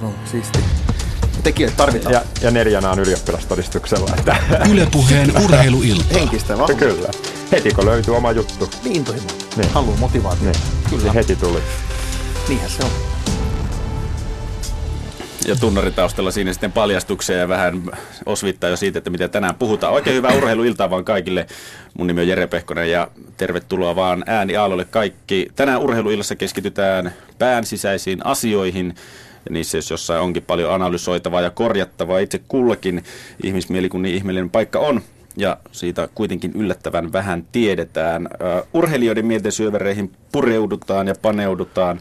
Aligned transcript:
No, 0.00 0.14
siisti. 0.30 0.58
Tekijöitä 1.42 1.76
tarvitaan. 1.76 2.12
Ja, 2.12 2.22
ja 2.42 2.50
neljänä 2.50 2.90
on 2.90 2.98
ylioppilastodistuksella. 2.98 4.10
Että 4.18 4.36
Ylepuheen 4.72 5.32
urheiluilta. 5.44 6.04
Henkistä 6.14 6.58
vahvaa. 6.58 6.76
kyllä. 6.76 7.08
Heti 7.52 7.70
kun 7.70 7.86
löytyy 7.86 8.16
oma 8.16 8.32
juttu, 8.32 8.70
Niin 8.84 8.96
intohimo. 8.96 9.26
Niin. 9.56 9.70
Halu, 9.70 9.96
motivaatio. 9.96 10.44
niin, 10.44 10.54
Kyllä. 10.90 11.02
niin 11.02 11.14
heti 11.14 11.36
tuli. 11.36 11.58
Niinhän 12.48 12.70
se 12.70 12.82
on. 12.84 12.90
Ja 15.46 15.56
tunnaritaustalla 15.56 16.30
siinä 16.30 16.52
sitten 16.52 16.72
paljastuksia 16.72 17.36
ja 17.36 17.48
vähän 17.48 17.82
osvittaa 18.26 18.70
jo 18.70 18.76
siitä, 18.76 18.98
että 18.98 19.10
mitä 19.10 19.28
tänään 19.28 19.54
puhutaan. 19.54 19.92
Oikein 19.92 20.16
hyvää 20.16 20.34
urheiluiltaa 20.36 20.90
vaan 20.90 21.04
kaikille. 21.04 21.46
Mun 21.98 22.06
nimi 22.06 22.20
on 22.20 22.28
Jere 22.28 22.46
Pehkonen 22.46 22.90
ja 22.90 23.08
tervetuloa 23.36 23.96
vaan 23.96 24.24
ääni 24.26 24.56
Aallolle 24.56 24.84
kaikki. 24.84 25.48
Tänään 25.56 25.80
urheiluillassa 25.80 26.36
keskitytään 26.36 27.14
pään 27.38 27.66
sisäisiin 27.66 28.26
asioihin. 28.26 28.94
Ja 29.44 29.52
niissä 29.52 29.78
jos 29.78 29.90
jossain 29.90 30.20
onkin 30.20 30.42
paljon 30.42 30.72
analysoitavaa 30.72 31.40
ja 31.40 31.50
korjattavaa 31.50 32.18
itse 32.18 32.40
kullakin 32.48 33.04
ihmismieli, 33.42 33.88
kun 33.88 34.02
niin 34.02 34.16
ihmeellinen 34.16 34.50
paikka 34.50 34.78
on. 34.78 35.00
Ja 35.36 35.56
siitä 35.72 36.08
kuitenkin 36.14 36.52
yllättävän 36.54 37.12
vähän 37.12 37.46
tiedetään. 37.52 38.28
Urheilijoiden 38.74 39.26
mielten 39.26 39.52
syövereihin 39.52 40.12
pureudutaan 40.32 41.06
ja 41.06 41.14
paneudutaan. 41.22 42.00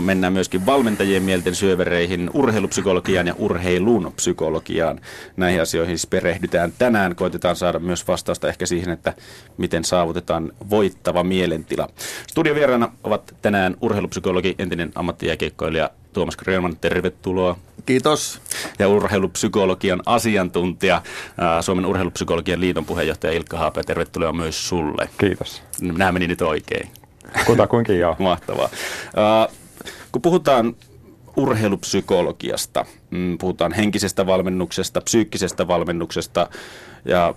Mennään 0.00 0.32
myöskin 0.32 0.66
valmentajien 0.66 1.22
mielten 1.22 1.54
syövereihin, 1.54 2.30
urheilupsykologiaan 2.34 3.26
ja 3.26 3.34
urheilun 3.38 4.12
psykologiaan. 4.16 5.00
Näihin 5.36 5.62
asioihin 5.62 5.98
siis 5.98 6.10
perehdytään 6.10 6.72
tänään. 6.78 7.16
Koitetaan 7.16 7.56
saada 7.56 7.78
myös 7.78 8.08
vastausta 8.08 8.48
ehkä 8.48 8.66
siihen, 8.66 8.90
että 8.90 9.12
miten 9.56 9.84
saavutetaan 9.84 10.52
voittava 10.70 11.24
mielentila. 11.24 11.88
Studiovieraana 12.30 12.92
ovat 13.04 13.34
tänään 13.42 13.76
urheilupsykologi, 13.80 14.54
entinen 14.58 14.92
ammattijääkiekkoilija 14.94 15.90
Tuomas 16.12 16.36
Grönman, 16.36 16.76
tervetuloa. 16.76 17.56
Kiitos. 17.86 18.40
Ja 18.78 18.88
urheilupsykologian 18.88 20.02
asiantuntija, 20.06 21.02
Suomen 21.60 21.86
urheilupsykologian 21.86 22.60
liiton 22.60 22.84
puheenjohtaja 22.84 23.32
Ilkka 23.32 23.58
Haapea, 23.58 23.84
tervetuloa 23.84 24.32
myös 24.32 24.68
sulle. 24.68 25.08
Kiitos. 25.18 25.62
Nämä 25.80 26.12
meni 26.12 26.26
nyt 26.26 26.42
oikein. 26.42 26.88
Kutakuinkin 27.46 27.98
joo. 27.98 28.16
Mahtavaa. 28.28 28.68
Kun 30.12 30.22
puhutaan 30.22 30.76
urheilupsykologiasta, 31.36 32.86
mm, 33.10 33.38
puhutaan 33.38 33.72
henkisestä 33.72 34.26
valmennuksesta, 34.26 35.00
psyykkisestä 35.00 35.68
valmennuksesta 35.68 36.48
ja 37.04 37.34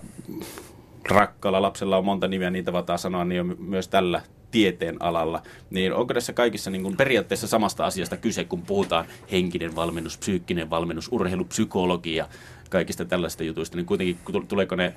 rakkaalla 1.10 1.62
lapsella 1.62 1.96
on 1.96 2.04
monta 2.04 2.28
nimeä, 2.28 2.50
niitä 2.50 2.72
vataa 2.72 2.98
sanoa, 2.98 3.24
niin 3.24 3.40
on 3.40 3.56
myös 3.58 3.88
tällä 3.88 4.22
tieteen 4.50 4.96
alalla. 5.02 5.42
Niin 5.70 5.92
onko 5.92 6.14
tässä 6.14 6.32
kaikissa 6.32 6.70
niin 6.70 6.82
kuin 6.82 6.96
periaatteessa 6.96 7.46
samasta 7.46 7.86
asiasta 7.86 8.16
kyse, 8.16 8.44
kun 8.44 8.62
puhutaan 8.62 9.04
henkinen 9.32 9.76
valmennus, 9.76 10.18
psyykkinen 10.18 10.70
valmennus, 10.70 11.08
urheilupsykologia, 11.12 12.28
kaikista 12.70 13.04
tällaista 13.04 13.44
jutuista, 13.44 13.76
niin 13.76 13.86
kuitenkin 13.86 14.18
tuleeko 14.48 14.76
ne 14.76 14.96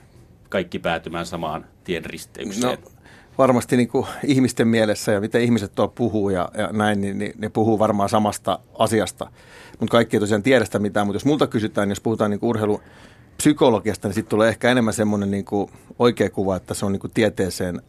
kaikki 0.50 0.80
päätymään 0.80 1.26
samaan 1.26 1.66
tien 1.84 2.06
risteykseen? 2.06 2.80
No, 2.84 2.92
varmasti 3.38 3.78
niin 3.78 3.88
kuin 3.88 4.08
ihmisten 4.24 4.68
mielessä 4.68 5.12
ja 5.12 5.22
miten 5.22 5.42
ihmiset 5.42 5.76
tuolla 5.76 5.94
puhuu 5.96 6.30
ja, 6.30 6.50
ja 6.58 6.70
näin, 6.72 7.02
niin, 7.02 7.18
niin 7.18 7.34
ne 7.38 7.50
puhuu 7.50 7.80
varmaan 7.80 8.10
samasta 8.10 8.60
asiasta. 8.80 9.32
Mutta 9.80 9.92
kaikki 9.92 10.16
ei 10.16 10.20
tosiaan 10.20 10.44
tiedä 10.44 10.66
sitä 10.66 10.80
mitään, 10.80 11.08
mutta 11.08 11.16
jos 11.16 11.26
multa 11.26 11.48
kysytään, 11.48 11.88
niin 11.88 11.92
jos 11.92 12.02
puhutaan 12.02 12.32
niin 12.32 12.40
kuin 12.40 12.50
urheilupsykologiasta, 12.50 14.08
niin 14.08 14.14
sitten 14.16 14.30
tulee 14.30 14.50
ehkä 14.50 14.72
enemmän 14.72 14.94
semmoinen 14.94 15.32
niin 15.32 15.46
kuin 15.46 15.72
oikea 16.00 16.30
kuva, 16.30 16.56
että 16.56 16.74
se 16.74 16.86
on 16.86 16.92
niin 16.92 17.00
kuin 17.00 17.12
tieteeseen 17.14 17.82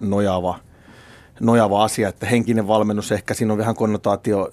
nojaava, 0.00 0.58
nojaava 1.40 1.84
asia, 1.84 2.08
että 2.08 2.26
henkinen 2.26 2.68
valmennus, 2.68 3.12
ehkä 3.12 3.34
siinä 3.34 3.52
on 3.52 3.58
vähän 3.58 3.74
konnotaatio 3.74 4.50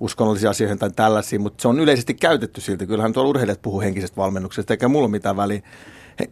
uskonnollisiin 0.00 0.50
asioihin 0.50 0.78
tai 0.78 0.90
tällaisiin, 0.96 1.42
mutta 1.42 1.62
se 1.62 1.68
on 1.68 1.80
yleisesti 1.80 2.14
käytetty 2.14 2.60
silti. 2.60 2.86
Kyllähän 2.86 3.12
tuolla 3.12 3.30
urheilijat 3.30 3.62
puhuu 3.62 3.80
henkisestä 3.80 4.16
valmennuksesta, 4.16 4.72
eikä 4.72 4.88
mulla 4.88 5.04
ole 5.04 5.10
mitään 5.10 5.36
väliä. 5.36 5.62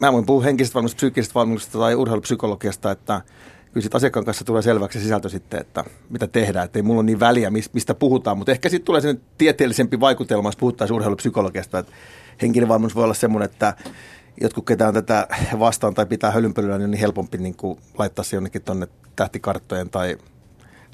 Mä 0.00 0.12
voin 0.12 0.27
puhua 0.27 0.42
henkisestä 0.42 0.74
valmennuksesta, 0.74 0.96
psyykkisestä 0.96 1.34
valmennuksesta 1.34 1.78
tai 1.78 1.94
urheilupsykologiasta, 1.94 2.90
että 2.90 3.20
kyllä 3.72 3.83
sitten 3.83 3.96
asiakkaan 3.96 4.24
kanssa 4.24 4.45
tulee 4.45 4.62
selväksi 4.62 4.98
se 4.98 5.02
sisältö 5.02 5.28
sitten, 5.28 5.61
että 5.61 5.84
mitä 6.11 6.27
tehdään. 6.27 6.64
Että 6.64 6.78
ei 6.78 6.83
mulla 6.83 7.00
ole 7.00 7.06
niin 7.06 7.20
väliä, 7.20 7.50
mistä 7.50 7.94
puhutaan, 7.94 8.39
mutta 8.39 8.52
ehkä 8.52 8.68
sitten 8.68 8.86
tulee 8.86 9.00
sen 9.00 9.20
tieteellisempi 9.39 10.00
vaikutelma, 10.00 10.48
jos 10.48 10.56
puhuttaisiin 10.56 10.94
urheilupsykologiasta. 10.94 11.78
Että 11.78 11.92
henkinen 12.42 12.68
valmennus 12.68 12.94
voi 12.94 13.05
olla 13.05 13.14
semmoinen, 13.14 13.50
että 13.50 13.74
jotkut 14.40 14.67
ketään 14.67 14.94
tätä 14.94 15.28
vastaan 15.58 15.94
tai 15.94 16.06
pitää 16.06 16.30
hölynpölyä, 16.30 16.78
niin 16.78 16.84
on 16.84 16.90
niin 16.90 17.00
helpompi 17.00 17.39
niin 17.39 17.56
kuin 17.56 17.78
laittaa 17.98 18.24
se 18.24 18.36
jonnekin 18.36 18.62
tuonne 18.62 18.89
tähtikarttojen 19.17 19.90
tai, 19.90 20.17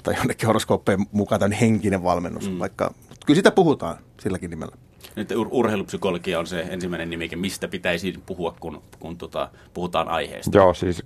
tai 0.03 0.15
jonnekin 0.17 0.47
horoskooppeen 0.47 1.05
mukaan 1.11 1.39
tämän 1.39 1.51
henkinen 1.51 2.03
valmennus. 2.03 2.49
Mm. 2.49 2.59
Vaikka, 2.59 2.93
kyllä 3.25 3.37
sitä 3.37 3.51
puhutaan 3.51 3.97
silläkin 4.23 4.49
nimellä. 4.49 4.75
Nyt 5.15 5.31
ur- 5.31 5.47
urheilupsykologia 5.51 6.39
on 6.39 6.47
se 6.47 6.61
ensimmäinen 6.69 7.09
nimike, 7.09 7.35
mistä 7.35 7.67
pitäisi 7.67 8.19
puhua, 8.25 8.55
kun, 8.59 8.81
kun 8.99 9.17
tota, 9.17 9.49
puhutaan 9.73 10.07
aiheesta. 10.09 10.57
Joo, 10.57 10.73
siis 10.73 11.03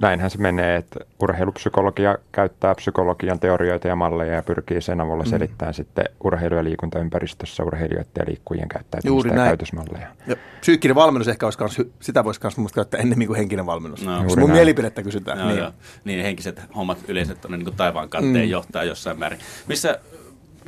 näinhän 0.00 0.30
se 0.30 0.38
menee, 0.38 0.76
että 0.76 1.00
urheilupsykologia 1.22 2.18
käyttää 2.32 2.74
psykologian 2.74 3.40
teorioita 3.40 3.88
ja 3.88 3.96
malleja 3.96 4.34
ja 4.34 4.42
pyrkii 4.42 4.80
sen 4.80 5.00
avulla 5.00 5.24
selittämään 5.24 5.72
mm. 5.72 5.76
sitten 5.76 6.04
urheilu- 6.24 6.54
ja 6.54 6.64
liikuntaympäristössä 6.64 7.64
urheilijoiden 7.64 8.10
ja 8.18 8.24
liikkujien 8.26 8.68
käyttäytymistä 8.68 9.28
ja 9.28 9.34
näin. 9.34 9.48
käytösmalleja. 9.48 10.08
Ja 10.26 10.36
psyykkinen 10.60 10.94
valmennus 10.94 11.28
ehkä 11.28 11.46
olisi 11.46 11.58
kans, 11.58 11.80
sitä 12.00 12.24
voisi 12.24 12.40
myös 12.56 12.72
käyttää 12.72 13.00
ennemmin 13.00 13.26
kuin 13.26 13.36
henkinen 13.36 13.66
valmennus. 13.66 14.04
No. 14.04 14.16
No, 14.16 14.22
Juuri 14.22 14.40
mun 14.40 14.48
näin. 14.50 14.58
mielipidettä 14.58 15.02
kysytään. 15.02 15.38
Joo, 15.38 15.48
niin. 15.48 15.58
joo. 15.58 15.70
niin 16.04 16.22
henkiset 16.22 16.60
hommat 16.76 16.98
yleensä 17.08 17.34
tuonne 17.34 17.56
niin 17.56 17.76
taivaan 17.76 18.08
kanteen 18.08 18.46
mm. 18.46 18.50
johtaa 18.50 18.84
jossain 18.84 19.18
määrin. 19.18 19.38
Missä, 19.68 20.00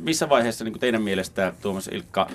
missä 0.01 0.29
vaiheessa 0.29 0.63
niin 0.63 0.79
teidän 0.79 1.01
mielestä, 1.01 1.53
Tuomas 1.61 1.87
Ilkka, 1.87 2.29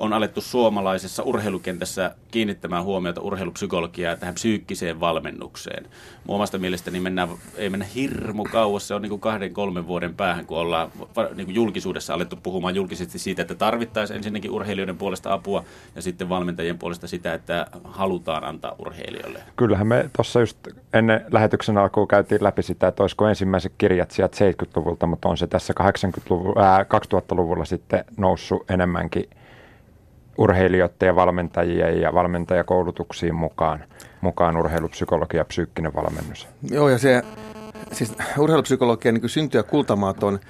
on 0.00 0.12
alettu 0.12 0.40
suomalaisessa 0.40 1.22
urheilukentässä 1.22 2.14
kiinnittämään 2.30 2.84
huomiota 2.84 3.20
urheilupsykologiaa 3.20 4.16
tähän 4.16 4.34
psyykkiseen 4.34 5.00
valmennukseen. 5.00 5.86
Mun 6.26 6.36
omasta 6.36 6.58
mielestäni 6.58 7.00
mennään, 7.00 7.28
ei 7.56 7.70
mennä 7.70 7.86
hirmu 7.94 8.44
kauas, 8.44 8.88
se 8.88 8.94
on 8.94 9.02
niin 9.02 9.10
kuin 9.10 9.20
kahden, 9.20 9.52
kolmen 9.52 9.86
vuoden 9.86 10.14
päähän, 10.14 10.46
kun 10.46 10.58
ollaan 10.58 10.90
niin 11.34 11.46
kuin 11.46 11.54
julkisuudessa 11.54 12.14
alettu 12.14 12.36
puhumaan 12.42 12.74
julkisesti 12.74 13.18
siitä, 13.18 13.42
että 13.42 13.54
tarvittaisiin 13.54 14.16
ensinnäkin 14.16 14.50
urheilijoiden 14.50 14.96
puolesta 14.96 15.32
apua 15.32 15.64
ja 15.96 16.02
sitten 16.02 16.28
valmentajien 16.28 16.78
puolesta 16.78 17.06
sitä, 17.06 17.34
että 17.34 17.66
halutaan 17.84 18.44
antaa 18.44 18.76
urheilijoille. 18.78 19.42
Kyllähän 19.56 19.86
me 19.86 20.10
tuossa 20.16 20.40
just 20.40 20.58
ennen 20.92 21.24
lähetyksen 21.30 21.78
alkuun 21.78 22.08
käytiin 22.08 22.44
läpi 22.44 22.62
sitä, 22.62 22.88
että 22.88 23.02
olisiko 23.02 23.28
ensimmäiset 23.28 23.72
kirjat 23.78 24.10
sieltä 24.10 24.36
70-luvulta, 24.50 25.06
mutta 25.06 25.28
on 25.28 25.36
se 25.36 25.46
tässä 25.46 25.74
80-luvulla, 25.80 26.62
ää, 26.62 26.82
2000-luvulla 26.82 27.64
sitten 27.64 28.04
noussut 28.16 28.70
enemmänkin 28.70 29.30
urheilijoiden 30.38 31.06
ja 31.06 31.16
valmentajien 31.16 32.00
ja 32.00 32.14
valmentajakoulutuksiin 32.14 33.34
mukaan, 33.34 33.84
mukaan 34.20 34.56
urheilupsykologia 34.56 35.40
ja 35.40 35.44
psyykkinen 35.44 35.94
valmennus. 35.94 36.48
Joo, 36.70 36.88
ja 36.88 36.98
se 36.98 37.22
siis 37.92 38.14
urheilupsykologian 38.38 39.14
niin 39.14 39.28
synty- 39.28 39.58
ja 39.58 39.62
kultamaat 39.62 40.22
on, 40.22 40.40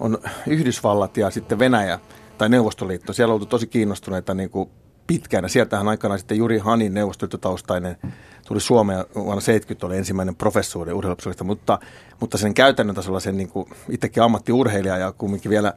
on 0.00 0.18
Yhdysvallat 0.46 1.16
ja 1.16 1.30
sitten 1.30 1.58
Venäjä 1.58 1.98
tai 2.38 2.48
Neuvostoliitto. 2.48 3.12
Siellä 3.12 3.32
on 3.32 3.34
oltu 3.34 3.46
tosi 3.46 3.66
kiinnostuneita 3.66 4.34
niin 4.34 4.50
kuin 4.50 4.70
pitkään. 5.06 5.48
Sieltähän 5.48 5.88
aikanaan 5.88 6.18
sitten 6.18 6.38
Juri 6.38 6.58
Hanin 6.58 6.94
neuvostoliittotaustainen 6.94 7.96
tuli 8.48 8.60
Suomeen 8.60 9.04
vuonna 9.14 9.40
70 9.40 9.86
oli 9.86 9.96
ensimmäinen 9.96 10.36
professuuri 10.36 10.92
urheilupsykologiasta, 10.92 11.44
mutta, 11.44 11.78
mutta 12.20 12.38
sen 12.38 12.54
käytännön 12.54 12.96
tasolla 12.96 13.20
sen 13.20 13.36
niin 13.36 13.48
kuin 13.48 13.66
itsekin 13.88 14.22
ammattiurheilija 14.22 14.98
ja 14.98 15.12
kumminkin 15.12 15.50
vielä 15.50 15.72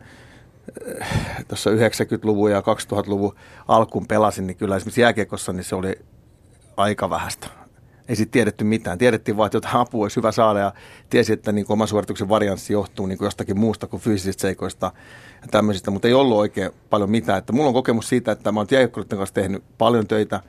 tuossa 1.48 1.70
90-luvun 1.70 2.52
ja 2.52 2.60
2000-luvun 2.60 3.36
alkuun 3.68 4.08
pelasin, 4.08 4.48
niin 4.48 4.58
kyllä 4.58 4.76
esimerkiksi 4.76 5.02
jääkiekossa 5.02 5.54
niin 5.54 5.64
se 5.64 5.76
oli 5.76 6.00
aika 6.78 7.10
vähäistä. 7.10 7.48
Ei 8.10 8.16
sitten 8.16 8.32
tiedetty 8.32 8.64
mitään. 8.64 8.98
Tiedettiin 8.98 9.38
vaan, 9.38 9.46
että 9.46 9.58
jotain 9.58 9.76
apua 9.76 10.06
olisi 10.06 10.16
hyvä 10.16 10.32
saada 10.32 10.60
ja 10.60 10.74
tiesi, 11.10 11.34
että 11.34 11.52
niin 11.52 11.66
oman 11.70 11.88
suorituksen 11.88 12.30
varianssi 12.30 12.74
johtuu 12.74 13.06
niin 13.06 13.18
jostakin 13.22 13.60
muusta 13.60 13.88
kuin 13.88 14.02
fyysisistä 14.02 14.42
seikoista 14.42 14.92
ja 15.42 15.48
tämmöisistä, 15.52 15.92
mutta 15.92 16.08
ei 16.08 16.14
ollut 16.14 16.38
oikein 16.38 16.72
paljon 16.90 17.12
mitään. 17.12 17.38
Että 17.38 17.54
mulla 17.54 17.68
on 17.68 17.74
kokemus 17.74 18.10
siitä, 18.10 18.32
että 18.32 18.52
mä 18.52 18.60
oon 18.60 18.68
kanssa 19.18 19.34
tehnyt 19.34 19.64
paljon 19.78 20.08
töitä. 20.08 20.40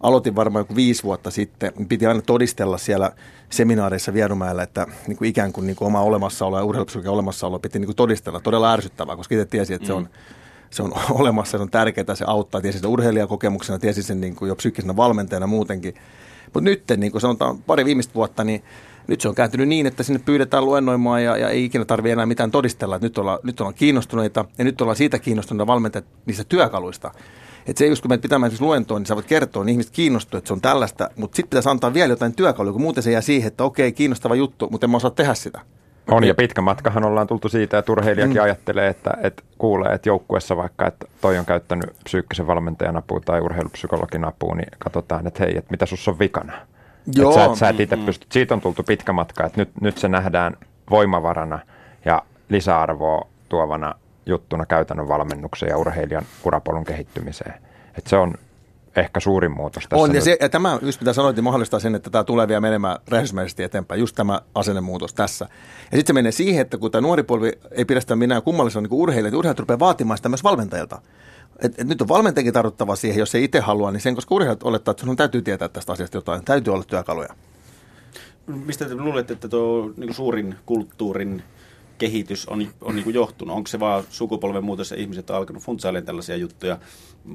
Aloitin 0.00 0.36
varmaan 0.36 0.60
joku 0.60 0.76
viisi 0.76 1.02
vuotta 1.02 1.30
sitten. 1.30 1.72
Piti 1.88 2.06
aina 2.06 2.22
todistella 2.22 2.78
siellä 2.78 3.12
seminaareissa 3.50 4.14
Vierumäellä, 4.14 4.62
että 4.62 4.86
niin 5.06 5.16
kuin 5.16 5.28
ikään 5.28 5.52
kuin, 5.52 5.66
niin 5.66 5.76
kuin 5.76 5.86
oma 5.86 6.00
olemassaolo 6.00 6.58
ja 6.58 6.64
urheilupsykologian 6.64 7.14
olemassaolo 7.14 7.58
piti 7.58 7.78
niin 7.78 7.86
kuin 7.86 7.96
todistella. 7.96 8.40
Todella 8.40 8.72
ärsyttävää, 8.72 9.16
koska 9.16 9.34
itse 9.34 9.44
tiesi, 9.44 9.74
että 9.74 9.86
se 9.86 9.92
on 9.92 10.08
se 10.70 10.82
on 10.82 10.92
olemassa, 11.20 11.58
se 11.58 11.62
on 11.62 11.70
tärkeää, 11.70 12.14
se 12.14 12.24
auttaa. 12.28 12.60
Tiesi 12.60 12.78
sen 12.78 12.90
urheilijakokemuksena, 12.90 13.78
tiesi 13.78 14.02
sen 14.02 14.20
niin 14.20 14.36
kuin 14.36 14.48
jo 14.48 14.56
psyykkisenä 14.56 14.96
valmentajana 14.96 15.46
muutenkin. 15.46 15.94
Mutta 16.44 16.60
nyt, 16.60 16.84
niin 16.96 17.12
kuin 17.12 17.22
sanotaan 17.22 17.62
pari 17.62 17.84
viimeistä 17.84 18.14
vuotta, 18.14 18.44
niin 18.44 18.62
nyt 19.06 19.20
se 19.20 19.28
on 19.28 19.34
kääntynyt 19.34 19.68
niin, 19.68 19.86
että 19.86 20.02
sinne 20.02 20.20
pyydetään 20.24 20.64
luennoimaan 20.64 21.24
ja, 21.24 21.36
ja 21.36 21.48
ei 21.48 21.64
ikinä 21.64 21.84
tarvitse 21.84 22.12
enää 22.12 22.26
mitään 22.26 22.50
todistella. 22.50 22.96
Että 22.96 23.06
nyt, 23.06 23.18
ollaan, 23.18 23.38
nyt 23.42 23.60
ollaan 23.60 23.74
kiinnostuneita 23.74 24.44
ja 24.58 24.64
nyt 24.64 24.80
ollaan 24.80 24.96
siitä 24.96 25.18
kiinnostuneita 25.18 25.66
valmentajat 25.66 26.04
niistä 26.26 26.44
työkaluista. 26.44 27.10
Että 27.70 27.78
se 27.78 27.86
just 27.86 28.02
kun 28.02 28.08
menet 28.08 28.20
pitämään 28.20 28.48
esimerkiksi 28.48 28.64
luentoa, 28.64 28.98
niin 28.98 29.06
sä 29.06 29.14
voit 29.14 29.26
kertoa, 29.26 29.64
niin 29.64 29.72
ihmiset 29.72 29.92
kiinnostuu, 29.92 30.38
että 30.38 30.48
se 30.48 30.54
on 30.54 30.60
tällaista, 30.60 31.10
mutta 31.16 31.36
sitten 31.36 31.50
pitäisi 31.50 31.68
antaa 31.68 31.94
vielä 31.94 32.12
jotain 32.12 32.34
työkaluja, 32.34 32.72
kun 32.72 32.82
muuten 32.82 33.02
se 33.02 33.10
jää 33.10 33.20
siihen, 33.20 33.48
että 33.48 33.64
okei, 33.64 33.92
kiinnostava 33.92 34.34
juttu, 34.34 34.68
mutta 34.70 34.86
en 34.86 34.90
mä 34.90 34.96
osaa 34.96 35.10
tehdä 35.10 35.34
sitä. 35.34 35.60
On 36.10 36.24
ja 36.24 36.34
pitkä 36.34 36.60
matkahan 36.60 37.04
ollaan 37.04 37.26
tultu 37.26 37.48
siitä, 37.48 37.78
että 37.78 37.92
urheilijakin 37.92 38.36
mm. 38.36 38.42
ajattelee, 38.42 38.88
että, 38.88 39.10
että 39.22 39.42
kuulee, 39.58 39.92
että 39.92 40.08
joukkuessa 40.08 40.56
vaikka, 40.56 40.86
että 40.86 41.06
toi 41.20 41.38
on 41.38 41.46
käyttänyt 41.46 41.90
psyykkisen 42.04 42.46
valmentajan 42.46 42.96
apua 42.96 43.20
tai 43.20 43.40
urheilupsykologin 43.40 44.24
apua, 44.24 44.54
niin 44.54 44.68
katsotaan, 44.78 45.26
että 45.26 45.44
hei, 45.44 45.56
että 45.56 45.70
mitä 45.70 45.86
sus 45.86 46.08
on 46.08 46.18
vikana. 46.18 46.52
Joo. 47.14 47.30
Että 47.30 47.44
sä, 47.44 47.52
et, 47.52 47.58
sä 47.58 47.68
et 47.68 47.80
itse 47.80 47.96
pysty. 47.96 48.26
Siitä 48.32 48.54
on 48.54 48.60
tultu 48.60 48.82
pitkä 48.82 49.12
matka, 49.12 49.46
että 49.46 49.60
nyt, 49.60 49.70
nyt 49.80 49.98
se 49.98 50.08
nähdään 50.08 50.56
voimavarana 50.90 51.58
ja 52.04 52.22
lisäarvoa 52.48 53.28
tuovana 53.48 53.94
juttuna 54.30 54.66
käytännön 54.66 55.08
valmennukseen 55.08 55.70
ja 55.70 55.78
urheilijan 55.78 56.24
urapolun 56.44 56.84
kehittymiseen. 56.84 57.54
Että 57.98 58.10
se 58.10 58.16
on 58.16 58.34
ehkä 58.96 59.20
suurin 59.20 59.52
muutos 59.56 59.82
tässä. 59.88 60.02
On, 60.04 60.14
ja, 60.14 60.20
se, 60.20 60.36
ja 60.40 60.48
tämä, 60.48 60.78
just 60.82 61.00
mitä 61.00 61.12
sanoit, 61.12 61.36
niin 61.36 61.44
mahdollistaa 61.44 61.80
sen, 61.80 61.94
että 61.94 62.10
tämä 62.10 62.24
tulee 62.24 62.48
vielä 62.48 62.60
menemään 62.60 62.98
räjähdysmäisesti 63.08 63.62
eteenpäin, 63.62 64.00
just 64.00 64.16
tämä 64.16 64.40
asennemuutos 64.54 65.14
tässä. 65.14 65.44
Ja 65.92 65.96
sitten 65.96 66.06
se 66.06 66.12
menee 66.12 66.32
siihen, 66.32 66.62
että 66.62 66.78
kun 66.78 66.90
tämä 66.90 67.02
nuori 67.02 67.22
polvi 67.22 67.52
ei 67.70 67.84
pidä 67.84 68.00
sitä 68.00 68.16
minä 68.16 68.40
kummallisena 68.40 68.80
niin 68.80 68.92
urheilijat, 68.92 69.28
että 69.28 69.38
urheilijat 69.38 69.58
rupeaa 69.58 69.78
vaatimaan 69.78 70.16
sitä 70.18 70.28
myös 70.28 70.44
valmentajilta. 70.44 71.02
Et, 71.58 71.80
et 71.80 71.88
nyt 71.88 72.02
on 72.02 72.08
valmentajakin 72.08 72.52
tarvittava 72.52 72.96
siihen, 72.96 73.18
jos 73.18 73.34
ei 73.34 73.44
itse 73.44 73.60
halua, 73.60 73.90
niin 73.90 74.00
sen, 74.00 74.14
koska 74.14 74.34
urheilijat 74.34 74.62
olettaa, 74.62 74.92
että 74.92 75.00
sinun 75.00 75.16
täytyy 75.16 75.42
tietää 75.42 75.68
tästä 75.68 75.92
asiasta 75.92 76.16
jotain, 76.16 76.44
täytyy 76.44 76.72
olla 76.72 76.84
työkaluja. 76.84 77.34
Mistä 78.46 78.84
te 78.84 78.94
luulette, 78.94 79.32
että 79.32 79.48
tuo 79.48 79.92
niin 79.96 80.14
suurin 80.14 80.54
kulttuurin 80.66 81.42
kehitys 82.00 82.46
on, 82.48 82.68
on 82.80 82.94
niin 82.94 83.04
kuin 83.04 83.14
johtunut? 83.14 83.56
Onko 83.56 83.66
se 83.66 83.80
vaan 83.80 84.04
sukupolven 84.10 84.64
muutos 84.64 84.90
ja 84.90 84.96
ihmiset 84.96 85.30
on 85.30 85.36
alkanut 85.36 85.62
funtsailemaan 85.62 86.06
tällaisia 86.06 86.36
juttuja 86.36 86.78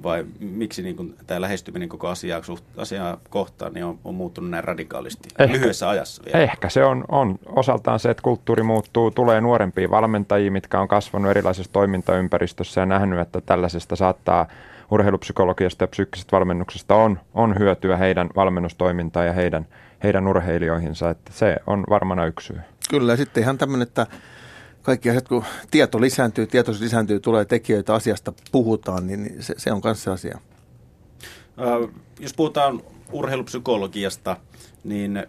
vai 0.03 0.25
miksi 0.39 0.81
niin 0.81 0.95
kuin 0.95 1.15
tämä 1.27 1.41
lähestyminen 1.41 1.89
koko 1.89 2.07
asiaa, 2.07 2.41
asiaa 2.77 3.17
kohtaan 3.29 3.73
niin 3.73 3.85
on, 3.85 3.99
on 4.03 4.15
muuttunut 4.15 4.49
näin 4.49 4.63
radikaalisti 4.63 5.29
ehkä, 5.39 5.53
lyhyessä 5.53 5.89
ajassa? 5.89 6.23
Vielä? 6.25 6.39
Ehkä 6.39 6.69
se 6.69 6.85
on, 6.85 7.05
on 7.07 7.39
osaltaan 7.45 7.99
se, 7.99 8.09
että 8.09 8.23
kulttuuri 8.23 8.63
muuttuu, 8.63 9.11
tulee 9.11 9.41
nuorempia 9.41 9.91
valmentajia, 9.91 10.51
mitkä 10.51 10.79
on 10.79 10.87
kasvanut 10.87 11.31
erilaisessa 11.31 11.71
toimintaympäristössä 11.71 12.81
ja 12.81 12.85
nähnyt, 12.85 13.19
että 13.19 13.41
tällaisesta 13.41 13.95
saattaa 13.95 14.47
urheilupsykologiasta 14.91 15.83
ja 15.83 15.87
psyykkisestä 15.87 16.31
valmennuksesta 16.31 16.95
on, 16.95 17.19
on 17.33 17.59
hyötyä 17.59 17.97
heidän 17.97 18.29
valmennustoimintaan 18.35 19.25
ja 19.25 19.33
heidän, 19.33 19.67
heidän 20.03 20.27
urheilijoihinsa. 20.27 21.09
Että 21.09 21.31
se 21.33 21.57
on 21.67 21.83
varmana 21.89 22.25
yksi 22.25 22.47
syy. 22.47 22.59
Kyllä, 22.89 23.13
ja 23.13 23.17
sitten 23.17 23.43
ihan 23.43 23.57
tämmöinen, 23.57 23.87
että 23.87 24.07
kaikki 24.85 25.09
asiat, 25.09 25.27
kun 25.27 25.43
tieto 25.71 26.01
lisääntyy, 26.01 26.47
tietoisuus 26.47 26.83
lisääntyy, 26.83 27.19
tulee 27.19 27.45
tekijöitä 27.45 27.93
asiasta, 27.93 28.33
puhutaan, 28.51 29.07
niin 29.07 29.35
se, 29.39 29.53
se 29.57 29.71
on 29.71 29.81
se 29.95 30.11
asia. 30.11 30.39
Äh, 31.59 31.89
jos 32.19 32.33
puhutaan 32.33 32.81
urheilupsykologiasta, 33.11 34.37
niin 34.83 35.27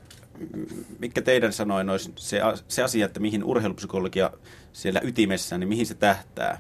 mikä 0.99 1.23
teidän 1.23 1.53
sanoin 1.53 1.91
olisi 1.91 2.13
se, 2.17 2.41
se 2.69 2.83
asia, 2.83 3.07
että 3.07 3.21
mihin 3.21 3.45
urheilupsykologia 3.45 4.31
siellä 4.77 5.01
ytimessä, 5.05 5.59
niin 5.59 5.69
mihin 5.69 5.87
se 5.87 5.95
tähtää? 5.95 6.59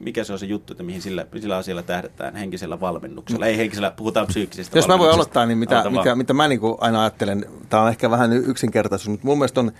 Mikä 0.00 0.24
se 0.24 0.32
on 0.32 0.38
se 0.38 0.46
juttu, 0.46 0.72
että 0.72 0.82
mihin 0.82 1.02
sillä, 1.02 1.26
sillä 1.40 1.56
asialla 1.56 1.82
tähdätään 1.82 2.36
henkisellä 2.36 2.80
valmennuksella? 2.80 3.46
Ei 3.46 3.56
henkisellä, 3.56 3.90
puhutaan 3.90 4.26
psyykkisestä 4.26 4.78
Jos 4.78 4.88
mä 4.88 4.98
voin 4.98 5.14
aloittaa, 5.14 5.46
niin 5.46 5.58
mitä, 5.58 5.90
mitä, 5.90 6.14
mitä 6.14 6.32
mä 6.32 6.48
niin 6.48 6.60
aina 6.80 7.00
ajattelen, 7.00 7.46
tämä 7.68 7.82
on 7.82 7.88
ehkä 7.88 8.10
vähän 8.10 8.32
yksinkertaisuus, 8.32 9.08
mutta 9.08 9.26
mun 9.26 9.38
mielestä 9.38 9.60
on 9.60 9.72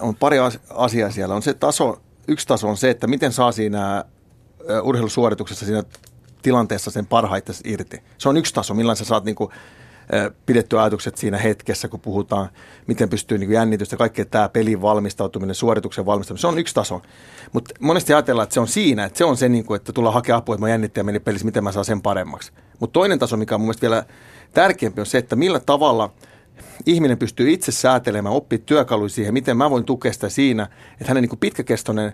on 0.00 0.16
pari 0.16 0.36
asiaa 0.70 1.10
siellä. 1.10 1.34
On 1.34 1.42
se 1.42 1.54
taso, 1.54 2.02
yksi 2.28 2.46
taso 2.46 2.68
on 2.68 2.76
se, 2.76 2.90
että 2.90 3.06
miten 3.06 3.32
saa 3.32 3.52
siinä 3.52 4.04
urheilusuorituksessa 4.82 5.66
siinä 5.66 5.82
tilanteessa 6.42 6.90
sen 6.90 7.06
parhaiten 7.06 7.54
irti. 7.64 8.02
Se 8.18 8.28
on 8.28 8.36
yksi 8.36 8.54
taso, 8.54 8.74
millä 8.74 8.94
sä 8.94 9.04
saat 9.04 9.24
niin 9.24 9.34
kuin, 9.34 9.50
pidetty 10.46 10.80
ajatukset 10.80 11.16
siinä 11.16 11.38
hetkessä, 11.38 11.88
kun 11.88 12.00
puhutaan, 12.00 12.48
miten 12.86 13.08
pystyy 13.08 13.38
niin 13.38 13.52
jännitystä, 13.52 13.96
kaikkea 13.96 14.24
tämä 14.24 14.48
pelin 14.48 14.82
valmistautuminen, 14.82 15.54
suorituksen 15.54 16.06
valmistaminen, 16.06 16.40
se 16.40 16.46
on 16.46 16.58
yksi 16.58 16.74
taso. 16.74 17.02
Mutta 17.52 17.74
monesti 17.80 18.12
ajatellaan, 18.12 18.44
että 18.44 18.54
se 18.54 18.60
on 18.60 18.68
siinä, 18.68 19.04
että 19.04 19.18
se 19.18 19.24
on 19.24 19.36
se, 19.36 19.48
niin 19.48 19.64
kuin, 19.64 19.76
että 19.76 19.92
tullaan 19.92 20.14
hakea 20.14 20.36
apua, 20.36 20.54
että 20.54 20.64
mä 20.64 20.68
jännittäjä 20.68 21.04
meni 21.04 21.20
pelissä, 21.20 21.46
miten 21.46 21.64
mä 21.64 21.72
saan 21.72 21.84
sen 21.84 22.02
paremmaksi. 22.02 22.52
Mutta 22.80 22.92
toinen 22.92 23.18
taso, 23.18 23.36
mikä 23.36 23.54
on 23.54 23.60
mun 23.60 23.66
mielestä 23.66 23.82
vielä 23.82 24.04
tärkeämpi, 24.54 25.00
on 25.00 25.06
se, 25.06 25.18
että 25.18 25.36
millä 25.36 25.60
tavalla– 25.60 26.10
ihminen 26.86 27.18
pystyy 27.18 27.50
itse 27.50 27.72
säätelemään, 27.72 28.34
oppii 28.34 28.58
työkaluja 28.58 29.08
siihen, 29.08 29.34
miten 29.34 29.56
mä 29.56 29.70
voin 29.70 29.84
tukea 29.84 30.12
sitä 30.12 30.28
siinä, 30.28 30.68
että 30.92 31.08
hänen 31.08 31.22
niin 31.22 31.38
pitkäkestoinen 31.38 32.12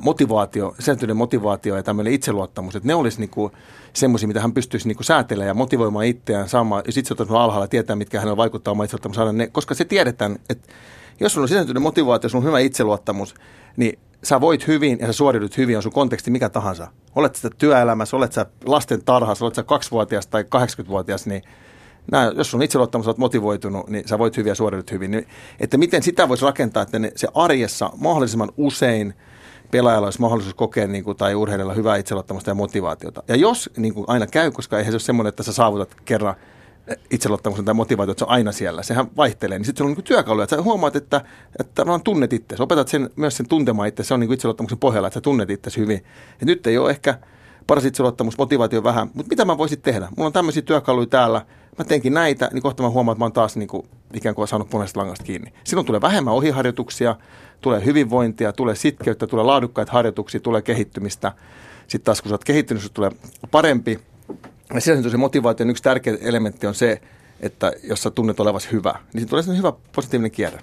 motivaatio, 0.00 0.74
sääntöinen 0.78 1.16
motivaatio 1.16 1.76
ja 1.76 1.82
tämmöinen 1.82 2.12
itseluottamus, 2.12 2.76
että 2.76 2.86
ne 2.86 2.94
olisi 2.94 3.20
niin 3.20 3.50
semmoisia, 3.92 4.28
mitä 4.28 4.40
hän 4.40 4.52
pystyisi 4.52 4.88
niin 4.88 5.04
säätelemään 5.04 5.48
ja 5.48 5.54
motivoimaan 5.54 6.04
itseään 6.04 6.48
saamaan, 6.48 6.82
jos 6.86 6.96
itse 6.96 7.14
on 7.18 7.36
alhaalla, 7.36 7.68
tietää, 7.68 7.96
mitkä 7.96 8.18
hänellä 8.18 8.36
vaikuttaa 8.36 8.72
omaan 8.72 8.84
itseluottamus, 8.84 9.16
saada 9.16 9.32
ne, 9.32 9.46
koska 9.46 9.74
se 9.74 9.84
tiedetään, 9.84 10.36
että 10.50 10.72
jos 11.20 11.32
sulla 11.32 11.44
on 11.44 11.48
sisääntynyt 11.48 11.82
motivaatio, 11.82 12.30
sulla 12.30 12.42
on 12.42 12.46
hyvä 12.46 12.58
itseluottamus, 12.58 13.34
niin 13.76 13.98
sä 14.22 14.40
voit 14.40 14.66
hyvin 14.66 14.98
ja 15.00 15.06
sä 15.06 15.12
suoriudut 15.12 15.56
hyvin, 15.56 15.76
on 15.76 15.82
sun 15.82 15.92
konteksti 15.92 16.30
mikä 16.30 16.48
tahansa. 16.48 16.88
Olet 17.14 17.36
sitä 17.36 17.50
työelämässä, 17.58 18.16
olet 18.16 18.32
sä 18.32 18.46
lasten 18.64 19.04
tarhassa, 19.04 19.44
olet 19.44 19.54
sä 19.54 19.62
kaksivuotias 19.62 20.26
tai 20.26 20.42
80-vuotias, 20.42 21.26
niin 21.26 21.42
Nää, 22.12 22.32
jos 22.36 22.50
sun 22.50 22.62
itseluottamus 22.62 23.06
olet 23.06 23.18
motivoitunut, 23.18 23.90
niin 23.90 24.08
sä 24.08 24.18
voit 24.18 24.36
hyvin 24.36 24.50
ja 24.50 24.54
suoriudut 24.54 24.90
hyvin. 24.90 25.10
Niin, 25.10 25.26
että 25.60 25.78
miten 25.78 26.02
sitä 26.02 26.28
voisi 26.28 26.44
rakentaa, 26.44 26.82
että 26.82 26.98
ne, 26.98 27.12
se 27.16 27.28
arjessa 27.34 27.90
mahdollisimman 27.96 28.52
usein 28.56 29.14
pelaajalla 29.72 30.06
olisi 30.06 30.20
mahdollisuus 30.20 30.54
kokea 30.54 30.86
niin 30.86 31.04
kuin, 31.04 31.16
tai 31.16 31.34
urheilijalla 31.34 31.74
hyvää 31.74 31.96
itseluottamusta 31.96 32.50
ja 32.50 32.54
motivaatiota. 32.54 33.22
Ja 33.28 33.36
jos 33.36 33.70
niin 33.76 33.94
kuin 33.94 34.04
aina 34.08 34.26
käy, 34.26 34.50
koska 34.50 34.78
eihän 34.78 34.92
se 34.92 34.94
ole 34.94 35.00
semmoinen, 35.00 35.28
että 35.28 35.42
sä 35.42 35.52
saavutat 35.52 35.96
kerran 36.04 36.34
eh, 36.86 36.96
itseluottamuksen 37.10 37.64
tai 37.64 37.74
motivaatio, 37.74 38.12
että 38.12 38.18
se 38.18 38.24
on 38.24 38.30
aina 38.30 38.52
siellä. 38.52 38.82
Sehän 38.82 39.06
vaihtelee. 39.16 39.58
Niin 39.58 39.66
sitten 39.66 39.84
se 39.86 39.90
on 39.90 39.96
niin 39.96 40.04
työkaluja, 40.04 40.44
että 40.44 40.56
sä 40.56 40.62
huomaat, 40.62 40.96
että, 40.96 41.20
että 41.60 41.84
tunnet 42.04 42.32
itse. 42.32 42.56
Opetat 42.58 42.88
sen, 42.88 43.10
myös 43.16 43.36
sen 43.36 43.48
tuntemaan 43.48 43.88
itse. 43.88 44.04
Se 44.04 44.14
on 44.14 44.20
niin 44.20 44.32
itseluottamuksen 44.32 44.78
pohjalla, 44.78 45.08
että 45.08 45.16
sä 45.16 45.20
tunnet 45.20 45.50
itse 45.50 45.70
hyvin. 45.76 46.04
Ja 46.40 46.46
nyt 46.46 46.66
ei 46.66 46.78
ole 46.78 46.90
ehkä 46.90 47.18
paras 47.66 47.84
itseluottamus, 47.84 48.38
motivaatio 48.38 48.84
vähän. 48.84 49.10
Mutta 49.14 49.30
mitä 49.30 49.44
mä 49.44 49.58
voisin 49.58 49.82
tehdä? 49.82 50.08
Mulla 50.16 50.26
on 50.26 50.32
tämmöisiä 50.32 50.62
työkaluja 50.62 51.06
täällä. 51.06 51.46
Mä 51.78 51.84
teenkin 51.84 52.14
näitä, 52.14 52.50
niin 52.52 52.62
kohta 52.62 52.82
mä 52.82 52.90
huomaan, 52.90 53.14
että 53.14 53.18
mä 53.20 53.24
oon 53.24 53.32
taas 53.32 53.56
niin 53.56 53.68
kuin, 53.68 53.86
ikään 54.14 54.34
kuin 54.34 54.48
saanut 54.48 54.70
punaisesta 54.70 55.00
langasta 55.00 55.24
kiinni. 55.24 55.52
Silloin 55.64 55.86
tulee 55.86 56.00
vähemmän 56.00 56.34
ohiharjoituksia, 56.34 57.16
tulee 57.60 57.84
hyvinvointia, 57.84 58.52
tulee 58.52 58.74
sitkeyttä, 58.74 59.26
tulee 59.26 59.44
laadukkaita 59.44 59.92
harjoituksia, 59.92 60.40
tulee 60.40 60.62
kehittymistä. 60.62 61.32
Sitten 61.86 62.04
taas 62.04 62.22
kun 62.22 62.28
sä 62.28 62.34
oot 62.34 62.44
kehittynyt, 62.44 62.90
tulee 62.94 63.10
parempi. 63.50 63.98
Ja 64.74 64.80
se 64.80 65.16
motivaation 65.16 65.70
yksi 65.70 65.82
tärkeä 65.82 66.16
elementti 66.20 66.66
on 66.66 66.74
se, 66.74 67.00
että 67.40 67.72
jos 67.82 68.02
sä 68.02 68.10
tunnet 68.10 68.40
olevasi 68.40 68.72
hyvä, 68.72 68.94
niin 69.12 69.28
tulee 69.28 69.42
hyvä 69.56 69.72
positiivinen 69.94 70.30
kierre. 70.30 70.58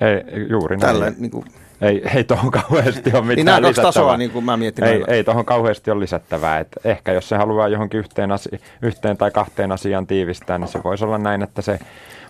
Ei, 0.00 0.48
juuri 0.50 0.76
näin. 0.76 0.94
Tällä, 0.94 1.12
niin 1.18 1.30
kuin, 1.30 1.44
ei, 1.80 2.02
ei 2.14 2.24
tuohon 2.24 2.50
kauheasti 2.50 3.10
ole 3.12 3.20
mitään 3.20 3.36
niin 3.36 3.44
nämä 3.44 3.60
kaksi 3.60 3.82
tasoa, 3.82 4.16
niin 4.16 4.30
kuin 4.30 4.44
mä 4.44 4.56
mietin. 4.56 4.84
Ei, 4.84 5.04
ei 5.08 5.24
tuohon 5.24 5.44
kauheasti 5.44 5.90
ole 5.90 6.00
lisättävää. 6.00 6.58
Et 6.58 6.68
ehkä 6.84 7.12
jos 7.12 7.28
se 7.28 7.36
haluaa 7.36 7.68
johonkin 7.68 8.00
yhteen, 8.00 8.32
asi- 8.32 8.60
yhteen 8.82 9.16
tai 9.16 9.30
kahteen 9.30 9.72
asiaan 9.72 10.06
tiivistää, 10.06 10.58
niin 10.58 10.68
se 10.68 10.82
voisi 10.84 11.04
olla 11.04 11.18
näin, 11.18 11.42
että 11.42 11.62
se 11.62 11.78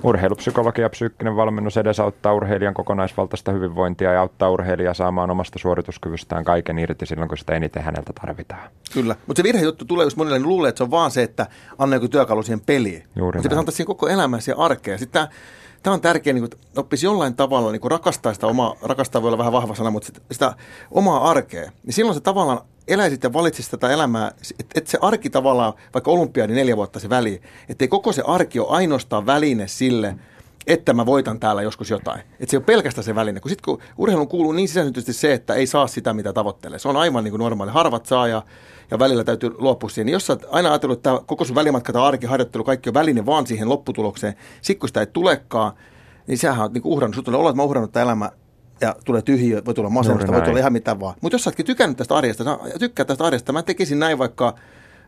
urheilupsykologia 0.03 0.85
ja 0.85 0.91
psyykkinen 0.91 1.37
valmennus 1.37 1.77
edesauttaa 1.77 2.35
urheilijan 2.35 2.75
kokonaisvaltaista 2.75 3.53
hyvinvointia 3.53 4.13
ja 4.13 4.21
auttaa 4.21 4.51
urheilijaa 4.51 4.95
saamaan 4.95 5.31
omasta 5.31 5.59
suorituskyvystään 5.59 6.45
kaiken 6.45 6.79
irti 6.79 7.07
silloin, 7.07 7.29
kun 7.29 7.39
sitä 7.39 7.55
eniten 7.55 7.83
häneltä 7.83 8.13
tarvitaan. 8.21 8.71
Kyllä, 8.93 9.17
mutta 9.27 9.41
se 9.41 9.45
virhejuttu 9.45 9.85
tulee, 9.85 10.05
jos 10.05 10.17
monille 10.17 10.39
niin 10.39 10.49
luulee, 10.49 10.69
että 10.69 10.79
se 10.79 10.85
on 10.85 10.91
vaan 10.91 11.11
se, 11.11 11.23
että 11.23 11.47
anna 11.79 11.97
joku 11.97 12.09
työkalu 12.09 12.43
siihen 12.43 12.61
peliin. 12.61 13.05
Juuri 13.17 13.39
mutta 13.39 13.55
se 13.55 13.59
antaa 13.59 13.73
siihen 13.73 13.87
koko 13.87 14.09
elämään 14.09 14.43
siihen 14.43 14.59
arkeen. 14.59 14.99
Sitten 14.99 15.23
tämä 15.23 15.37
on 15.93 16.00
tärkeää, 16.00 16.35
niin 16.35 16.49
oppisi 16.76 17.07
jollain 17.07 17.35
tavalla 17.35 17.73
niin 17.73 17.91
rakastaa 17.91 18.35
sitä 18.35 18.47
omaa, 18.47 18.76
rakastaa 18.83 19.23
voi 19.23 19.29
olla 19.29 19.38
vähän 19.38 19.53
vahva 19.53 19.75
sana, 19.75 19.91
mutta 19.91 20.07
sitä, 20.07 20.21
sitä 20.33 20.55
omaa 20.91 21.31
arkea. 21.31 21.71
Niin 21.83 21.95
silloin 21.95 22.14
se 22.14 22.21
tavallaan 22.21 22.61
eläisit 22.88 23.23
ja 23.23 23.33
valitsisit 23.33 23.71
tätä 23.71 23.91
elämää, 23.91 24.33
että 24.61 24.79
et 24.79 24.87
se 24.87 24.99
arki 25.03 25.31
tavallaan, 25.31 25.73
vaikka 25.95 26.11
olympiadi 26.11 26.55
neljä 26.55 26.76
vuotta 26.76 27.00
se 27.00 27.09
väli, 27.09 27.43
että 27.69 27.85
ei 27.85 27.88
koko 27.88 28.12
se 28.12 28.23
arki 28.26 28.59
ole 28.59 28.69
ainoastaan 28.71 29.26
väline 29.26 29.69
sille, 29.69 30.17
että 30.67 30.93
mä 30.93 31.07
voitan 31.07 31.41
täällä 31.41 31.62
joskus 31.62 31.91
jotain. 31.91 32.21
Että 32.21 32.50
se 32.50 32.57
ei 32.57 32.59
ole 32.59 32.64
pelkästään 32.64 33.05
se 33.05 33.14
väline. 33.14 33.41
Kun 33.41 33.50
sitten 33.50 33.64
kun 33.64 33.79
urheilun 33.99 34.29
kuuluu 34.29 34.53
niin 34.53 34.69
sisäisesti 34.69 35.12
se, 35.12 35.33
että 35.33 35.55
ei 35.55 35.67
saa 35.67 35.87
sitä, 35.87 36.14
mitä 36.14 36.33
tavoittelee. 36.33 36.79
Se 36.79 36.88
on 36.88 36.97
aivan 36.97 37.25
niin 37.25 37.33
kuin 37.33 37.38
normaali. 37.38 37.73
Harvat 37.73 38.07
saa 38.07 38.29
ja, 38.29 38.43
ja 38.95 38.99
välillä 38.99 39.25
täytyy 39.25 39.55
luopua 39.59 39.91
siihen. 39.91 40.07
Niin 40.07 40.13
jos 40.13 40.27
sä 40.27 40.33
oot 40.33 40.47
aina 40.51 40.69
ajatellut, 40.69 40.99
että 40.99 41.21
koko 41.27 41.45
sun 41.45 41.55
välimatka 41.55 41.93
tai 41.93 42.03
arkiharjoittelu, 42.03 42.65
kaikki 42.65 42.91
on 42.91 42.95
väline 42.95 43.27
vaan 43.27 43.47
siihen 43.47 43.69
lopputulokseen, 43.69 44.35
sitten 44.63 44.81
kun 44.81 44.89
sitä 44.89 45.01
ei 45.01 45.07
tulekaan, 45.07 45.73
niin 46.27 46.39
sähän 46.39 46.63
oot 46.63 46.73
niin 46.73 46.83
uhrannut. 46.85 47.15
Sut 47.15 47.29
on 47.29 47.35
olet, 47.35 47.57
mä 47.57 47.63
uhrannut 47.63 47.93
tämä 47.93 48.05
elämä 48.05 48.31
ja 48.81 48.97
tulee 49.05 49.23
tyhjiö, 49.23 49.63
voi 49.67 49.75
tulla 49.75 49.91
masennusta, 49.91 50.33
voi 50.33 50.43
tulla 50.43 50.59
ihan 50.59 50.73
mitä 50.73 51.01
vaan. 51.01 51.15
Mutta 51.21 51.35
jos 51.35 51.45
sä 51.45 51.51
ootkin 51.51 51.67
tykännyt 51.67 51.97
tästä 51.97 52.17
arjesta, 52.17 52.59
tykkää 52.79 53.05
tästä 53.05 53.25
arjesta, 53.25 53.53
mä 53.53 53.63
tekisin 53.63 53.99
näin 53.99 54.19
vaikka 54.19 54.55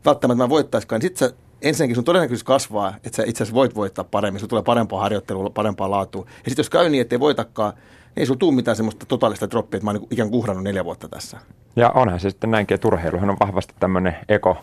välttämättä 0.05 0.45
mä 0.45 0.49
voittaisikaan, 0.49 1.01
niin 1.01 1.09
sit 1.09 1.17
sä 1.17 1.33
ensinnäkin 1.63 1.95
sun 1.95 2.05
todennäköisyys 2.05 2.45
kasvaa, 2.45 2.95
että 3.05 3.17
sä 3.17 3.23
itse 3.27 3.43
asiassa 3.43 3.55
voit 3.55 3.75
voittaa 3.75 4.05
paremmin, 4.05 4.41
sun 4.41 4.49
tulee 4.49 4.63
parempaa 4.63 5.01
harjoittelua, 5.01 5.51
parempaa 5.51 5.91
laatua. 5.91 6.25
Ja 6.29 6.51
sitten 6.51 6.63
jos 6.63 6.71
käy 6.71 6.89
niin, 6.89 7.01
että 7.01 7.15
ei 7.15 7.21
voitakaan, 7.21 7.73
ei 8.17 8.27
sulla 8.27 8.39
tule 8.39 8.55
mitään 8.55 8.77
semmoista 8.77 9.07
totaalista 9.07 9.51
droppia, 9.51 9.77
että 9.77 9.85
mä 9.85 9.91
oon 9.91 10.01
niin 10.01 10.09
ikään 10.11 10.31
kuin 10.31 10.39
uhrannut 10.39 10.65
neljä 10.65 10.85
vuotta 10.85 11.09
tässä. 11.09 11.39
Ja 11.77 11.91
onhan 11.91 12.21
se 12.21 12.31
sitten 12.31 12.51
näinkin, 12.51 12.75
että 12.75 12.89
urheiluhan 12.89 13.31
on 13.31 13.37
vahvasti 13.41 13.75
tämmöinen 13.81 14.17
eko, 14.29 14.57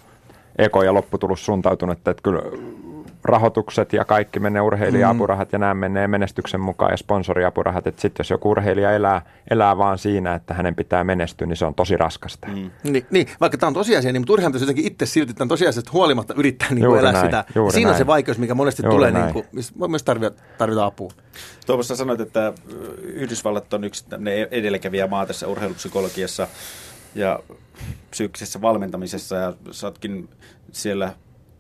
eko 0.57 0.83
ja 0.83 0.93
lopputulos 0.93 1.45
suuntautunut, 1.45 1.97
että, 1.97 2.11
että 2.11 2.23
kyllä 2.23 2.41
rahoitukset 3.23 3.93
ja 3.93 4.05
kaikki 4.05 4.39
menee 4.39 4.61
urheilija-apurahat 4.61 5.53
ja 5.53 5.59
nämä 5.59 5.73
menee 5.73 6.07
menestyksen 6.07 6.61
mukaan 6.61 6.91
ja 6.91 6.97
sponsoriapurahat. 6.97 7.87
Että 7.87 8.01
sitten 8.01 8.23
jos 8.23 8.29
joku 8.29 8.49
urheilija 8.49 8.91
elää, 8.91 9.21
elää 9.49 9.77
vaan 9.77 9.97
siinä, 9.97 10.33
että 10.33 10.53
hänen 10.53 10.75
pitää 10.75 11.03
menestyä, 11.03 11.47
niin 11.47 11.57
se 11.57 11.65
on 11.65 11.75
tosi 11.75 11.97
raskasta. 11.97 12.47
Mm. 12.47 12.71
Niin, 12.83 13.05
niin, 13.11 13.27
vaikka 13.41 13.57
tämä 13.57 13.67
on 13.67 13.73
tosiasia, 13.73 14.11
niin 14.11 14.21
mutta 14.21 14.33
urheilija 14.33 14.59
jotenkin 14.59 14.85
itse 14.85 15.05
silti 15.05 15.33
tämän 15.33 15.49
tosiasiasta 15.49 15.91
huolimatta 15.93 16.33
yrittää 16.37 16.67
niin 16.71 16.85
kuin 16.85 16.99
elää 16.99 17.11
näin, 17.11 17.25
sitä. 17.25 17.45
Siinä 17.47 17.71
näin. 17.73 17.87
on 17.87 17.97
se 17.97 18.07
vaikeus, 18.07 18.37
mikä 18.37 18.55
monesti 18.55 18.83
juuri 18.85 18.95
tulee, 18.95 19.11
niin 19.11 19.33
kuin, 19.33 19.45
missä 19.51 19.73
myös 19.87 20.03
tarvitaan, 20.03 20.41
tarvitaan 20.57 20.87
apua. 20.87 21.11
Tuomas, 21.65 21.87
sanoit, 21.87 22.19
että 22.19 22.53
Yhdysvallat 23.03 23.73
on 23.73 23.83
yksi 23.83 24.05
edelläkävijä 24.51 25.07
maa 25.07 25.25
tässä 25.25 25.47
urheilupsykologiassa 25.47 26.47
ja 27.15 27.39
psyykkisessä 28.11 28.61
valmentamisessa 28.61 29.35
ja 29.35 29.53
sä 29.71 29.87
ootkin 29.87 30.29
siellä 30.71 31.13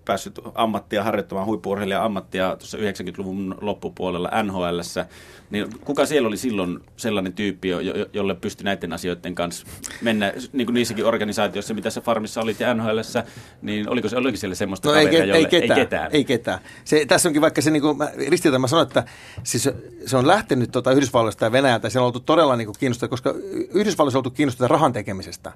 päässyt 0.05 0.39
ammattia 0.55 1.03
harjoittamaan, 1.03 1.47
huippuurheilijan 1.47 2.03
ammattia 2.03 2.55
tuossa 2.55 2.77
90-luvun 2.77 3.55
loppupuolella 3.61 4.43
NHLssä, 4.43 5.05
niin 5.49 5.67
kuka 5.85 6.05
siellä 6.05 6.27
oli 6.27 6.37
silloin 6.37 6.79
sellainen 6.97 7.33
tyyppi, 7.33 7.69
jo, 7.69 7.79
jolle 8.13 8.35
pystyi 8.35 8.63
näiden 8.63 8.93
asioiden 8.93 9.35
kanssa 9.35 9.67
mennä, 10.01 10.33
niin 10.53 10.67
kuin 10.67 10.73
niissäkin 10.73 11.05
organisaatioissa, 11.05 11.73
mitä 11.73 11.89
sä 11.89 12.01
Farmissa 12.01 12.41
olit 12.41 12.59
ja 12.59 12.73
NHLssä, 12.73 13.23
niin 13.61 13.89
oliko, 13.89 14.09
se, 14.09 14.17
oliko 14.17 14.37
siellä 14.37 14.55
semmoista 14.55 14.87
no, 14.87 14.93
kaveria, 14.93 15.23
ei, 15.23 15.29
jolle, 15.29 15.37
ei, 15.37 15.45
ketään, 15.45 15.79
ei 15.79 15.85
ketään? 15.85 16.09
Ei 16.11 16.25
ketään. 16.25 16.59
Se, 16.85 17.05
tässä 17.05 17.29
onkin 17.29 17.41
vaikka 17.41 17.61
se, 17.61 17.71
niin 17.71 17.81
kuin 17.81 17.97
ristiltä 18.29 18.59
mä 18.59 18.67
sanon, 18.67 18.87
että 18.87 19.03
siis 19.43 19.69
se 20.05 20.17
on 20.17 20.27
lähtenyt 20.27 20.71
tuota 20.71 20.91
Yhdysvalloista 20.91 21.45
ja 21.45 21.51
Venäjältä, 21.51 21.85
ja 21.85 21.89
siellä 21.91 22.03
on 22.03 22.07
oltu 22.07 22.19
todella 22.19 22.55
niin 22.55 22.69
kiinnostunut, 22.79 23.09
koska 23.09 23.33
Yhdysvalloissa 23.73 24.17
on 24.17 24.19
oltu 24.19 24.31
kiinnostunut 24.31 24.71
rahan 24.71 24.93
tekemisestä, 24.93 25.51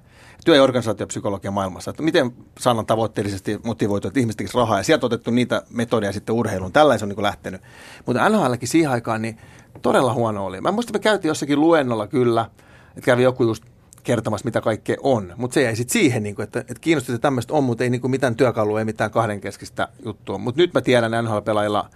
työ- 0.45 0.55
ja 0.55 0.63
organisaatiopsykologian 0.63 1.53
maailmassa, 1.53 1.91
että 1.91 2.03
miten 2.03 2.33
saadaan 2.59 2.85
tavoitteellisesti 2.85 3.59
motivoitua, 3.63 4.09
että 4.09 4.19
ihmiset 4.19 4.53
rahaa, 4.53 4.77
ja 4.77 4.83
sieltä 4.83 5.05
on 5.05 5.07
otettu 5.07 5.31
niitä 5.31 5.61
metodeja 5.69 6.13
sitten 6.13 6.35
urheiluun. 6.35 6.73
Tällaisen 6.73 7.05
on 7.05 7.15
niin 7.15 7.23
lähtenyt. 7.23 7.61
Mutta 8.05 8.29
NHLkin 8.29 8.67
siihen 8.67 8.91
aikaan, 8.91 9.21
niin 9.21 9.37
todella 9.81 10.13
huono 10.13 10.45
oli. 10.45 10.61
Mä 10.61 10.71
muistan, 10.71 10.95
me 10.95 10.99
käytiin 10.99 11.29
jossakin 11.29 11.61
luennolla 11.61 12.07
kyllä, 12.07 12.49
että 12.89 13.05
kävi 13.05 13.23
joku 13.23 13.43
just 13.43 13.63
kertomassa, 14.03 14.45
mitä 14.45 14.61
kaikkea 14.61 14.97
on. 15.03 15.33
Mutta 15.37 15.53
se 15.53 15.61
jäi 15.61 15.75
sitten 15.75 15.93
siihen, 15.93 16.23
niin 16.23 16.35
kuin, 16.35 16.43
että, 16.43 16.59
että 16.59 16.81
kiinnosti, 16.81 17.11
että 17.11 17.21
tämmöistä 17.21 17.53
on, 17.53 17.63
mutta 17.63 17.83
ei 17.83 17.89
niin 17.89 18.01
kuin 18.01 18.11
mitään 18.11 18.35
työkalua, 18.35 18.79
ei 18.79 18.85
mitään 18.85 19.11
kahdenkeskistä 19.11 19.87
juttua. 20.05 20.37
Mutta 20.37 20.61
nyt 20.61 20.73
mä 20.73 20.81
tiedän, 20.81 21.11
NHL-pelaajilla 21.11 21.89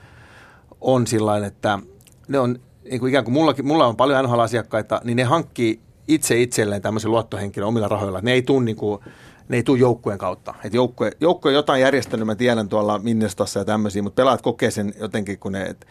on 0.82 1.08
sillä 1.08 1.48
että 1.48 1.80
ne 2.28 2.40
on 2.40 2.60
niin 2.84 3.00
kuin 3.00 3.10
ikään 3.10 3.24
kuin 3.24 3.34
mullakin, 3.34 3.68
mulla 3.68 3.88
on 3.88 3.96
paljon 3.96 4.26
NHL-asiakkaita, 4.26 5.02
niin 5.04 5.18
ne 5.18 5.24
hankkii 5.24 5.80
itse 6.08 6.42
itselleen 6.42 6.82
tämmöisen 6.82 7.12
luottohenkilön 7.12 7.68
omilla 7.68 7.88
rahoilla. 7.88 8.20
Ne 8.22 8.34
ei 8.34 8.42
tule 8.42 8.66
niin 8.66 8.76
kuin, 8.76 9.02
ne 9.50 9.58
ei 9.58 9.64
tule 9.64 9.80
joukkueen 9.80 10.20
kautta. 10.20 10.54
Et 10.64 10.74
joukkue, 10.74 11.12
joukkue 11.20 11.54
jotain 11.54 11.82
järjestänyt, 11.82 12.26
mä 12.26 12.36
tiedän 12.36 12.70
tuolla 12.70 13.00
Minnestossa 13.00 13.60
ja 13.60 13.66
tämmöisiä, 13.66 14.02
mutta 14.02 14.22
pelaat 14.22 14.42
kokee 14.42 14.72
sen 14.72 14.94
jotenkin, 15.00 15.40
kun 15.40 15.52
ne 15.52 15.64
et, 15.64 15.88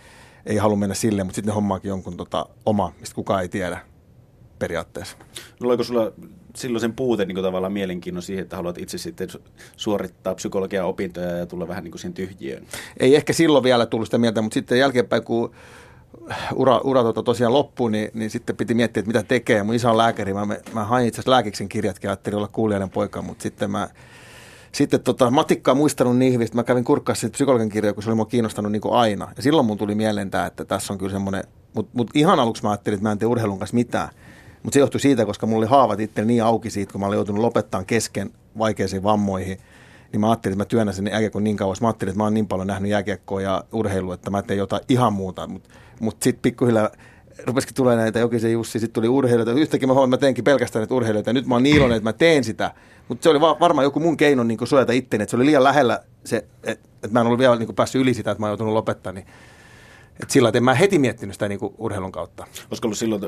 ei 0.47 0.57
halua 0.57 0.77
mennä 0.77 0.95
silleen, 0.95 1.27
mutta 1.27 1.35
sitten 1.35 1.51
ne 1.51 1.55
hommaakin 1.55 1.89
jonkun 1.89 2.17
tota, 2.17 2.47
oma, 2.67 2.93
mistä 3.01 3.15
kukaan 3.15 3.43
ei 3.43 3.49
tiedä 3.49 3.81
periaatteessa. 4.59 5.17
No 5.61 5.69
oliko 5.69 5.85
sulla 5.85 6.13
silloin 6.57 6.81
sen 6.81 6.93
puute 6.93 7.25
niin 7.25 7.43
tavallaan 7.43 7.73
mielenkiinnon 7.73 8.23
siihen, 8.23 8.43
että 8.43 8.57
haluat 8.57 8.79
itse 8.79 8.99
sitten 8.99 9.29
suorittaa 9.77 10.35
psykologian 10.35 10.87
opintoja 10.87 11.37
ja 11.37 11.47
tulla 11.47 11.69
vähän 11.69 11.85
niin 11.85 11.93
kuin 11.93 12.01
sen 12.01 12.15
tyhjiöön? 12.15 12.67
Ei 13.01 13.17
ehkä 13.17 13.33
silloin 13.33 13.65
vielä 13.65 13.87
tullut 13.87 14.07
sitä 14.07 14.19
mieltä, 14.19 14.43
mutta 14.43 14.55
sitten 14.55 14.79
jälkeenpäin, 14.79 15.25
kun 15.25 15.53
ura, 16.55 16.79
ura 16.79 17.02
tota 17.02 17.23
tosiaan 17.23 17.52
loppui, 17.52 17.90
niin, 17.90 18.11
niin, 18.14 18.31
sitten 18.31 18.57
piti 18.57 18.75
miettiä, 18.75 19.00
että 19.00 19.09
mitä 19.09 19.23
tekee. 19.23 19.62
Mun 19.62 19.75
isä 19.75 19.90
on 19.90 19.99
lääkäri, 19.99 20.35
mä, 20.35 20.47
mä 20.73 20.85
hain 20.85 21.07
itse 21.07 21.17
asiassa 21.17 21.31
lääkiksen 21.31 21.69
kirjatkin, 21.69 22.11
ajattelin 22.11 22.37
olla 22.37 22.49
kuulijainen 22.49 22.90
poika, 22.90 23.23
mutta 23.23 23.43
sitten 23.43 23.71
mä 23.71 23.88
sitten 24.73 25.00
tota, 25.00 25.31
matikkaa 25.31 25.75
muistanut 25.75 26.17
niin 26.17 26.33
hyvin, 26.33 26.49
mä 26.55 26.64
kävin 26.64 26.85
kurkkaassa 26.85 27.31
psykologian 27.31 27.69
kirjoja, 27.69 27.95
kun 27.95 28.02
se 28.02 28.11
oli 28.11 28.17
mua 28.17 28.26
kiinnostanut 28.26 28.73
niin 28.73 28.83
kuin 28.83 28.95
aina. 28.95 29.33
Ja 29.37 29.43
silloin 29.43 29.67
mun 29.67 29.79
tuli 29.79 29.95
mieleen 29.95 30.31
tämä, 30.31 30.47
että 30.47 30.64
tässä 30.64 30.93
on 30.93 30.99
kyllä 30.99 31.12
semmoinen, 31.12 31.45
mutta 31.75 31.90
mut 31.95 32.11
ihan 32.14 32.40
aluksi 32.40 32.62
mä 32.62 32.71
ajattelin, 32.71 32.95
että 32.95 33.09
mä 33.09 33.12
en 33.12 33.19
tee 33.19 33.26
urheilun 33.26 33.59
kanssa 33.59 33.75
mitään. 33.75 34.09
Mutta 34.62 34.75
se 34.75 34.81
johtui 34.81 35.00
siitä, 35.00 35.26
koska 35.26 35.47
mulla 35.47 35.59
oli 35.59 35.71
haavat 35.71 36.00
itse 36.00 36.25
niin 36.25 36.45
auki 36.45 36.71
siitä, 36.71 36.93
kun 36.93 37.00
mä 37.00 37.07
olin 37.07 37.17
joutunut 37.17 37.40
lopettamaan 37.40 37.87
kesken 37.87 38.31
vaikeisiin 38.59 39.02
vammoihin. 39.02 39.59
Niin 40.12 40.21
mä 40.21 40.31
ajattelin, 40.31 40.52
että 40.52 40.64
mä 40.64 40.69
työnnän 40.69 40.95
sen 40.95 41.07
jääkiekon 41.07 41.45
niin 41.45 41.57
kauas. 41.57 41.81
Mä 41.81 41.88
ajattelin, 41.88 42.11
että 42.11 42.19
mä 42.19 42.25
oon 42.25 42.35
niin 42.35 42.47
paljon 42.47 42.67
nähnyt 42.67 42.90
jääkiekkoa 42.90 43.40
ja 43.40 43.64
urheilua, 43.73 44.14
että 44.14 44.31
mä 44.31 44.43
teen 44.43 44.59
jotain 44.59 44.83
ihan 44.88 45.12
muuta. 45.12 45.47
Mutta 45.47 45.69
mut 46.00 46.23
sitten 46.23 46.42
pikkuhiljaa 46.42 46.90
rupesikin 47.47 47.75
tulee 47.75 47.97
näitä 47.97 48.19
Jokisen 48.19 48.52
Jussi, 48.52 48.78
sitten 48.78 48.95
tuli 48.95 49.09
urheilijoita. 49.09 49.52
Yhtäkkiä 49.52 49.87
mä 49.87 49.92
huomaan, 49.92 50.09
että 50.09 50.16
mä 50.16 50.21
teenkin 50.21 50.45
pelkästään 50.45 50.80
näitä 50.80 50.95
urheilijoita. 50.95 51.33
Nyt 51.33 51.47
mä 51.47 51.54
oon 51.54 51.62
niin 51.62 51.76
iloinen, 51.76 51.97
että 51.97 52.09
mä 52.09 52.12
teen 52.12 52.45
sitä. 52.45 52.71
Mutta 53.09 53.23
se 53.23 53.28
oli 53.28 53.40
va- 53.40 53.61
varmaan 53.61 53.85
joku 53.85 54.00
mun 54.00 54.16
keino 54.16 54.42
niin 54.42 54.59
suojata 54.64 54.92
itteni, 54.92 55.23
että 55.23 55.30
se 55.30 55.37
oli 55.37 55.47
liian 55.47 55.64
lähellä 55.64 56.00
se, 56.25 56.45
että 56.62 56.88
et 57.02 57.12
mä 57.12 57.21
en 57.21 57.26
ollut 57.26 57.38
vielä 57.38 57.57
niin 57.57 57.75
päässyt 57.75 58.02
yli 58.02 58.14
sitä, 58.14 58.30
että 58.30 58.40
mä 58.40 58.47
oon 58.47 58.50
joutunut 58.50 58.75
lopettamaan. 58.75 59.14
Niin 59.14 59.26
et 60.23 60.31
sillä 60.31 60.49
että 60.49 60.61
mä 60.61 60.75
heti 60.75 60.99
miettinyt 60.99 61.35
sitä 61.35 61.49
niin 61.49 61.59
kuin 61.59 61.75
urheilun 61.79 62.12
kautta. 62.12 62.47
Olisiko 62.71 62.87
ollut 62.89 62.99
silloin, 62.99 63.23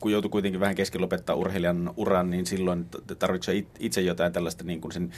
kun 0.00 0.12
joutui 0.12 0.30
kuitenkin 0.30 0.60
vähän 0.60 0.74
kesken 0.74 1.00
lopettaa 1.00 1.36
urheilijan 1.36 1.90
uran, 1.96 2.30
niin 2.30 2.46
silloin 2.46 2.86
tarvitsee 3.18 3.64
itse 3.78 4.00
jotain 4.00 4.32
tällaista 4.32 4.64
niin 4.64 4.80
kuin 4.80 4.92
sen 4.92 5.10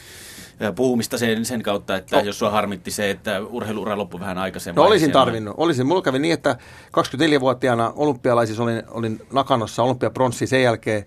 puhumista 0.74 1.18
sen, 1.18 1.44
sen 1.44 1.62
kautta, 1.62 1.96
että 1.96 2.16
no. 2.16 2.22
jos 2.22 2.38
sua 2.38 2.50
harmitti 2.50 2.90
se, 2.90 3.10
että 3.10 3.40
urheiluura 3.40 3.98
loppui 3.98 4.20
vähän 4.20 4.38
aikaisemmin. 4.38 4.76
No 4.76 4.82
olisin 4.82 5.12
tarvinnut. 5.12 5.54
Olisin. 5.56 5.86
Mulla 5.86 6.02
kävi 6.02 6.18
niin, 6.18 6.34
että 6.34 6.56
24-vuotiaana 6.86 7.92
olympialaisissa 7.96 8.62
olin, 8.62 8.82
olin 8.88 9.22
Nakanossa 9.32 9.82
olympiapronssi 9.82 10.46
sen 10.46 10.62
jälkeen 10.62 11.04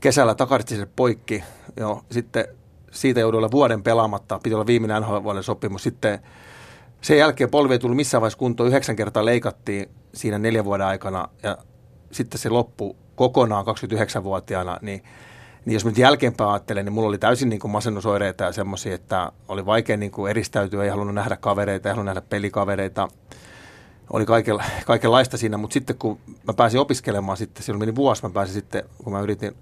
kesällä 0.00 0.34
takaritsiselle 0.34 0.90
poikki. 0.96 1.44
Jo, 1.76 2.02
sitten 2.10 2.44
siitä 2.90 3.20
jouduin 3.20 3.50
vuoden 3.50 3.82
pelaamatta. 3.82 4.40
Piti 4.42 4.54
olla 4.54 4.66
viimeinen 4.66 5.02
NHL-vuoden 5.02 5.42
sopimus. 5.42 5.82
Sitten 5.82 6.18
sen 7.00 7.18
jälkeen 7.18 7.50
polvi 7.50 7.74
ei 7.74 7.78
tullut 7.78 7.96
missään 7.96 8.20
vaiheessa 8.20 8.38
kuntoon. 8.38 8.68
Yhdeksän 8.68 8.96
kertaa 8.96 9.24
leikattiin 9.24 9.88
siinä 10.14 10.38
neljän 10.38 10.64
vuoden 10.64 10.86
aikana 10.86 11.28
ja 11.42 11.58
sitten 12.10 12.40
se 12.40 12.48
loppu 12.48 12.96
kokonaan 13.14 13.64
29-vuotiaana. 13.66 14.78
Niin, 14.82 15.02
niin 15.64 15.74
jos 15.74 15.84
nyt 15.84 15.98
jälkeenpäin 15.98 16.50
ajattelen, 16.50 16.84
niin 16.84 16.92
mulla 16.92 17.08
oli 17.08 17.18
täysin 17.18 17.48
niin 17.48 17.60
kuin 17.60 17.70
masennusoireita 17.70 18.44
ja 18.44 18.52
semmoisia, 18.52 18.94
että 18.94 19.32
oli 19.48 19.66
vaikea 19.66 19.96
niin 19.96 20.10
kuin 20.10 20.30
eristäytyä, 20.30 20.84
ei 20.84 20.90
halunnut 20.90 21.14
nähdä 21.14 21.36
kavereita, 21.36 21.88
ei 21.88 21.92
halunnut 21.92 22.14
nähdä 22.14 22.28
pelikavereita. 22.28 23.08
Oli 24.12 24.26
kaikenla, 24.26 24.64
kaikenlaista 24.86 25.36
siinä, 25.36 25.56
mutta 25.56 25.74
sitten 25.74 25.96
kun 25.96 26.18
mä 26.46 26.52
pääsin 26.52 26.80
opiskelemaan, 26.80 27.36
sitten 27.36 27.62
silloin 27.62 27.82
meni 27.82 27.94
vuosi, 27.94 28.22
mä 28.22 28.30
pääsin 28.30 28.54
sitten, 28.54 28.82
kun 29.04 29.12
mä 29.12 29.20
yritin 29.20 29.56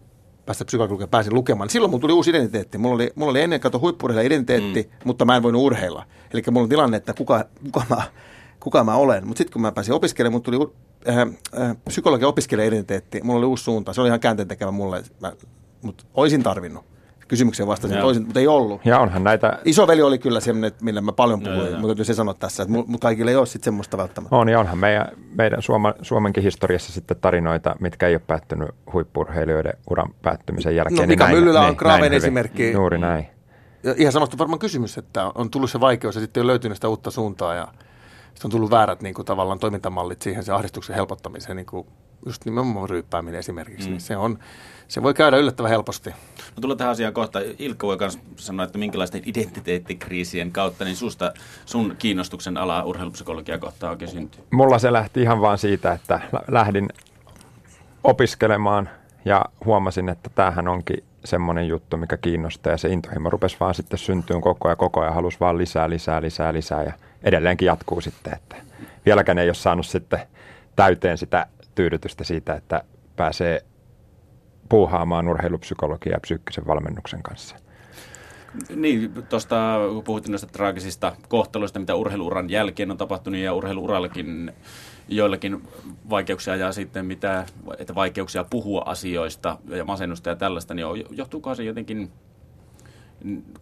päästä 0.49 0.65
psykologiaan, 0.65 1.11
pääsin 1.11 1.35
lukemaan. 1.35 1.67
Niin 1.67 1.73
silloin 1.73 1.91
mulla 1.91 2.01
tuli 2.01 2.13
uusi 2.13 2.31
identiteetti. 2.31 2.79
Mulla 2.79 2.95
oli, 2.95 3.11
mulla 3.15 3.31
oli 3.31 3.41
ennen 3.41 3.61
kato 3.61 3.79
huippurheilija 3.79 4.27
identiteetti, 4.27 4.83
mm. 4.83 4.99
mutta 5.05 5.25
mä 5.25 5.37
en 5.37 5.43
voinut 5.43 5.63
urheilla. 5.63 6.05
Eli 6.33 6.43
mulla 6.51 6.65
on 6.65 6.69
tilanne, 6.69 6.97
että 6.97 7.15
kuka, 7.15 7.45
kuka, 7.65 7.83
mä, 7.91 8.03
kuka 8.61 8.85
mä 8.85 8.95
olen. 8.95 9.27
Mutta 9.27 9.39
sitten 9.39 9.53
kun 9.53 9.63
mä 9.63 9.73
pääsin 9.73 9.95
opiskelemaan, 9.95 10.43
mulla 10.49 10.59
tuli 10.59 10.73
äh, 11.09 11.19
äh, 11.19 11.77
psykologian 11.89 12.29
opiskelija-identiteetti. 12.29 13.21
Mulla 13.23 13.39
oli 13.39 13.47
uusi 13.47 13.65
suunta. 13.65 13.93
Se 13.93 14.01
oli 14.01 14.09
ihan 14.09 14.21
käänteen 14.21 14.49
tekevä 14.49 14.71
mulle, 14.71 15.03
mutta 15.83 16.05
olisin 16.15 16.43
tarvinnut 16.43 16.85
kysymykseen 17.29 17.67
vastasin 17.67 17.99
toisin, 17.99 18.25
mutta 18.25 18.41
ei 18.41 18.47
ollut. 18.47 18.87
Ja 18.87 18.99
onhan 18.99 19.25
näitä... 19.25 19.59
Isoveli 19.65 20.03
oli 20.03 20.19
kyllä 20.19 20.41
semmoinen, 20.41 20.73
millä 20.83 21.01
mä 21.01 21.13
paljon 21.13 21.41
puhuin, 21.41 21.71
mutta 21.71 21.87
täytyy 21.87 22.05
se 22.05 22.15
sanoa 22.15 22.35
tässä, 22.35 22.63
että 22.63 22.73
mutta 22.87 23.07
kaikille 23.07 23.31
ei 23.31 23.37
ole 23.37 23.47
sitten 23.47 23.65
semmoista 23.65 23.97
välttämättä. 23.97 24.37
On, 24.37 24.49
ja 24.49 24.61
onhan 24.61 24.79
meidän, 24.79 25.07
meidän 25.35 25.63
Suoma, 25.63 25.95
Suomenkin 26.03 26.43
historiassa 26.43 26.93
sitten 26.93 27.17
tarinoita, 27.21 27.77
mitkä 27.81 28.09
ei 28.09 28.15
ole 28.15 28.23
päättynyt 28.27 28.69
huippurheilijoiden 28.93 29.73
uran 29.91 30.15
päättymisen 30.23 30.77
jälkeen. 30.77 31.01
No 31.01 31.07
Mika 31.07 31.27
niin 31.27 31.39
Myllyllä 31.39 31.61
on 31.61 31.77
Kraaven 31.77 32.13
esimerkki. 32.13 32.73
Juuri 32.73 32.99
näin. 32.99 33.27
Ja 33.83 33.95
ihan 33.97 34.13
samasta 34.13 34.39
varmaan 34.39 34.59
kysymys, 34.59 34.99
että 34.99 35.33
on 35.35 35.51
tullut 35.51 35.71
se 35.71 35.81
vaikeus 35.81 36.15
ja 36.15 36.21
sitten 36.21 36.41
on 36.41 36.47
löytynyt 36.47 36.77
sitä 36.77 36.89
uutta 36.89 37.11
suuntaa 37.11 37.55
ja 37.55 37.69
sitten 38.35 38.47
on 38.47 38.51
tullut 38.51 38.71
väärät 38.71 39.03
niin 39.03 39.15
kuin, 39.15 39.27
tavallaan 39.27 39.59
toimintamallit 39.59 40.23
siihen 40.23 40.45
se 40.45 40.53
ahdistuksen 40.53 40.97
helpottamiseen, 40.97 41.57
niin 41.57 41.67
kuin 41.67 41.87
just 42.27 42.45
nimenomaan 42.45 42.91
ryyppääminen 42.91 43.39
esimerkiksi, 43.39 43.89
mm. 43.89 43.91
niin 43.91 44.01
se, 44.01 44.17
on, 44.17 44.39
se 44.89 45.03
voi 45.03 45.15
käydä 45.15 45.37
yllättävän 45.37 45.71
helposti. 45.71 46.11
No 46.11 46.61
tulee 46.61 46.77
tähän 46.77 46.91
asiaan 46.91 47.13
kohta. 47.13 47.39
Ilkka 47.59 47.87
voi 47.87 47.97
myös 48.01 48.19
sanoa, 48.37 48.65
että 48.65 48.79
minkälaisten 48.79 49.23
identiteettikriisien 49.27 50.53
kautta 50.53 50.85
niin 50.85 50.97
susta, 50.97 51.33
sun 51.67 51.97
kiinnostuksen 51.99 52.57
ala 52.57 52.85
urheilupsykologia 52.85 53.59
kohtaan 53.59 53.91
oikein 53.91 54.11
syntyy? 54.11 54.45
Mulla 54.51 54.79
se 54.79 54.93
lähti 54.93 55.23
ihan 55.23 55.41
vaan 55.41 55.59
siitä, 55.59 55.93
että 55.93 56.21
lähdin 56.49 56.89
opiskelemaan 58.05 58.89
ja 59.25 59.45
huomasin, 59.65 60.09
että 60.09 60.31
tämähän 60.35 60.69
onkin 60.69 61.05
semmoinen 61.25 61.69
juttu, 61.69 61.97
mikä 61.97 62.17
kiinnostaa 62.17 62.73
ja 62.73 62.77
se 62.77 62.89
intohimo 62.89 63.31
rupesi 63.31 63.57
vaan 63.61 63.75
sitten 63.75 63.99
syntyyn 63.99 64.41
koko 64.41 64.69
ajan, 64.69 64.77
koko 64.77 65.01
ajan 65.01 65.15
halusi 65.15 65.41
vaan 65.41 65.59
lisää, 65.59 65.91
lisää, 65.91 66.23
lisää, 66.23 66.53
lisää 66.53 66.83
ja 66.83 66.93
edelleenkin 67.23 67.67
jatkuu 67.67 68.01
sitten, 68.01 68.33
että 68.33 68.57
vieläkään 69.07 69.39
ei 69.39 69.49
ole 69.49 69.55
saanut 69.55 69.87
sitten 69.87 70.21
täyteen 70.77 71.19
sitä 71.19 71.47
tyydytystä 71.75 72.25
siitä, 72.25 72.55
että 72.55 72.83
pääsee 73.17 73.63
puuhaamaan 74.69 75.29
urheilupsykologiaa 75.29 76.17
ja 76.17 76.21
psyykkisen 76.21 76.67
valmennuksen 76.67 77.23
kanssa. 77.23 77.57
Niin, 78.77 79.13
tuosta 79.29 79.79
kun 79.93 80.05
puhuttiin 80.05 80.33
noista 80.33 80.47
traagisista 80.47 81.13
kohtaloista, 81.29 81.79
mitä 81.79 81.95
urheiluuran 81.95 82.51
jälkeen 82.51 82.91
on 82.91 82.97
tapahtunut 82.97 83.41
ja 83.41 83.55
urheiluurallakin 83.55 84.53
joillakin 85.09 85.63
vaikeuksia 86.11 86.57
ja 86.57 86.73
sitten 86.73 87.07
mitä, 87.07 87.47
että 87.79 87.95
vaikeuksia 87.95 88.45
puhua 88.45 88.83
asioista 88.87 89.59
ja 89.69 89.85
masennusta 89.85 90.29
ja 90.29 90.37
tällaista, 90.37 90.75
niin 90.75 90.87
johtuuko 91.11 91.55
se 91.55 91.65
jotenkin, 91.65 92.11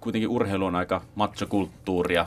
kuitenkin 0.01 0.29
urheilu 0.29 0.65
on 0.65 0.75
aika 0.75 1.03
matsokulttuuria, 1.15 2.27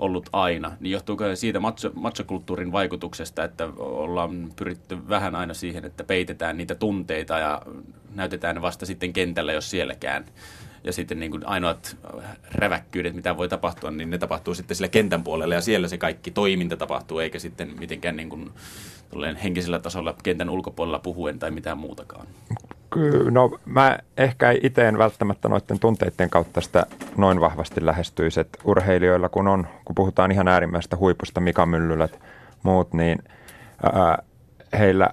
ollut 0.00 0.28
aina, 0.32 0.72
niin 0.80 0.90
johtuuko 0.90 1.24
se 1.24 1.36
siitä 1.36 1.60
macho, 1.60 1.90
machokulttuurin 1.94 2.72
vaikutuksesta, 2.72 3.44
että 3.44 3.68
ollaan 3.76 4.52
pyritty 4.56 5.08
vähän 5.08 5.34
aina 5.34 5.54
siihen, 5.54 5.84
että 5.84 6.04
peitetään 6.04 6.56
niitä 6.56 6.74
tunteita 6.74 7.38
ja 7.38 7.62
näytetään 8.14 8.54
ne 8.54 8.62
vasta 8.62 8.86
sitten 8.86 9.12
kentällä, 9.12 9.52
jos 9.52 9.70
sielläkään. 9.70 10.24
Ja 10.84 10.92
sitten 10.92 11.20
niin 11.20 11.30
kuin 11.30 11.46
ainoat 11.46 11.96
räväkkyydet, 12.52 13.14
mitä 13.14 13.36
voi 13.36 13.48
tapahtua, 13.48 13.90
niin 13.90 14.10
ne 14.10 14.18
tapahtuu 14.18 14.54
sitten 14.54 14.76
sillä 14.76 14.88
kentän 14.88 15.24
puolella 15.24 15.54
ja 15.54 15.60
siellä 15.60 15.88
se 15.88 15.98
kaikki 15.98 16.30
toiminta 16.30 16.76
tapahtuu, 16.76 17.18
eikä 17.18 17.38
sitten 17.38 17.74
mitenkään 17.78 18.16
niin 18.16 18.28
kuin 18.28 18.50
henkisellä 19.42 19.78
tasolla 19.78 20.14
kentän 20.22 20.50
ulkopuolella 20.50 20.98
puhuen 20.98 21.38
tai 21.38 21.50
mitään 21.50 21.78
muutakaan. 21.78 22.26
No 23.30 23.58
mä 23.64 23.98
ehkä 24.16 24.50
itse 24.62 24.88
en 24.88 24.98
välttämättä 24.98 25.48
noiden 25.48 25.78
tunteiden 25.78 26.30
kautta 26.30 26.60
sitä 26.60 26.86
noin 27.16 27.40
vahvasti 27.40 27.86
lähestyisi, 27.86 28.40
että 28.40 28.58
urheilijoilla 28.64 29.28
kun 29.28 29.48
on, 29.48 29.66
kun 29.84 29.94
puhutaan 29.94 30.32
ihan 30.32 30.48
äärimmäistä 30.48 30.96
huipusta, 30.96 31.40
Mika 31.40 31.66
Myllylät, 31.66 32.18
muut, 32.62 32.92
niin 32.92 33.18
ää, 33.92 34.22
heillä 34.78 35.10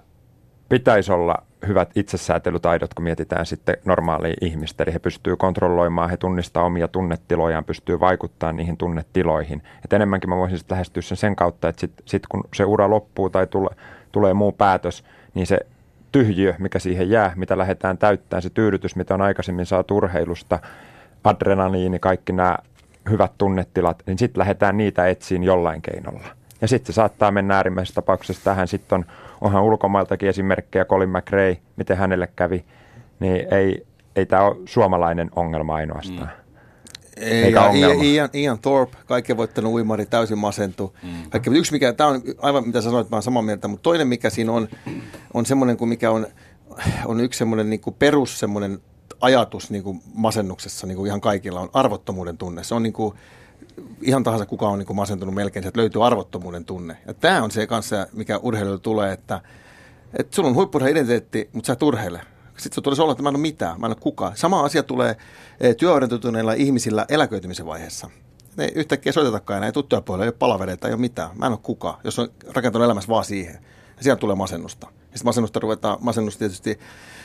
pitäisi 0.69 1.11
olla 1.11 1.35
hyvät 1.67 1.89
itsesäätelytaidot, 1.95 2.93
kun 2.93 3.03
mietitään 3.03 3.45
sitten 3.45 3.77
normaalia 3.85 4.33
ihmistä. 4.41 4.83
Eli 4.83 4.93
he 4.93 4.99
pystyy 4.99 5.35
kontrolloimaan, 5.35 6.09
he 6.09 6.17
tunnistaa 6.17 6.63
omia 6.63 6.87
tunnetilojaan, 6.87 7.65
pystyy 7.65 7.99
vaikuttamaan 7.99 8.55
niihin 8.55 8.77
tunnetiloihin. 8.77 9.63
Et 9.85 9.93
enemmänkin 9.93 10.29
mä 10.29 10.37
voisin 10.37 10.57
sitten 10.57 10.75
lähestyä 10.75 11.01
sen 11.01 11.17
sen 11.17 11.35
kautta, 11.35 11.69
että 11.69 11.79
sitten 11.79 12.03
sit 12.07 12.27
kun 12.27 12.43
se 12.53 12.65
ura 12.65 12.89
loppuu 12.89 13.29
tai 13.29 13.47
tule, 13.47 13.69
tulee 14.11 14.33
muu 14.33 14.51
päätös, 14.51 15.03
niin 15.33 15.47
se 15.47 15.59
tyhjiö, 16.17 16.53
mikä 16.57 16.79
siihen 16.79 17.09
jää, 17.09 17.33
mitä 17.35 17.57
lähdetään 17.57 17.97
täyttämään, 17.97 18.41
se 18.41 18.49
tyydytys, 18.49 18.95
mitä 18.95 19.13
on 19.13 19.21
aikaisemmin 19.21 19.65
saatu 19.65 19.97
urheilusta, 19.97 20.59
adrenaliini, 21.23 21.99
kaikki 21.99 22.33
nämä 22.33 22.57
hyvät 23.09 23.31
tunnetilat, 23.37 24.03
niin 24.05 24.17
sitten 24.17 24.39
lähdetään 24.39 24.77
niitä 24.77 25.07
etsiin 25.07 25.43
jollain 25.43 25.81
keinolla. 25.81 26.27
Ja 26.61 26.67
sitten 26.67 26.93
se 26.93 26.95
saattaa 26.95 27.31
mennä 27.31 27.55
äärimmäisessä 27.55 27.95
tapauksessa 27.95 28.43
tähän. 28.43 28.67
Sitten 28.67 28.95
on, 28.95 29.05
onhan 29.41 29.63
ulkomailtakin 29.63 30.29
esimerkkejä, 30.29 30.85
Colin 30.85 31.09
McRae, 31.09 31.57
miten 31.75 31.97
hänelle 31.97 32.27
kävi, 32.35 32.65
niin 33.19 33.53
ei, 33.53 33.85
ei 34.15 34.25
tämä 34.25 34.41
ole 34.41 34.57
suomalainen 34.65 35.29
ongelma 35.35 35.75
ainoastaan. 35.75 36.27
Mm. 36.27 36.46
Ei, 37.19 37.51
ja 37.51 37.71
Ian, 38.03 38.29
Ian 38.33 38.59
Thorpe, 38.59 38.97
kaikki 39.05 39.37
voittanut 39.37 39.73
uimari, 39.73 40.05
täysin 40.05 40.37
masentu. 40.37 40.95
Mm. 41.03 41.29
Kaikki, 41.29 41.49
yksi 41.49 41.71
mikä, 41.71 41.93
tämä 41.93 42.09
on 42.09 42.21
aivan 42.37 42.67
mitä 42.67 42.81
sanoit, 42.81 43.09
mä 43.09 43.15
olen 43.15 43.23
samaa 43.23 43.41
mieltä, 43.41 43.67
mutta 43.67 43.83
toinen 43.83 44.07
mikä 44.07 44.29
siinä 44.29 44.51
on, 44.51 44.67
on 45.33 45.45
semmoinen 45.45 45.77
kuin 45.77 45.89
mikä 45.89 46.11
on, 46.11 46.27
on 47.05 47.19
yksi 47.19 47.37
semmoinen 47.37 47.69
niin 47.69 47.81
perus 47.99 48.39
semmoinen 48.39 48.79
ajatus 49.21 49.71
niin 49.71 49.83
kuin 49.83 50.01
masennuksessa 50.13 50.87
niin 50.87 50.95
kuin 50.95 51.07
ihan 51.07 51.21
kaikilla 51.21 51.59
on 51.59 51.69
arvottomuuden 51.73 52.37
tunne. 52.37 52.63
Se 52.63 52.75
on 52.75 52.83
niin 52.83 52.93
kuin, 52.93 53.15
ihan 54.01 54.23
tahansa 54.23 54.45
kuka 54.45 54.67
on 54.67 54.79
niin 54.79 54.87
kuin 54.87 54.97
masentunut 54.97 55.35
melkein, 55.35 55.67
että 55.67 55.79
löytyy 55.79 56.05
arvottomuuden 56.05 56.65
tunne. 56.65 56.97
Ja 57.07 57.13
tämä 57.13 57.43
on 57.43 57.51
se 57.51 57.67
kanssa, 57.67 58.07
mikä 58.13 58.37
urheilulla 58.37 58.77
tulee, 58.77 59.13
että, 59.13 59.41
että 60.13 60.35
sulla 60.35 60.49
on 60.49 60.55
huippurheilu 60.55 60.97
identiteetti, 60.97 61.49
mutta 61.53 61.67
sä 61.67 61.73
et 61.73 61.83
urheile. 61.83 62.21
Sitten 62.57 62.75
se 62.75 62.81
tulisi 62.81 63.01
olla, 63.01 63.11
että 63.11 63.23
mä 63.23 63.29
en 63.29 63.35
ole 63.35 63.41
mitään, 63.41 63.79
mä 63.79 63.85
en 63.85 63.91
ole 63.91 63.97
kukaan. 63.99 64.37
Sama 64.37 64.63
asia 64.63 64.83
tulee 64.83 65.17
eh, 65.59 65.75
työorientoituneilla 65.75 66.53
ihmisillä 66.53 67.05
eläköitymisen 67.09 67.65
vaiheessa. 67.65 68.09
Ne 68.57 68.71
yhtäkkiä 68.75 69.11
soitetakaan 69.11 69.57
enää, 69.57 69.67
ei 69.67 69.73
tule 69.73 69.85
työpuolelle, 69.89 70.25
ei 70.25 70.29
ole 70.29 70.35
palavereita, 70.39 70.87
ei 70.87 70.93
ole 70.93 71.01
mitään. 71.01 71.29
Mä 71.37 71.45
en 71.45 71.51
ole 71.51 71.59
kukaan, 71.63 71.99
jos 72.03 72.19
on 72.19 72.29
rakentanut 72.47 72.85
elämässä 72.85 73.09
vaan 73.09 73.25
siihen. 73.25 73.59
Ja 73.97 74.03
sieltä 74.03 74.19
tulee 74.19 74.35
masennusta. 74.35 74.87
Ja 74.87 74.91
sitten 75.01 75.25
masennusta 75.25 75.59
ruvetaan, 75.59 75.97
masennus 76.01 76.37
tietysti 76.37 76.79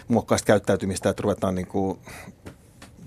muokkaista 0.08 0.46
käyttäytymistä, 0.46 1.10
että 1.10 1.22
ruvetaan 1.22 1.54
niin 1.54 1.66
kuin 1.66 1.98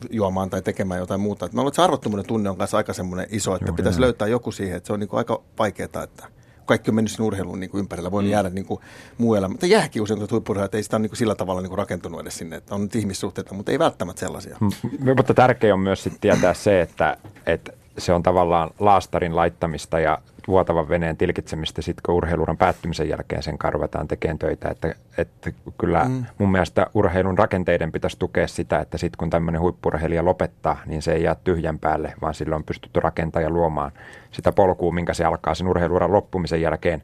juomaan 0.09 0.49
tai 0.49 0.61
tekemään 0.61 0.99
jotain 0.99 1.21
muuta. 1.21 1.45
Mä 1.45 1.51
luulen, 1.53 1.67
että 1.67 1.75
se 1.75 1.81
arvottomuuden 1.81 2.25
tunne 2.25 2.49
on 2.49 2.57
kanssa 2.57 2.77
aika 2.77 2.93
semmoinen 2.93 3.27
iso, 3.31 3.55
että 3.55 3.67
Joo, 3.67 3.75
pitäisi 3.75 3.99
joo. 3.99 4.05
löytää 4.05 4.27
joku 4.27 4.51
siihen, 4.51 4.77
että 4.77 4.87
se 4.87 4.93
on 4.93 4.99
niin 4.99 5.07
kuin 5.07 5.17
aika 5.17 5.41
vaikeaa, 5.59 6.03
että 6.03 6.27
kaikki 6.65 6.91
on 6.91 6.95
mennyt 6.95 7.11
sen 7.11 7.25
urheilun 7.25 7.59
niin 7.59 7.69
kuin 7.69 7.79
ympärillä, 7.79 8.11
voi 8.11 8.23
mm. 8.23 8.29
jäädä 8.29 8.49
niin 8.49 8.65
kuin 8.65 8.79
muu 9.17 9.35
elämä. 9.35 9.51
Mutta 9.51 9.65
jääkin 9.65 10.01
usein 10.01 10.31
huippurheilijat, 10.31 10.75
ei 10.75 10.83
sitä 10.83 10.95
ole 10.95 11.01
niin 11.01 11.09
kuin 11.09 11.17
sillä 11.17 11.35
tavalla 11.35 11.61
niin 11.61 11.69
kuin 11.69 11.77
rakentunut 11.77 12.21
edes 12.21 12.37
sinne, 12.37 12.55
että 12.55 12.75
on 12.75 12.81
nyt 12.81 12.95
ihmissuhteita, 12.95 13.53
mutta 13.53 13.71
ei 13.71 13.79
välttämättä 13.79 14.19
sellaisia. 14.19 14.57
M- 14.59 15.17
mutta 15.17 15.33
tärkeää 15.33 15.73
on 15.73 15.79
myös 15.79 16.03
sitten 16.03 16.21
tietää 16.21 16.53
se, 16.53 16.81
että, 16.81 17.17
että 17.45 17.71
se 17.97 18.13
on 18.13 18.23
tavallaan 18.23 18.69
laastarin 18.79 19.35
laittamista 19.35 19.99
ja 19.99 20.17
vuotavan 20.47 20.89
veneen 20.89 21.17
tilkitsemistä 21.17 21.81
sitten, 21.81 22.01
kun 22.05 22.15
urheiluuran 22.15 22.57
päättymisen 22.57 23.09
jälkeen 23.09 23.43
sen 23.43 23.57
karvataan 23.57 24.07
tekemään 24.07 24.39
töitä. 24.39 24.69
Että, 24.69 24.95
että 25.17 25.51
kyllä 25.77 26.03
mm. 26.03 26.25
mun 26.37 26.51
mielestä 26.51 26.87
urheilun 26.93 27.37
rakenteiden 27.37 27.91
pitäisi 27.91 28.19
tukea 28.19 28.47
sitä, 28.47 28.79
että 28.79 28.97
sitten 28.97 29.17
kun 29.17 29.29
tämmöinen 29.29 29.61
huippurheilija 29.61 30.25
lopettaa, 30.25 30.77
niin 30.85 31.01
se 31.01 31.13
ei 31.13 31.23
jää 31.23 31.35
tyhjän 31.43 31.79
päälle, 31.79 32.13
vaan 32.21 32.33
silloin 32.33 32.59
on 32.59 32.63
pystytty 32.63 32.99
rakentamaan 32.99 33.43
ja 33.43 33.49
luomaan 33.49 33.91
sitä 34.31 34.51
polkua, 34.51 34.91
minkä 34.91 35.13
se 35.13 35.25
alkaa 35.25 35.55
sen 35.55 35.67
urheiluuran 35.67 36.13
loppumisen 36.13 36.61
jälkeen, 36.61 37.03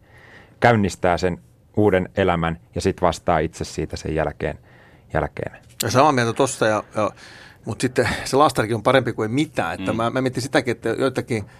käynnistää 0.59 1.17
sen 1.17 1.37
uuden 1.77 2.09
elämän 2.17 2.59
ja 2.75 2.81
sitten 2.81 3.07
vastaa 3.07 3.39
itse 3.39 3.63
siitä 3.63 3.97
sen 3.97 4.15
jälkeen. 4.15 4.59
jälkeen. 5.13 5.51
Ja 5.83 5.91
samaa 5.91 6.11
mieltä 6.11 6.33
tuossa, 6.33 6.67
ja, 6.67 6.83
ja, 6.95 7.11
mutta 7.65 7.81
sitten 7.81 8.09
se 8.25 8.37
lastarikin 8.37 8.75
on 8.75 8.83
parempi 8.83 9.13
kuin 9.13 9.31
mitään. 9.31 9.79
Että 9.79 9.91
mm. 9.91 9.97
mä, 9.97 10.09
mä 10.09 10.21
mietin 10.21 10.43
sitäkin, 10.43 10.71
että 10.71 10.89
joitakin– 10.89 11.45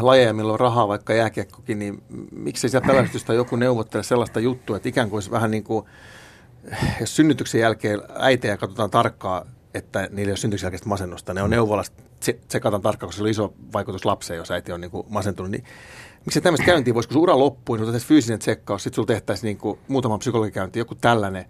lajeja, 0.00 0.34
millä 0.34 0.52
on 0.52 0.60
rahaa, 0.60 0.88
vaikka 0.88 1.14
jääkiekkokin, 1.14 1.78
niin 1.78 2.02
miksi 2.32 2.68
siellä 2.68 2.86
pelästystä 2.86 3.34
joku 3.34 3.56
neuvottele 3.56 4.02
sellaista 4.02 4.40
juttua, 4.40 4.76
että 4.76 4.88
ikään 4.88 5.10
kuin 5.10 5.16
olisi 5.16 5.30
vähän 5.30 5.50
niin 5.50 5.64
kuin, 5.64 5.86
jos 7.00 7.16
synnytyksen 7.16 7.60
jälkeen 7.60 8.00
äitejä 8.18 8.56
katsotaan 8.56 8.90
tarkkaa, 8.90 9.46
että 9.74 10.08
niillä 10.10 10.28
ei 10.28 10.32
ole 10.32 10.36
synnytyksen 10.36 10.66
jälkeistä 10.66 10.88
masennusta. 10.88 11.34
Ne 11.34 11.42
on 11.42 11.50
neuvolasta, 11.50 12.02
se, 12.20 12.32
katsotaan 12.32 12.82
tarkkaan, 12.82 13.08
koska 13.08 13.18
se 13.18 13.22
on 13.22 13.30
iso 13.30 13.54
vaikutus 13.72 14.04
lapseen, 14.04 14.38
jos 14.38 14.50
äiti 14.50 14.72
on 14.72 14.80
niin 14.80 14.90
kuin 14.90 15.06
masentunut. 15.08 15.50
Niin, 15.50 15.64
miksi 16.24 16.40
tämmöistä 16.40 16.66
käyntiä 16.66 16.94
voisi, 16.94 17.08
kun 17.08 17.18
ura 17.18 17.38
loppuu, 17.38 17.76
niin 17.76 17.82
otettaisiin 17.82 18.08
fyysinen 18.08 18.38
tsekkaus, 18.38 18.82
sitten 18.82 18.96
sulla 18.96 19.06
tehtäisiin 19.06 19.48
niin 19.48 19.58
kuin 19.58 19.78
muutama 19.88 20.18
psykologikäynti, 20.18 20.78
joku 20.78 20.94
tällainen. 20.94 21.44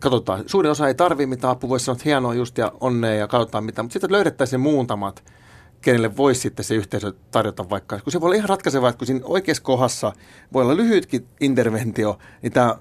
Katsotaan, 0.00 0.44
suurin 0.46 0.70
osa 0.70 0.88
ei 0.88 0.94
tarvitse 0.94 1.26
mitään 1.26 1.50
apua, 1.50 1.70
voisi 1.70 1.84
sanoa, 1.84 1.96
että 1.96 2.04
hienoa 2.04 2.34
just 2.34 2.58
ja 2.58 2.72
onnea 2.80 3.14
ja 3.14 3.28
katsotaan 3.28 3.64
mitä, 3.64 3.82
mutta 3.82 3.92
sitten 3.92 4.12
löydettäisiin 4.12 4.60
ne 4.60 4.70
muutamat– 4.70 5.24
kenelle 5.84 6.16
voisi 6.16 6.40
sitten 6.40 6.64
se 6.64 6.74
yhteisö 6.74 7.12
tarjota 7.30 7.70
vaikka, 7.70 8.00
kun 8.00 8.12
se 8.12 8.20
voi 8.20 8.26
olla 8.26 8.36
ihan 8.36 8.48
ratkaisevaa, 8.48 8.90
että 8.90 8.98
kun 8.98 9.06
siinä 9.06 9.20
oikeassa 9.24 9.62
kohdassa 9.62 10.12
voi 10.52 10.62
olla 10.62 10.76
lyhytkin 10.76 11.26
interventio, 11.40 12.18
niin 12.42 12.52
tämä 12.52 12.76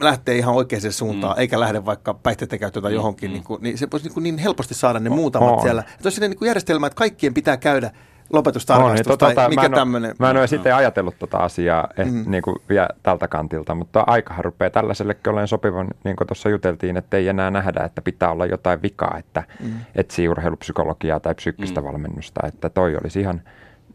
lähtee 0.00 0.38
ihan 0.38 0.54
oikeaan 0.54 0.92
suuntaan, 0.92 1.36
mm. 1.36 1.40
eikä 1.40 1.60
lähde 1.60 1.84
vaikka 1.84 2.14
päihteiden 2.14 2.58
käyttöön 2.58 2.82
tai 2.82 2.92
mm, 2.92 2.96
johonkin, 2.96 3.30
mm. 3.30 3.32
niin, 3.32 3.44
kuin, 3.44 3.62
niin 3.62 3.78
se 3.78 3.88
voisi 3.92 4.08
niin, 4.08 4.22
niin 4.22 4.38
helposti 4.38 4.74
saada 4.74 5.00
ne 5.00 5.10
muutamat 5.10 5.50
on. 5.50 5.62
siellä. 5.62 5.80
Että 5.82 6.04
olisi 6.04 6.20
niin 6.20 6.38
kuin 6.38 6.46
järjestelmä, 6.46 6.86
että 6.86 6.96
kaikkien 6.96 7.34
pitää 7.34 7.56
käydä 7.56 7.90
lopetustarkastus 8.32 8.90
no, 8.90 8.94
niin, 8.94 9.18
tota, 9.18 9.34
tai 9.34 9.48
mikä 9.48 9.68
tämmöinen. 9.68 10.14
Mä 10.18 10.30
en 10.30 10.36
ole 10.36 10.46
sitten 10.46 10.74
ajatellut 10.74 11.18
tota 11.18 11.38
asiaa 11.38 11.88
et, 11.96 12.12
mm. 12.12 12.24
niin 12.26 12.42
kuin 12.42 12.56
vielä 12.68 12.88
tältä 13.02 13.28
kantilta, 13.28 13.74
mutta 13.74 14.04
aikahan 14.06 14.44
rupeaa 14.44 14.70
tällaisellekin 14.70 15.32
olen 15.32 15.48
sopivan, 15.48 15.88
niin 16.04 16.16
kuin 16.16 16.28
tuossa 16.28 16.48
juteltiin, 16.48 16.96
että 16.96 17.16
ei 17.16 17.28
enää 17.28 17.50
nähdä, 17.50 17.84
että 17.84 18.02
pitää 18.02 18.30
olla 18.30 18.46
jotain 18.46 18.82
vikaa, 18.82 19.16
että 19.18 19.42
mm. 19.60 19.72
etsii 19.94 20.28
urheilupsykologiaa 20.28 21.20
tai 21.20 21.34
psyykkistä 21.34 21.80
mm. 21.80 21.86
valmennusta, 21.86 22.40
että 22.46 22.68
toi 22.68 22.96
olisi 22.96 23.20
ihan 23.20 23.42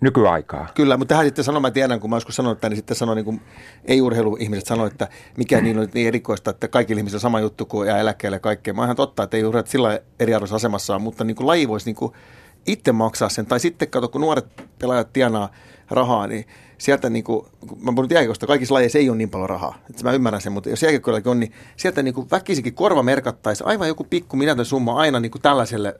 nykyaikaa. 0.02 0.68
Kyllä, 0.74 0.98
mutta 0.98 1.10
tähän 1.10 1.26
sitten 1.26 1.44
sanon, 1.44 1.62
mä 1.62 1.72
tiedän, 1.72 2.00
kun 2.00 2.10
mä 2.10 2.16
joskus 2.16 2.36
sanonut 2.36 2.58
että 2.58 2.70
niin 2.70 2.78
sitten 2.78 2.98
sanoin, 2.98 3.16
niin 3.16 3.26
kuin 3.26 3.42
ei-urheiluihmiset 3.86 4.66
sanoivat, 4.66 4.92
että 4.92 5.08
mikä 5.38 5.62
niin 5.62 5.80
on 5.80 5.88
niin 5.94 6.08
erikoista, 6.08 6.52
että 6.52 6.68
kaikilla 6.68 7.00
ihmisillä 7.00 7.20
sama 7.20 7.40
juttu 7.40 7.66
kuin 7.66 7.88
jää 7.88 8.00
eläkkeelle 8.00 8.36
ja 8.36 8.40
kaikkea. 8.40 8.74
Mä 8.74 8.84
ihan 8.84 8.96
totta, 8.96 9.24
että 9.24 9.38
ei 9.38 9.44
urheilut 9.44 9.68
sillä 9.68 10.00
eriarvoisessa 10.20 10.56
asemassa, 10.56 11.00
mutta 11.00 11.24
niin 11.24 11.36
kuin 11.36 11.48
laji 11.48 11.68
voisi 11.68 11.86
niin 11.86 11.96
kuin 11.96 12.14
itse 12.68 12.92
maksaa 12.92 13.30
sen. 13.30 13.46
Tai 13.46 13.60
sitten 13.60 13.88
kato, 13.88 14.10
kun 14.10 14.22
nuoret 14.22 14.46
pelaajat 14.80 15.14
tienaa 15.14 15.50
rahaa, 15.90 16.28
niin 16.28 16.46
sieltä 16.78 17.10
niin 17.10 17.24
kuin, 17.24 17.46
mä 17.82 17.94
puhun 17.96 18.08
jääkiekosta, 18.10 18.48
kaikissa 18.48 18.74
lajeissa 18.74 19.00
ei 19.00 19.10
ole 19.10 19.18
niin 19.18 19.30
paljon 19.30 19.50
rahaa. 19.50 19.78
Että 19.90 20.04
mä 20.04 20.12
ymmärrän 20.12 20.42
sen, 20.42 20.52
mutta 20.52 20.70
jos 20.70 20.84
jääkiekoillakin 20.84 21.32
on, 21.32 21.40
niin 21.40 21.52
sieltä 21.78 22.04
niin 22.04 22.14
kuin 22.14 22.28
väkisinkin 22.32 22.74
korva 22.74 23.04
merkattaisi 23.04 23.64
aivan 23.68 23.88
joku 23.88 24.04
pikku 24.04 24.38
minätön 24.38 24.66
summa 24.66 25.00
aina 25.00 25.20
niin 25.20 25.32
kuin 25.32 25.42
tällaiselle 25.42 26.00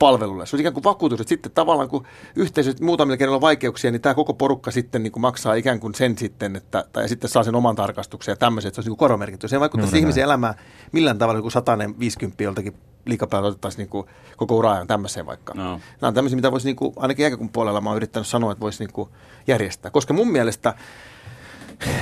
palvelulle. 0.00 0.46
Se 0.46 0.56
on 0.56 0.60
ikään 0.60 0.74
kuin 0.74 0.84
vakuutus, 0.84 1.20
että 1.20 1.28
sitten 1.28 1.52
tavallaan 1.52 1.88
kun 1.88 2.06
yhteisöt 2.36 2.80
muutamilla, 2.80 3.16
kenellä 3.16 3.34
on 3.34 3.40
vaikeuksia, 3.40 3.90
niin 3.90 4.02
tämä 4.02 4.14
koko 4.14 4.34
porukka 4.34 4.70
sitten 4.70 5.02
niin 5.02 5.12
kuin 5.12 5.20
maksaa 5.20 5.54
ikään 5.54 5.80
kuin 5.80 5.94
sen 5.94 6.18
sitten, 6.18 6.56
että, 6.56 6.84
tai 6.92 7.08
sitten 7.08 7.30
saa 7.30 7.42
sen 7.42 7.54
oman 7.54 7.76
tarkastuksen 7.76 8.32
ja 8.32 8.36
tämmöiset, 8.36 8.68
että 8.68 8.74
se 8.74 8.80
olisi 8.80 8.90
niin 8.90 8.96
korvamerkitty. 8.96 9.48
Se 9.48 9.56
ei 9.56 9.60
vaikuttaisi 9.60 9.96
no, 9.96 9.98
ihmisen 9.98 10.24
elämään 10.24 10.54
millään 10.92 11.18
tavalla, 11.18 11.42
kun 11.42 11.50
satainen 11.50 11.98
50 11.98 12.42
joltakin 12.42 12.74
liikapäivä 13.04 13.46
otettaisiin 13.46 13.78
niin 13.78 13.88
kuin 13.88 14.06
koko 14.36 14.56
ura 14.56 14.72
ajan 14.72 14.86
tämmöiseen 14.86 15.26
vaikka. 15.26 15.54
No. 15.54 15.80
Nämä 16.00 16.08
on 16.08 16.14
tämmöisiä, 16.14 16.36
mitä 16.36 16.52
voisi 16.52 16.66
niin 16.66 16.76
kuin, 16.76 16.92
ainakin 16.96 17.22
jääkäkun 17.22 17.48
puolella 17.48 17.80
mä 17.80 17.90
oon 17.90 17.96
yrittänyt 17.96 18.26
sanoa, 18.26 18.52
että 18.52 18.60
voisi 18.60 18.84
niin 18.84 18.92
kuin 18.92 19.08
järjestää. 19.46 19.90
Koska 19.90 20.14
mun 20.14 20.32
mielestä 20.32 20.74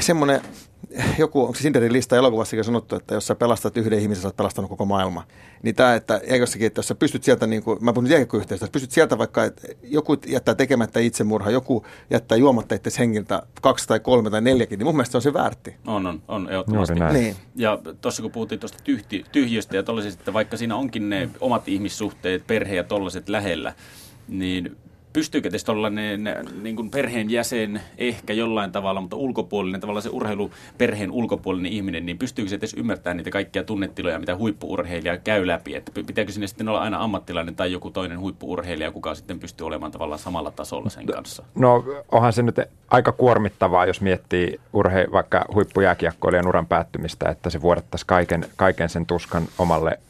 semmoinen, 0.00 0.40
joku, 1.18 1.40
onko 1.40 1.54
se 1.54 1.62
Sinderin 1.62 1.92
lista 1.92 2.16
elokuvassakin 2.16 2.64
sanottu, 2.64 2.96
että 2.96 3.14
jos 3.14 3.26
sä 3.26 3.34
pelastat 3.34 3.76
yhden 3.76 3.98
ihmisen, 3.98 4.22
sä 4.22 4.28
oot 4.28 4.36
pelastanut 4.36 4.70
koko 4.70 4.84
maailma. 4.84 5.24
Niin 5.62 5.74
tämä, 5.74 5.94
että 5.94 6.20
jääkössäkin, 6.30 6.66
että 6.66 6.78
jos 6.78 6.88
sä 6.88 6.94
pystyt 6.94 7.24
sieltä, 7.24 7.46
niin 7.46 7.62
kuin, 7.62 7.78
mä 7.80 7.92
puhun 7.92 8.10
jääkökköyhteistyöstä, 8.10 8.64
jos 8.64 8.70
pystyt 8.70 8.90
sieltä 8.90 9.18
vaikka, 9.18 9.44
että 9.44 9.68
joku 9.82 10.16
jättää 10.26 10.54
tekemättä 10.54 11.00
itsemurha, 11.00 11.50
joku 11.50 11.86
jättää 12.10 12.38
juomatta 12.38 12.74
itse 12.74 12.90
hengiltä 12.98 13.42
kaksi 13.60 13.88
tai 13.88 14.00
kolme 14.00 14.30
tai 14.30 14.40
neljäkin, 14.40 14.78
niin 14.78 14.86
mun 14.86 14.96
mielestä 14.96 15.12
se 15.12 15.18
on 15.18 15.22
se 15.22 15.32
väärti. 15.32 15.76
On, 15.86 16.06
on, 16.06 16.22
on 16.28 16.48
ehdottomasti. 16.50 16.94
Niin. 17.12 17.36
Ja 17.56 17.78
tuossa 18.00 18.22
kun 18.22 18.30
puhuttiin 18.30 18.60
tuosta 18.60 18.78
tyhti, 18.84 19.24
tyhjöstä 19.32 19.76
ja 19.76 19.82
tollaisesta, 19.82 20.20
että 20.20 20.32
vaikka 20.32 20.56
siinä 20.56 20.76
onkin 20.76 21.10
ne 21.10 21.28
omat 21.40 21.68
ihmissuhteet, 21.68 22.46
perhe 22.46 22.74
ja 22.74 22.84
tollaiset 22.84 23.28
lähellä, 23.28 23.74
niin 24.28 24.76
pystyykö 25.12 25.50
teistä 25.50 25.66
tällainen 25.66 26.24
niin 26.62 26.76
kuin 26.76 26.90
perheenjäsen 26.90 27.80
ehkä 27.98 28.32
jollain 28.32 28.72
tavalla, 28.72 29.00
mutta 29.00 29.16
ulkopuolinen, 29.16 29.80
tavallaan 29.80 30.02
se 30.02 30.08
urheilu 30.08 30.50
perheen 30.78 31.10
ulkopuolinen 31.10 31.72
ihminen, 31.72 32.06
niin 32.06 32.18
pystyykö 32.18 32.48
se 32.48 32.56
edes 32.56 32.74
ymmärtämään 32.74 33.16
niitä 33.16 33.30
kaikkia 33.30 33.64
tunnetiloja, 33.64 34.18
mitä 34.18 34.36
huippuurheilija 34.36 35.18
käy 35.18 35.46
läpi? 35.46 35.74
Että 35.74 35.92
pitääkö 36.06 36.32
sinne 36.32 36.46
sitten 36.46 36.68
olla 36.68 36.80
aina 36.80 37.02
ammattilainen 37.02 37.56
tai 37.56 37.72
joku 37.72 37.90
toinen 37.90 38.20
huippuurheilija, 38.20 38.92
kuka 38.92 39.14
sitten 39.14 39.40
pystyy 39.40 39.66
olemaan 39.66 39.92
tavallaan 39.92 40.18
samalla 40.18 40.50
tasolla 40.50 40.90
sen 40.90 41.06
kanssa? 41.06 41.44
No 41.54 41.84
onhan 42.12 42.32
se 42.32 42.42
nyt 42.42 42.56
aika 42.90 43.12
kuormittavaa, 43.12 43.86
jos 43.86 44.00
miettii 44.00 44.60
urhe, 44.72 45.06
vaikka 45.12 45.44
huippujääkiekkoilijan 45.54 46.48
uran 46.48 46.66
päättymistä, 46.66 47.28
että 47.28 47.50
se 47.50 47.62
vuodattaisi 47.62 48.06
kaiken, 48.06 48.44
kaiken 48.56 48.88
sen 48.88 49.06
tuskan 49.06 49.42
omalle 49.58 50.00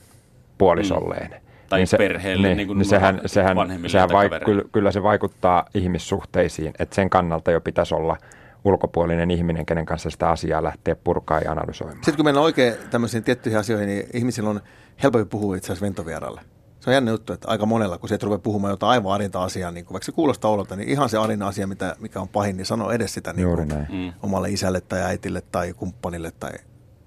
puolisolleen. 0.59 1.31
Mm 1.31 1.48
tai 1.69 1.79
niin 1.79 1.87
se, 1.87 1.97
perheelle, 1.97 2.49
niin, 2.49 2.57
niin 2.57 2.67
kuin 2.67 2.79
niin 2.79 2.87
sehän, 2.87 3.21
sehän, 3.27 3.57
sehän 3.87 4.11
vaik- 4.11 4.45
kyllä, 4.45 4.63
kyllä 4.73 4.93
se 4.93 5.03
vaikuttaa 5.03 5.65
ihmissuhteisiin, 5.75 6.73
että 6.79 6.95
sen 6.95 7.11
kannalta 7.11 7.51
jo 7.51 7.61
pitäisi 7.61 7.95
olla 7.95 8.17
ulkopuolinen 8.65 9.31
ihminen, 9.31 9.67
kenen 9.67 9.87
kanssa 9.87 10.11
sitä 10.11 10.31
asiaa 10.31 10.63
lähtee 10.63 10.95
purkaa 10.95 11.41
ja 11.41 11.53
analysoimaan. 11.53 11.97
Sitten 11.97 12.17
kun 12.17 12.25
mennään 12.25 12.45
oikein 12.45 12.75
tämmöisiin 12.91 13.25
tiettyihin 13.25 13.59
asioihin, 13.59 13.89
niin 13.89 14.07
ihmisillä 14.15 14.51
on 14.51 14.61
helpompi 15.03 15.29
puhua 15.31 15.57
itse 15.57 15.67
asiassa 15.67 15.85
ventovieralle. 15.85 16.41
Se 16.81 16.91
on 16.91 16.95
jännä 16.95 17.11
juttu, 17.11 17.33
että 17.33 17.49
aika 17.49 17.67
monella, 17.67 17.99
kun 17.99 18.09
se 18.09 18.19
rupeaa 18.23 18.39
puhumaan 18.39 18.73
jotain 18.73 18.91
aivan 18.91 19.13
arinta 19.13 19.43
asiaa, 19.43 19.71
niin 19.71 19.85
kun, 19.85 19.95
vaikka 19.95 20.05
se 20.05 20.13
kuulostaa 20.13 20.51
ololta, 20.51 20.77
niin 20.77 20.89
ihan 20.89 21.09
se 21.09 21.19
arina 21.19 21.47
asia, 21.49 21.67
mitä, 21.67 21.97
mikä 22.01 22.21
on 22.21 22.29
pahin, 22.29 22.57
niin 22.57 22.67
sano 22.67 22.91
edes 22.91 23.15
sitä 23.15 23.33
niin 23.33 23.49
kuin, 23.49 23.69
mm. 23.69 24.13
omalle 24.23 24.51
isälle 24.51 24.81
tai 24.81 25.03
äitille 25.03 25.43
tai 25.53 25.73
kumppanille 25.73 26.33
tai 26.41 26.53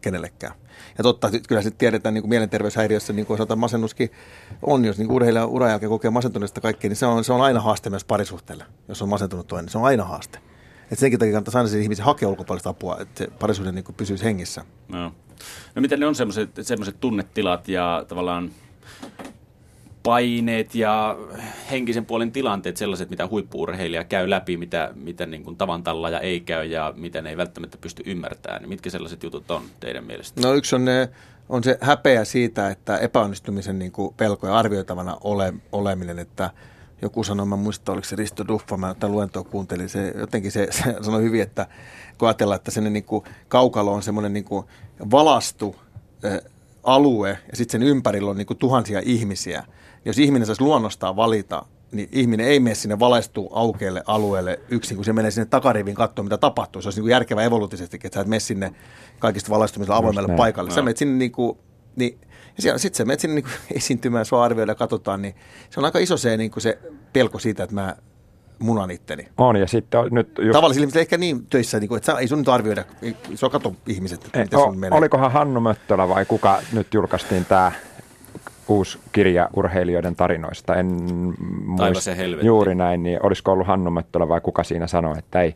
kenellekään. 0.02 0.54
Ja 0.98 1.04
totta, 1.04 1.30
kyllä 1.48 1.62
sitten 1.62 1.78
tiedetään 1.78 2.14
niin 2.14 2.22
kuin 2.22 2.30
mielenterveyshäiriössä, 2.30 3.14
niin 3.14 3.26
kuin 3.26 3.38
sanotaan 3.38 3.60
masennuskin 3.60 4.12
on, 4.62 4.86
jos 4.86 4.98
niin 4.98 5.12
urheilija 5.12 5.46
uran 5.46 5.70
jälkeen 5.70 5.90
kokee 5.90 6.12
masentuneesta 6.12 6.62
kaikkea, 6.62 6.90
niin 6.90 6.96
se 6.96 7.06
on, 7.06 7.24
se 7.24 7.34
on 7.34 7.42
aina 7.42 7.60
haaste 7.60 7.90
myös 7.90 8.06
parisuhteelle. 8.06 8.66
Jos 8.88 9.02
on 9.02 9.10
masentunut 9.10 9.48
toinen, 9.48 9.70
se 9.70 9.78
on 9.78 9.86
aina 9.86 10.04
haaste. 10.04 10.40
Et 10.92 11.00
senkin 11.00 11.20
takia 11.20 11.34
kannattaa 11.34 11.60
aina 11.60 11.70
se 11.70 11.80
ihmisen 11.80 12.06
hakea 12.06 12.30
ulkopuolista 12.30 12.70
apua, 12.70 12.98
että 13.00 13.24
se 13.24 13.28
parisuhde 13.40 13.72
niin 13.72 13.86
pysyisi 13.98 14.24
hengissä. 14.24 14.66
No. 14.88 15.14
no 15.76 15.82
mitä 15.82 15.98
ne 15.98 16.06
on 16.06 16.16
semmoiset 16.16 17.00
tunnetilat 17.00 17.68
ja 17.68 18.06
tavallaan 18.08 18.52
paineet 20.04 20.76
ja 20.76 21.18
henkisen 21.72 22.06
puolen 22.06 22.32
tilanteet 22.32 22.78
sellaiset, 22.78 23.10
mitä 23.10 23.28
huippuurheilija 23.28 24.04
käy 24.04 24.30
läpi, 24.30 24.58
mitä, 24.58 24.92
mitä 24.96 25.26
niin 25.26 25.44
kuin 25.44 25.58
tavan 25.58 25.84
ja 26.12 26.20
ei 26.20 26.40
käy 26.40 26.66
ja 26.66 26.94
mitä 26.96 27.22
ne 27.22 27.30
ei 27.30 27.38
välttämättä 27.38 27.78
pysty 27.82 28.04
ymmärtämään. 28.06 28.62
Niin 28.62 28.70
mitkä 28.70 28.90
sellaiset 28.90 29.24
jutut 29.24 29.52
on 29.52 29.64
teidän 29.80 30.04
mielestä? 30.04 30.42
No 30.42 30.54
yksi 30.54 30.76
on, 30.76 30.86
ne, 30.86 31.10
on 31.50 31.64
se 31.64 31.78
häpeä 31.82 32.26
siitä, 32.26 32.70
että 32.70 32.98
epäonnistumisen 32.98 33.80
niin 33.80 33.92
kuin 33.92 34.14
pelko 34.18 34.48
ja 34.48 34.58
arvioitavana 34.58 35.18
ole, 35.24 35.54
oleminen, 35.72 36.20
että 36.20 36.50
joku 37.02 37.24
sanoi, 37.24 37.46
mä 37.46 37.56
muistan, 37.56 37.94
oliko 37.94 38.08
se 38.08 38.16
Risto 38.16 38.48
Duffa, 38.48 38.78
mä 38.78 38.96
tämän 39.00 39.16
luentoa 39.16 39.44
kuuntelin, 39.44 39.90
se, 39.90 40.14
jotenkin 40.18 40.52
se, 40.52 40.68
se 40.72 40.96
sanoi 41.02 41.22
hyvin, 41.22 41.42
että 41.42 41.68
kun 42.18 42.28
ajatellaan, 42.28 42.56
että 42.56 42.72
sen 42.72 42.94
niin 42.94 43.04
kuin 43.04 43.24
kaukalo 43.48 43.94
on 43.94 44.04
semmoinen 44.04 44.34
niin 44.34 44.46
kuin 44.46 44.66
valastu 45.12 45.76
alue 46.84 47.30
ja 47.30 47.58
sitten 47.58 47.82
sen 47.82 47.88
ympärillä 47.88 48.32
on 48.32 48.38
niin 48.38 48.48
kuin 48.48 48.58
tuhansia 48.58 49.02
ihmisiä, 49.06 49.64
jos 50.06 50.20
ihminen 50.20 50.46
saisi 50.46 50.62
luonnostaan 50.62 51.16
valita, 51.16 51.66
niin 51.92 52.10
ihminen 52.12 52.48
ei 52.48 52.60
mene 52.60 52.76
sinne 52.76 53.00
valaistuu 53.00 53.50
aukealle 53.54 54.04
alueelle 54.08 54.60
yksin, 54.70 54.98
kun 54.98 55.06
se 55.06 55.14
menee 55.14 55.32
sinne 55.32 55.46
takarivin 55.46 55.96
katsomaan, 55.96 56.26
mitä 56.26 56.38
tapahtuu. 56.38 56.82
Se 56.82 56.88
olisi 56.88 57.00
niin 57.00 57.04
kuin 57.04 57.12
järkevä 57.12 57.44
evoluutisesti, 57.44 58.00
että 58.04 58.10
sä 58.14 58.22
et 58.22 58.28
mene 58.28 58.40
sinne 58.40 58.74
kaikista 59.20 59.50
valaistumisella 59.50 59.98
avoimelle 59.98 60.36
paikalle. 60.36 60.70
No. 60.70 60.76
Sä 60.76 60.82
menet 60.82 60.98
sinne 60.98 61.18
niin 61.18 61.32
kuin, 61.32 61.58
niin, 61.96 62.18
ja 62.64 62.78
sitten 62.78 62.98
sä 62.98 63.06
menet 63.06 63.20
sinne 63.20 63.36
niin 63.36 63.44
kuin 63.44 63.54
esiintymään, 63.78 64.26
sua 64.26 64.44
arvioida 64.44 64.72
ja 64.72 64.76
katsotaan, 64.76 65.22
niin 65.22 65.36
se 65.70 65.80
on 65.80 65.86
aika 65.86 66.00
iso 66.00 66.18
se, 66.18 66.38
niin 66.38 66.52
kuin 66.52 66.64
se 66.64 66.80
pelko 67.14 67.40
siitä, 67.40 67.64
että 67.64 67.76
mä 67.76 67.96
munan 68.60 68.92
itteni. 68.92 69.28
On, 69.38 69.56
ja 69.56 69.68
sitten 69.68 70.00
on 70.00 70.08
nyt... 70.12 70.32
Just... 70.40 70.52
Tavallisilla 70.52 70.84
ihmisillä 70.84 71.02
ehkä 71.02 71.18
niin 71.18 71.46
töissä, 71.46 71.80
niin 71.80 71.88
kuin, 71.88 71.98
että 71.98 72.14
ei 72.14 72.28
sun 72.28 72.38
nyt 72.38 72.50
arvioida, 72.50 72.84
se 73.36 73.46
on 73.46 73.52
kato 73.52 73.76
ihmiset, 73.88 74.26
että 74.26 74.40
ei, 74.40 74.48
o, 74.56 74.72
menee. 74.72 74.98
Olikohan 74.98 75.32
Hannu 75.32 75.60
Möttölä 75.60 76.10
vai 76.10 76.26
kuka 76.26 76.60
nyt 76.74 76.94
julkaistiin 76.94 77.46
tämä 77.46 77.72
uusi 78.72 79.00
kirja 79.12 79.50
urheilijoiden 79.56 80.16
tarinoista. 80.16 80.76
En 80.76 80.88
muista 81.66 82.12
juuri 82.42 82.76
näin, 82.76 83.04
niin 83.04 83.20
olisiko 83.24 83.52
ollut 83.52 83.68
Hannu 83.68 83.92
Möttölä 83.92 84.28
vai 84.28 84.42
kuka 84.42 84.64
siinä 84.64 84.88
sanoi, 84.88 85.18
että 85.18 85.42
ei 85.42 85.56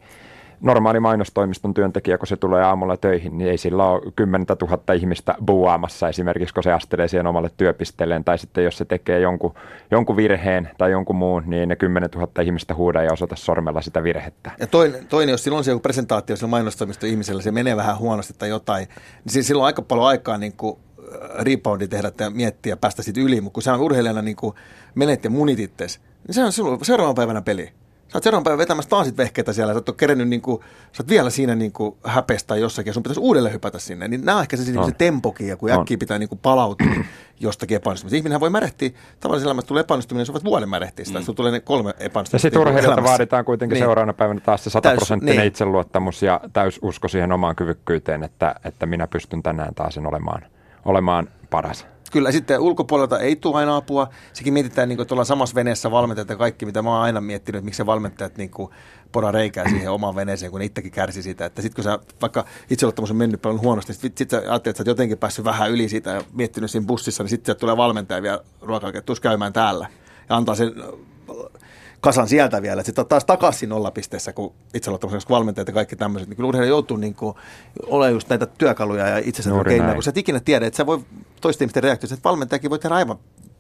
normaali 0.61 0.99
mainostoimiston 0.99 1.73
työntekijä, 1.73 2.17
kun 2.17 2.27
se 2.27 2.37
tulee 2.37 2.63
aamulla 2.63 2.97
töihin, 2.97 3.37
niin 3.37 3.49
ei 3.49 3.57
sillä 3.57 3.85
ole 3.85 4.01
10 4.15 4.45
000 4.61 4.93
ihmistä 4.93 5.35
buuaamassa 5.45 6.09
esimerkiksi, 6.09 6.53
kun 6.53 6.63
se 6.63 6.71
astelee 6.71 7.07
siihen 7.07 7.27
omalle 7.27 7.49
työpisteelleen. 7.57 8.23
Tai 8.23 8.37
sitten 8.37 8.63
jos 8.63 8.77
se 8.77 8.85
tekee 8.85 9.19
jonkun, 9.19 9.53
jonkun 9.91 10.17
virheen 10.17 10.69
tai 10.77 10.91
jonkun 10.91 11.15
muun, 11.15 11.43
niin 11.45 11.69
ne 11.69 11.75
10 11.75 12.09
000 12.15 12.41
ihmistä 12.41 12.75
huudaa 12.75 13.03
ja 13.03 13.13
osoita 13.13 13.35
sormella 13.35 13.81
sitä 13.81 14.03
virhettä. 14.03 14.51
Ja 14.59 14.67
toinen, 14.67 15.07
toinen 15.07 15.33
jos 15.33 15.43
silloin 15.43 15.57
on 15.57 15.63
se 15.63 15.71
joku 15.71 15.81
presentaatio 15.81 16.35
sillä 16.35 16.49
mainostoimiston 16.49 17.09
ihmisellä, 17.09 17.41
se 17.41 17.51
menee 17.51 17.75
vähän 17.75 17.97
huonosti 17.97 18.33
tai 18.37 18.49
jotain, 18.49 18.87
niin 19.33 19.43
silloin 19.43 19.63
on 19.63 19.67
aika 19.67 19.81
paljon 19.81 20.07
aikaa 20.07 20.37
niin 20.37 20.53
kuin 20.53 20.79
reboundi 21.39 21.87
tehdä 21.87 22.11
ja 22.19 22.29
miettiä 22.29 22.71
ja 22.71 22.77
päästä 22.77 23.03
siitä 23.03 23.21
yli, 23.21 23.41
mutta 23.41 23.53
kun 23.53 23.63
sä 23.63 23.77
urheilijana 23.77 24.21
niin 24.21 24.35
menet 24.95 25.23
ja 25.23 25.29
munit 25.29 25.59
itses, 25.59 25.99
niin 26.27 26.51
se 26.51 26.61
on 26.63 26.79
seuraavan 26.85 27.15
päivänä 27.15 27.41
peli. 27.41 27.73
Sä 28.07 28.17
oot 28.17 28.23
seuraavan 28.23 28.43
päivän 28.43 28.57
vetämässä 28.57 28.89
taas 28.89 29.07
sit 29.07 29.17
vehkeitä 29.17 29.53
siellä, 29.53 29.73
sä 29.73 29.77
oot 29.87 29.97
kerennyt 29.97 30.27
niin 30.27 30.41
kuin, 30.41 30.61
sä 30.91 31.03
oot 31.03 31.09
vielä 31.09 31.29
siinä 31.29 31.55
niin 31.55 31.71
kuin 31.71 31.95
häpestä 32.03 32.55
jossakin 32.55 32.89
ja 32.89 32.93
sun 32.93 33.03
pitäisi 33.03 33.19
uudelleen 33.19 33.53
hypätä 33.53 33.79
sinne. 33.79 34.07
Niin 34.07 34.25
nämä 34.25 34.35
on 34.35 34.41
ehkä 34.41 34.57
se, 34.57 34.71
niin 34.71 34.85
se 34.85 34.91
tempokin 34.91 35.47
ja 35.47 35.55
kun 35.55 35.71
äkkiä 35.71 35.97
pitää 35.97 36.19
niin 36.19 36.29
kuin 36.29 36.39
palautua 36.39 36.87
jostakin 37.39 37.75
epäonnistumista. 37.75 38.15
Ihminenhän 38.15 38.41
voi 38.41 38.49
märehtiä, 38.49 38.89
tavallisessa 39.19 39.47
elämässä 39.47 39.67
tulee 39.67 39.81
epäonnistuminen, 39.81 40.21
jos 40.21 40.33
voit 40.33 40.43
vuoden 40.43 40.69
märehtiä 40.69 41.05
sitä, 41.05 41.19
mm. 41.19 41.35
tulee 41.35 41.51
ne 41.51 41.59
kolme 41.59 41.89
epäonnistumista. 41.89 42.35
Ja 42.35 42.39
sitten 42.39 42.61
urheilijalta 42.61 43.03
vaaditaan 43.03 43.45
kuitenkin 43.45 43.73
niin. 43.73 43.83
seuraavana 43.83 44.13
päivänä 44.13 44.39
taas 44.39 44.63
se 44.63 44.69
sataprosenttinen 44.69 45.37
niin. 45.37 45.47
itseluottamus 45.47 46.23
ja 46.23 46.41
täys 46.53 46.79
usko 46.81 47.07
siihen 47.07 47.31
omaan 47.31 47.55
kyvykkyyteen, 47.55 48.23
että, 48.23 48.55
että 48.63 48.85
minä 48.85 49.07
pystyn 49.07 49.43
tänään 49.43 49.75
taas 49.75 49.97
olemaan, 49.97 50.41
olemaan 50.85 51.27
paras. 51.49 51.85
Kyllä, 52.11 52.31
sitten 52.31 52.59
ulkopuolelta 52.59 53.19
ei 53.19 53.35
tule 53.35 53.55
aina 53.55 53.75
apua. 53.75 54.09
Sekin 54.33 54.53
mietitään, 54.53 54.89
niin 54.89 54.97
kuin, 54.97 55.03
että 55.03 55.13
ollaan 55.13 55.25
samassa 55.25 55.55
veneessä 55.55 55.91
valmentajat 55.91 56.29
ja 56.29 56.35
kaikki, 56.35 56.65
mitä 56.65 56.81
mä 56.81 56.89
oon 56.89 57.01
aina 57.01 57.21
miettinyt, 57.21 57.59
että 57.59 57.65
miksi 57.65 57.77
se 57.77 57.85
valmentajat 57.85 58.37
niin 58.37 58.49
kuin, 58.49 58.71
poda 59.11 59.31
reikää 59.31 59.69
siihen 59.69 59.91
omaan 59.91 60.15
veneeseen, 60.15 60.51
kun 60.51 60.61
itsekin 60.61 60.91
kärsi 60.91 61.21
siitä. 61.21 61.45
Että 61.45 61.61
sitten 61.61 61.75
kun 61.75 61.83
sä 61.83 61.99
vaikka 62.21 62.45
itseluottamus 62.69 63.11
on 63.11 63.17
mennyt 63.17 63.41
paljon 63.41 63.61
huonosti, 63.61 63.93
sitten 63.93 64.17
sit 64.17 64.29
sä 64.29 64.37
ajattelet, 64.37 64.67
että 64.67 64.77
sä 64.77 64.81
oot 64.81 64.87
jotenkin 64.87 65.17
päässyt 65.17 65.45
vähän 65.45 65.71
yli 65.71 65.89
siitä 65.89 66.09
ja 66.09 66.21
miettinyt 66.33 66.71
siinä 66.71 66.87
bussissa, 66.87 67.23
niin 67.23 67.29
sitten 67.29 67.55
tulee 67.55 67.77
valmentaja 67.77 68.21
vielä 68.21 68.39
ruokalla, 68.61 68.97
että 68.97 69.13
käymään 69.21 69.53
täällä. 69.53 69.87
Ja 70.29 70.35
antaa 70.35 70.55
sen 70.55 70.73
kasan 72.05 72.27
sieltä 72.27 72.61
vielä. 72.61 72.83
Sitten 72.83 73.05
taas 73.05 73.25
takaisin 73.25 73.69
nollapisteessä, 73.69 74.33
kun 74.33 74.53
itseluottamus, 74.73 75.29
valmentajat 75.29 75.67
ja 75.67 75.73
kaikki 75.73 75.95
tämmöiset, 75.95 76.29
niin 76.29 76.35
kyllä 76.35 76.47
urheilija 76.47 76.69
joutuu 76.69 76.97
niin 76.97 77.15
kuin, 77.15 77.35
olemaan 77.87 78.13
just 78.13 78.29
näitä 78.29 78.45
työkaluja 78.45 79.07
ja 79.07 79.17
itsensä 79.17 79.51
keinoja, 79.67 79.93
kun 79.93 80.03
sä 80.03 80.09
et 80.09 80.17
ikinä 80.17 80.39
tiedä, 80.39 80.65
että 80.65 80.77
sä 80.77 80.85
voi 80.85 80.99
toisten 81.41 81.65
ihmisten 81.65 81.83
reaktioissa, 81.83 82.13
että 82.13 82.29
valmentajakin 82.29 82.69
voi 82.69 82.79
tehdä 82.79 82.95
aivan 82.95 83.17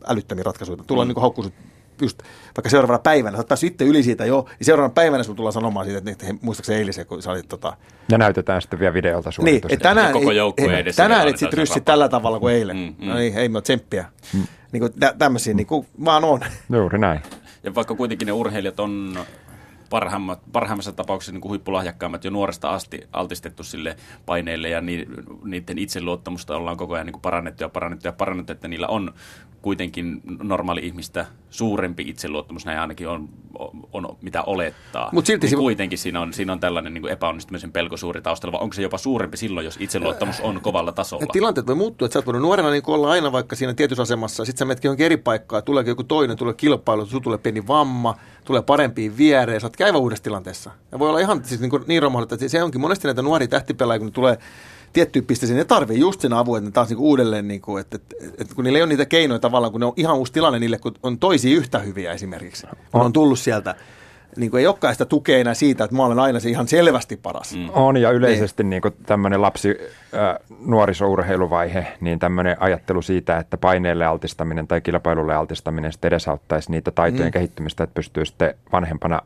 älyttömiä 0.07 0.43
ratkaisuja. 0.43 0.83
Tulla 0.87 1.05
mm. 1.05 1.07
niin 1.07 1.21
haukkusut 1.21 1.53
just 2.01 2.23
vaikka 2.57 2.69
seuraavana 2.69 2.99
päivänä, 2.99 3.37
sä 3.37 3.39
oot 3.39 3.47
päässyt 3.47 3.71
itse 3.71 3.85
yli 3.85 4.03
siitä 4.03 4.25
jo, 4.25 4.45
niin 4.59 4.65
seuraavana 4.65 4.93
päivänä 4.93 5.23
sun 5.23 5.35
tullaan 5.35 5.53
sanomaan 5.53 5.85
siitä, 5.85 6.11
että 6.11 6.25
muistaakseni 6.41 6.79
eilisen, 6.79 7.05
kun 7.05 7.21
sä 7.21 7.31
olit 7.31 7.47
tota... 7.49 7.77
Ja 8.09 8.17
näytetään 8.17 8.61
sitten 8.61 8.79
vielä 8.79 8.93
videolta 8.93 9.31
suoritusta. 9.31 9.67
Niin, 9.67 9.79
tänään, 9.79 10.13
koko 10.13 10.31
ei, 10.31 10.79
edessä 10.79 11.03
tänään 11.03 11.27
et 11.27 11.37
sitten 11.37 11.57
ryssi 11.57 11.81
tällä 11.81 12.09
tavalla 12.09 12.39
kuin 12.39 12.53
eilen. 12.53 12.77
Mm, 12.77 12.95
mm. 12.99 13.07
No 13.07 13.15
niin, 13.15 13.37
ei 13.37 13.49
me 13.49 13.57
ole 13.57 13.61
tsemppiä. 13.61 14.05
Mm. 14.33 14.43
Niin 14.71 14.81
kuin 14.81 14.93
tä, 14.99 15.13
tämmöisiä 15.17 15.53
niin 15.53 15.67
kuin 15.67 15.87
vaan 16.05 16.23
on. 16.23 16.39
Juuri 16.69 16.99
näin. 16.99 17.19
Ja 17.65 17.75
vaikka 17.75 17.95
kuitenkin 17.95 18.25
ne 18.25 18.31
urheilijat 18.31 18.79
on 18.79 19.19
parhaimmat, 19.89 20.39
parhaimmassa 20.51 20.91
tapauksessa 20.91 21.31
niin 21.31 21.41
kuin 21.41 21.49
huippulahjakkaimmat 21.49 22.23
jo 22.23 22.31
nuoresta 22.31 22.69
asti 22.69 23.01
altistettu 23.11 23.63
sille 23.63 23.95
paineille 24.25 24.69
ja 24.69 24.81
ni, 24.81 25.05
niiden 25.43 25.77
itseluottamusta 25.77 26.57
ollaan 26.57 26.77
koko 26.77 26.93
ajan 26.93 27.05
niin 27.05 27.13
kuin 27.13 27.21
parannettu 27.21 27.63
ja 27.63 27.69
parannettu 27.69 28.07
ja 28.07 28.11
parannettu, 28.11 28.51
että 28.51 28.67
niillä 28.67 28.87
on 28.87 29.13
kuitenkin 29.65 30.21
normaali 30.43 30.81
ihmistä 30.83 31.25
suurempi 31.49 32.03
itseluottamus, 32.07 32.65
näin 32.65 32.79
ainakin 32.79 33.07
on, 33.07 33.29
on, 33.59 33.71
on 33.93 34.17
mitä 34.21 34.41
olettaa. 34.41 35.09
Mut 35.11 35.25
silti 35.25 35.47
niin 35.47 35.57
kuitenkin 35.57 35.97
siinä 35.97 36.21
on, 36.21 36.33
siinä 36.33 36.53
on 36.53 36.59
tällainen 36.59 36.93
niin 36.93 37.01
kuin 37.01 37.11
epäonnistumisen 37.11 37.71
pelko 37.71 37.97
suuri 37.97 38.21
taustalla, 38.21 38.51
vai 38.51 38.61
onko 38.61 38.73
se 38.73 38.81
jopa 38.81 38.97
suurempi 38.97 39.37
silloin, 39.37 39.65
jos 39.65 39.77
itseluottamus 39.79 40.39
on 40.39 40.61
kovalla 40.61 40.91
tasolla? 40.91 41.25
Tilanteet 41.31 41.67
voi 41.67 41.75
muuttua, 41.75 42.05
että 42.05 42.13
sä 42.13 42.19
oot 42.19 42.25
voinut 42.25 42.41
nuorena 42.41 42.69
niin 42.69 42.83
olla 42.87 43.11
aina 43.11 43.31
vaikka 43.31 43.55
siinä 43.55 43.73
tietyssä 43.73 44.01
asemassa, 44.01 44.45
sitten 44.45 44.59
sä 44.59 44.65
menetkin 44.65 44.87
johonkin 44.87 45.05
eri 45.05 45.17
paikkaan, 45.17 45.63
tulee 45.63 45.83
joku 45.87 46.03
toinen, 46.03 46.37
tulee 46.37 46.53
kilpailu, 46.53 47.05
sulla 47.05 47.23
tulee 47.23 47.37
pieni 47.37 47.67
vamma, 47.67 48.15
tulee 48.43 48.61
parempiin 48.61 49.17
viereen, 49.17 49.61
sä 49.61 49.67
oot 49.67 49.77
käyvä 49.77 49.97
uudessa 49.97 50.23
tilanteessa. 50.23 50.71
Ja 50.91 50.99
voi 50.99 51.09
olla 51.09 51.19
ihan 51.19 51.45
siis 51.45 51.61
niin, 51.61 51.71
niin 51.87 52.01
romahdetta, 52.01 52.35
että 52.35 52.47
se 52.47 52.63
onkin 52.63 52.81
monesti 52.81 53.07
näitä 53.07 53.21
nuoria 53.21 53.47
tähtipelaajia, 53.47 53.99
kun 53.99 54.07
ne 54.07 54.11
tulee 54.11 54.37
tiettyyn 54.95 55.25
pisteeseen, 55.25 55.57
ne 55.57 55.65
tarvii 55.65 55.99
just 55.99 56.21
sen 56.21 56.33
avun, 56.33 56.57
että 56.57 56.69
ne 56.69 56.71
taas 56.71 56.89
niin 56.89 56.97
kuin 56.97 57.07
uudelleen, 57.07 57.47
niin 57.47 57.61
kuin, 57.61 57.81
että, 57.81 57.95
että, 57.95 58.15
että, 58.37 58.55
kun 58.55 58.63
niillä 58.63 58.77
ei 58.77 58.83
ole 58.83 58.89
niitä 58.89 59.05
keinoja 59.05 59.39
tavallaan, 59.39 59.71
kun 59.71 59.81
ne 59.81 59.85
on 59.85 59.93
ihan 59.95 60.17
uusi 60.17 60.33
tilanne 60.33 60.59
niille, 60.59 60.77
kun 60.77 60.93
on 61.03 61.19
toisia 61.19 61.57
yhtä 61.57 61.79
hyviä 61.79 62.13
esimerkiksi, 62.13 62.67
kun 62.91 63.01
on 63.01 63.13
tullut 63.13 63.39
sieltä 63.39 63.75
niin 64.37 64.51
kuin 64.51 64.61
ei 64.61 64.67
olekaan 64.67 64.93
sitä 64.93 65.05
tukea 65.05 65.37
enää 65.37 65.53
siitä, 65.53 65.83
että 65.83 65.95
mä 65.95 66.05
olen 66.05 66.19
aina 66.19 66.39
se 66.39 66.49
ihan 66.49 66.67
selvästi 66.67 67.17
paras. 67.17 67.55
Mm. 67.55 67.69
On 67.73 67.97
ja 67.97 68.11
yleisesti 68.11 68.63
niin. 68.63 68.81
niin 68.83 68.93
tämmöinen 69.05 69.41
lapsi 69.41 69.69
äh, 69.69 70.57
nuorisourheiluvaihe, 70.65 71.87
niin 72.01 72.19
tämmöinen 72.19 72.57
ajattelu 72.59 73.01
siitä, 73.01 73.37
että 73.37 73.57
paineelle 73.57 74.05
altistaminen 74.05 74.67
tai 74.67 74.81
kilpailulle 74.81 75.35
altistaminen 75.35 75.91
sitten 75.91 76.07
edesauttaisi 76.07 76.71
niitä 76.71 76.91
taitojen 76.91 77.27
mm. 77.27 77.31
kehittymistä, 77.31 77.83
että 77.83 77.93
pystyy 77.93 78.25
sitten 78.25 78.53
vanhempana 78.71 79.21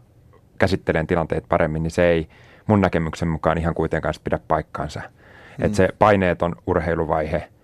käsittelemään 0.58 1.08
tilanteet 1.08 1.43
paremmin, 1.49 1.84
niin 1.84 1.91
se 1.91 2.08
ei 2.10 2.27
mun 2.67 2.82
näkemyksen 2.82 3.27
mukaan 3.27 3.58
ihan 3.58 3.73
kuitenkaan 3.73 4.13
pidä 4.23 4.39
paikkaansa. 4.47 5.01
Mm. 5.60 5.65
Että 5.65 5.76
se 5.76 5.89
paineeton 6.00 6.56
urheiluvaihe– 6.67 7.48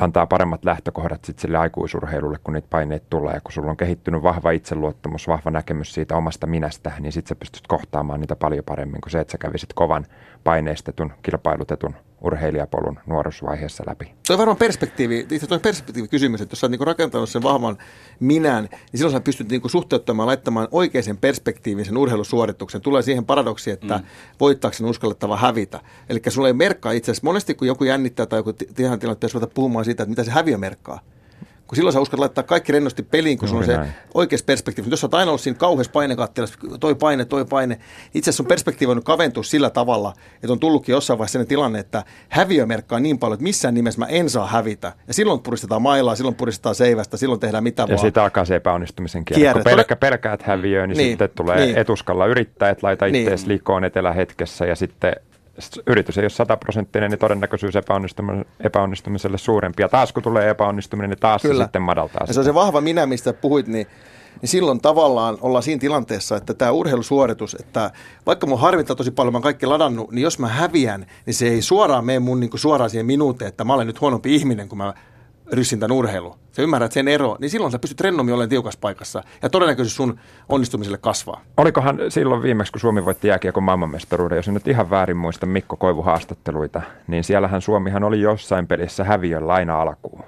antaa 0.00 0.26
paremmat 0.26 0.64
lähtökohdat 0.64 1.24
sitten 1.24 1.42
sille 1.42 1.58
aikuisurheilulle, 1.58 2.38
kun 2.44 2.54
niitä 2.54 2.68
paineet 2.70 3.10
tulee. 3.10 3.34
Ja 3.34 3.40
kun 3.40 3.52
sulla 3.52 3.70
on 3.70 3.76
kehittynyt 3.76 4.22
vahva 4.22 4.50
itseluottamus, 4.50 5.28
vahva 5.28 5.50
näkemys 5.50 5.94
siitä 5.94 6.16
omasta 6.16 6.46
minästä, 6.46 6.92
niin 7.00 7.12
sitten 7.12 7.28
sä 7.28 7.34
pystyt 7.34 7.66
kohtaamaan 7.66 8.20
niitä 8.20 8.36
paljon 8.36 8.64
paremmin 8.64 9.00
kuin 9.00 9.10
se, 9.10 9.20
että 9.20 9.32
sä 9.32 9.38
kävisit 9.38 9.72
kovan 9.72 10.06
paineistetun, 10.44 11.12
kilpailutetun 11.22 11.94
urheilijapolun 12.20 12.98
nuoruusvaiheessa 13.06 13.84
läpi. 13.86 14.14
Se 14.24 14.32
on 14.32 14.38
varmaan 14.38 14.56
perspektiivi, 14.56 15.26
itse 15.30 15.46
tuo 15.46 15.58
perspektiivikysymys, 15.58 16.40
että 16.40 16.52
jos 16.52 16.60
sä 16.60 16.66
oot 16.66 16.70
niinku 16.70 16.84
rakentanut 16.84 17.28
sen 17.28 17.42
vahvan 17.42 17.78
minän, 18.20 18.68
niin 18.72 18.98
silloin 18.98 19.12
sä 19.12 19.20
pystyt 19.20 19.48
niinku 19.48 19.68
suhteuttamaan, 19.68 20.26
laittamaan 20.26 20.68
oikeisen 20.70 21.16
perspektiivin 21.16 21.84
sen 21.84 21.96
urheilusuorituksen. 21.96 22.80
Tulee 22.80 23.02
siihen 23.02 23.24
paradoksi, 23.24 23.70
että 23.70 23.98
mm. 23.98 24.04
voittaako 24.40 24.76
sen 24.76 24.86
uskallettava 24.86 25.36
hävitä. 25.36 25.80
Eli 26.08 26.20
sulla 26.28 26.48
ei 26.48 26.54
merkkaa 26.54 26.92
itse 26.92 27.10
asiassa, 27.10 27.26
monesti 27.26 27.54
kun 27.54 27.68
joku 27.68 27.84
jännittää 27.84 28.26
tai 28.26 28.38
joku 28.38 28.52
tilanne, 28.52 28.98
pitäisi 28.98 29.38
puhumaan 29.54 29.84
siitä, 29.84 30.02
että 30.02 30.10
mitä 30.10 30.24
se 30.24 30.30
häviö 30.30 30.58
merkkaa 30.58 31.00
kun 31.70 31.76
silloin 31.76 31.92
sä 31.92 32.00
uskot 32.00 32.20
laittaa 32.20 32.44
kaikki 32.44 32.72
rennosti 32.72 33.02
peliin, 33.02 33.38
kun 33.38 33.48
sulla 33.48 33.60
on 33.60 33.66
se 33.66 33.78
oikea 34.14 34.38
perspektiivi. 34.46 34.90
Jos 34.90 35.00
sä 35.00 35.06
oot 35.06 35.14
aina 35.14 35.30
ollut 35.30 35.40
siinä 35.40 35.58
kauheassa 35.58 35.92
painekattelassa, 35.92 36.58
toi 36.80 36.94
paine, 36.94 37.24
toi 37.24 37.44
paine, 37.44 37.78
itse 38.14 38.30
asiassa 38.30 38.42
on 38.42 38.46
perspektiivi 38.46 38.92
on 38.92 39.02
kaventua 39.02 39.42
sillä 39.42 39.70
tavalla, 39.70 40.12
että 40.34 40.52
on 40.52 40.60
tullutkin 40.60 40.92
jossain 40.92 41.18
vaiheessa 41.18 41.32
sellainen 41.32 41.48
tilanne, 41.48 41.78
että 41.78 42.04
häviö 42.28 42.66
merkkaa 42.66 43.00
niin 43.00 43.18
paljon, 43.18 43.34
että 43.34 43.42
missään 43.42 43.74
nimessä 43.74 43.98
mä 43.98 44.06
en 44.06 44.30
saa 44.30 44.46
hävitä. 44.46 44.92
Ja 45.08 45.14
silloin 45.14 45.40
puristetaan 45.40 45.82
mailaa, 45.82 46.14
silloin 46.14 46.34
puristetaan 46.34 46.74
seivästä, 46.74 47.16
silloin 47.16 47.40
tehdään 47.40 47.64
mitä 47.64 47.82
ja 47.82 47.86
vaan. 47.86 47.94
Ja 47.94 47.98
sitten 47.98 48.22
alkaa 48.22 48.44
se 48.44 48.56
epäonnistumisen 48.56 49.24
kierre. 49.24 49.40
kierre. 49.40 49.62
Kun 49.62 49.70
pelkkä, 49.70 49.96
pelkäät 49.96 50.42
häviöä, 50.42 50.86
niin, 50.86 50.96
niin 50.96 51.10
sitten 51.10 51.30
tulee 51.34 51.66
niin. 51.66 51.78
etuskalla 51.78 52.26
yrittää, 52.26 52.70
että 52.70 52.86
laita 52.86 53.06
itseäsi 53.06 53.44
niin. 53.44 53.54
likoon 53.54 53.84
etelähetkessä 53.84 54.66
ja 54.66 54.76
sitten 54.76 55.16
yritys 55.86 56.18
ei 56.18 56.24
ole 56.24 56.30
sataprosenttinen, 56.30 57.10
niin 57.10 57.18
todennäköisyys 57.18 57.76
epäonnistumiselle, 57.76 58.46
epäonnistumiselle 58.60 59.38
suurempi. 59.38 59.82
Ja 59.82 59.88
taas 59.88 60.12
kun 60.12 60.22
tulee 60.22 60.50
epäonnistuminen, 60.50 61.10
niin 61.10 61.20
taas 61.20 61.42
Kyllä. 61.42 61.64
se 61.64 61.66
sitten 61.66 61.82
madaltaa. 61.82 62.24
Ja 62.28 62.34
se 62.34 62.40
on 62.40 62.44
se 62.44 62.54
vahva 62.54 62.80
minä, 62.80 63.06
mistä 63.06 63.32
puhuit, 63.32 63.66
niin 63.66 63.86
niin 64.42 64.48
silloin 64.48 64.80
tavallaan 64.80 65.38
ollaan 65.40 65.62
siinä 65.62 65.80
tilanteessa, 65.80 66.36
että 66.36 66.54
tämä 66.54 66.70
urheilusuoritus, 66.70 67.56
että 67.60 67.90
vaikka 68.26 68.46
mun 68.46 68.60
harvittaa 68.60 68.96
tosi 68.96 69.10
paljon, 69.10 69.32
mä 69.32 69.36
oon 69.36 69.42
kaikki 69.42 69.66
ladannut, 69.66 70.12
niin 70.12 70.22
jos 70.22 70.38
mä 70.38 70.48
häviän, 70.48 71.06
niin 71.26 71.34
se 71.34 71.48
ei 71.48 71.62
suoraan 71.62 72.04
mene 72.04 72.18
mun 72.18 72.40
niin 72.40 72.50
kuin 72.50 72.60
suoraan 72.60 72.90
siihen 72.90 73.06
minuuteen, 73.06 73.48
että 73.48 73.64
mä 73.64 73.74
olen 73.74 73.86
nyt 73.86 74.00
huonompi 74.00 74.34
ihminen, 74.34 74.68
kun 74.68 74.78
mä 74.78 74.94
ryssin 75.52 75.80
tämän 75.80 75.96
urheilu. 75.96 76.36
Sä 76.52 76.62
ymmärrät 76.62 76.92
sen 76.92 77.08
ero, 77.08 77.36
niin 77.40 77.50
silloin 77.50 77.72
sä 77.72 77.78
pystyt 77.78 78.00
rennommin 78.00 78.34
olemaan 78.34 78.48
tiukassa 78.48 78.78
paikassa. 78.80 79.22
Ja 79.42 79.50
todennäköisesti 79.50 79.96
sun 79.96 80.18
onnistumiselle 80.48 80.98
kasvaa. 80.98 81.40
Olikohan 81.56 81.98
silloin 82.08 82.42
viimeksi, 82.42 82.72
kun 82.72 82.80
Suomi 82.80 83.04
voitti 83.04 83.28
jääkiekon 83.28 83.62
maailmanmestaruuden, 83.62 84.36
jos 84.36 84.48
en 84.48 84.54
nyt 84.54 84.68
ihan 84.68 84.90
väärin 84.90 85.16
muista 85.16 85.46
Mikko 85.46 85.76
Koivu 85.76 86.02
haastatteluita, 86.02 86.82
niin 87.06 87.24
siellähän 87.24 87.62
Suomihan 87.62 88.04
oli 88.04 88.20
jossain 88.20 88.66
pelissä 88.66 89.04
häviön 89.04 89.50
aina 89.50 89.82
alkuun. 89.82 90.24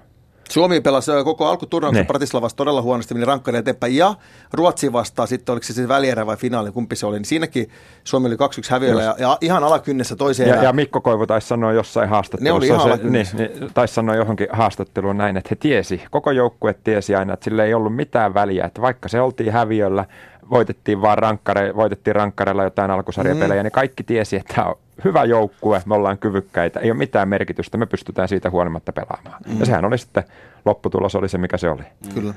Suomi 0.53 0.81
pelasi 0.81 1.11
koko 1.25 1.47
alkuturnauksen 1.47 2.07
Pratislavassa 2.07 2.57
todella 2.57 2.83
huonosti, 2.83 3.15
meni 3.15 3.27
rankkari 3.27 3.59
eteenpäin. 3.59 3.97
Ja 3.97 4.15
Ruotsi 4.53 4.93
vastaa 4.93 5.27
sitten, 5.27 5.53
oliko 5.53 5.65
se 5.65 5.73
siis 5.73 5.89
välierä 5.89 6.27
vai 6.27 6.37
finaali, 6.37 6.73
kumpi 6.73 6.97
se 6.97 7.07
oli. 7.07 7.17
Niin 7.17 7.25
siinäkin 7.25 7.71
Suomi 8.05 8.27
oli 8.27 8.35
2-1 8.35 8.39
häviöllä 8.71 9.03
ja, 9.03 9.15
ja, 9.19 9.39
ihan 9.41 9.65
alakynnessä 9.65 10.17
toiseen. 10.17 10.49
Ja, 10.49 10.63
ja 10.63 10.73
Mikko 10.73 11.01
Koivu 11.01 11.27
taisi 11.27 11.49
sanoa 11.49 11.73
jossain 11.73 12.09
haastattelussa. 12.09 12.45
Ne 12.45 12.53
oli 12.53 12.67
ihan 12.67 12.99
se, 12.99 13.09
niin, 13.09 13.27
niin, 13.39 13.71
taisi 13.75 13.95
sanoa 13.95 14.15
johonkin 14.15 14.47
haastatteluun 14.53 15.17
näin, 15.17 15.37
että 15.37 15.49
he 15.51 15.57
tiesi, 15.57 16.03
koko 16.11 16.31
joukkue 16.31 16.75
tiesi 16.85 17.15
aina, 17.15 17.35
että 17.35 17.45
sille 17.45 17.65
ei 17.65 17.75
ollut 17.75 17.97
mitään 17.97 18.35
väliä. 18.35 18.65
Että 18.65 18.83
vaikka 18.83 19.09
se 19.09 19.21
oltiin 19.21 19.53
häviöllä, 19.53 20.05
voitettiin 20.51 21.03
vaan 21.03 21.19
rankkare, 21.19 21.77
voitettiin 21.77 22.17
rankkareilla 22.17 22.65
jotain 22.65 22.91
alkusarjapelejä, 22.91 23.63
mm. 23.63 23.65
niin 23.65 23.73
kaikki 23.73 24.03
tiesi, 24.03 24.37
että 24.37 24.65
on 24.65 24.75
hyvä 25.05 25.25
joukkue, 25.25 25.83
me 25.87 25.95
ollaan 25.95 26.19
kyvykkäitä, 26.19 26.81
ei 26.81 26.91
ole 26.91 26.99
mitään 26.99 27.29
merkitystä, 27.29 27.79
me 27.79 27.87
pystytään 27.87 28.29
siitä 28.29 28.51
huolimatta 28.51 28.93
pelaamaan. 28.93 29.43
Mm. 29.47 29.61
Ja 29.61 29.67
sehän 29.67 29.85
oli 29.85 29.99
sitten, 29.99 30.25
lopputulos 30.65 31.15
oli 31.15 31.29
se, 31.29 31.39
mikä 31.39 31.57
se 31.57 31.71
oli. 31.71 31.83
Mm. 31.83 32.15
Kyllä. 32.15 32.35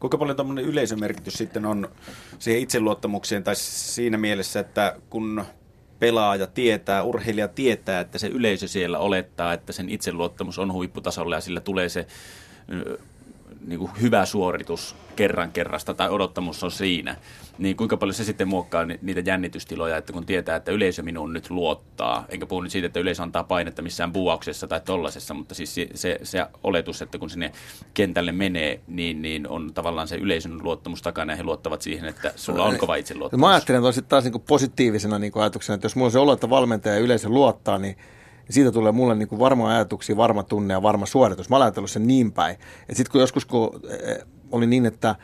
Kuinka 0.00 0.18
paljon 0.18 0.36
tämmöinen 0.36 0.64
yleisömerkitys 0.64 1.34
sitten 1.34 1.66
on 1.66 1.88
siihen 2.38 2.62
itseluottamukseen 2.62 3.44
tai 3.44 3.56
siinä 3.56 4.18
mielessä, 4.18 4.60
että 4.60 4.96
kun 5.10 5.44
pelaaja 5.98 6.46
tietää, 6.46 7.02
urheilija 7.02 7.48
tietää, 7.48 8.00
että 8.00 8.18
se 8.18 8.26
yleisö 8.26 8.68
siellä 8.68 8.98
olettaa, 8.98 9.52
että 9.52 9.72
sen 9.72 9.88
itseluottamus 9.88 10.58
on 10.58 10.72
huipputasolla 10.72 11.34
ja 11.34 11.40
sillä 11.40 11.60
tulee 11.60 11.88
se 11.88 12.06
niin 13.66 13.78
kuin 13.78 13.90
hyvä 14.00 14.26
suoritus 14.26 14.96
kerran 15.16 15.52
kerrasta 15.52 15.94
tai 15.94 16.08
odottamus 16.10 16.64
on 16.64 16.70
siinä, 16.70 17.16
niin 17.58 17.76
kuinka 17.76 17.96
paljon 17.96 18.14
se 18.14 18.24
sitten 18.24 18.48
muokkaa 18.48 18.84
niitä 19.02 19.22
jännitystiloja, 19.24 19.96
että 19.96 20.12
kun 20.12 20.26
tietää, 20.26 20.56
että 20.56 20.72
yleisö 20.72 21.02
minuun 21.02 21.32
nyt 21.32 21.50
luottaa, 21.50 22.24
enkä 22.28 22.46
puhu 22.46 22.60
nyt 22.60 22.72
siitä, 22.72 22.86
että 22.86 23.00
yleisö 23.00 23.22
antaa 23.22 23.44
painetta 23.44 23.82
missään 23.82 24.12
buauksessa 24.12 24.66
tai 24.66 24.80
tollasessa, 24.80 25.34
mutta 25.34 25.54
siis 25.54 25.74
se, 25.94 26.20
se 26.22 26.46
oletus, 26.64 27.02
että 27.02 27.18
kun 27.18 27.30
sinne 27.30 27.52
kentälle 27.94 28.32
menee, 28.32 28.80
niin, 28.86 29.22
niin 29.22 29.48
on 29.48 29.74
tavallaan 29.74 30.08
se 30.08 30.16
yleisön 30.16 30.62
luottamus 30.62 31.02
takana 31.02 31.32
ja 31.32 31.36
he 31.36 31.42
luottavat 31.42 31.82
siihen, 31.82 32.08
että 32.08 32.32
sulla 32.36 32.64
on 32.64 32.78
kova 32.78 32.96
itseluottamus. 32.96 33.40
Mä 33.40 33.50
ajattelen 33.50 33.86
että 33.88 34.02
taas 34.02 34.24
niin 34.24 34.40
positiivisena 34.40 35.18
niin 35.18 35.32
ajatuksena, 35.34 35.74
että 35.74 35.84
jos 35.84 35.96
mulla 35.96 36.06
on 36.06 36.12
se 36.12 36.18
olo, 36.18 36.32
että 36.32 36.50
valmentaja 36.50 36.94
ja 36.94 37.00
yleisö 37.00 37.28
luottaa, 37.28 37.78
niin 37.78 37.96
siitä 38.50 38.72
tulee 38.72 38.92
mulle 38.92 39.14
niin 39.14 39.28
kuin 39.28 39.38
varma 39.38 39.70
ajatuksia, 39.70 40.16
varma 40.16 40.42
tunne 40.42 40.74
ja 40.74 40.82
varma 40.82 41.06
suoritus. 41.06 41.50
Mä 41.50 41.56
olen 41.56 41.88
sen 41.88 42.06
niin 42.06 42.32
päin. 42.32 42.56
Sitten 42.92 43.12
kun 43.12 43.20
joskus 43.20 43.44
kun 43.44 43.80
eh, 43.90 44.18
oli 44.52 44.66
niin, 44.66 44.86
että 44.86 45.16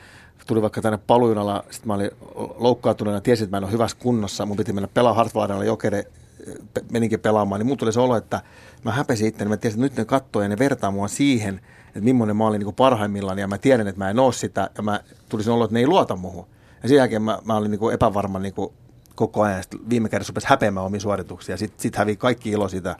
tuli 0.47 0.63
vaikka 0.63 0.83
tänne 0.83 0.99
palujunalla, 1.07 1.65
sitten 1.71 1.87
mä 1.87 1.95
olin 1.95 2.11
loukkaantuneena 2.57 3.21
tiesin, 3.21 3.45
että 3.45 3.57
mä 3.57 3.59
en 3.59 3.65
ole 3.65 3.73
hyvässä 3.73 3.97
kunnossa, 4.01 4.47
mun 4.47 4.57
piti 4.57 4.73
mennä 4.73 4.89
pelaa 4.95 5.15
Hartwaldilla 5.15 5.65
jokere, 5.65 5.99
eh, 5.99 6.55
meninkin 6.93 7.21
pelaamaan, 7.21 7.59
niin 7.59 7.67
mun 7.67 7.77
tuli 7.77 7.93
se 7.93 8.01
olo, 8.01 8.17
että 8.17 8.41
mä 8.85 8.93
häpesin 8.93 9.29
itse, 9.29 9.45
mä 9.45 9.57
tiesin, 9.57 9.85
että 9.85 9.85
nyt 9.85 9.97
ne 9.97 10.05
katsoo 10.05 10.43
ja 10.43 10.49
ne 10.49 10.59
vertaa 10.59 10.91
mua 10.91 11.09
siihen, 11.09 11.61
että 11.87 12.01
millainen 12.01 12.37
mä 12.37 12.47
olin 12.47 12.61
niin 12.61 12.75
parhaimmillaan 12.75 13.39
ja 13.39 13.49
mä 13.49 13.59
tiedän, 13.59 13.89
että 13.89 13.99
mä 13.99 14.11
en 14.11 14.19
ole 14.19 14.33
sitä 14.33 14.71
ja 14.77 14.83
mä 14.83 15.01
tulisin 15.29 15.53
olo, 15.53 15.65
että 15.65 15.75
ne 15.75 15.81
ei 15.81 15.87
luota 15.87 16.17
muuhun. 16.17 16.47
Ja 16.83 16.89
sen 16.89 16.97
jälkeen 16.97 17.23
mä, 17.23 17.39
mä 17.45 17.57
olin 17.57 17.71
niin 17.71 17.93
epävarma 17.93 18.39
niin 18.39 18.55
kuin 18.55 18.73
koko 19.21 19.43
ajan. 19.43 19.63
Sitten 19.63 19.91
viime 19.91 20.09
kädessä 20.09 20.31
rupesi 20.31 20.47
häpeämään 20.49 20.87
omia 20.87 21.01
suorituksia. 21.01 21.57
Sitten 21.57 21.81
sit 21.83 21.97
hävii 21.97 22.17
kaikki 22.17 22.51
ilo 22.51 22.69
siitä 22.69 22.97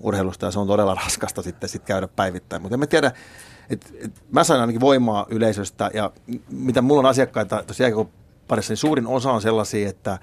urheilusta 0.00 0.46
ja 0.46 0.50
se 0.50 0.58
on 0.58 0.66
todella 0.66 0.94
raskasta 1.04 1.42
sitten 1.42 1.68
sit 1.68 1.84
käydä 1.84 2.08
päivittäin. 2.08 2.62
Mutta 2.62 2.74
en 2.74 2.80
mä 2.80 2.86
tiedä, 2.86 3.12
et, 3.70 3.94
et 4.04 4.22
mä 4.32 4.44
sain 4.44 4.60
ainakin 4.60 4.80
voimaa 4.80 5.26
yleisöstä 5.30 5.90
ja 5.94 6.12
mitä 6.50 6.82
mulla 6.82 6.98
on 6.98 7.06
asiakkaita 7.06 7.62
tosiaan 7.66 8.08
parissa, 8.48 8.70
niin 8.70 8.76
suurin 8.76 9.06
osa 9.06 9.32
on 9.32 9.42
sellaisia, 9.42 9.88
että 9.88 10.18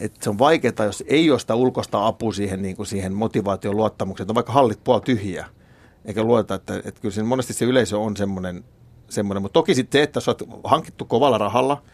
että 0.00 0.24
se 0.24 0.30
on 0.30 0.38
vaikeaa, 0.38 0.84
jos 0.84 1.04
ei 1.06 1.30
ole 1.30 1.38
sitä 1.38 1.54
ulkoista 1.54 2.06
apua 2.06 2.32
siihen, 2.32 2.62
niin 2.62 2.76
kuin 2.76 2.86
siihen 2.86 3.14
motivaation 3.14 3.76
luottamukseen, 3.76 4.24
että 4.24 4.32
on 4.32 4.34
vaikka 4.34 4.52
hallit 4.52 4.84
puoli 4.84 5.00
tyhjiä, 5.00 5.46
eikä 6.04 6.22
luota, 6.22 6.54
että, 6.54 6.76
että 6.76 7.00
kyllä 7.00 7.24
monesti 7.24 7.52
se 7.52 7.64
yleisö 7.64 7.98
on 7.98 8.16
semmoinen, 8.16 8.64
semmoinen. 9.08 9.42
mutta 9.42 9.52
toki 9.52 9.74
sitten 9.74 9.98
se, 9.98 10.02
että 10.02 10.20
sä 10.20 10.30
oot 10.30 10.42
hankittu 10.64 11.04
kovalla 11.04 11.38
rahalla– 11.38 11.82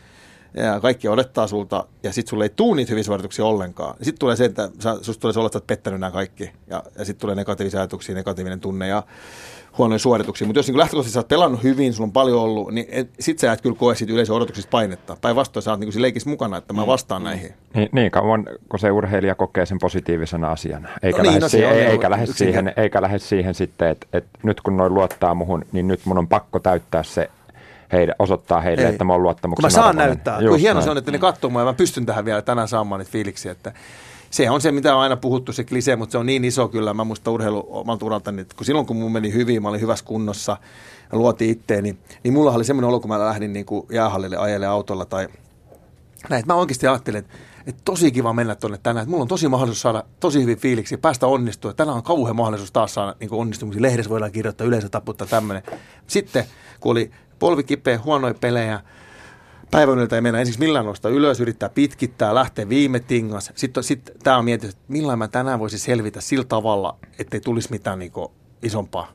ja 0.55 0.81
kaikki 0.81 1.09
odottaa 1.09 1.47
sulta, 1.47 1.85
ja 2.03 2.13
sitten 2.13 2.31
sulle 2.31 2.45
ei 2.45 2.53
tuu 2.57 2.75
niitä 2.75 2.91
hyviä 2.91 3.03
suorituksia 3.03 3.45
ollenkaan. 3.45 3.95
Sitten 4.03 4.19
tulee 4.19 4.37
se, 4.37 4.45
että 4.45 4.71
sä, 4.79 4.97
susta 5.03 5.21
tulee 5.21 5.33
se 5.33 5.39
olla, 5.39 5.47
että 5.47 5.59
olet 5.59 5.67
pettänyt 5.67 6.01
nämä 6.01 6.11
kaikki, 6.11 6.51
ja, 6.67 6.83
ja 6.99 7.05
sitten 7.05 7.21
tulee 7.21 7.37
negatiivisia 7.37 7.81
ajatuksia, 7.81 8.15
negatiivinen 8.15 8.61
tunne 8.61 8.89
ja 8.89 9.03
huonoja 9.79 9.99
suorituksia. 9.99 10.47
Mutta 10.47 10.59
jos 10.59 10.67
niin 10.67 10.79
lähtökohtaisesti 10.79 11.15
sä 11.15 11.21
oot 11.21 11.29
pelannut 11.29 11.63
hyvin, 11.63 11.93
sulla 11.93 12.07
on 12.07 12.13
paljon 12.13 12.41
ollut, 12.41 12.73
niin 12.73 12.87
sit 13.21 13.39
sä 13.39 13.53
et 13.53 13.61
kyllä 13.61 13.77
koe 13.77 13.95
siitä 13.95 14.13
yleisön 14.13 14.37
odotuksista 14.37 14.71
painetta. 14.71 15.17
Päinvastoin 15.21 15.63
sä 15.63 15.71
oot 15.71 15.81
niin 15.81 16.03
leikissä 16.03 16.31
mukana, 16.31 16.57
että 16.57 16.73
mä 16.73 16.83
mm. 16.83 16.87
vastaan 16.87 17.23
mm. 17.23 17.27
näihin. 17.27 17.55
Niin, 17.75 17.89
niin 17.93 18.11
kauan, 18.11 18.47
kun 18.69 18.79
se 18.79 18.91
urheilija 18.91 19.35
kokee 19.35 19.67
sen 19.67 19.79
positiivisena 19.79 20.53
asiana. 20.53 20.89
Eikä, 21.03 21.19
no 21.19 21.23
niin, 21.23 21.33
lähde, 21.33 21.41
no 21.41 21.49
siihen, 21.49 21.77
ei, 21.77 21.87
eikä, 21.87 22.11
lähde 22.11 22.27
siihen, 22.27 22.73
eikä 22.77 23.03
lähde 23.03 23.19
siihen 23.19 23.55
sitten, 23.55 23.89
että, 23.89 24.07
että 24.13 24.39
nyt 24.43 24.61
kun 24.61 24.77
noin 24.77 24.95
luottaa 24.95 25.35
muhun, 25.35 25.65
niin 25.73 25.89
nyt 25.89 26.01
mun 26.05 26.19
on 26.19 26.29
pakko 26.29 26.59
täyttää 26.59 27.03
se 27.03 27.31
heille, 27.95 28.15
osoittaa 28.19 28.61
heille, 28.61 28.83
Ei. 28.83 28.89
että 28.89 29.05
mä 29.05 29.13
oon 29.13 29.23
luottamuksen 29.23 29.63
Kun 29.63 29.67
mä 29.67 29.71
saan 29.71 29.87
arvoinen. 29.89 30.07
näyttää. 30.09 30.41
Just 30.41 30.49
Kun 30.49 30.59
hieno 30.59 30.75
näin. 30.75 30.85
se 30.85 30.91
on, 30.91 30.99
että 30.99 31.11
ne 31.11 31.19
katsoo 31.19 31.51
mua 31.51 31.61
ja 31.61 31.65
mä 31.65 31.73
pystyn 31.75 32.07
tähän 32.07 32.25
vielä 32.25 32.43
tänään 32.43 32.69
saamaan 32.69 32.99
niitä 32.99 33.13
fiiliksiä, 33.13 33.53
että 33.53 33.73
se 34.31 34.51
on 34.51 34.61
se, 34.61 34.73
mitä 34.73 34.97
on 34.97 35.03
aina 35.03 35.17
puhuttu, 35.17 35.53
se 35.53 35.65
klise, 35.65 35.97
mutta 35.97 36.13
se 36.13 36.19
on 36.19 36.27
niin 36.27 36.45
iso 36.45 36.69
kyllä. 36.69 36.95
Mä 36.95 37.05
muista 37.05 37.31
urheilu 37.31 37.67
omalta 37.69 38.07
uraltani, 38.07 38.43
että 38.43 38.57
kun 38.57 38.67
silloin 38.67 38.87
kun 38.87 38.97
mun 38.97 39.13
meni 39.13 39.33
hyvin, 39.33 39.63
mä 39.63 39.69
olin 39.69 39.81
hyvässä 39.81 40.05
kunnossa 40.05 40.57
ja 41.13 41.19
luotiin 41.19 41.51
itteeni, 41.51 41.99
niin 42.25 42.35
mulla 42.35 42.53
oli 42.53 42.65
semmoinen 42.65 42.89
olo, 42.89 43.01
kun 43.01 43.09
mä 43.09 43.19
lähdin 43.19 43.53
niin 43.53 43.67
kuin 43.67 43.87
jäähallille 43.91 44.37
ajelle 44.37 44.67
autolla 44.67 45.05
tai 45.05 45.29
näin. 46.31 46.45
Mä 46.47 46.55
oikeasti 46.55 46.87
ajattelin, 46.87 47.19
että, 47.19 47.35
että 47.67 47.83
tosi 47.85 48.13
kiva 48.13 48.33
mennä 48.33 48.55
tuonne 48.55 48.79
tänään. 48.83 49.03
Että 49.03 49.11
mulla 49.11 49.23
on 49.23 49.29
tosi 49.29 49.49
mahdollisuus 49.49 49.83
saada 49.83 50.03
tosi 50.21 50.43
hyvin 50.43 50.59
fiiliksi, 50.59 50.97
päästä 50.97 51.27
onnistua. 51.27 51.73
Tänään 51.73 51.97
on 51.97 52.03
kauhean 52.03 52.37
mahdollisuus 52.37 52.73
taas 52.73 52.95
saada 52.95 53.15
niin 53.21 53.33
onnistumisia. 53.33 53.83
Lehdessä 53.83 54.11
voidaan 54.11 54.33
kirjoittaa, 54.33 54.67
yleensä 54.67 54.89
taputtaa 54.89 55.27
tämmöinen. 55.27 55.63
Sitten 56.07 56.45
kun 56.81 56.93
oli 56.93 57.11
polvi 57.39 57.63
kipeä, 57.63 57.99
huonoja 58.05 58.35
pelejä, 58.35 58.81
päivänyltä 59.71 60.17
ei 60.17 60.23
mennä 60.23 60.41
ensiksi 60.41 60.61
millään 60.61 60.87
nostaa 60.87 61.11
ylös, 61.11 61.41
yrittää 61.41 61.69
pitkittää, 61.69 62.35
lähteä 62.35 62.69
viime 62.69 63.01
tingas. 63.01 63.53
Sitten 63.55 63.83
sit, 63.83 64.11
tämä 64.23 64.39
on 64.39 64.45
mietitty, 64.45 64.77
että 64.77 64.93
millään 64.93 65.19
mä 65.19 65.29
tänään 65.29 65.59
voisin 65.59 65.79
selvitä 65.79 66.21
sillä 66.21 66.45
tavalla, 66.45 66.97
ettei 67.19 67.41
tulisi 67.41 67.71
mitään 67.71 67.99
niin 67.99 68.13
kuin, 68.13 68.29
isompaa 68.63 69.13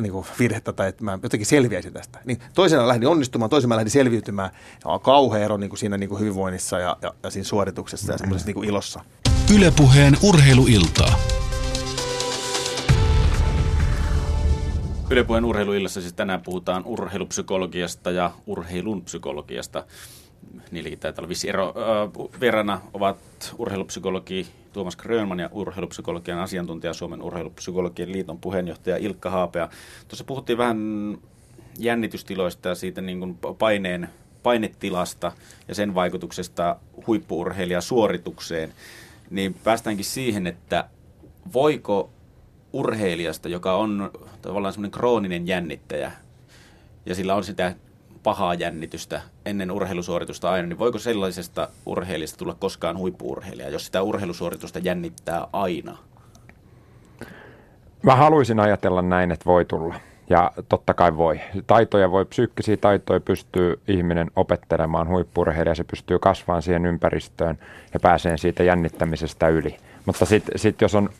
niin 0.00 0.12
kuin 0.12 0.26
virhettä 0.38 0.72
tai 0.72 0.88
että 0.88 1.04
mä 1.04 1.18
jotenkin 1.22 1.46
selviäisin 1.46 1.92
tästä. 1.92 2.18
Niin 2.24 2.38
toisena 2.54 2.88
lähdin 2.88 3.08
onnistumaan, 3.08 3.50
toisena 3.50 3.68
mä 3.68 3.76
lähdin 3.76 3.90
selviytymään. 3.90 4.50
Ja 4.84 4.90
on 4.90 5.00
kauhea 5.00 5.44
ero 5.44 5.56
niin 5.56 5.70
kuin 5.70 5.78
siinä 5.78 5.98
niin 5.98 6.08
kuin 6.08 6.20
hyvinvoinnissa 6.20 6.78
ja, 6.78 6.96
ja, 7.02 7.14
ja 7.22 7.30
siinä 7.30 7.44
suorituksessa 7.44 8.12
ja 8.12 8.18
semmoisessa 8.18 8.46
niin 8.46 8.54
kuin 8.54 8.68
ilossa. 8.68 9.00
Ylepuheen 9.54 10.16
urheiluiltaa. 10.22 11.18
Ylepuheen 15.10 15.44
urheiluillassa 15.44 16.00
siis 16.00 16.12
tänään 16.12 16.40
puhutaan 16.40 16.82
urheilupsykologiasta 16.84 18.10
ja 18.10 18.30
urheilun 18.46 19.02
psykologiasta. 19.02 19.84
Niilläkin 20.70 20.98
taitaa 20.98 21.22
olla 21.22 21.28
vissi 21.28 21.48
ero. 21.48 21.74
Verana 22.40 22.80
ovat 22.94 23.16
urheilupsykologi 23.58 24.46
Tuomas 24.72 24.96
Grönman 24.96 25.40
ja 25.40 25.48
urheilupsykologian 25.52 26.38
asiantuntija 26.38 26.94
Suomen 26.94 27.22
urheilupsykologian 27.22 28.12
liiton 28.12 28.38
puheenjohtaja 28.38 28.96
Ilkka 28.96 29.30
Haapea. 29.30 29.68
Tuossa 30.08 30.24
puhuttiin 30.24 30.58
vähän 30.58 30.78
jännitystiloista 31.78 32.68
ja 32.68 32.74
siitä 32.74 33.00
niin 33.00 33.18
kuin 33.18 33.38
paineen, 33.58 34.08
painetilasta 34.42 35.32
ja 35.68 35.74
sen 35.74 35.94
vaikutuksesta 35.94 36.76
huippuurheilijasuoritukseen. 37.06 38.72
Niin 39.30 39.54
päästäänkin 39.64 40.04
siihen, 40.04 40.46
että 40.46 40.88
voiko 41.52 42.10
urheilijasta, 42.74 43.48
joka 43.48 43.76
on 43.76 44.10
tavallaan 44.42 44.72
semmoinen 44.72 44.98
krooninen 44.98 45.46
jännittäjä, 45.46 46.12
ja 47.06 47.14
sillä 47.14 47.34
on 47.34 47.44
sitä 47.44 47.74
pahaa 48.22 48.54
jännitystä 48.54 49.22
ennen 49.46 49.70
urheilusuoritusta 49.70 50.50
aina, 50.50 50.68
niin 50.68 50.78
voiko 50.78 50.98
sellaisesta 50.98 51.68
urheilijasta 51.86 52.38
tulla 52.38 52.56
koskaan 52.58 52.98
huippuurheilija, 52.98 53.68
jos 53.68 53.86
sitä 53.86 54.02
urheilusuoritusta 54.02 54.78
jännittää 54.78 55.46
aina? 55.52 55.98
Mä 58.02 58.16
haluaisin 58.16 58.60
ajatella 58.60 59.02
näin, 59.02 59.32
että 59.32 59.44
voi 59.44 59.64
tulla. 59.64 59.94
Ja 60.30 60.52
totta 60.68 60.94
kai 60.94 61.16
voi. 61.16 61.40
Taitoja 61.66 62.10
voi, 62.10 62.24
psyykkisiä 62.24 62.76
taitoja 62.76 63.20
pystyy 63.20 63.80
ihminen 63.88 64.30
opettelemaan 64.36 65.08
huippurheilija, 65.08 65.74
se 65.74 65.84
pystyy 65.84 66.18
kasvamaan 66.18 66.62
siihen 66.62 66.86
ympäristöön 66.86 67.58
ja 67.94 68.00
pääsee 68.00 68.36
siitä 68.36 68.62
jännittämisestä 68.62 69.48
yli. 69.48 69.76
Mutta 70.06 70.24
sitten 70.24 70.58
sit 70.58 70.80
jos 70.80 70.94
on 70.94 71.10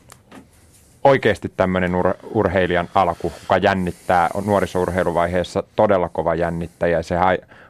oikeasti 1.05 1.53
tämmöinen 1.57 1.95
ur, 1.95 2.13
urheilijan 2.33 2.89
alku, 2.95 3.31
joka 3.41 3.57
jännittää, 3.57 4.29
on 4.33 4.45
nuorisourheiluvaiheessa 4.45 5.63
todella 5.75 6.09
kova 6.09 6.35
jännittäjä 6.35 6.97
ja 6.97 7.03
se 7.03 7.15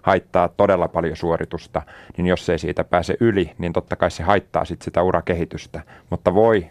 haittaa 0.02 0.48
todella 0.48 0.88
paljon 0.88 1.18
suoritusta, 1.18 1.82
niin 2.18 2.28
jos 2.28 2.50
ei 2.50 2.60
siitä 2.60 2.84
pääse 2.84 3.18
yli, 3.20 3.52
niin 3.58 3.74
totta 3.74 3.96
kai 3.96 4.12
se 4.12 4.24
haittaa 4.24 4.66
sit 4.66 4.82
sitä 4.82 5.02
urakehitystä. 5.02 5.82
Mutta 6.10 6.34
voi 6.34 6.68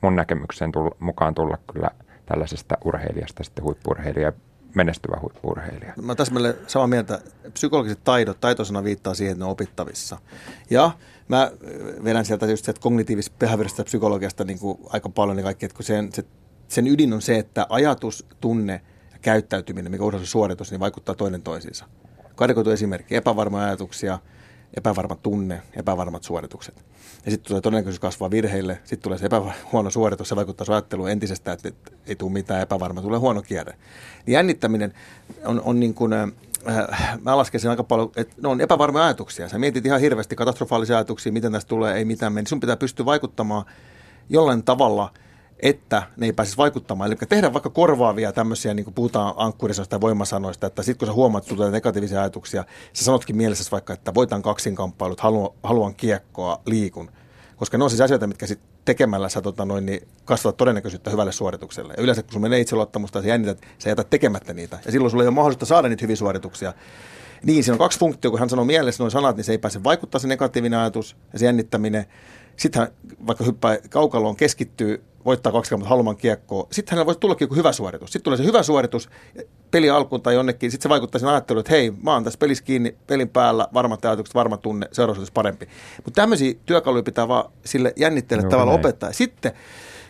mun 0.00 0.16
näkemykseen 0.16 0.72
tulla, 0.72 0.96
mukaan 0.98 1.34
tulla 1.34 1.58
kyllä 1.72 1.90
tällaisesta 2.26 2.78
urheilijasta 2.84 3.44
sitten 3.44 3.64
huippurheilija 3.64 4.32
menestyvä 4.74 5.18
huippurheilija. 5.20 5.92
Mä 6.02 6.14
täsmälleen 6.14 6.54
samaa 6.66 6.86
mieltä. 6.86 7.20
Psykologiset 7.52 8.00
taidot, 8.04 8.40
taitosana 8.40 8.84
viittaa 8.84 9.14
siihen, 9.14 9.32
että 9.32 9.44
ne 9.44 9.44
on 9.44 9.52
opittavissa. 9.52 10.18
Ja 10.70 10.90
mä 11.28 11.50
vedän 12.04 12.24
sieltä 12.24 12.46
just 12.46 12.64
sieltä 12.64 12.80
kognitiivisesta 12.80 13.36
behaviorista 13.38 13.84
psykologiasta 13.84 14.44
niin 14.44 14.58
kuin 14.58 14.78
aika 14.86 15.08
paljon 15.08 15.36
niin 15.36 15.44
kaikki, 15.44 15.66
että 15.66 15.76
kun 15.76 15.84
sen, 15.84 16.12
se, 16.12 16.24
sen 16.68 16.86
ydin 16.86 17.12
on 17.12 17.22
se, 17.22 17.38
että 17.38 17.66
ajatus, 17.68 18.26
tunne 18.40 18.80
ja 19.12 19.18
käyttäytyminen, 19.22 19.92
mikä 19.92 20.04
urheilun 20.04 20.26
suoritus, 20.26 20.70
niin 20.70 20.80
vaikuttaa 20.80 21.14
toinen 21.14 21.42
toisiinsa. 21.42 21.84
Karikoitu 22.34 22.70
esimerkki, 22.70 23.16
epävarma 23.16 23.64
ajatuksia, 23.64 24.18
epävarma 24.76 25.14
tunne, 25.14 25.62
epävarmat 25.76 26.24
suoritukset. 26.24 26.84
Ja 27.24 27.30
sitten 27.30 27.48
tulee 27.48 27.60
todennäköisyys 27.60 28.00
kasvaa 28.00 28.30
virheille, 28.30 28.78
sitten 28.84 29.00
tulee 29.00 29.18
se 29.18 29.26
epähuono 29.26 29.90
suoritus, 29.90 30.28
se 30.28 30.36
vaikuttaa 30.36 30.66
ajatteluun 30.68 31.10
entisestään, 31.10 31.58
että 31.64 31.90
ei 32.06 32.16
tule 32.16 32.32
mitään 32.32 32.62
epävarmaa, 32.62 33.02
tulee 33.02 33.18
huono 33.18 33.42
kierre. 33.42 33.74
Niin 34.26 34.32
jännittäminen 34.32 34.94
on, 35.44 35.60
on 35.64 35.80
niin 35.80 35.94
kuin, 35.94 36.12
mä 37.24 37.36
laskesin 37.36 37.70
aika 37.70 37.84
paljon, 37.84 38.10
että 38.16 38.36
ne 38.42 38.48
on 38.48 38.60
epävarmoja 38.60 39.04
ajatuksia. 39.04 39.48
Sä 39.48 39.58
mietit 39.58 39.86
ihan 39.86 40.00
hirveästi 40.00 40.36
katastrofaalisia 40.36 40.96
ajatuksia, 40.96 41.32
miten 41.32 41.52
tästä 41.52 41.68
tulee, 41.68 41.94
ei 41.94 42.04
mitään 42.04 42.32
meni. 42.32 42.48
Sun 42.48 42.60
pitää 42.60 42.76
pystyä 42.76 43.06
vaikuttamaan 43.06 43.64
jollain 44.28 44.62
tavalla, 44.62 45.12
että 45.60 46.02
ne 46.16 46.26
ei 46.26 46.32
pääsisi 46.32 46.56
vaikuttamaan. 46.56 47.10
Eli 47.10 47.16
tehdä 47.28 47.52
vaikka 47.52 47.70
korvaavia 47.70 48.32
tämmöisiä, 48.32 48.74
niin 48.74 48.84
kuin 48.84 48.94
puhutaan 48.94 49.34
ankkurisanoista 49.36 49.96
ja 49.96 50.00
voimasanoista, 50.00 50.66
että 50.66 50.82
sitten 50.82 50.98
kun 50.98 51.08
sä 51.08 51.12
huomaat, 51.12 51.44
että 51.44 51.54
tulee 51.54 51.70
negatiivisia 51.70 52.20
ajatuksia, 52.20 52.64
sä 52.92 53.04
sanotkin 53.04 53.36
mielessäsi 53.36 53.70
vaikka, 53.70 53.92
että 53.92 54.14
voitan 54.14 54.42
kaksinkamppailut, 54.42 55.20
haluan, 55.20 55.50
haluan 55.62 55.94
kiekkoa, 55.94 56.60
liikun. 56.66 57.10
Koska 57.56 57.78
ne 57.78 57.84
on 57.84 57.90
siis 57.90 58.00
asioita, 58.00 58.26
mitkä 58.26 58.46
sit 58.46 58.60
tekemällä 58.88 59.28
sä 59.28 59.40
tota 59.40 59.64
noin, 59.64 59.86
niin 59.86 60.08
kasvat 60.24 60.56
todennäköisyyttä 60.56 61.10
hyvälle 61.10 61.32
suoritukselle. 61.32 61.94
Ja 61.96 62.02
yleensä 62.02 62.22
kun 62.22 62.32
sun 62.32 62.42
menee 62.42 62.60
itseluottamusta 62.60 63.22
sä 63.22 63.28
jännität, 63.28 63.62
sä 63.78 63.88
jätät 63.88 64.10
tekemättä 64.10 64.54
niitä. 64.54 64.78
Ja 64.84 64.92
silloin 64.92 65.10
sulla 65.10 65.24
ei 65.24 65.28
ole 65.28 65.34
mahdollista 65.34 65.66
saada 65.66 65.88
niitä 65.88 66.02
hyviä 66.02 66.16
suorituksia. 66.16 66.72
Niin, 67.42 67.64
siinä 67.64 67.74
on 67.74 67.78
kaksi 67.78 67.98
funktiota, 67.98 68.30
kun 68.30 68.38
hän 68.38 68.50
sanoo 68.50 68.64
mielessä 68.64 69.02
noin 69.02 69.10
sanat, 69.10 69.36
niin 69.36 69.44
se 69.44 69.52
ei 69.52 69.58
pääse 69.58 69.84
vaikuttaa 69.84 70.18
se 70.18 70.28
negatiivinen 70.28 70.78
ajatus 70.78 71.16
ja 71.32 71.38
se 71.38 71.44
jännittäminen. 71.44 72.06
Sitten 72.56 72.80
hän 72.80 72.88
vaikka 73.26 73.44
hyppää 73.44 73.78
kaukaloon, 73.90 74.36
keskittyy, 74.36 75.04
voittaa 75.24 75.52
kaksi 75.52 75.76
mutta 75.76 75.88
haluamaan 75.88 76.16
kiekkoa. 76.16 76.66
Sitten 76.72 76.92
hänellä 76.92 77.06
voisi 77.06 77.20
tullakin 77.20 77.44
joku 77.44 77.54
hyvä 77.54 77.72
suoritus. 77.72 78.12
Sitten 78.12 78.24
tulee 78.24 78.36
se 78.36 78.44
hyvä 78.44 78.62
suoritus 78.62 79.08
peli 79.70 79.90
alkuun 79.90 80.22
tai 80.22 80.34
jonnekin. 80.34 80.70
Sitten 80.70 80.82
se 80.82 80.88
vaikuttaa 80.88 81.18
sen 81.18 81.28
ajatteluun, 81.28 81.60
että 81.60 81.72
hei, 81.72 81.90
mä 82.02 82.12
oon 82.12 82.24
tässä 82.24 82.38
pelissä 82.38 82.64
kiinni, 82.64 82.96
pelin 83.06 83.28
päällä, 83.28 83.68
varmat 83.74 84.04
ajatukset, 84.04 84.34
varma 84.34 84.56
tunne, 84.56 84.88
seuraavaksi 84.92 85.32
parempi. 85.32 85.68
Mutta 86.04 86.20
tämmöisiä 86.22 86.54
työkaluja 86.66 87.02
pitää 87.02 87.28
vaan 87.28 87.52
sille 87.64 87.92
jännittäjälle 87.96 88.44
no, 88.44 88.50
tavalla 88.50 88.72
näin. 88.72 88.80
opettaa. 88.80 89.12
Sitten 89.12 89.52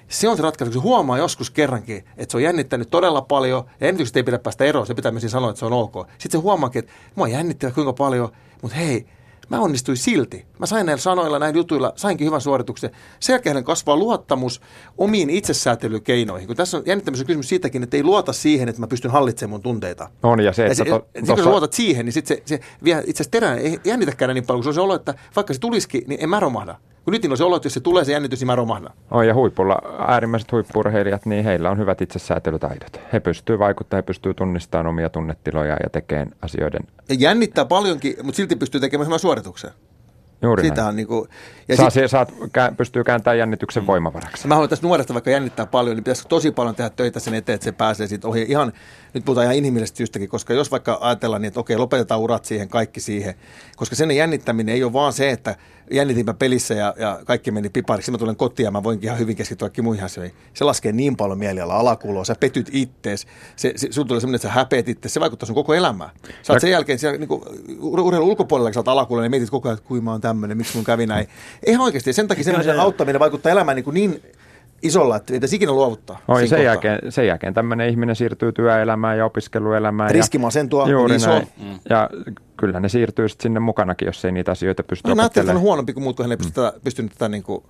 se 0.08 0.28
on 0.28 0.36
se 0.36 0.42
ratkaisu, 0.42 0.72
kun 0.72 0.82
se 0.82 0.88
huomaa 0.88 1.18
joskus 1.18 1.50
kerrankin, 1.50 2.04
että 2.16 2.32
se 2.32 2.36
on 2.36 2.42
jännittänyt 2.42 2.90
todella 2.90 3.22
paljon, 3.22 3.64
ja 3.80 3.86
jännitykset 3.86 4.16
ei 4.16 4.22
pidä 4.22 4.38
päästä 4.38 4.64
eroon, 4.64 4.86
se 4.86 4.94
pitää 4.94 5.12
myös 5.12 5.24
sanoa, 5.28 5.50
että 5.50 5.58
se 5.58 5.66
on 5.66 5.72
ok. 5.72 5.94
Sitten 6.18 6.38
se 6.38 6.42
huomaakin, 6.42 6.78
että 6.78 6.92
mua 7.14 7.28
jännittää 7.28 7.70
kuinka 7.70 7.92
paljon, 7.92 8.32
mutta 8.62 8.76
hei, 8.76 9.06
mä 9.50 9.60
onnistuin 9.60 9.96
silti. 9.96 10.46
Mä 10.58 10.66
sain 10.66 10.86
näillä 10.86 11.00
sanoilla, 11.00 11.38
näillä 11.38 11.58
jutuilla, 11.58 11.92
sainkin 11.96 12.26
hyvän 12.26 12.40
suorituksen. 12.40 12.90
Sen 13.20 13.34
jälkeen 13.34 13.64
kasvaa 13.64 13.96
luottamus 13.96 14.60
omiin 14.98 15.30
itsesäätelykeinoihin. 15.30 16.46
Kun 16.46 16.56
tässä 16.56 16.76
on 16.76 16.82
jännittämisen 16.86 17.26
kysymys 17.26 17.48
siitäkin, 17.48 17.82
että 17.82 17.96
ei 17.96 18.02
luota 18.02 18.32
siihen, 18.32 18.68
että 18.68 18.80
mä 18.80 18.86
pystyn 18.86 19.10
hallitsemaan 19.10 19.50
mun 19.50 19.62
tunteita. 19.62 20.10
On 20.22 20.40
ja 20.40 20.52
se, 20.52 20.66
että... 20.66 20.70
Ja 20.70 20.74
se, 20.74 20.84
to, 20.84 20.98
tossa... 21.20 21.34
kun 21.34 21.44
sä 21.44 21.50
luotat 21.50 21.72
siihen, 21.72 22.04
niin 22.04 22.12
sit 22.12 22.26
se, 22.26 22.42
se 22.44 22.60
vie 22.84 22.98
itse 22.98 23.10
asiassa 23.10 23.30
terään, 23.30 23.58
ei 23.58 23.80
jännitäkään 23.84 24.34
niin 24.34 24.46
paljon, 24.46 24.58
kun 24.58 24.64
se 24.64 24.68
on 24.68 24.74
se 24.74 24.80
olo, 24.80 24.94
että 24.94 25.14
vaikka 25.36 25.54
se 25.54 25.60
tulisikin, 25.60 26.02
niin 26.06 26.22
en 26.22 26.28
mä 26.28 26.40
romahda. 26.40 26.76
Kun 27.08 27.12
nyt 27.12 27.24
on 27.24 27.36
se 27.36 27.44
olo, 27.44 27.56
että 27.56 27.66
jos 27.66 27.74
se 27.74 27.80
tulee 27.80 28.04
se 28.04 28.12
jännitys, 28.12 28.40
niin 28.40 28.46
mä 28.46 28.54
romahdan. 28.54 28.92
On 29.10 29.26
ja 29.26 29.34
huipulla, 29.34 29.78
äärimmäiset 30.08 30.52
huippurheilijat, 30.52 31.26
niin 31.26 31.44
heillä 31.44 31.70
on 31.70 31.78
hyvät 31.78 32.02
itsesäätelytaidot. 32.02 33.00
He 33.12 33.20
pystyvät 33.20 33.58
vaikuttamaan, 33.58 34.02
he 34.02 34.06
pystyvät 34.06 34.36
tunnistamaan 34.36 34.86
omia 34.86 35.08
tunnetiloja 35.08 35.76
ja 35.82 35.90
tekemään 35.92 36.30
asioiden. 36.42 36.80
Ja 37.08 37.14
jännittää 37.18 37.64
paljonkin, 37.64 38.16
mutta 38.22 38.36
silti 38.36 38.56
pystyy 38.56 38.80
tekemään 38.80 39.06
hyvän 39.06 39.18
suorituksen. 39.18 39.70
Juuri 40.42 40.62
Sitä 40.62 40.74
näin. 40.74 40.88
on 40.88 40.96
niin 40.96 41.06
kuin, 41.06 41.28
ja 41.68 41.76
Saa, 41.76 41.90
sit, 41.90 42.10
saat, 42.10 42.32
kää, 42.52 42.72
pystyy 42.76 43.04
kääntämään 43.04 43.38
jännityksen 43.38 43.82
mm. 43.82 43.86
voimavaraksi. 43.86 44.48
Mä 44.48 44.54
haluan 44.54 44.68
tässä 44.68 44.86
nuoresta 44.86 45.14
vaikka 45.14 45.30
jännittää 45.30 45.66
paljon, 45.66 45.96
niin 45.96 46.04
pitäisi 46.04 46.28
tosi 46.28 46.50
paljon 46.50 46.74
tehdä 46.74 46.90
töitä 46.90 47.20
sen 47.20 47.34
eteen, 47.34 47.54
että 47.54 47.64
se 47.64 47.72
pääsee 47.72 48.06
siitä 48.06 48.28
ohi. 48.28 48.46
Ihan, 48.48 48.72
nyt 49.14 49.24
puhutaan 49.24 49.44
ihan 49.44 49.56
inhimillisestä 49.56 49.96
syystäkin, 49.96 50.28
koska 50.28 50.54
jos 50.54 50.70
vaikka 50.70 50.98
ajatellaan 51.00 51.42
niin, 51.42 51.48
että 51.48 51.60
okei, 51.60 51.76
lopetetaan 51.76 52.20
urat 52.20 52.44
siihen, 52.44 52.68
kaikki 52.68 53.00
siihen, 53.00 53.34
koska 53.76 53.96
sen 53.96 54.10
jännittäminen 54.10 54.74
ei 54.74 54.84
ole 54.84 54.92
vaan 54.92 55.12
se, 55.12 55.30
että 55.30 55.56
jännitinpä 55.90 56.34
pelissä 56.34 56.74
ja, 56.74 56.94
ja 56.98 57.20
kaikki 57.24 57.50
meni 57.50 57.68
pipariksi. 57.68 58.10
Mä 58.10 58.18
tulen 58.18 58.36
kotiin 58.36 58.64
ja 58.64 58.70
mä 58.70 58.82
voinkin 58.82 59.06
ihan 59.06 59.18
hyvin 59.18 59.36
keskittyä 59.36 59.70
muihin 59.82 60.04
asioihin. 60.04 60.36
Se 60.54 60.64
laskee 60.64 60.92
niin 60.92 61.16
paljon 61.16 61.38
mieliala 61.38 61.76
alakuloa, 61.76 62.24
sä 62.24 62.34
petyt 62.40 62.70
ittees, 62.72 63.26
se, 63.56 63.72
se, 63.76 63.88
sun 63.90 64.06
tulee 64.06 64.20
semmoinen, 64.20 64.36
että 64.36 64.48
sä 64.48 64.54
häpeät 64.54 64.88
itse, 64.88 65.08
se 65.08 65.20
vaikuttaa 65.20 65.46
sun 65.46 65.54
koko 65.54 65.74
elämään. 65.74 66.10
Sä 66.42 66.52
oot 66.52 66.60
sen 66.60 66.70
jälkeen 66.70 66.98
siellä 66.98 67.18
niin 67.18 67.28
urheilun 67.80 68.28
ulkopuolella, 68.28 68.70
kun 68.70 68.74
sä 68.74 68.80
oot 68.80 68.88
alakulolla, 68.88 69.22
niin 69.22 69.30
mietit 69.30 69.50
koko 69.50 69.68
ajan, 69.68 69.78
että 69.78 69.88
kuinka 69.88 70.04
mä 70.04 70.10
oon 70.10 70.20
tämmöinen, 70.20 70.56
miksi 70.56 70.76
mun 70.76 70.84
kävi 70.84 71.06
näin. 71.06 71.28
Ihan 71.66 71.80
oikeasti, 71.80 72.12
sen 72.12 72.28
takia 72.28 72.44
semmoisen 72.44 72.80
auttaminen 72.80 73.20
vaikuttaa 73.20 73.52
elämään 73.52 73.76
niin, 73.76 73.84
kuin 73.84 73.94
niin 73.94 74.22
isolla, 74.82 75.16
että 75.16 75.34
ei 75.34 75.40
ikinä 75.52 75.72
luovuttaa. 75.72 76.18
Oi, 76.28 76.48
sen, 76.48 76.64
jälkeen, 76.64 76.98
sen 77.08 77.26
jälkeen 77.26 77.54
tämmöinen 77.54 77.88
ihminen 77.88 78.16
siirtyy 78.16 78.52
työelämään 78.52 79.18
ja 79.18 79.24
opiskeluelämään. 79.24 80.10
Riskimasentua 80.10 80.88
juuri 80.88 81.16
iso. 81.16 81.30
Näin. 81.30 81.48
Mm. 81.58 81.78
Ja 81.90 82.10
kyllä 82.56 82.80
ne 82.80 82.88
siirtyy 82.88 83.28
sitten 83.28 83.42
sinne 83.42 83.60
mukanakin, 83.60 84.06
jos 84.06 84.24
ei 84.24 84.32
niitä 84.32 84.52
asioita 84.52 84.82
pysty 84.82 85.08
no, 85.08 85.12
opettelemaan. 85.12 85.48
Hän 85.48 85.56
on 85.56 85.62
huonompi 85.62 85.92
kuin 85.92 86.04
muut, 86.04 86.16
kun 86.16 86.24
hän 86.24 86.32
ei 86.32 86.36
mm. 86.36 86.80
pystynyt 86.84 87.12
tätä 87.12 87.28
niin 87.28 87.42
kuin 87.42 87.64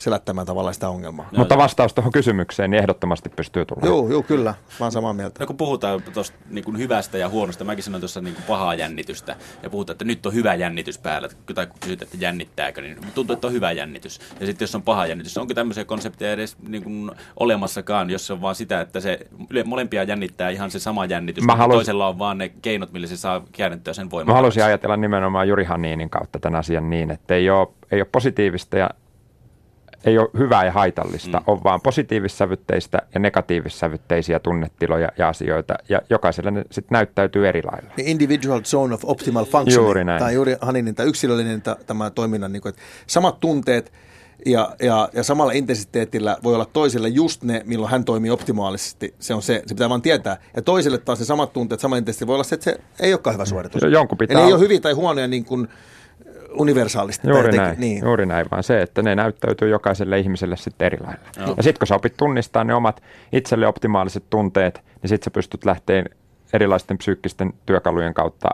selättämään 0.00 0.46
tavallaan 0.46 0.74
sitä 0.74 0.88
ongelmaa. 0.88 1.28
No, 1.32 1.38
Mutta 1.38 1.58
vastaus 1.58 1.94
tuohon 1.94 2.12
kysymykseen 2.12 2.70
niin 2.70 2.82
ehdottomasti 2.82 3.28
pystyy 3.28 3.64
tulemaan. 3.64 3.88
Joo, 3.88 4.08
joo, 4.08 4.22
kyllä. 4.22 4.54
Mä 4.80 4.86
oon 4.86 4.92
samaa 4.92 5.12
mieltä. 5.12 5.40
No 5.40 5.46
kun 5.46 5.56
puhutaan 5.56 6.02
tuosta 6.14 6.36
niin 6.50 6.78
hyvästä 6.78 7.18
ja 7.18 7.28
huonosta, 7.28 7.64
mäkin 7.64 7.84
sanoin 7.84 8.00
tuossa 8.00 8.20
niin 8.20 8.36
pahaa 8.48 8.74
jännitystä 8.74 9.36
ja 9.62 9.70
puhutaan, 9.70 9.94
että 9.94 10.04
nyt 10.04 10.26
on 10.26 10.34
hyvä 10.34 10.54
jännitys 10.54 10.98
päällä, 10.98 11.28
tai 11.54 11.66
kun 11.66 11.78
kysytään, 11.80 12.06
että 12.06 12.24
jännittääkö, 12.24 12.82
niin 12.82 12.98
tuntuu, 13.14 13.34
että 13.34 13.46
on 13.46 13.52
hyvä 13.52 13.72
jännitys. 13.72 14.20
Ja 14.40 14.46
sitten 14.46 14.62
jos 14.64 14.74
on 14.74 14.82
paha 14.82 15.06
jännitys, 15.06 15.38
onko 15.38 15.54
tämmöisiä 15.54 15.84
konsepteja 15.84 16.32
edes 16.32 16.56
niin 16.68 16.82
kuin 16.82 17.10
olemassakaan, 17.36 18.10
jos 18.10 18.26
se 18.26 18.32
on 18.32 18.42
vaan 18.42 18.54
sitä, 18.54 18.80
että 18.80 19.00
se 19.00 19.18
molempia 19.64 20.02
jännittää 20.02 20.50
ihan 20.50 20.70
se 20.70 20.78
sama 20.78 21.04
jännitys, 21.04 21.44
mutta 21.44 21.56
halus... 21.56 21.74
toisella 21.74 22.08
on 22.08 22.18
vaan 22.18 22.38
ne 22.38 22.48
keinot, 22.48 22.92
millä 22.92 23.06
se 23.06 23.16
saa 23.16 23.42
käännettyä 23.52 23.94
sen 23.94 24.10
voimaa. 24.10 24.32
Mä 24.32 24.36
haluaisin 24.36 24.64
ajatella 24.64 24.96
nimenomaan 24.96 25.48
Juri 25.48 25.64
Haninin 25.64 26.10
kautta 26.10 26.38
tämän 26.38 26.58
asian 26.58 26.90
niin, 26.90 27.10
että 27.10 27.34
ei 27.34 27.50
ole, 27.50 27.68
ei 27.90 28.00
ole 28.00 28.08
positiivista 28.12 28.78
ja 28.78 28.90
ei 30.04 30.18
ole 30.18 30.28
hyvää 30.38 30.64
ja 30.64 30.72
haitallista, 30.72 31.38
mm. 31.38 31.44
on 31.46 31.64
vaan 31.64 31.80
positiivissävytteistä 31.80 32.98
ja 33.14 33.20
negatiivissävytteisiä 33.20 34.38
tunnetiloja 34.38 35.08
ja 35.18 35.28
asioita, 35.28 35.74
ja 35.88 36.00
jokaiselle 36.10 36.50
ne 36.50 36.64
sitten 36.70 36.96
näyttäytyy 36.96 37.48
eri 37.48 37.62
lailla. 37.62 37.90
Individual 37.96 38.60
zone 38.60 38.94
of 38.94 39.00
optimal 39.04 39.44
functioning. 39.44 39.86
Juuri 39.86 40.04
näin. 40.04 40.20
Tai 40.20 40.34
juuri 40.34 40.56
Haninin 40.60 40.94
tämä 40.94 41.08
yksilöllinen 41.08 41.62
tämä 41.86 42.10
toiminnan, 42.10 42.52
niin 42.52 42.62
kuin, 42.62 42.70
että 42.70 42.82
samat 43.06 43.40
tunteet 43.40 43.92
ja, 44.46 44.76
ja, 44.82 45.08
ja 45.12 45.22
samalla 45.22 45.52
intensiteetillä 45.52 46.36
voi 46.42 46.54
olla 46.54 46.66
toiselle 46.72 47.08
just 47.08 47.42
ne, 47.42 47.62
milloin 47.66 47.90
hän 47.90 48.04
toimii 48.04 48.30
optimaalisesti. 48.30 49.14
Se 49.18 49.34
on 49.34 49.42
se, 49.42 49.62
se 49.66 49.74
pitää 49.74 49.88
vaan 49.88 50.02
tietää. 50.02 50.36
Ja 50.56 50.62
toiselle 50.62 50.98
taas 50.98 51.18
ne 51.18 51.24
samat 51.24 51.52
tunteet, 51.52 51.80
sama 51.80 51.96
intensiteetti 51.96 52.26
voi 52.26 52.34
olla 52.34 52.44
se, 52.44 52.54
että 52.54 52.64
se 52.64 52.80
ei 53.00 53.12
olekaan 53.12 53.34
hyvä 53.34 53.44
suoritus. 53.44 53.82
Jonkun 53.90 54.18
pitää... 54.18 54.36
Ne 54.36 54.46
ei 54.46 54.52
ole 54.52 54.60
hyviä 54.60 54.80
tai 54.80 54.92
huonoja 54.92 55.28
niin 55.28 55.44
kuin, 55.44 55.68
universaalisti. 56.52 57.28
Juuri 57.28 57.56
näin, 57.56 57.80
niin. 57.80 58.04
juuri 58.04 58.26
näin, 58.26 58.46
vaan 58.50 58.62
se, 58.62 58.82
että 58.82 59.02
ne 59.02 59.14
näyttäytyy 59.14 59.68
jokaiselle 59.68 60.18
ihmiselle 60.18 60.56
sitten 60.56 60.86
eri 60.86 60.98
lailla. 61.00 61.20
Joo. 61.36 61.54
Ja 61.56 61.62
sitten 61.62 61.78
kun 61.78 61.86
sä 61.86 61.94
opit 61.94 62.16
tunnistaa 62.16 62.64
ne 62.64 62.74
omat 62.74 63.02
itselle 63.32 63.66
optimaaliset 63.66 64.24
tunteet, 64.30 64.82
niin 65.02 65.08
sitten 65.08 65.24
sä 65.24 65.30
pystyt 65.30 65.64
lähteä 65.64 66.04
erilaisten 66.52 66.98
psyykkisten 66.98 67.52
työkalujen 67.66 68.14
kautta 68.14 68.48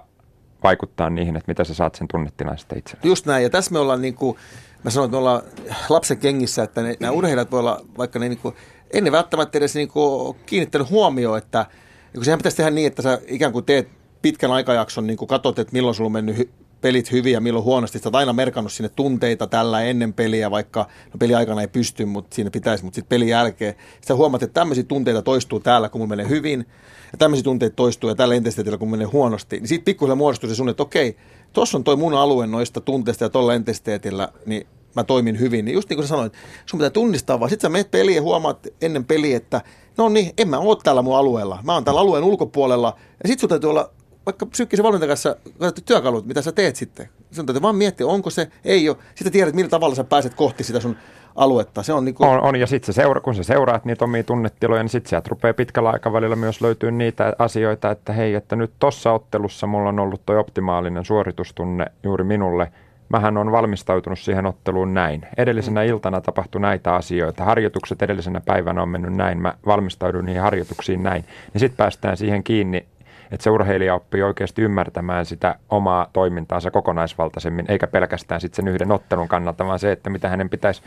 vaikuttaa 0.62 1.10
niihin, 1.10 1.36
että 1.36 1.50
mitä 1.50 1.64
sä 1.64 1.74
saat 1.74 1.94
sen 1.94 2.08
tunnetilan 2.08 2.58
sitten 2.58 2.78
itselle. 2.78 3.00
Just 3.04 3.26
näin, 3.26 3.42
ja 3.42 3.50
tässä 3.50 3.72
me 3.72 3.78
ollaan 3.78 4.02
niin 4.02 4.14
kuin, 4.14 4.36
mä 4.84 4.90
sanoin, 4.90 5.08
että 5.08 5.14
me 5.14 5.18
ollaan 5.18 5.42
lapsen 5.88 6.18
kengissä, 6.18 6.62
että 6.62 6.82
ne, 6.82 6.96
nämä 7.00 7.12
urheilijat 7.12 7.50
voi 7.50 7.60
olla, 7.60 7.80
vaikka 7.98 8.18
ne 8.18 8.28
niin 8.28 8.38
kuin, 8.38 8.54
ennen 8.92 9.12
välttämättä 9.12 9.58
edes 9.58 9.74
niin 9.74 9.88
kuin 9.88 10.36
kiinnittänyt 10.46 10.90
huomioon, 10.90 11.38
että 11.38 11.66
kun 12.14 12.24
sehän 12.24 12.38
pitäisi 12.38 12.56
tehdä 12.56 12.70
niin, 12.70 12.86
että 12.86 13.02
sä 13.02 13.20
ikään 13.26 13.52
kuin 13.52 13.64
teet 13.64 13.88
pitkän 14.22 14.50
aikajakson, 14.50 15.06
niin 15.06 15.16
kuin 15.16 15.28
katsot, 15.28 15.58
että 15.58 15.72
milloin 15.72 15.94
sulla 15.94 16.08
on 16.08 16.12
mennyt 16.12 16.50
pelit 16.86 17.12
hyvin 17.12 17.32
ja 17.32 17.40
milloin 17.40 17.64
huonosti. 17.64 17.98
Sä 17.98 18.08
oot 18.08 18.14
aina 18.14 18.32
merkannut 18.32 18.72
sinne 18.72 18.88
tunteita 18.88 19.46
tällä 19.46 19.82
ennen 19.82 20.12
peliä, 20.12 20.50
vaikka 20.50 20.80
no 20.80 21.18
peli 21.18 21.34
aikana 21.34 21.60
ei 21.60 21.68
pysty, 21.68 22.04
mutta 22.04 22.34
siinä 22.34 22.50
pitäisi, 22.50 22.84
mutta 22.84 22.94
sitten 22.94 23.08
pelin 23.08 23.28
jälkeen. 23.28 23.74
Sä 24.08 24.14
huomaat, 24.14 24.42
että 24.42 24.60
tämmöisiä 24.60 24.84
tunteita 24.84 25.22
toistuu 25.22 25.60
täällä, 25.60 25.88
kun 25.88 26.00
mun 26.00 26.08
menee 26.08 26.28
hyvin, 26.28 26.66
ja 27.12 27.18
tämmöisiä 27.18 27.44
tunteita 27.44 27.76
toistuu 27.76 28.10
ja 28.10 28.14
tällä 28.14 28.34
intensiteetillä, 28.34 28.78
kun 28.78 28.90
menee 28.90 29.06
huonosti. 29.06 29.56
Niin 29.56 29.68
siitä 29.68 29.84
pikkuhiljaa 29.84 30.16
muodostuu 30.16 30.48
se 30.48 30.54
sun, 30.54 30.68
että 30.68 30.82
okei, 30.82 31.16
tuossa 31.52 31.78
on 31.78 31.84
toi 31.84 31.96
mun 31.96 32.14
alue 32.14 32.46
noista 32.46 32.80
tunteista 32.80 33.24
ja 33.24 33.28
tuolla 33.28 33.54
intensiteetillä, 33.54 34.28
niin 34.46 34.66
mä 34.96 35.04
toimin 35.04 35.40
hyvin. 35.40 35.64
Niin 35.64 35.74
just 35.74 35.88
niin 35.88 35.96
kuin 35.96 36.06
sä 36.06 36.08
sanoit, 36.08 36.32
sun 36.66 36.78
pitää 36.78 36.90
tunnistaa 36.90 37.40
vaan. 37.40 37.50
Sitten 37.50 37.68
sä 37.68 37.72
menet 37.72 37.90
peliin 37.90 38.16
ja 38.16 38.22
huomaat 38.22 38.66
ennen 38.80 39.04
peliä, 39.04 39.36
että 39.36 39.60
no 39.96 40.08
niin, 40.08 40.32
en 40.38 40.48
mä 40.48 40.58
ole 40.58 40.76
täällä 40.82 41.02
mun 41.02 41.16
alueella. 41.16 41.58
Mä 41.62 41.74
oon 41.74 41.84
täällä 41.84 42.00
alueen 42.00 42.24
ulkopuolella. 42.24 42.96
Ja 43.22 43.28
sitten 43.28 43.40
sun 43.40 43.48
täytyy 43.48 43.70
olla 43.70 43.90
vaikka 44.26 44.46
psyykkisen 44.46 44.82
valmentajan 44.82 45.08
kanssa 45.08 45.36
katsottu 45.58 45.82
työkalut, 45.84 46.26
mitä 46.26 46.42
sä 46.42 46.52
teet 46.52 46.76
sitten. 46.76 47.08
Sinun 47.30 47.46
täytyy 47.46 47.62
vaan 47.62 47.76
miettiä, 47.76 48.06
onko 48.06 48.30
se, 48.30 48.48
ei 48.64 48.88
ole. 48.88 48.96
Sitten 49.14 49.32
tiedät, 49.32 49.54
millä 49.54 49.68
tavalla 49.68 49.94
sä 49.94 50.04
pääset 50.04 50.34
kohti 50.34 50.64
sitä 50.64 50.80
sun 50.80 50.96
aluetta. 51.36 51.82
Se 51.82 51.92
on, 51.92 52.04
niin 52.04 52.14
kuin... 52.14 52.28
on, 52.28 52.40
on, 52.40 52.56
ja 52.56 52.66
sitten 52.66 52.94
seura, 52.94 53.20
kun 53.20 53.34
sä 53.34 53.42
seuraat 53.42 53.84
niitä 53.84 54.04
omia 54.04 54.24
tunnetiloja, 54.24 54.82
niin 54.82 54.90
sitten 54.90 55.10
sieltä 55.10 55.28
rupeaa 55.28 55.54
pitkällä 55.54 55.90
aikavälillä 55.90 56.36
myös 56.36 56.60
löytyy 56.60 56.90
niitä 56.90 57.32
asioita, 57.38 57.90
että 57.90 58.12
hei, 58.12 58.34
että 58.34 58.56
nyt 58.56 58.72
tuossa 58.78 59.12
ottelussa 59.12 59.66
mulla 59.66 59.88
on 59.88 59.98
ollut 59.98 60.26
tuo 60.26 60.38
optimaalinen 60.38 61.04
suoritustunne 61.04 61.86
juuri 62.02 62.24
minulle. 62.24 62.72
Mähän 63.08 63.36
on 63.36 63.52
valmistautunut 63.52 64.18
siihen 64.18 64.46
otteluun 64.46 64.94
näin. 64.94 65.22
Edellisenä 65.36 65.82
mm. 65.82 65.88
iltana 65.88 66.20
tapahtui 66.20 66.60
näitä 66.60 66.94
asioita. 66.94 67.44
Harjoitukset 67.44 68.02
edellisenä 68.02 68.40
päivänä 68.40 68.82
on 68.82 68.88
mennyt 68.88 69.12
näin. 69.12 69.42
Mä 69.42 69.54
valmistaudun 69.66 70.24
niihin 70.24 70.42
harjoituksiin 70.42 71.02
näin. 71.02 71.24
Ja 71.54 71.60
sitten 71.60 71.76
päästään 71.76 72.16
siihen 72.16 72.44
kiinni 72.44 72.86
että 73.30 73.44
se 73.44 73.50
urheilija 73.50 73.94
oppii 73.94 74.22
oikeasti 74.22 74.62
ymmärtämään 74.62 75.26
sitä 75.26 75.54
omaa 75.68 76.10
toimintaansa 76.12 76.70
kokonaisvaltaisemmin, 76.70 77.66
eikä 77.68 77.86
pelkästään 77.86 78.40
sitten 78.40 78.64
sen 78.64 78.74
yhden 78.74 78.92
ottelun 78.92 79.28
kannalta, 79.28 79.66
vaan 79.66 79.78
se, 79.78 79.92
että 79.92 80.10
mitä 80.10 80.28
hänen 80.28 80.50
pitäisi 80.50 80.82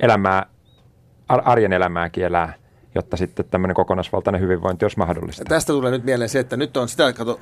elämää, 0.00 0.46
arjen 1.28 1.72
elämääkin 1.72 2.24
elää 2.24 2.54
jotta 2.94 3.16
sitten 3.16 3.44
tämmöinen 3.50 3.74
kokonaisvaltainen 3.74 4.40
hyvinvointi 4.40 4.84
olisi 4.84 4.98
mahdollista. 4.98 5.44
Tästä 5.44 5.72
tulee 5.72 5.90
nyt 5.90 6.04
mieleen 6.04 6.28
se, 6.28 6.38
että 6.38 6.56
nyt 6.56 6.76
on 6.76 6.88
sitä, 6.88 7.12
kato, 7.12 7.40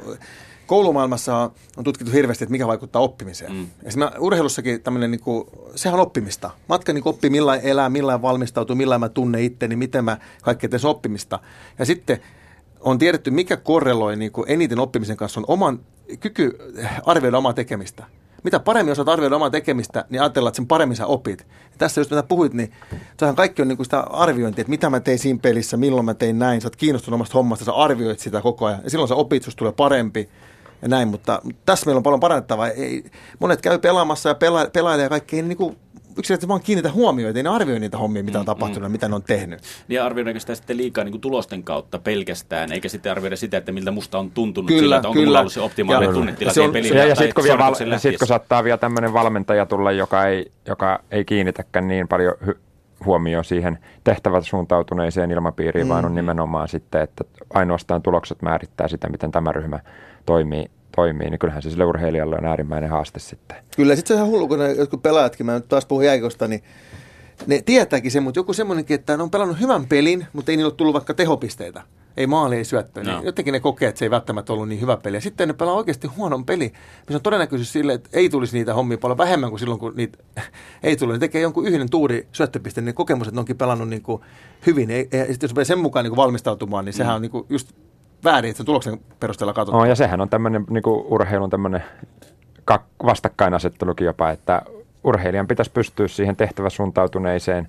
koulumaailmassa 0.66 1.50
on 1.76 1.84
tutkittu 1.84 2.12
hirveästi, 2.12 2.44
että 2.44 2.52
mikä 2.52 2.66
vaikuttaa 2.66 3.02
oppimiseen. 3.02 3.52
Mm. 3.52 3.66
Esimerkiksi 3.84 4.20
urheilussakin 4.20 4.82
tämmöinen, 4.82 5.10
niin 5.10 5.20
kuin, 5.20 5.46
sehän 5.74 6.00
on 6.00 6.06
oppimista. 6.06 6.50
Matka 6.68 6.92
niin 6.92 7.08
oppii, 7.08 7.30
millä 7.30 7.56
elää, 7.56 7.88
millä 7.88 8.22
valmistautuu, 8.22 8.76
millä 8.76 8.98
mä 8.98 9.08
tunne 9.08 9.42
itteni, 9.42 9.76
miten 9.76 10.04
mä 10.04 10.16
kaikkea 10.42 10.70
teen 10.70 10.86
oppimista. 10.86 11.38
Ja 11.78 11.84
sitten 11.84 12.20
on 12.80 12.98
tiedetty, 12.98 13.30
mikä 13.30 13.56
korreloi 13.56 14.16
niin 14.16 14.32
kuin 14.32 14.50
eniten 14.50 14.78
oppimisen 14.78 15.16
kanssa, 15.16 15.40
on 15.40 15.44
oman 15.48 15.80
kyky 16.20 16.58
arvioida 17.06 17.38
omaa 17.38 17.52
tekemistä. 17.52 18.04
Mitä 18.44 18.60
paremmin 18.60 18.92
osaat 18.92 19.08
arvioida 19.08 19.36
omaa 19.36 19.50
tekemistä, 19.50 20.04
niin 20.10 20.22
ajatellaan, 20.22 20.50
että 20.50 20.56
sen 20.56 20.66
paremmin 20.66 20.96
sä 20.96 21.06
opit. 21.06 21.46
Ja 21.48 21.78
tässä 21.78 22.00
just 22.00 22.10
mitä 22.10 22.22
puhuit, 22.22 22.54
niin 22.54 22.72
sehän 23.20 23.36
kaikki 23.36 23.62
on 23.62 23.68
niin 23.68 23.76
kuin 23.76 23.86
sitä 23.86 24.00
arviointia, 24.00 24.62
että 24.62 24.70
mitä 24.70 24.90
mä 24.90 25.00
tein 25.00 25.18
siinä 25.18 25.38
pelissä, 25.42 25.76
milloin 25.76 26.04
mä 26.04 26.14
tein 26.14 26.38
näin. 26.38 26.60
Sä 26.60 26.66
oot 26.66 26.76
kiinnostunut 26.76 27.14
omasta 27.14 27.34
hommasta, 27.34 27.64
sä 27.64 27.72
arvioit 27.72 28.20
sitä 28.20 28.40
koko 28.40 28.66
ajan. 28.66 28.80
Ja 28.84 28.90
silloin 28.90 29.08
sä 29.08 29.14
opit, 29.14 29.42
susta 29.42 29.58
tulee 29.58 29.72
parempi 29.72 30.28
ja 30.82 30.88
näin, 30.88 31.08
mutta, 31.08 31.40
mutta 31.44 31.62
tässä 31.66 31.86
meillä 31.86 31.98
on 31.98 32.02
paljon 32.02 32.20
parannettavaa. 32.20 32.68
Ei, 32.68 33.04
monet 33.38 33.60
käy 33.60 33.78
pelaamassa 33.78 34.28
ja 34.28 34.34
pela, 34.34 34.66
pelailee 34.72 35.04
ja 35.04 35.08
kaikki 35.08 35.36
ei 35.36 35.42
niin 35.42 35.58
kuin 35.58 35.76
yksinkertaisesti 36.18 36.48
vaan 36.48 36.60
kiinnitä 36.60 36.92
huomioon, 36.92 37.36
ei 37.36 37.42
ne 37.42 37.48
arvioi 37.48 37.80
niitä 37.80 37.98
hommia, 37.98 38.24
mitä 38.24 38.38
on 38.38 38.44
mm, 38.44 38.46
tapahtunut 38.46 38.82
mm. 38.82 38.84
ja 38.84 38.88
mitä 38.88 39.08
ne 39.08 39.14
on 39.14 39.22
tehnyt. 39.22 39.60
Niin 39.88 40.02
arvioidaanko 40.02 40.40
sitä 40.40 40.54
sitten 40.54 40.76
liikaa 40.76 41.04
niin 41.04 41.12
kuin 41.12 41.20
tulosten 41.20 41.62
kautta 41.62 41.98
pelkästään, 41.98 42.72
eikä 42.72 42.88
sitten 42.88 43.12
arvioida 43.12 43.36
sitä, 43.36 43.56
että 43.56 43.72
miltä 43.72 43.90
musta 43.90 44.18
on 44.18 44.30
tuntunut 44.30 44.68
kyllä, 44.68 44.80
sillä, 44.80 44.96
että 44.96 45.08
onko 45.08 45.20
kyllä. 45.20 45.38
ollut 45.38 45.52
se 45.52 45.60
optimaalinen 45.60 46.14
tunnetila 46.14 46.52
se 46.52 46.60
on, 46.60 46.72
peliin. 46.72 46.96
Ja, 46.96 47.06
ja 47.06 47.14
sitten 47.14 47.34
kun, 47.34 47.44
vielä 47.44 47.58
val- 47.58 47.98
sit, 47.98 48.18
kun 48.18 48.28
saattaa 48.28 48.64
vielä 48.64 48.78
tämmöinen 48.78 49.12
valmentaja 49.12 49.66
tulla, 49.66 49.92
joka 49.92 50.26
ei, 50.26 50.52
joka 50.66 51.02
ei 51.10 51.24
kiinnitäkään 51.24 51.88
niin 51.88 52.08
paljon 52.08 52.34
hy- 52.44 52.58
huomioon 53.04 53.44
siihen 53.44 53.78
tehtävät 54.04 54.44
suuntautuneeseen 54.44 55.30
ilmapiiriin, 55.30 55.86
mm. 55.86 55.88
vaan 55.88 56.04
on 56.04 56.12
mm. 56.12 56.16
nimenomaan 56.16 56.68
sitten, 56.68 57.02
että 57.02 57.24
ainoastaan 57.54 58.02
tulokset 58.02 58.42
määrittää 58.42 58.88
sitä, 58.88 59.08
miten 59.08 59.32
tämä 59.32 59.52
ryhmä 59.52 59.80
toimii 60.26 60.70
toimii, 60.98 61.30
niin 61.30 61.38
kyllähän 61.38 61.62
se 61.62 61.70
sille 61.70 61.84
urheilijalle 61.84 62.36
on 62.38 62.44
äärimmäinen 62.44 62.90
haaste 62.90 63.20
sitten. 63.20 63.56
Kyllä, 63.76 63.96
sitten 63.96 64.08
se 64.08 64.14
on 64.14 64.18
ihan 64.18 64.32
hullu, 64.32 64.48
kun 64.48 64.58
ne 64.58 64.72
jotkut 64.72 65.02
pelaajatkin, 65.02 65.46
mä 65.46 65.54
nyt 65.54 65.68
taas 65.68 65.86
puhun 65.86 66.04
jääkosta, 66.04 66.48
niin 66.48 66.62
ne 67.46 67.62
tietääkin 67.62 68.10
sen, 68.10 68.22
mutta 68.22 68.38
joku 68.38 68.52
semmoinenkin, 68.52 68.94
että 68.94 69.16
ne 69.16 69.22
on 69.22 69.30
pelannut 69.30 69.60
hyvän 69.60 69.86
pelin, 69.86 70.26
mutta 70.32 70.52
ei 70.52 70.56
niillä 70.56 70.68
ole 70.68 70.74
tullut 70.74 70.94
vaikka 70.94 71.14
tehopisteitä. 71.14 71.82
Ei 72.16 72.26
maali, 72.26 72.56
ei 72.56 72.64
syöttö. 72.64 73.04
No. 73.04 73.12
Niin 73.12 73.26
jotenkin 73.26 73.52
ne 73.52 73.60
kokee, 73.60 73.88
että 73.88 73.98
se 73.98 74.04
ei 74.04 74.10
välttämättä 74.10 74.52
ollut 74.52 74.68
niin 74.68 74.80
hyvä 74.80 74.96
peli. 74.96 75.16
Ja 75.16 75.20
sitten 75.20 75.48
ne 75.48 75.54
pelaa 75.54 75.74
oikeasti 75.74 76.06
huonon 76.06 76.44
peli. 76.44 76.72
Missä 77.06 77.14
on 77.14 77.22
todennäköisyys 77.22 77.72
sille, 77.72 77.92
että 77.92 78.10
ei 78.12 78.28
tulisi 78.28 78.56
niitä 78.56 78.74
hommia 78.74 78.98
paljon 78.98 79.18
vähemmän 79.18 79.50
kuin 79.50 79.60
silloin, 79.60 79.80
kun 79.80 79.92
niitä 79.96 80.18
ei 80.82 80.96
tule. 80.96 81.12
Ne 81.12 81.18
tekee 81.18 81.40
jonkun 81.40 81.66
yhden 81.66 81.90
tuuri 81.90 82.28
syöttöpisteen, 82.32 82.84
niin 82.84 82.94
kokemus, 82.94 83.28
että 83.28 83.36
ne 83.36 83.40
onkin 83.40 83.58
pelannut 83.58 83.88
niin 83.88 84.02
kuin 84.02 84.22
hyvin. 84.66 84.90
Ja 84.90 85.26
sitten 85.32 85.50
jos 85.56 85.68
sen 85.68 85.78
mukaan 85.78 86.04
niin 86.04 86.10
kuin 86.10 86.16
valmistautumaan, 86.16 86.84
niin 86.84 86.92
sehän 86.92 87.12
mm. 87.12 87.16
on 87.16 87.22
niin 87.22 87.30
kuin 87.30 87.46
just 87.48 87.72
väärin, 88.24 88.50
että 88.50 88.56
sen 88.56 88.66
tuloksen 88.66 89.00
perusteella 89.20 89.52
katsotaan. 89.52 89.80
No, 89.80 89.88
ja 89.88 89.94
sehän 89.94 90.20
on 90.20 90.28
tämmöinen 90.28 90.64
niin 90.70 90.82
urheilun 90.86 91.50
tämmöinen 91.50 91.82
vastakkainasettelukin 93.04 94.04
jopa, 94.04 94.30
että 94.30 94.62
urheilijan 95.04 95.46
pitäisi 95.48 95.70
pystyä 95.70 96.08
siihen 96.08 96.36
tehtäväsuuntautuneeseen 96.36 97.68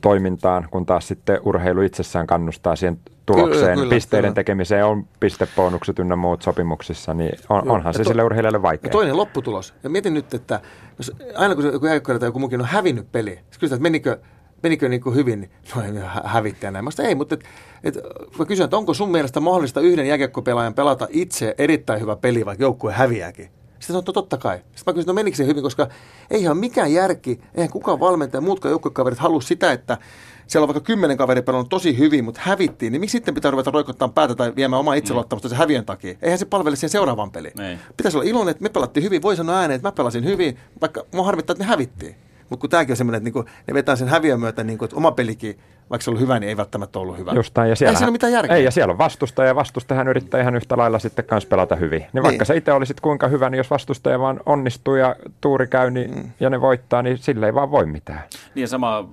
toimintaan, 0.00 0.68
kun 0.70 0.86
taas 0.86 1.08
sitten 1.08 1.38
urheilu 1.44 1.82
itsessään 1.82 2.26
kannustaa 2.26 2.76
siihen 2.76 2.98
tulokseen. 3.26 3.62
Kyllä, 3.62 3.74
kyllä, 3.74 3.90
Pisteiden 3.90 4.28
kyllä. 4.28 4.34
tekemiseen 4.34 4.84
on 4.84 5.06
pistebonukset 5.20 5.98
ynnä 5.98 6.16
muut 6.16 6.42
sopimuksissa, 6.42 7.14
niin 7.14 7.38
on, 7.48 7.62
Joo, 7.64 7.74
onhan 7.74 7.94
se 7.94 8.02
to, 8.02 8.08
sille 8.08 8.22
urheilijalle 8.22 8.62
vaikea. 8.62 8.90
Toinen 8.90 9.16
lopputulos. 9.16 9.74
Ja 9.82 9.90
mietin 9.90 10.14
nyt, 10.14 10.34
että 10.34 10.60
jos, 10.98 11.12
aina 11.34 11.54
kun 11.54 11.64
joku 11.64 11.86
jääkiekkoilija 11.86 12.20
tai 12.20 12.28
joku 12.28 12.38
muukin 12.38 12.60
on 12.60 12.66
hävinnyt 12.66 13.12
peli, 13.12 13.38
kysytään, 13.50 13.76
että 13.76 13.82
menikö 13.82 14.18
menikö 14.62 14.88
niin 14.88 15.00
kuin 15.00 15.14
hyvin, 15.14 15.40
niin 15.40 15.50
no 15.94 16.00
hävittäjä 16.24 16.70
näin. 16.70 16.84
Mä 16.84 16.90
ei, 17.08 17.14
mutta 17.14 17.34
et, 17.34 17.44
et, 17.84 17.94
mä 18.38 18.44
kysyn, 18.44 18.64
että 18.64 18.76
onko 18.76 18.94
sun 18.94 19.10
mielestä 19.10 19.40
mahdollista 19.40 19.80
yhden 19.80 20.08
jääkiekkopelaajan 20.08 20.74
pelata 20.74 21.06
itse 21.10 21.54
erittäin 21.58 22.00
hyvä 22.00 22.16
peli, 22.16 22.46
vaikka 22.46 22.64
joukkue 22.64 22.92
häviääkin? 22.92 23.44
Sitten 23.44 23.86
sanoo, 23.86 24.02
totta 24.02 24.36
kai. 24.36 24.56
Sitten 24.56 24.82
mä 24.86 24.92
kysyn, 24.92 25.06
no 25.06 25.12
menikö 25.12 25.36
se 25.36 25.46
hyvin, 25.46 25.62
koska 25.62 25.88
eihän 26.30 26.56
mikään 26.56 26.92
järki, 26.92 27.40
eihän 27.54 27.70
kukaan 27.70 28.00
valmentaja, 28.00 28.40
muutkaan 28.40 28.70
joukkuekaverit 28.70 29.18
halua 29.18 29.40
sitä, 29.40 29.72
että 29.72 29.98
siellä 30.46 30.64
on 30.64 30.68
vaikka 30.68 30.86
kymmenen 30.86 31.16
kaveri 31.16 31.42
pelannut 31.42 31.68
tosi 31.68 31.98
hyvin, 31.98 32.24
mutta 32.24 32.40
hävittiin, 32.44 32.92
niin 32.92 33.00
miksi 33.00 33.12
sitten 33.12 33.34
pitää 33.34 33.50
ruveta 33.50 33.70
roikottaa 33.70 34.08
päätä 34.08 34.34
tai 34.34 34.52
viemään 34.56 34.80
omaa 34.80 34.94
itseluottamusta 34.94 35.48
mm. 35.48 35.50
sen 35.50 35.58
häviön 35.58 35.84
takia? 35.84 36.14
Eihän 36.22 36.38
se 36.38 36.44
palvele 36.44 36.76
siihen 36.76 36.90
seuraavaan 36.90 37.30
peliin. 37.30 37.60
Ei. 37.60 37.78
Pitäisi 37.96 38.18
olla 38.18 38.28
iloinen, 38.28 38.50
että 38.50 38.62
me 38.62 38.68
pelattiin 38.68 39.04
hyvin, 39.04 39.22
voi 39.22 39.36
sanoa 39.36 39.56
ääneen, 39.56 39.76
että 39.76 39.88
mä 39.88 39.92
pelasin 39.92 40.24
hyvin, 40.24 40.58
vaikka 40.80 41.04
mua 41.14 41.24
harmittaa, 41.24 41.52
että 41.52 41.64
me 41.64 41.68
hävittiin 41.68 42.16
Mutta 42.50 42.60
kun 42.60 42.70
tämäkin 42.70 42.92
on 42.92 42.96
semmoinen, 42.96 43.16
että 43.16 43.24
niinku, 43.24 43.44
ne 43.66 43.74
vetää 43.74 43.96
sen 43.96 44.08
häviön 44.08 44.40
myötä, 44.40 44.64
niinku, 44.64 44.84
että 44.84 44.96
oma 44.96 45.12
pelikin, 45.12 45.58
vaikka 45.90 46.04
se 46.04 46.10
on 46.10 46.12
ollut 46.12 46.22
hyvä, 46.22 46.40
niin 46.40 46.48
ei 46.48 46.56
välttämättä 46.56 46.98
ollut 46.98 47.18
hyvä. 47.18 47.32
Justain, 47.32 47.70
ja 47.70 47.76
siellä, 47.76 47.90
ei 47.90 47.96
siinä 47.96 48.06
ole 48.06 48.12
mitään 48.12 48.32
järkeä. 48.32 48.56
Ei, 48.56 48.64
ja 48.64 48.70
siellä 48.70 48.92
on 48.92 48.98
vastustaja, 48.98 49.48
ja 49.48 49.54
vastustajahan 49.54 50.08
yrittää 50.08 50.40
ihan 50.40 50.56
yhtä 50.56 50.76
lailla 50.76 50.98
sitten 50.98 51.24
kanssa 51.24 51.48
pelata 51.48 51.76
hyvin. 51.76 52.06
Niin 52.12 52.22
vaikka 52.22 52.42
niin. 52.42 52.46
sä 52.46 52.54
itse 52.54 52.72
olisit 52.72 53.00
kuinka 53.00 53.28
hyvä, 53.28 53.50
niin 53.50 53.56
jos 53.56 53.70
vastustaja 53.70 54.18
vaan 54.18 54.40
onnistuu 54.46 54.96
ja 54.96 55.16
tuuri 55.40 55.66
käy 55.66 55.90
niin, 55.90 56.14
mm. 56.14 56.30
ja 56.40 56.50
ne 56.50 56.60
voittaa, 56.60 57.02
niin 57.02 57.18
sille 57.18 57.46
ei 57.46 57.54
vaan 57.54 57.70
voi 57.70 57.86
mitään. 57.86 58.22
Niin 58.54 58.62
ja 58.62 58.68
sama 58.68 59.08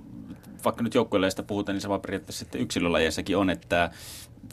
vaikka 0.64 0.82
nyt 0.82 0.94
joukkueleista 0.94 1.42
puhutaan, 1.42 1.74
niin 1.74 1.82
sama 1.82 1.98
periaatteessa 1.98 2.38
sitten 2.38 2.60
yksilölajeissakin 2.60 3.36
on, 3.36 3.50
että 3.50 3.90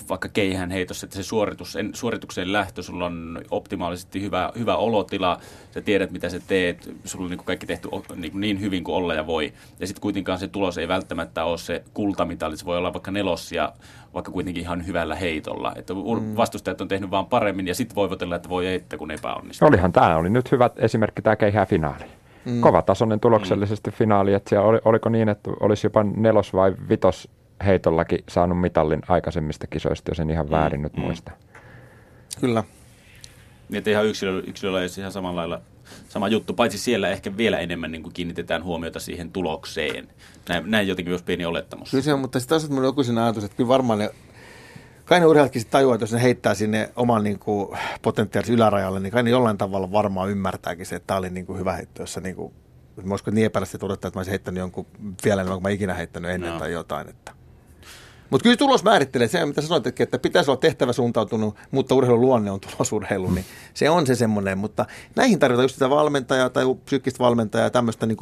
vaikka 0.09 0.29
keihään 0.29 0.71
heitossa, 0.71 1.05
että 1.05 1.15
se 1.15 1.23
suoritus, 1.23 1.75
en, 1.75 1.89
suoritukseen 1.93 2.53
lähtö, 2.53 2.83
sulla 2.83 3.05
on 3.05 3.41
optimaalisesti 3.51 4.21
hyvä, 4.21 4.51
hyvä 4.59 4.75
olotila, 4.75 5.39
sä 5.71 5.81
tiedät 5.81 6.11
mitä 6.11 6.29
sä 6.29 6.39
teet, 6.47 6.95
sulla 7.05 7.25
on 7.25 7.29
niin 7.29 7.37
kuin 7.37 7.45
kaikki 7.45 7.65
tehty 7.65 7.89
niin, 8.15 8.39
niin 8.39 8.61
hyvin 8.61 8.83
kuin 8.83 8.95
olla 8.95 9.13
ja 9.13 9.27
voi. 9.27 9.53
Ja 9.79 9.87
sitten 9.87 10.01
kuitenkaan 10.01 10.39
se 10.39 10.47
tulos 10.47 10.77
ei 10.77 10.87
välttämättä 10.87 11.43
ole 11.43 11.57
se 11.57 11.83
kultamitali, 11.93 12.57
se 12.57 12.65
voi 12.65 12.77
olla 12.77 12.93
vaikka 12.93 13.11
nelos 13.11 13.51
ja 13.51 13.73
vaikka 14.13 14.31
kuitenkin 14.31 14.63
ihan 14.63 14.87
hyvällä 14.87 15.15
heitolla. 15.15 15.73
Että 15.75 15.93
mm. 15.93 16.37
vastustajat 16.37 16.81
on 16.81 16.87
tehnyt 16.87 17.11
vaan 17.11 17.25
paremmin 17.25 17.67
ja 17.67 17.75
sitten 17.75 17.95
voivotella, 17.95 18.35
että 18.35 18.49
voi 18.49 18.73
että 18.73 18.97
kun 18.97 19.11
epäonnistuu. 19.11 19.67
Olihan 19.67 19.91
tämä 19.91 20.17
oli 20.17 20.29
nyt 20.29 20.51
hyvä 20.51 20.69
esimerkki 20.75 21.21
tämä 21.21 21.35
keihää 21.35 21.65
finaali. 21.65 22.05
Mm. 22.45 22.61
Kovatasoinen 22.61 23.19
tuloksellisesti 23.19 23.89
mm. 23.89 23.95
finaali, 23.95 24.33
että 24.33 24.49
siellä 24.49 24.67
oli, 24.67 24.79
oliko 24.85 25.09
niin, 25.09 25.29
että 25.29 25.51
olisi 25.59 25.87
jopa 25.87 26.03
nelos 26.03 26.53
vai 26.53 26.75
vitos 26.89 27.29
heitollakin 27.65 28.23
saanut 28.29 28.61
mitallin 28.61 29.01
aikaisemmista 29.07 29.67
kisoista, 29.67 30.11
jos 30.11 30.19
en 30.19 30.29
ihan 30.29 30.45
mm, 30.45 30.51
väärin 30.51 30.79
mm. 30.79 30.83
nyt 30.83 30.97
muista. 30.97 31.31
Kyllä. 32.39 32.63
Niin, 33.69 33.77
että 33.77 33.89
ihan 33.89 34.05
yksilö, 34.05 34.43
yksilöllä 34.47 34.81
ei 34.81 34.87
ihan 34.99 35.11
samalla 35.11 35.39
lailla 35.39 35.61
sama 36.09 36.27
juttu, 36.27 36.53
paitsi 36.53 36.77
siellä 36.77 37.09
ehkä 37.09 37.37
vielä 37.37 37.59
enemmän 37.59 37.91
niin 37.91 38.03
kuin 38.03 38.13
kiinnitetään 38.13 38.63
huomiota 38.63 38.99
siihen 38.99 39.31
tulokseen. 39.31 40.07
Näin, 40.49 40.71
näin 40.71 40.87
jotenkin 40.87 41.11
myös 41.11 41.23
pieni 41.23 41.45
olettamus. 41.45 41.91
Kyllä 41.91 42.03
se 42.03 42.15
mutta 42.15 42.39
sitten 42.39 42.59
taas 42.59 42.71
on 42.71 42.83
joku 42.83 43.03
sen 43.03 43.17
ajatus, 43.17 43.43
että 43.43 43.57
kyllä 43.57 43.67
varmaan 43.67 43.99
ne 43.99 44.09
kai 45.05 45.19
ne 45.19 45.25
urheilijatkin 45.25 45.67
tajuaa, 45.69 45.95
että 45.95 46.03
jos 46.03 46.13
ne 46.13 46.21
heittää 46.21 46.53
sinne 46.53 46.91
oman 46.95 47.23
niin 47.23 47.39
kuin, 47.39 47.77
potentiaalisen 48.01 48.55
ylärajalle, 48.55 48.99
niin 48.99 49.11
kai 49.11 49.23
ne 49.23 49.29
jollain 49.29 49.57
tavalla 49.57 49.91
varmaan 49.91 50.29
ymmärtääkin 50.29 50.85
se, 50.85 50.95
että 50.95 51.07
tämä 51.07 51.17
oli 51.17 51.29
niin 51.29 51.45
kuin, 51.45 51.59
hyvä 51.59 51.73
heitto, 51.73 52.01
jossa 52.01 52.21
niin 52.21 52.35
kuin, 52.35 52.53
mä 53.03 53.13
olisiko 53.13 53.31
niin 53.31 53.45
epärästi 53.45 53.77
odottaa, 53.81 54.07
että 54.07 54.17
mä 54.17 54.19
olisin 54.19 54.31
heittänyt 54.31 54.59
jonkun 54.59 54.85
vielä 55.25 55.41
enemmän 55.41 55.55
kuin 55.55 55.63
mä 55.63 55.69
ikinä 55.69 55.93
heittänyt 55.93 56.31
ennen 56.31 56.53
no. 56.53 56.59
tai 56.59 56.71
jotain. 56.71 57.09
Että. 57.09 57.31
Mutta 58.29 58.43
kyllä 58.43 58.57
tulos 58.57 58.83
määrittelee 58.83 59.27
se, 59.27 59.45
mitä 59.45 59.61
sanoit, 59.61 59.99
että 59.99 60.19
pitäisi 60.19 60.51
olla 60.51 60.59
tehtävä 60.59 60.93
suuntautunut, 60.93 61.55
mutta 61.71 61.95
urheilun 61.95 62.21
luonne 62.21 62.51
on 62.51 62.59
tulosurheilu, 62.59 63.31
niin 63.31 63.45
se 63.73 63.89
on 63.89 64.07
se 64.07 64.15
semmoinen. 64.15 64.57
Mutta 64.57 64.85
näihin 65.15 65.39
tarvitaan 65.39 65.63
just 65.63 65.75
sitä 65.75 65.89
valmentajaa 65.89 66.49
tai 66.49 66.63
psyykkistä 66.85 67.19
valmentajaa, 67.19 67.69
tämmöistä 67.69 68.05
niin 68.05 68.17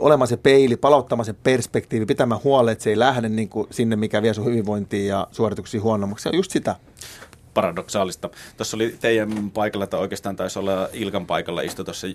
olemaan 0.00 0.28
se 0.28 0.36
peili, 0.36 0.76
palauttamaan 0.76 1.24
se 1.24 1.32
perspektiivi, 1.32 2.06
pitämään 2.06 2.40
huolen, 2.44 2.72
että 2.72 2.84
se 2.84 2.90
ei 2.90 2.98
lähde 2.98 3.28
niin 3.28 3.48
kuin 3.48 3.66
sinne, 3.70 3.96
mikä 3.96 4.22
vie 4.22 4.34
sun 4.34 4.44
hyvinvointiin 4.44 5.06
ja 5.06 5.26
suorituksiin 5.32 5.82
huonommaksi. 5.82 6.22
Se 6.22 6.28
on 6.28 6.36
just 6.36 6.50
sitä 6.50 6.76
paradoksaalista. 7.54 8.30
Tuossa 8.56 8.76
oli 8.76 8.96
teidän 9.00 9.50
paikalla, 9.50 9.86
tai 9.86 10.00
oikeastaan 10.00 10.36
taisi 10.36 10.58
olla 10.58 10.88
Ilkan 10.92 11.26
paikalla, 11.26 11.62
istui 11.62 11.84
tuossa 11.84 12.06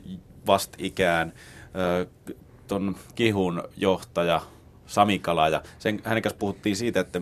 vastikään 0.48 1.34
tuon 2.68 2.96
kihun 3.16 3.64
johtaja 3.78 4.42
Sami 4.90 5.20
Kala, 5.20 5.50
ja 5.50 5.62
sen, 5.80 6.02
hänen 6.04 6.24
kanssa 6.24 6.40
puhuttiin 6.40 6.76
siitä, 6.76 7.00
että 7.00 7.22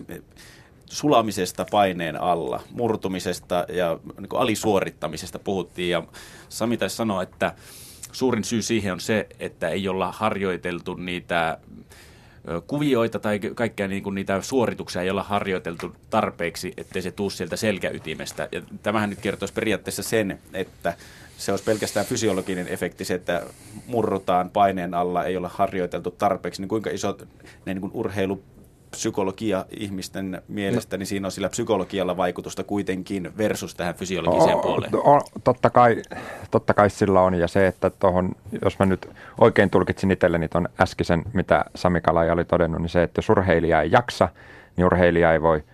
sulamisesta 0.86 1.66
paineen 1.70 2.20
alla, 2.20 2.62
murtumisesta 2.70 3.64
ja 3.68 3.98
niin 4.18 4.28
kuin 4.28 4.40
alisuorittamisesta 4.40 5.38
puhuttiin, 5.38 5.90
ja 5.90 6.02
Sami 6.48 6.76
taisi 6.76 6.96
sanoa, 6.96 7.22
että 7.22 7.54
suurin 8.12 8.44
syy 8.44 8.62
siihen 8.62 8.92
on 8.92 9.00
se, 9.00 9.26
että 9.40 9.68
ei 9.68 9.88
olla 9.88 10.12
harjoiteltu 10.12 10.94
niitä 10.94 11.58
kuvioita 12.66 13.18
tai 13.18 13.38
kaikkea 13.38 13.88
niin 13.88 14.02
kuin 14.02 14.14
niitä 14.14 14.42
suorituksia 14.42 15.02
ei 15.02 15.10
olla 15.10 15.22
harjoiteltu 15.22 15.96
tarpeeksi, 16.10 16.72
ettei 16.76 17.02
se 17.02 17.10
tuu 17.10 17.30
sieltä 17.30 17.56
selkäytimestä. 17.56 18.48
Ja 18.52 18.62
tämähän 18.82 19.10
nyt 19.10 19.20
kertoisi 19.20 19.54
periaatteessa 19.54 20.02
sen, 20.02 20.38
että 20.52 20.94
se 21.38 21.52
olisi 21.52 21.64
pelkästään 21.64 22.06
fysiologinen 22.06 22.68
efekti, 22.68 23.04
se, 23.04 23.14
että 23.14 23.42
murrutaan 23.86 24.50
paineen 24.50 24.94
alla, 24.94 25.24
ei 25.24 25.36
ole 25.36 25.48
harjoiteltu 25.52 26.10
tarpeeksi, 26.10 26.62
niin 26.62 26.68
kuinka 26.68 26.90
iso 26.90 27.16
ne 27.64 27.74
niin 27.74 27.80
kuin 27.80 27.90
urheilu 27.94 28.42
psykologia 28.90 29.64
ihmisten 29.70 30.42
mielestä, 30.48 30.96
no. 30.96 30.98
niin 30.98 31.06
siinä 31.06 31.28
on 31.28 31.32
sillä 31.32 31.48
psykologialla 31.48 32.16
vaikutusta 32.16 32.64
kuitenkin 32.64 33.32
versus 33.38 33.74
tähän 33.74 33.94
fysiologiseen 33.94 34.56
o, 34.56 34.60
puoleen. 34.60 34.94
O, 34.94 35.20
totta, 35.44 35.70
kai, 35.70 36.02
totta 36.50 36.74
kai 36.74 36.90
sillä 36.90 37.20
on, 37.20 37.34
ja 37.34 37.48
se, 37.48 37.66
että 37.66 37.90
tohon, 37.90 38.32
jos 38.64 38.78
mä 38.78 38.86
nyt 38.86 39.10
oikein 39.40 39.70
tulkitsin 39.70 40.10
itselleni 40.10 40.48
tuon 40.48 40.68
äskeisen, 40.80 41.22
mitä 41.32 41.64
Sami 41.74 42.00
Kalaja 42.00 42.32
oli 42.32 42.44
todennut, 42.44 42.80
niin 42.80 42.88
se, 42.88 43.02
että 43.02 43.18
jos 43.18 43.28
urheilija 43.28 43.82
ei 43.82 43.90
jaksa, 43.92 44.28
niin 44.76 44.84
urheilija 44.84 45.32
ei 45.32 45.42
voi 45.42 45.64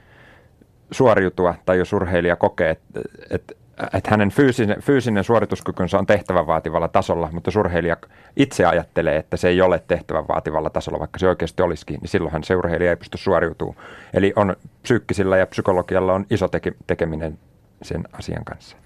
suoriutua, 0.90 1.54
tai 1.64 1.78
jos 1.78 1.92
urheilija 1.92 2.36
kokee, 2.36 2.70
että, 2.70 3.00
että 3.30 3.54
että 3.82 4.10
hänen 4.10 4.30
fyysinen, 4.30 4.82
fyysinen 4.82 5.24
suorituskykynsä 5.24 5.98
on 5.98 6.06
tehtävän 6.06 6.46
vaativalla 6.46 6.88
tasolla, 6.88 7.28
mutta 7.32 7.50
urheilija 7.60 7.96
itse 8.36 8.64
ajattelee, 8.64 9.16
että 9.16 9.36
se 9.36 9.48
ei 9.48 9.60
ole 9.60 9.82
tehtävän 9.88 10.28
vaativalla 10.28 10.70
tasolla, 10.70 10.98
vaikka 10.98 11.18
se 11.18 11.28
oikeasti 11.28 11.62
olisikin, 11.62 12.00
niin 12.00 12.08
silloinhan 12.08 12.44
se 12.44 12.56
urheilija 12.56 12.90
ei 12.90 12.96
pysty 12.96 13.18
suoriutumaan. 13.18 13.76
Eli 14.14 14.32
on 14.36 14.56
psyykkisillä 14.82 15.36
ja 15.36 15.46
psykologialla 15.46 16.12
on 16.12 16.26
iso 16.30 16.48
teke, 16.48 16.72
tekeminen 16.86 17.38
sen 17.82 18.04
asian 18.12 18.44
kanssa. 18.44 18.76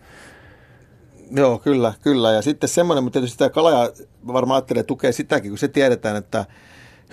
Joo, 1.31 1.59
kyllä, 1.59 1.93
kyllä. 2.03 2.33
Ja 2.33 2.43
sitten 2.43 2.69
semmoinen, 2.69 3.05
mutta 3.05 3.19
tietysti 3.19 3.39
tämä 3.39 3.51
Kalaja 3.51 3.91
varmaan 4.27 4.57
ajattelee 4.57 4.83
tukea 4.83 5.13
sitäkin, 5.13 5.51
kun 5.51 5.59
se 5.59 5.69
tiedetään, 5.69 6.17
että– 6.17 6.45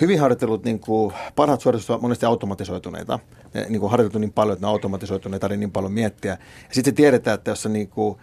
hyvin 0.02 0.20
harjoitellut 0.20 0.64
niin 0.64 0.80
kuin, 0.80 1.14
parhaat 1.36 1.62
suoritukset 1.62 1.90
ovat 1.90 2.02
monesti 2.02 2.26
automatisoituneita. 2.26 3.20
Ne, 3.54 3.66
niin 3.70 3.80
kuin 3.80 3.92
harjoiteltu 3.92 4.20
niin 4.20 4.34
paljon, 4.34 4.54
että 4.54 4.68
ne 4.68 4.70
automatisoituneita 4.70 5.48
ei 5.48 5.58
niin 5.58 5.72
paljon 5.72 5.92
miettiä. 5.92 6.32
Ja 6.70 6.76
sitten 6.76 6.96
tiedetään, 6.96 7.36
että 7.36 7.52
jos 7.52 7.64
sä 7.64 7.70
niin 7.70 7.88
kuin, 7.88 8.18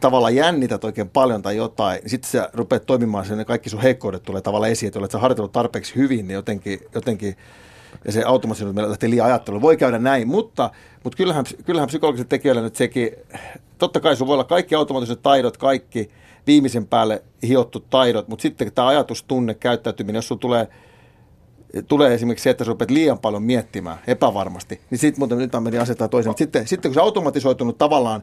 tavallaan 0.00 0.34
jännität 0.34 0.84
oikein 0.84 1.08
paljon 1.08 1.42
tai 1.42 1.56
jotain, 1.56 2.00
niin 2.00 2.10
sitten 2.10 2.30
sä 2.30 2.50
rupeat 2.52 2.86
toimimaan 2.86 3.24
sen, 3.24 3.46
kaikki 3.46 3.70
sun 3.70 3.82
heikkoudet 3.82 4.22
tulee 4.22 4.40
tavallaan 4.40 4.72
esiin, 4.72 4.88
että 4.88 4.98
olet 4.98 5.10
sä 5.10 5.18
harjoitellut 5.18 5.52
tarpeeksi 5.52 5.96
hyvin, 5.96 6.28
niin 6.28 6.34
jotenkin, 6.34 6.80
jotenkin 6.94 7.36
ja 8.04 8.12
se 8.12 8.22
automatisoitu 8.24 8.80
lähtee 8.80 9.10
liian 9.10 9.26
ajatteluun. 9.26 9.62
Voi 9.62 9.76
käydä 9.76 9.98
näin, 9.98 10.28
mutta, 10.28 10.70
mutta 11.04 11.16
kyllähän, 11.16 11.44
kyllähän 11.64 11.88
psykologiset 11.88 12.28
tekijöillä 12.28 12.62
nyt 12.62 12.76
sekin, 12.76 13.10
totta 13.78 14.00
kai 14.00 14.16
sun 14.16 14.26
voi 14.26 14.34
olla 14.34 14.44
kaikki 14.44 14.74
automaattiset 14.74 15.22
taidot, 15.22 15.56
kaikki, 15.56 16.10
viimeisen 16.46 16.86
päälle 16.86 17.22
hiottu 17.42 17.80
taidot, 17.80 18.28
mutta 18.28 18.42
sitten 18.42 18.72
tämä 18.72 18.88
ajatustunne, 18.88 19.54
käyttäytyminen, 19.54 20.18
jos 20.18 20.28
sulla 20.28 20.40
tulee, 20.40 20.68
tulee 21.88 22.14
esimerkiksi 22.14 22.42
se, 22.42 22.50
että 22.50 22.64
sä 22.64 22.68
rupeat 22.68 22.90
liian 22.90 23.18
paljon 23.18 23.42
miettimään 23.42 23.98
epävarmasti, 24.06 24.80
niin 24.90 24.98
sitten 24.98 25.20
muuten 25.20 25.38
nyt 25.38 25.52
mä 25.52 25.60
menin 25.60 25.80
asettaa 25.80 26.08
toisen, 26.08 26.30
mutta 26.30 26.38
sitten, 26.38 26.68
sitten 26.68 26.90
kun 26.90 26.94
se 26.94 27.00
automatisoitunut 27.00 27.78
tavallaan 27.78 28.22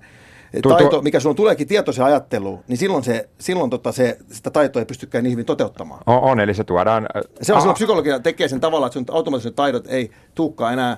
taito, 0.67 1.01
mikä 1.01 1.19
sulla 1.19 1.35
tuleekin 1.35 1.67
tietoisen 1.67 2.05
ajatteluun, 2.05 2.63
niin 2.67 2.77
silloin, 2.77 3.03
se, 3.03 3.29
silloin 3.39 3.69
tota 3.69 3.91
se, 3.91 4.17
sitä 4.31 4.49
taitoa 4.49 4.81
ei 4.81 4.85
pystykään 4.85 5.23
niin 5.23 5.31
hyvin 5.31 5.45
toteuttamaan. 5.45 6.01
On, 6.05 6.19
on 6.19 6.39
eli 6.39 6.53
se 6.53 6.63
tuodaan... 6.63 7.07
Se 7.41 7.53
on 7.53 7.61
silloin 7.61 7.75
psykologia 7.75 8.19
tekee 8.19 8.47
sen 8.47 8.59
tavalla, 8.59 8.85
että 8.87 8.93
sun 8.93 9.05
automaattiset 9.11 9.55
taidot 9.55 9.87
ei 9.87 10.11
tulekaan 10.35 10.73
enää 10.73 10.97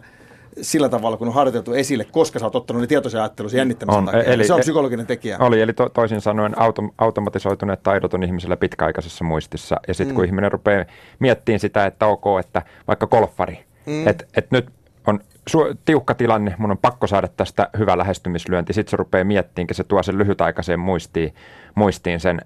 sillä 0.62 0.90
tavalla, 0.90 1.18
kun 1.18 1.28
on 1.28 1.34
harjoiteltu 1.34 1.74
esille, 1.74 2.06
koska 2.06 2.40
sä 2.40 2.46
oot 2.46 2.56
ottanut 2.56 2.82
ne 2.82 2.88
tietoisen 2.88 3.22
ajattelun 3.22 3.52
jännittämisen 3.54 4.00
on, 4.00 4.06
takia. 4.06 4.24
Eli, 4.24 4.48
se 4.48 4.54
on 4.54 4.60
psykologinen 4.60 5.08
tekijä. 5.08 5.38
Oli, 5.40 5.62
eli 5.62 5.74
to, 5.74 5.90
toisin 5.90 6.22
sanoen 6.22 6.60
auto, 6.60 6.82
automatisoituneet 6.98 7.84
taidot 7.84 8.14
on 8.14 8.24
ihmisellä 8.24 8.58
pitkäaikaisessa 8.58 9.24
muistissa. 9.24 9.76
Ja 9.88 9.94
sitten 9.94 10.14
mm. 10.14 10.16
kun 10.16 10.26
ihminen 10.26 10.52
rupeaa 10.52 10.86
miettimään 11.20 11.60
sitä, 11.60 11.86
että 11.86 12.06
ok, 12.06 12.26
että 12.40 12.62
vaikka 12.88 13.08
golfari, 13.08 13.66
mm. 13.86 14.08
että 14.08 14.26
et 14.38 14.52
nyt 14.52 14.70
on 15.08 15.20
su- 15.50 15.76
tiukka 15.86 16.14
tilanne, 16.14 16.56
mun 16.58 16.72
on 16.72 16.78
pakko 16.78 17.08
saada 17.08 17.28
tästä 17.28 17.70
hyvä 17.78 17.98
lähestymislyönti. 17.98 18.74
Sitten 18.74 18.92
se 18.92 18.98
rupeaa 18.98 19.24
miettimään, 19.24 19.68
se 19.72 19.84
tuo 19.84 20.04
sen 20.04 20.18
lyhytaikaiseen 20.18 20.80
muistiin, 20.80 21.34
muistiin 21.76 22.20
sen 22.20 22.42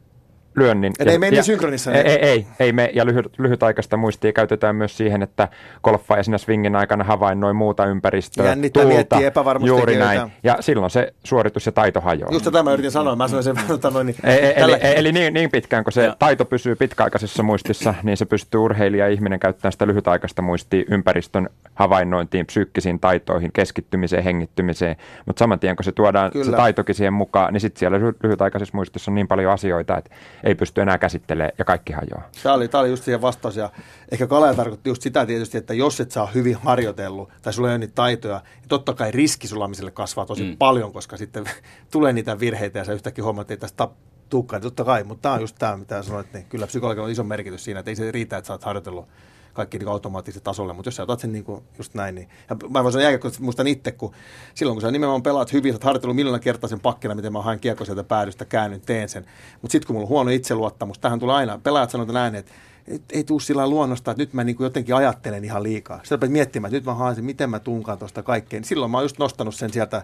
lyönnin. 0.55 0.93
Et 0.99 1.05
ja, 1.05 1.11
ei 1.11 1.17
mene 1.17 1.43
synkronissa. 1.43 1.91
Ei, 1.91 2.01
ei, 2.01 2.19
ei, 2.19 2.47
ei 2.59 2.71
me, 2.71 2.89
ja 2.93 3.05
lyhyt, 3.05 3.25
lyhytaikaista 3.37 3.97
muistia 3.97 4.33
käytetään 4.33 4.75
myös 4.75 4.97
siihen, 4.97 5.23
että 5.23 5.47
golfaaja 5.83 6.23
siinä 6.23 6.37
swingin 6.37 6.75
aikana 6.75 7.03
havainnoi 7.03 7.53
muuta 7.53 7.85
ympäristöä, 7.85 8.45
Jännittä, 8.45 8.81
tuulta, 8.81 9.17
juuri 9.65 9.97
näin. 9.97 10.31
Ja 10.43 10.57
silloin 10.59 10.89
se 10.91 11.13
suoritus 11.23 11.65
ja 11.65 11.71
taito 11.71 12.01
hajoaa. 12.01 12.31
Just 12.31 12.45
tätä 12.45 12.63
mä 12.63 12.73
yritin 12.73 12.91
sanoa, 12.91 13.15
mä 13.15 13.27
sanoin 13.27 13.43
sen 13.43 13.55
noin, 13.93 14.07
niin, 14.07 14.15
ei, 14.23 14.53
eli, 14.55 14.77
eli 14.81 15.11
niin, 15.11 15.33
niin 15.33 15.51
pitkään, 15.51 15.83
kun 15.83 15.93
se 15.93 16.03
ja. 16.03 16.15
taito 16.19 16.45
pysyy 16.45 16.75
pitkäaikaisessa 16.75 17.43
muistissa, 17.43 17.93
niin 18.03 18.17
se 18.17 18.25
pystyy 18.25 18.59
urheilija 18.59 19.07
ja 19.07 19.13
ihminen 19.13 19.39
käyttämään 19.39 19.71
sitä 19.71 19.87
lyhytaikaista 19.87 20.41
muistia 20.41 20.83
ympäristön 20.91 21.49
havainnointiin, 21.73 22.45
psyykkisiin 22.45 22.99
taitoihin, 22.99 23.51
keskittymiseen, 23.53 24.23
hengittymiseen. 24.23 24.95
Mutta 25.25 25.39
saman 25.39 25.59
tien, 25.59 25.75
kun 25.75 25.83
se 25.83 25.91
tuodaan 25.91 26.31
Kyllä. 26.31 26.45
se 26.45 26.51
taitokin 26.51 26.95
siihen 26.95 27.13
mukaan, 27.13 27.53
niin 27.53 27.61
sitten 27.61 27.79
siellä 27.79 27.99
lyhytaikaisessa 28.23 28.77
muistissa 28.77 29.11
on 29.11 29.15
niin 29.15 29.27
paljon 29.27 29.51
asioita, 29.51 29.97
että 29.97 30.09
ei 30.45 30.55
pysty 30.55 30.81
enää 30.81 30.97
käsittelemään 30.97 31.51
ja 31.57 31.65
kaikki 31.65 31.93
hajoaa. 31.93 32.29
Tämä 32.43 32.55
oli, 32.55 32.67
tämä 32.67 32.81
oli 32.81 32.89
just 32.89 33.03
siihen 33.03 33.21
vastaus 33.21 33.55
ja 33.55 33.69
ehkä 34.11 34.27
Kalaja 34.27 34.53
tarkoitti 34.53 34.89
just 34.89 35.01
sitä 35.01 35.25
tietysti, 35.25 35.57
että 35.57 35.73
jos 35.73 35.99
et 35.99 36.11
saa 36.11 36.25
hyvin 36.25 36.55
harjoitellut 36.55 37.29
tai 37.41 37.53
sulla 37.53 37.69
ei 37.69 37.71
ole 37.71 37.77
niitä 37.77 37.95
taitoja, 37.95 38.41
niin 38.59 38.69
totta 38.69 38.93
kai 38.93 39.11
riski 39.11 39.47
sulamiselle 39.47 39.91
kasvaa 39.91 40.25
tosi 40.25 40.43
mm. 40.43 40.57
paljon, 40.57 40.93
koska 40.93 41.17
sitten 41.17 41.45
tulee 41.91 42.13
niitä 42.13 42.39
virheitä 42.39 42.79
ja 42.79 42.85
sä 42.85 42.93
yhtäkkiä 42.93 43.23
huomaat, 43.23 43.51
että 43.51 43.61
tästä 43.61 43.87
tukkaan. 44.29 44.61
Totta 44.61 44.83
kai, 44.83 45.03
mutta 45.03 45.21
tämä 45.21 45.35
on 45.35 45.41
just 45.41 45.55
tämä, 45.59 45.77
mitä 45.77 46.03
sanoit, 46.03 46.33
niin 46.33 46.45
kyllä 46.45 46.67
psykologilla 46.67 47.05
on 47.05 47.11
iso 47.11 47.23
merkitys 47.23 47.63
siinä, 47.63 47.79
että 47.79 47.91
ei 47.91 47.95
se 47.95 48.11
riitä, 48.11 48.37
että 48.37 48.47
sä 48.47 48.53
oot 48.53 48.63
harjoitellut 48.63 49.07
kaikki 49.55 49.77
niin 49.79 49.87
automaattisesti 49.87 50.43
tasolle, 50.43 50.73
mutta 50.73 50.87
jos 50.87 50.95
sä 50.95 51.03
otat 51.03 51.19
sen 51.19 51.31
niin 51.31 51.43
kuin 51.43 51.63
just 51.77 51.93
näin, 51.93 52.15
niin 52.15 52.29
ja 52.49 52.55
mä 52.69 52.83
voin 52.83 52.93
sanoa 52.93 53.17
kun 53.17 53.31
muistan 53.39 53.67
itse, 53.67 53.91
kun 53.91 54.11
silloin 54.53 54.75
kun 54.75 54.81
sä 54.81 54.91
nimenomaan 54.91 55.23
pelaat 55.23 55.53
hyvin, 55.53 55.73
sä 55.73 55.75
oot 55.75 55.83
harjoitellut 55.83 56.15
miljoona 56.15 56.39
kertaa 56.39 56.69
sen 56.69 56.79
pakkina, 56.79 57.15
miten 57.15 57.33
mä 57.33 57.41
haen 57.41 57.59
kiekko 57.59 57.85
sieltä 57.85 58.03
päädystä, 58.03 58.45
käännyn, 58.45 58.81
teen 58.81 59.09
sen, 59.09 59.25
mutta 59.61 59.71
sitten 59.71 59.87
kun 59.87 59.95
mulla 59.95 60.05
on 60.05 60.09
huono 60.09 60.31
itseluottamus, 60.31 60.99
tähän 60.99 61.19
tulee 61.19 61.35
aina, 61.35 61.59
pelaajat 61.63 61.89
sanoo 61.89 62.07
näin, 62.11 62.35
että 62.35 62.51
ei, 62.87 63.01
ei 63.11 63.23
tule 63.23 63.41
sillä 63.41 63.67
luonnosta, 63.67 64.11
että 64.11 64.21
nyt 64.21 64.33
mä 64.33 64.43
niin 64.43 64.55
kuin 64.55 64.65
jotenkin 64.65 64.95
ajattelen 64.95 65.43
ihan 65.43 65.63
liikaa. 65.63 65.97
Sitten 65.97 66.15
rupeat 66.15 66.31
miettimään, 66.31 66.69
että 66.69 66.77
nyt 66.77 66.85
mä 66.85 66.93
haen 66.93 67.15
sen, 67.15 67.25
miten 67.25 67.49
mä 67.49 67.59
tunkaan 67.59 67.97
tuosta 67.97 68.23
kaikkeen. 68.23 68.63
Silloin 68.63 68.91
mä 68.91 68.97
oon 68.97 69.03
just 69.03 69.19
nostanut 69.19 69.55
sen 69.55 69.73
sieltä 69.73 70.03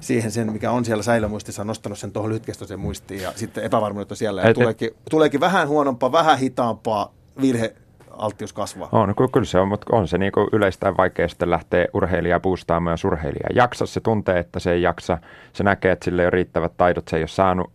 siihen, 0.00 0.30
sen, 0.30 0.52
mikä 0.52 0.70
on 0.70 0.84
siellä 0.84 1.02
säilömuistissa, 1.02 1.64
nostanut 1.64 1.98
sen 1.98 2.12
tuohon 2.12 2.28
lyhytkestoiseen 2.28 2.80
muistiin 2.80 3.22
ja 3.22 3.32
sitten 3.36 3.64
epävarmuutta 3.64 4.14
siellä. 4.14 4.42
Ja 4.42 4.54
tuleekin, 4.54 4.90
tuleekin 5.10 5.40
vähän 5.40 5.68
huonompaa, 5.68 6.12
vähän 6.12 6.38
hitaampaa 6.38 7.12
virhe 7.40 7.74
alttius 8.18 8.52
kasvaa. 8.52 8.88
On, 8.92 9.14
kyllä 9.32 9.44
se 9.44 9.58
on, 9.58 9.68
mutta 9.68 9.96
on 9.96 10.08
se 10.08 10.18
niin 10.18 10.32
yleistä 10.52 10.96
vaikea 10.96 11.28
sitten 11.28 11.50
lähteä 11.50 11.86
urheilijaa 11.94 12.40
boostaamaan, 12.40 12.92
jos 12.92 13.04
urheilija 13.04 13.48
jaksa. 13.54 13.86
Se 13.86 14.00
tuntee, 14.00 14.38
että 14.38 14.60
se 14.60 14.72
ei 14.72 14.82
jaksa. 14.82 15.18
Se 15.52 15.64
näkee, 15.64 15.92
että 15.92 16.04
sille 16.04 16.22
ei 16.22 16.26
ole 16.26 16.30
riittävät 16.30 16.76
taidot, 16.76 17.08
se 17.08 17.16
ei 17.16 17.22
ole 17.22 17.28
saanut 17.28 17.72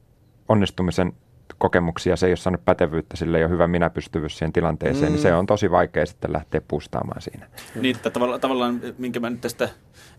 onnistumisen 0.49 1.13
kokemuksia, 1.57 2.15
se 2.15 2.25
ei 2.25 2.31
ole 2.31 2.37
saanut 2.37 2.65
pätevyyttä, 2.65 3.17
sille 3.17 3.37
ei 3.37 3.43
ole 3.43 3.51
hyvä 3.51 3.67
minäpystyvyys 3.67 4.37
siihen 4.37 4.53
tilanteeseen, 4.53 5.05
mm. 5.05 5.13
niin 5.13 5.21
se 5.21 5.33
on 5.33 5.45
tosi 5.45 5.71
vaikea 5.71 6.05
sitten 6.05 6.33
lähteä 6.33 6.61
pustaamaan 6.67 7.21
siinä. 7.21 7.47
Niin, 7.75 7.95
että 7.95 8.09
tavallaan, 8.09 8.41
tavallaan, 8.41 8.81
minkä 8.97 9.19
mä 9.19 9.29
nyt 9.29 9.41
tästä 9.41 9.69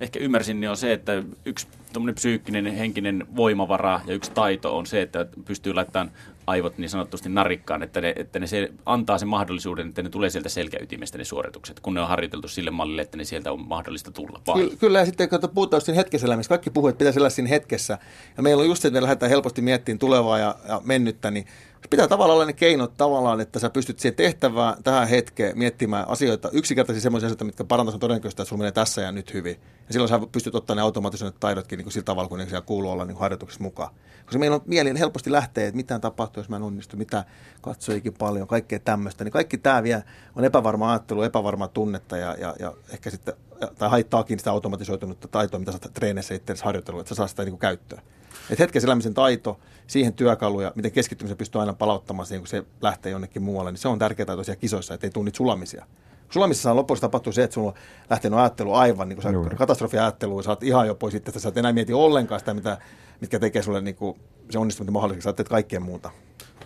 ehkä 0.01 0.19
ymmärsin, 0.19 0.61
niin 0.61 0.71
on 0.71 0.77
se, 0.77 0.93
että 0.93 1.23
yksi 1.45 1.67
psyykkinen 2.15 2.75
henkinen 2.75 3.27
voimavara 3.37 4.01
ja 4.07 4.15
yksi 4.15 4.31
taito 4.31 4.79
on 4.79 4.87
se, 4.87 5.03
että 5.03 5.27
pystyy 5.45 5.75
laittamaan 5.75 6.11
aivot 6.51 6.79
niin 6.79 6.91
sanottusti 6.91 7.29
narikkaan, 7.29 7.83
että 7.83 8.01
ne, 8.01 8.13
että 8.17 8.39
ne 8.39 8.47
se 8.47 8.73
antaa 8.87 9.19
sen 9.19 9.29
mahdollisuuden, 9.29 9.89
että 9.89 10.03
ne 10.03 10.09
tulee 10.09 10.31
sieltä 10.31 10.49
selkäytimestä 10.49 11.19
ne 11.19 11.25
suoritukset, 11.25 11.81
kun 11.81 11.95
ne 11.95 12.01
on 12.01 12.09
harjoiteltu 12.09 12.49
sille 12.49 12.71
mallille, 12.71 13.03
että 13.03 13.17
ne 13.17 13.25
sieltä 13.25 13.53
on 13.53 13.69
mahdollista 13.69 14.11
tulla. 14.11 14.41
Vai? 14.47 14.57
Kyllä, 14.57 14.77
kyllä 14.77 14.99
ja 14.99 15.07
sitten 15.07 15.29
kun 15.29 15.41
puhutaan 15.55 15.81
siinä 15.81 15.97
hetkessä 15.97 16.27
elämässä, 16.27 16.49
kaikki 16.49 16.71
puhuvat, 16.71 16.91
että 16.91 16.99
pitäisi 16.99 17.19
olla 17.19 17.31
siinä 17.31 17.49
hetkessä. 17.49 17.99
Ja 18.37 18.43
meillä 18.43 18.61
on 18.61 18.69
just 18.69 18.83
se, 18.83 18.89
että 18.89 19.01
me 19.01 19.03
lähdetään 19.03 19.31
helposti 19.31 19.63
miettimään 19.63 19.99
tulevaa 19.99 20.39
ja, 20.39 20.55
ja 20.69 20.81
mennyttä, 20.85 21.31
niin 21.31 21.47
pitää 21.91 22.09
tavallaan 22.09 22.35
olla 22.35 22.47
ne 22.47 22.53
keinot 22.53 22.97
tavallaan, 22.97 23.41
että 23.41 23.59
sä 23.59 23.71
pystyt 23.71 23.99
siihen 23.99 24.17
tehtävään 24.17 24.83
tähän 24.83 25.09
hetkeen 25.09 25.59
miettimään 25.59 26.09
asioita, 26.09 26.51
yksinkertaisia 26.53 27.01
semmoisia 27.01 27.27
asioita, 27.27 27.45
mitkä 27.45 27.65
parantaisivat 27.65 28.01
todennäköistä, 28.01 28.43
että 28.43 28.49
sulla 28.49 28.61
menee 28.61 28.73
tässä 28.73 29.03
ja 29.03 29.13
nyt 29.13 29.35
hyvin. 29.35 29.61
Ja 29.87 29.93
silloin 29.93 30.09
sä 30.09 30.21
pystyt 30.33 30.55
ottamaan 30.55 30.77
ne 30.77 30.83
automaattiset 30.83 31.41
taidotkin 31.41 31.77
niin 31.77 31.85
kuin 31.85 31.93
sillä 31.93 32.05
tavalla, 32.05 32.29
kun 32.29 32.39
ne 32.39 32.45
siellä 32.45 32.67
kuuluu 32.67 32.91
olla 32.91 33.05
niin 33.05 33.19
harjoituksessa 33.19 33.65
mukaan. 33.65 33.95
Koska 34.25 34.39
meillä 34.39 34.55
on 34.55 34.63
mieli 34.67 34.99
helposti 34.99 35.33
lähtee, 35.33 35.67
että 35.67 35.77
mitään 35.77 36.01
tapahtuu, 36.01 36.41
jos 36.41 36.49
mä 36.49 36.57
en 36.57 36.63
onnistu, 36.63 36.97
mitä 36.97 37.25
katsoikin 37.61 38.15
paljon, 38.15 38.49
kaikkea 38.49 38.79
tämmöistä. 38.79 39.25
Niin 39.25 39.33
kaikki 39.33 39.59
tämä 39.59 39.83
vielä 39.83 40.03
on 40.37 40.45
epävarma 40.45 40.91
ajattelu, 40.91 41.23
epävarmaa 41.23 41.69
tunnetta 41.69 42.17
ja, 42.17 42.37
ja, 42.41 42.55
ja 42.59 42.75
ehkä 42.93 43.11
sitten, 43.11 43.35
tai 43.79 43.91
haittaakin 43.91 44.39
sitä 44.39 44.51
automatisoitunutta 44.51 45.29
taitoa, 45.29 45.61
mitä 45.61 45.73
sä 45.73 45.79
treeneissä 45.95 46.35
itse 46.35 46.55
harjoitellut, 46.63 47.01
että 47.01 47.09
sä 47.09 47.15
saa 47.15 47.27
sitä 47.27 47.43
niin 47.43 47.53
kuin 47.53 47.61
käyttöön. 47.61 48.03
Et 48.51 48.59
hetkessä 48.59 48.87
elämisen 48.87 49.15
taito, 49.15 49.61
siihen 49.91 50.13
työkaluja, 50.13 50.73
miten 50.75 50.93
keskittymisen 50.93 51.37
pystyy 51.37 51.61
aina 51.61 51.73
palauttamaan 51.73 52.27
siihen, 52.27 52.41
kun 52.41 52.49
se 52.49 52.65
lähtee 52.83 53.13
jonnekin 53.13 53.43
muualle, 53.43 53.71
niin 53.71 53.79
se 53.79 53.89
on 53.89 53.99
tärkeää 53.99 54.37
tosiaan 54.37 54.59
kisoissa, 54.59 54.95
että 54.95 55.07
ei 55.07 55.11
tule 55.11 55.25
niitä 55.25 55.37
sulamisia. 55.37 55.87
Sulamisessa 56.31 56.77
lopuksi 56.77 57.01
tapahtuu 57.01 57.33
se, 57.33 57.43
että 57.43 57.55
sulla 57.55 57.69
on 57.69 57.75
lähtenyt 58.11 58.39
ajattelu 58.39 58.75
aivan 58.75 59.09
niin 59.09 59.19
kuin 59.23 59.57
katastrofiajattelu, 59.57 60.39
ja 60.39 60.43
sä 60.43 60.51
oot 60.51 60.63
ihan 60.63 60.87
jo 60.87 60.95
pois 60.95 61.13
sitten, 61.13 61.31
että 61.31 61.41
sä 61.41 61.49
et 61.49 61.57
enää 61.57 61.73
mieti 61.73 61.93
ollenkaan 61.93 62.41
sitä, 62.41 62.55
mitä, 62.55 62.79
mitkä 63.21 63.39
tekee 63.39 63.63
sulle 63.63 63.81
niin 63.81 63.95
kuin, 63.95 64.21
se 64.51 64.59
onnistuminen 64.59 64.93
mahdolliseksi, 64.93 65.25
sä 65.25 65.33
teet 65.33 65.49
kaikkea 65.49 65.81
muuta. 65.81 66.11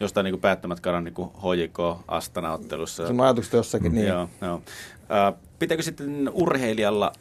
Jostain 0.01 0.25
niin 0.25 0.41
päättämät 0.41 0.81
karan 0.81 1.05
niin 1.05 1.15
HJK 1.17 1.79
Astana-ottelussa. 2.09 3.07
Sun 3.07 3.21
ajatukset 3.21 3.53
jossakin, 3.53 3.93
mm. 3.93 3.95
niin. 3.95 4.09
Joo, 4.09 4.29
joo. 4.43 4.55
Uh, 4.55 5.39
pitääkö 5.59 5.83
sitten 5.83 6.31
urheilijalla 6.33 7.13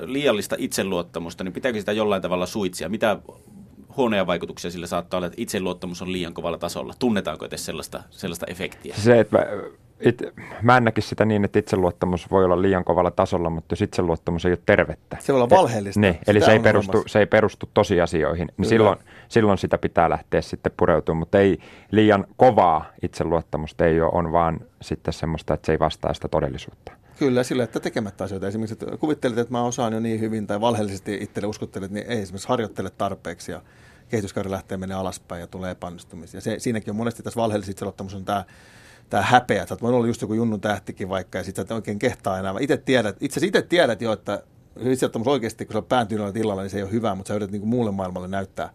liiallista 0.00 0.56
itseluottamusta, 0.58 1.44
niin 1.44 1.52
pitääkö 1.52 1.78
sitä 1.78 1.92
jollain 1.92 2.22
tavalla 2.22 2.46
suitsia? 2.46 2.88
Mitä 2.88 3.18
huonoja 3.96 4.26
vaikutuksia 4.26 4.70
sillä 4.70 4.86
saattaa 4.86 5.18
olla, 5.18 5.26
että 5.26 5.42
itseluottamus 5.42 6.02
on 6.02 6.12
liian 6.12 6.34
kovalla 6.34 6.58
tasolla. 6.58 6.94
Tunnetaanko 6.98 7.44
edes 7.44 7.66
sellaista, 7.66 8.02
sellaista 8.10 8.46
efektiä? 8.48 8.94
Se, 8.98 9.20
että 9.20 9.38
mä, 9.38 9.44
it, 10.00 10.22
mä 10.62 10.76
en 10.76 10.84
näkisi 10.84 11.08
sitä 11.08 11.24
niin, 11.24 11.44
että 11.44 11.58
itseluottamus 11.58 12.30
voi 12.30 12.44
olla 12.44 12.62
liian 12.62 12.84
kovalla 12.84 13.10
tasolla, 13.10 13.50
mutta 13.50 13.72
jos 13.72 13.82
itseluottamus 13.82 14.44
ei 14.44 14.52
ole 14.52 14.58
tervettä. 14.66 15.16
Se 15.20 15.32
voi 15.32 15.42
olla 15.42 15.50
valheellista. 15.50 16.00
Ne, 16.00 16.18
eli 16.26 16.40
se 16.40 16.52
ei, 16.52 16.60
perustu, 16.60 17.04
se 17.06 17.18
ei 17.18 17.26
perustu 17.26 17.68
tosiasioihin. 17.74 18.48
Niin 18.56 18.68
silloin, 18.68 18.98
silloin 19.28 19.58
sitä 19.58 19.78
pitää 19.78 20.10
lähteä 20.10 20.40
sitten 20.40 20.72
pureutumaan, 20.76 21.18
mutta 21.18 21.38
ei 21.38 21.58
liian 21.90 22.24
kovaa 22.36 22.84
itseluottamusta 23.02 23.86
ei 23.86 24.00
ole, 24.00 24.10
on 24.14 24.32
vaan 24.32 24.60
sitten 24.82 25.14
semmoista, 25.14 25.54
että 25.54 25.66
se 25.66 25.72
ei 25.72 25.78
vastaa 25.78 26.14
sitä 26.14 26.28
todellisuutta. 26.28 26.92
Kyllä, 27.18 27.42
sillä, 27.42 27.64
että 27.64 27.80
tekemättä 27.80 28.24
asioita. 28.24 28.48
Esimerkiksi, 28.48 28.72
että 28.72 28.96
kuvittelit, 28.96 29.38
että 29.38 29.52
mä 29.52 29.62
osaan 29.62 29.92
jo 29.92 30.00
niin 30.00 30.20
hyvin, 30.20 30.46
tai 30.46 30.60
valheellisesti 30.60 31.18
itselle 31.20 31.46
uskottelet, 31.46 31.90
niin 31.90 32.06
ei 32.08 32.20
esimerkiksi 32.20 32.48
harjoittele 32.48 32.90
tarpeeksi, 32.90 33.52
ja 33.52 33.62
kehityskaari 34.08 34.50
lähtee 34.50 34.78
menee 34.78 34.96
alaspäin 34.96 35.40
ja 35.40 35.46
tulee 35.46 35.70
epäonnistumisia. 35.70 36.40
Se, 36.40 36.58
siinäkin 36.58 36.90
on 36.90 36.96
monesti 36.96 37.22
tässä 37.22 37.40
valheellisessa 37.40 37.70
itseluottamus 37.70 38.14
on 38.14 38.24
tämä 38.24 38.44
tämä 39.10 39.22
häpeä, 39.22 39.62
että 39.62 39.76
voi 39.82 39.92
olla 39.92 40.06
just 40.06 40.22
joku 40.22 40.34
junnun 40.34 40.60
tähtikin 40.60 41.08
vaikka, 41.08 41.38
ja 41.38 41.44
sitten 41.44 41.72
oikein 41.72 41.98
kehtaa 41.98 42.38
enää. 42.38 42.54
Itse 42.60 42.76
tiedät, 42.76 43.16
itse 43.20 43.40
asiassa 43.40 43.58
itse 43.58 43.68
tiedät 43.68 44.02
jo, 44.02 44.12
että 44.12 44.42
itseluottamus 44.80 45.28
oikeasti, 45.28 45.66
kun 45.66 45.72
sä 45.72 45.82
pääntyy 45.82 46.18
illalla, 46.34 46.62
niin 46.62 46.70
se 46.70 46.76
ei 46.76 46.82
ole 46.82 46.92
hyvä, 46.92 47.14
mutta 47.14 47.28
sä 47.28 47.34
yrität 47.34 47.50
niin 47.50 47.60
kuin 47.60 47.68
muulle 47.68 47.90
maailmalle 47.90 48.28
näyttää, 48.28 48.70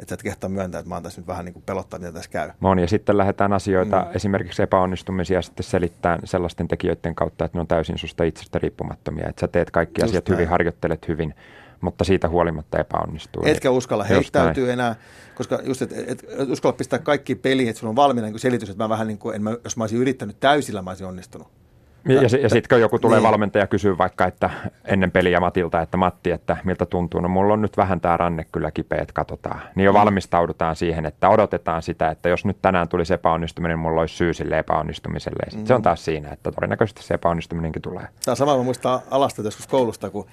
että 0.00 0.08
sä 0.08 0.14
et 0.14 0.22
kehtaa 0.22 0.50
myöntää, 0.50 0.78
että 0.78 0.88
mä 0.88 0.94
oon 0.94 1.02
tässä 1.02 1.20
nyt 1.20 1.28
vähän 1.28 1.44
niin 1.44 1.52
kuin 1.52 1.62
pelottaa, 1.66 1.98
mitä 1.98 2.12
tässä 2.12 2.30
käy. 2.30 2.50
On, 2.62 2.78
ja 2.78 2.88
sitten 2.88 3.18
lähdetään 3.18 3.52
asioita, 3.52 4.00
mm. 4.00 4.16
esimerkiksi 4.16 4.62
epäonnistumisia 4.62 5.42
sitten 5.42 5.64
selittämään 5.64 6.20
sellaisten 6.24 6.68
tekijöiden 6.68 7.14
kautta, 7.14 7.44
että 7.44 7.58
ne 7.58 7.60
on 7.60 7.66
täysin 7.66 7.98
susta 7.98 8.24
itsestä 8.24 8.58
riippumattomia, 8.58 9.28
että 9.28 9.40
sä 9.40 9.48
teet 9.48 9.70
kaikki 9.70 10.00
Just 10.00 10.10
asiat 10.10 10.28
näin. 10.28 10.36
hyvin, 10.36 10.48
harjoittelet 10.48 11.08
hyvin, 11.08 11.34
mutta 11.80 12.04
siitä 12.04 12.28
huolimatta 12.28 12.78
epäonnistuu. 12.78 13.42
Etkä 13.46 13.70
uskalla 13.70 14.04
heittäytyä 14.04 14.72
enää, 14.72 14.96
koska 15.34 15.60
just, 15.64 15.82
et, 15.82 15.92
et, 15.92 16.24
et 16.38 16.48
uskalla 16.48 16.76
pistää 16.76 16.98
kaikki 16.98 17.34
peliin, 17.34 17.68
että 17.68 17.80
sulla 17.80 17.90
on 17.90 17.96
valmiina 17.96 18.28
niin 18.28 18.38
selitys, 18.38 18.70
että 18.70 18.84
mä 18.84 18.88
vähän 18.88 19.06
niin 19.06 19.18
kuin, 19.18 19.36
en 19.36 19.42
mä, 19.42 19.56
jos 19.64 19.76
mä 19.76 19.84
olisin 19.84 19.98
yrittänyt 19.98 20.40
täysillä, 20.40 20.82
mä 20.82 20.90
olisin 20.90 21.06
onnistunut. 21.06 21.61
Ja, 22.08 22.14
ja, 22.14 22.20
ja 22.22 22.28
sitten 22.28 22.68
kun 22.68 22.80
joku 22.80 22.98
tulee 22.98 23.18
niin. 23.18 23.28
valmentaja 23.28 23.66
kysyy 23.66 23.98
vaikka 23.98 24.26
että 24.26 24.50
ennen 24.84 25.10
peliä 25.10 25.40
Matilta, 25.40 25.80
että 25.80 25.96
Matti, 25.96 26.30
että 26.30 26.56
miltä 26.64 26.86
tuntuu, 26.86 27.20
no 27.20 27.28
mulla 27.28 27.52
on 27.52 27.62
nyt 27.62 27.76
vähän 27.76 28.00
tämä 28.00 28.16
ranne 28.16 28.46
kyllä 28.52 28.70
kipeä, 28.70 28.98
että 29.02 29.12
katsotaan. 29.12 29.60
Niin 29.74 29.84
jo 29.84 29.92
mm. 29.92 29.98
valmistaudutaan 29.98 30.76
siihen, 30.76 31.06
että 31.06 31.28
odotetaan 31.28 31.82
sitä, 31.82 32.10
että 32.10 32.28
jos 32.28 32.44
nyt 32.44 32.56
tänään 32.62 32.88
tulisi 32.88 33.14
epäonnistuminen, 33.14 33.78
mulla 33.78 34.00
olisi 34.00 34.16
syy 34.16 34.34
sille 34.34 34.58
epäonnistumiselle. 34.58 35.58
Mm. 35.58 35.66
Se 35.66 35.74
on 35.74 35.82
taas 35.82 36.04
siinä, 36.04 36.30
että 36.32 36.52
todennäköisesti 36.52 37.02
se 37.02 37.14
epäonnistuminenkin 37.14 37.82
tulee. 37.82 38.08
Tämä 38.24 38.32
on 38.32 38.36
sama, 38.36 38.56
mä 38.56 38.62
muistan 38.62 39.00
alasta 39.10 39.42
joskus 39.42 39.66
koulusta, 39.66 40.10
kun 40.10 40.26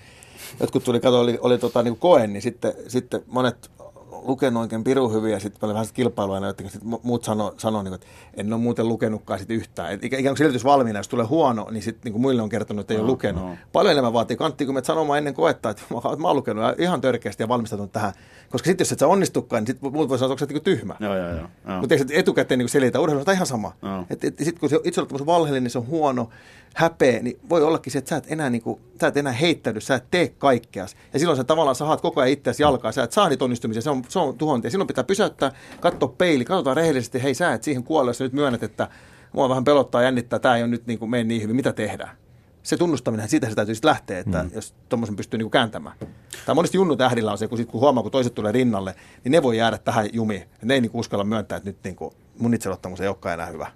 jotkut 0.59 0.83
tuli, 0.83 0.99
kato, 0.99 1.19
oli, 1.19 1.37
oli 1.41 1.57
tota, 1.57 1.83
niin 1.83 1.97
koe, 1.97 2.27
niin 2.27 2.41
sitten, 2.41 2.73
sitten 2.87 3.21
monet 3.27 3.71
lukenut 4.23 4.61
oikein 4.61 4.83
pirun 4.83 5.13
hyvin 5.13 5.31
ja 5.31 5.39
sitten 5.39 5.59
paljon 5.59 5.73
vähän 5.73 5.87
kilpailua 5.93 6.35
aina, 6.35 6.49
että 6.49 6.69
sit 6.69 6.81
muut 7.03 7.23
sanoo, 7.23 7.53
sano, 7.57 7.83
niin 7.83 7.93
että 7.93 8.07
en 8.33 8.53
ole 8.53 8.61
muuten 8.61 8.87
lukenutkaan 8.87 9.39
sit 9.39 9.51
yhtään. 9.51 9.91
Et 9.91 10.03
ikään 10.03 10.23
kuin 10.23 10.37
selitys 10.37 10.63
valmiina, 10.63 10.99
jos 10.99 11.07
tulee 11.07 11.25
huono, 11.25 11.67
niin 11.71 11.83
sitten 11.83 12.11
niin 12.11 12.21
muille 12.21 12.41
on 12.41 12.49
kertonut, 12.49 12.81
että 12.81 12.93
ei 12.93 12.97
no, 12.97 13.03
ole 13.03 13.11
lukenut. 13.11 13.43
No. 13.43 13.57
Paljon 13.73 13.91
enemmän 13.91 14.13
vaatii 14.13 14.37
kantti, 14.37 14.65
kun 14.65 14.81
sanomaan 14.83 15.17
ennen 15.17 15.33
koetta, 15.33 15.69
että 15.69 15.83
mä, 15.89 15.99
mä 16.21 16.27
oon 16.27 16.35
lukenut 16.35 16.63
ihan 16.77 17.01
törkeästi 17.01 17.43
ja 17.43 17.47
valmistautunut 17.47 17.91
tähän. 17.91 18.13
Koska 18.49 18.65
sitten 18.65 18.85
jos 18.85 18.91
et 18.91 18.99
sä 18.99 19.07
onnistukaan, 19.07 19.61
niin 19.61 19.67
sitten 19.67 19.93
muut 19.93 20.09
voi 20.09 20.19
sanoa, 20.19 20.33
että 20.41 20.53
niin 20.53 20.63
tyhmä. 20.63 20.95
Joo, 20.99 21.17
joo, 21.17 21.29
joo. 21.29 21.47
Mutta 21.79 21.95
eikö 21.95 22.13
etukäteen 22.13 22.57
niin 22.57 22.69
selitä, 22.69 22.99
urheilu 22.99 23.23
on 23.27 23.33
ihan 23.33 23.47
sama. 23.47 23.73
Et, 24.09 24.21
sitten 24.21 24.59
kun 24.59 24.69
se 24.69 24.79
itseluottamus 24.83 25.21
on 25.21 25.27
valheellinen, 25.27 25.63
niin 25.63 25.71
se 25.71 25.77
on 25.77 25.87
huono, 25.87 26.29
häpeä, 26.79 27.19
niin 27.19 27.39
voi 27.49 27.63
ollakin 27.63 27.93
se, 27.93 27.99
että 27.99 28.09
sä 28.09 28.15
et 28.17 28.31
enää, 28.31 28.49
niin 28.49 28.61
kuin, 28.61 28.81
sä 29.01 29.07
et 29.07 29.17
enää 29.17 29.33
heittäydy, 29.33 29.81
sä 29.81 29.95
et 29.95 30.11
tee 30.11 30.27
kaikkea. 30.27 30.85
Ja 31.13 31.19
silloin 31.19 31.37
sä 31.37 31.43
tavallaan 31.43 31.75
saat 31.75 32.01
koko 32.01 32.21
ajan 32.21 32.31
itseäsi 32.31 32.63
jalkaa, 32.63 32.91
sä 32.91 33.03
et 33.03 33.11
saa 33.11 33.29
niitä 33.29 33.43
onnistumisia, 33.45 33.81
se 33.81 33.89
on, 33.89 34.03
se 34.07 34.19
on 34.19 34.37
tuhonti. 34.37 34.67
Ja 34.67 34.71
silloin 34.71 34.87
pitää 34.87 35.03
pysäyttää, 35.03 35.51
katsoa 35.79 36.13
peili, 36.17 36.45
katsotaan 36.45 36.77
rehellisesti, 36.77 37.23
hei 37.23 37.33
sä 37.33 37.53
et 37.53 37.63
siihen 37.63 37.83
kuolle, 37.83 38.09
jos 38.09 38.19
nyt 38.19 38.33
myönnät, 38.33 38.63
että 38.63 38.87
mua 39.31 39.49
vähän 39.49 39.63
pelottaa, 39.63 40.01
jännittää, 40.01 40.39
tämä 40.39 40.55
ei 40.55 40.63
ole 40.63 40.69
nyt 40.69 40.87
niin 40.87 40.99
kuin, 40.99 41.11
mene 41.11 41.23
niin 41.23 41.41
hyvin, 41.41 41.55
mitä 41.55 41.73
tehdään? 41.73 42.17
Se 42.63 42.77
tunnustaminen, 42.77 43.29
siitä 43.29 43.49
se 43.49 43.55
täytyy 43.55 43.75
sitten 43.75 43.89
lähteä, 43.89 44.19
että 44.19 44.43
mm. 44.43 44.49
jos 44.53 44.73
tuommoisen 44.89 45.15
pystyy 45.15 45.37
niin 45.37 45.45
kuin 45.45 45.51
kääntämään. 45.51 45.95
Tai 46.45 46.55
monesti 46.55 46.77
junnutähdillä 46.77 47.31
on 47.31 47.37
se, 47.37 47.47
kun, 47.47 47.57
sit, 47.57 47.69
kun 47.69 47.81
huomaa, 47.81 48.03
kun 48.03 48.11
toiset 48.11 48.35
tulee 48.35 48.51
rinnalle, 48.51 48.95
niin 49.23 49.31
ne 49.31 49.43
voi 49.43 49.57
jäädä 49.57 49.77
tähän 49.77 50.09
jumiin. 50.13 50.43
Ne 50.61 50.73
ei 50.73 50.81
niin 50.81 50.91
kuin 50.91 50.99
uskalla 50.99 51.23
myöntää, 51.23 51.55
että 51.55 51.69
nyt 51.69 51.77
niin 51.83 51.95
kuin, 51.95 52.13
mun 52.37 52.53
itseluottamus 52.53 53.01
ei 53.01 53.07
olekaan 53.07 53.33
enää 53.33 53.45
hyvä 53.45 53.71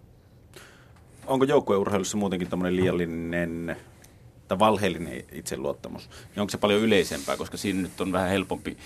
onko 1.28 1.46
joukkueurheilussa 1.46 2.18
muutenkin 2.18 2.50
tämmöinen 2.50 2.76
liiallinen 2.76 3.76
tai 4.48 4.60
valheellinen 4.60 5.24
itseluottamus, 5.32 6.10
niin 6.10 6.42
onko 6.42 6.52
se 6.52 6.58
paljon 6.58 6.82
yleisempää, 6.82 7.38
koska 7.38 7.58
siinä 7.58 7.82
nyt 7.82 8.02
on 8.02 8.12
vähän 8.12 8.30
helpompi 8.30 8.78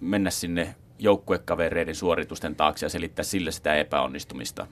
mennä 0.00 0.30
sinne 0.30 0.74
joukkuekavereiden 0.98 1.94
suoritusten 1.94 2.56
taakse 2.56 2.86
ja 2.86 2.90
selittää 2.90 3.24
sillä 3.24 3.50
sitä 3.50 3.74
epäonnistumista. 3.74 4.66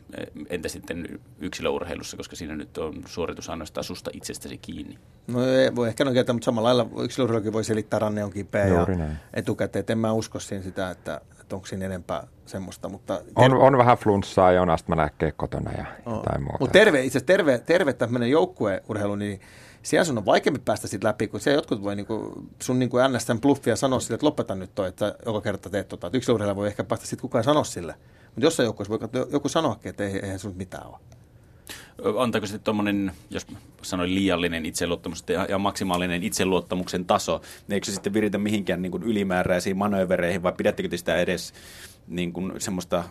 Entä 0.48 0.68
sitten 0.68 1.20
yksilöurheilussa, 1.38 2.16
koska 2.16 2.36
siinä 2.36 2.56
nyt 2.56 2.78
on 2.78 3.02
suoritus 3.06 3.50
ainoastaan 3.50 3.84
susta 3.84 4.10
itsestäsi 4.14 4.58
kiinni? 4.58 4.98
No 5.26 5.46
ei, 5.46 5.76
voi 5.76 5.88
ehkä 5.88 6.04
noin 6.04 6.16
mutta 6.32 6.44
samalla 6.44 6.66
lailla 6.66 7.02
yksilöurheilukin 7.02 7.52
voi 7.52 7.64
selittää 7.64 7.98
ranne 7.98 8.24
on 8.24 8.32
kipeä 8.32 8.66
ja 8.66 8.86
etukäteen. 9.34 9.80
Et 9.80 9.90
en 9.90 9.98
mä 9.98 10.12
usko 10.12 10.40
siihen 10.40 10.64
sitä, 10.64 10.90
että 10.90 11.20
että 11.45 11.57
onko 11.57 11.66
siinä 11.66 11.86
enempää 11.86 12.26
semmoista. 12.47 12.88
Mutta 12.88 13.20
on, 13.36 13.53
on 13.53 13.78
vähän 13.78 13.99
flunssaa 13.99 14.53
ja 14.53 14.62
on 14.62 14.70
astmalääkkeet 14.70 15.34
kotona 15.36 15.72
ja 15.72 15.84
jotain 16.07 16.42
muuta. 16.42 16.59
Mutta 16.61 16.72
terve, 16.72 16.99
itse 16.99 17.18
asiassa 17.18 17.26
terve, 17.26 17.59
terve 17.59 17.92
tämmöinen 17.92 18.30
joukkueurheilu, 18.30 19.14
niin 19.14 19.40
siellä 19.82 20.05
sun 20.05 20.18
on 20.18 20.26
vaikeampi 20.26 20.61
päästä 20.64 20.88
siitä 20.88 21.09
läpi, 21.09 21.28
kun 21.28 21.40
siellä 21.40 21.59
jotkut 21.59 21.82
voi 21.82 21.97
niinku, 21.97 22.32
sun 22.62 22.78
niinku 22.78 22.97
NSN 23.09 23.40
bluffia 23.40 23.76
sanoa 23.76 24.01
sille, 24.01 24.14
että 24.14 24.26
lopeta 24.26 24.55
nyt 24.55 24.74
toi, 24.74 24.88
että 24.88 25.14
joka 25.26 25.40
kerta 25.40 25.70
teet 25.70 25.88
tota. 25.88 26.07
Että 26.07 26.16
yksi 26.16 26.32
urheilija 26.32 26.57
voi 26.57 26.66
ehkä 26.66 26.84
päästä 26.84 27.07
sitten 27.07 27.22
kukaan 27.22 27.45
sanoa 27.45 27.64
sille. 27.64 27.95
Mutta 28.26 28.47
jossain 28.47 28.64
joukkueessa 28.64 28.99
voi 28.99 29.26
joku 29.32 29.49
sanoakin, 29.49 29.90
että 29.90 30.05
ei, 30.05 30.18
eihän 30.22 30.38
sun 30.38 30.55
mitään 30.57 30.86
ole. 30.86 30.99
Antaako 32.18 32.47
sitten 32.47 32.64
tuommoinen, 32.64 33.12
jos 33.30 33.47
sanoin 33.82 34.14
liiallinen 34.14 34.66
itseluottamus 34.66 35.24
ja, 35.28 35.47
ja 35.49 35.59
maksimaalinen 35.59 36.22
itseluottamuksen 36.22 37.05
taso, 37.05 37.40
niin 37.68 37.74
eikö 37.74 37.86
se 37.86 37.92
sitten 37.92 38.14
viritä 38.14 38.38
mihinkään 38.38 38.82
niin 38.82 38.92
kuin 38.92 39.03
ylimääräisiin 39.03 39.76
manöövereihin 39.76 40.42
vai 40.42 40.53
pidättekö 40.53 40.88
te 40.88 40.97
sitä 40.97 41.16
edes 41.16 41.55
niin 42.09 42.32
kuin 42.32 42.53
semmoista 42.59 43.05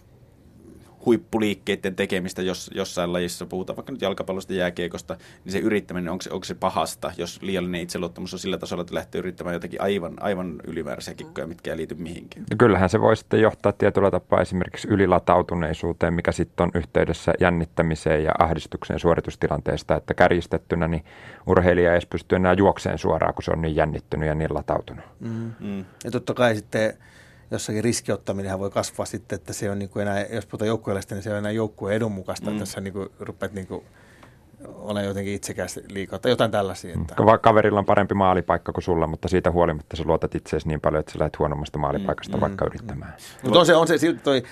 huippuliikkeiden 1.05 1.95
tekemistä 1.95 2.41
jos, 2.41 2.71
jossain 2.75 3.13
lajissa, 3.13 3.45
puhutaan 3.45 3.77
vaikka 3.77 3.91
nyt 3.91 4.01
jalkapallosta 4.01 4.53
jääkiekosta, 4.53 5.17
niin 5.45 5.51
se 5.51 5.59
yrittäminen, 5.59 6.11
onko 6.11 6.21
se, 6.21 6.29
onko 6.33 6.43
se 6.43 6.55
pahasta, 6.55 7.11
jos 7.17 7.41
liiallinen 7.41 7.81
itseluottamus 7.81 8.33
on 8.33 8.39
sillä 8.39 8.57
tasolla, 8.57 8.81
että 8.81 8.95
lähtee 8.95 9.19
yrittämään 9.19 9.53
jotakin 9.53 9.81
aivan, 9.81 10.13
aivan 10.19 10.61
ylimääräisiä 10.67 11.13
kikkoja, 11.13 11.47
mitkä 11.47 11.71
ei 11.71 11.77
liity 11.77 11.95
mihinkään. 11.95 12.45
Kyllähän 12.57 12.89
se 12.89 13.01
voi 13.01 13.17
sitten 13.17 13.41
johtaa 13.41 13.71
tietyllä 13.71 14.11
tapaa 14.11 14.41
esimerkiksi 14.41 14.87
ylilatautuneisuuteen, 14.87 16.13
mikä 16.13 16.31
sitten 16.31 16.63
on 16.63 16.71
yhteydessä 16.75 17.33
jännittämiseen 17.39 18.23
ja 18.23 18.31
ahdistukseen 18.39 18.99
suoritustilanteesta, 18.99 19.95
että 19.95 20.13
kärjistettynä 20.13 20.87
niin 20.87 21.05
urheilija 21.47 21.89
ei 21.89 21.93
edes 21.93 22.05
pysty 22.05 22.35
enää 22.35 22.53
juokseen 22.53 22.97
suoraan, 22.97 23.33
kun 23.33 23.43
se 23.43 23.51
on 23.51 23.61
niin 23.61 23.75
jännittynyt 23.75 24.27
ja 24.27 24.35
niin 24.35 24.53
latautunut. 24.53 25.05
Mm. 25.19 25.51
Mm. 25.59 25.85
Ja 26.03 26.11
totta 26.11 26.33
kai 26.33 26.55
sitten 26.55 26.93
jossakin 27.55 27.83
riskiottaminen 27.83 28.59
voi 28.59 28.69
kasvaa 28.69 29.05
sitten, 29.05 29.35
että 29.35 29.53
se 29.53 29.69
on 29.69 29.79
niin 29.79 29.89
kuin 29.89 30.01
enää, 30.01 30.25
jos 30.25 30.45
puhutaan 30.45 30.67
joukkueellista, 30.67 31.15
niin 31.15 31.23
se 31.23 31.31
on 31.31 31.37
enää 31.37 31.51
joukkueen 31.51 31.95
edun 31.95 32.11
mukaista, 32.11 32.49
mm. 32.49 32.53
että 32.53 32.65
sä 32.65 32.81
niin 32.81 32.93
kuin 32.93 33.09
rupeat 33.19 33.53
niin 33.53 33.67
kuin 33.67 33.85
ole 34.67 35.03
jotenkin 35.03 35.33
itsekäs 35.33 35.79
liikaa 35.89 36.19
tai 36.19 36.31
jotain 36.31 36.51
tällaisia. 36.51 36.95
Että... 37.01 37.15
Mm. 37.23 37.39
Kaverilla 37.41 37.79
on 37.79 37.85
parempi 37.85 38.13
maalipaikka 38.13 38.73
kuin 38.73 38.83
sulla, 38.83 39.07
mutta 39.07 39.27
siitä 39.27 39.51
huolimatta 39.51 39.97
sä 39.97 40.03
luotat 40.05 40.35
itseesi 40.35 40.67
niin 40.67 40.81
paljon, 40.81 40.99
että 40.99 41.11
sä 41.11 41.19
lähdet 41.19 41.39
huonommasta 41.39 41.79
maalipaikasta 41.79 42.37
mm. 42.37 42.41
vaikka 42.41 42.65
yrittämään. 42.65 43.11
Mm. 43.11 43.39
Mutta 43.43 43.59
on 43.59 43.65
se, 43.65 43.75
on 43.75 43.87
se 43.87 43.97
silti 43.97 44.19
toi, 44.23 44.43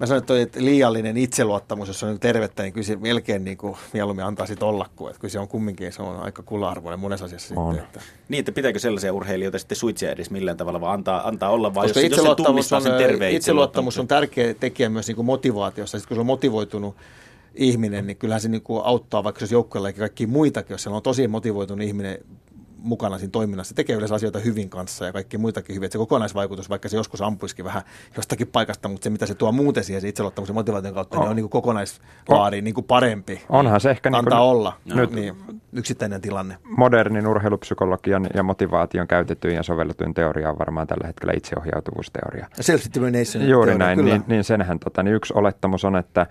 mä 0.00 0.06
sanoin, 0.06 0.18
että, 0.18 0.26
toi, 0.26 0.40
että 0.40 0.64
liiallinen 0.64 1.16
itseluottamus, 1.16 1.88
jos 1.88 2.02
on 2.02 2.20
tervettä, 2.20 2.62
niin 2.62 2.72
kyllä 2.72 2.86
se 2.86 2.96
melkein 2.96 3.44
niin 3.44 3.56
kuin 3.56 3.76
mieluummin 3.92 4.24
antaa 4.24 4.46
sit 4.46 4.62
olla, 4.62 4.86
kun 4.96 5.10
että 5.10 5.20
kyllä 5.20 5.32
se 5.32 5.38
on 5.38 5.48
kumminkin 5.48 5.92
se 5.92 6.02
on 6.02 6.20
aika 6.20 6.42
kula-arvoinen 6.42 7.00
monessa 7.00 7.24
asiassa. 7.24 7.54
On. 7.56 7.74
Sitten, 7.74 7.86
että... 7.86 8.00
Niin, 8.28 8.38
että 8.38 8.52
pitääkö 8.52 8.78
sellaisia 8.78 9.12
urheilijoita 9.12 9.58
sitten 9.58 9.76
suitsia 9.76 10.10
edes 10.10 10.30
millään 10.30 10.56
tavalla, 10.56 10.80
vaan 10.80 10.94
antaa, 10.94 11.28
antaa 11.28 11.50
olla, 11.50 11.74
vaan 11.74 11.84
Koska 11.86 12.00
jos, 12.00 12.06
itseluottamus, 12.06 12.70
jos 12.70 12.86
on, 12.86 12.92
sen 12.98 13.22
itseluottamus 13.22 13.98
on 13.98 14.08
tärkeä 14.08 14.54
tekijä 14.54 14.88
myös 14.88 15.06
niin 15.06 15.16
kuin 15.16 15.26
motivaatiossa. 15.26 15.98
Sitten 15.98 16.08
kun 16.08 16.16
se 16.16 16.20
on 16.20 16.26
motivoitunut 16.26 16.96
ihminen, 17.54 18.06
niin 18.06 18.16
kyllähän 18.16 18.40
se 18.40 18.48
niin 18.48 18.62
kuin 18.62 18.82
auttaa, 18.84 19.24
vaikka 19.24 19.42
olisi 19.42 19.54
joukkueella 19.54 19.88
ja 19.88 19.92
kaikki 19.92 20.26
muitakin, 20.26 20.74
jos 20.74 20.82
siellä 20.82 20.96
on 20.96 21.02
tosi 21.02 21.28
motivoitunut 21.28 21.86
ihminen 21.86 22.18
mukana 22.82 23.18
siinä 23.18 23.30
toiminnassa. 23.30 23.68
Se 23.68 23.74
tekee 23.74 23.96
yleensä 23.96 24.14
asioita 24.14 24.38
hyvin 24.38 24.70
kanssa 24.70 25.04
ja 25.04 25.12
kaikki 25.12 25.38
muitakin 25.38 25.76
hyvin. 25.76 25.86
Että 25.86 25.92
se 25.92 25.98
kokonaisvaikutus, 25.98 26.70
vaikka 26.70 26.88
se 26.88 26.96
joskus 26.96 27.22
ampuisikin 27.22 27.64
vähän 27.64 27.82
jostakin 28.16 28.46
paikasta, 28.46 28.88
mutta 28.88 29.04
se 29.04 29.10
mitä 29.10 29.26
se 29.26 29.34
tuo 29.34 29.52
muuten 29.52 29.84
siihen 29.84 30.00
se 30.00 30.08
itseluottamuksen 30.08 30.54
motivaation 30.54 30.94
kautta, 30.94 31.16
on. 31.16 31.22
niin 31.22 31.30
on 31.30 31.36
niin 31.36 31.44
kuin 31.44 31.50
kokonaislaari 31.50 32.62
niin 32.62 32.74
kuin 32.74 32.84
parempi. 32.84 33.42
Onhan 33.48 33.80
se 33.80 33.90
ehkä 33.90 34.10
niin 34.10 34.24
kuin 34.24 34.34
olla 34.34 34.72
no. 34.84 34.96
nyt, 34.96 35.10
niin, 35.10 35.36
yksittäinen 35.72 36.20
tilanne. 36.20 36.56
Modernin 36.76 37.26
urheilupsykologian 37.26 38.26
ja 38.34 38.42
motivaation 38.42 39.06
käytettyyn 39.06 39.54
ja 39.54 39.62
sovelletun 39.62 40.14
teoria 40.14 40.50
on 40.50 40.58
varmaan 40.58 40.86
tällä 40.86 41.06
hetkellä 41.06 41.32
itseohjautuvuusteoria. 41.36 42.46
Self-determination 42.60 43.48
Juuri 43.48 43.70
teoria, 43.70 43.78
näin, 43.78 43.98
kyllä. 43.98 44.10
niin, 44.10 44.24
niin 44.26 44.44
senhän 44.44 44.78
tota, 44.78 45.02
niin 45.02 45.14
yksi 45.14 45.34
olettamus 45.36 45.84
on, 45.84 45.96
että 45.96 46.26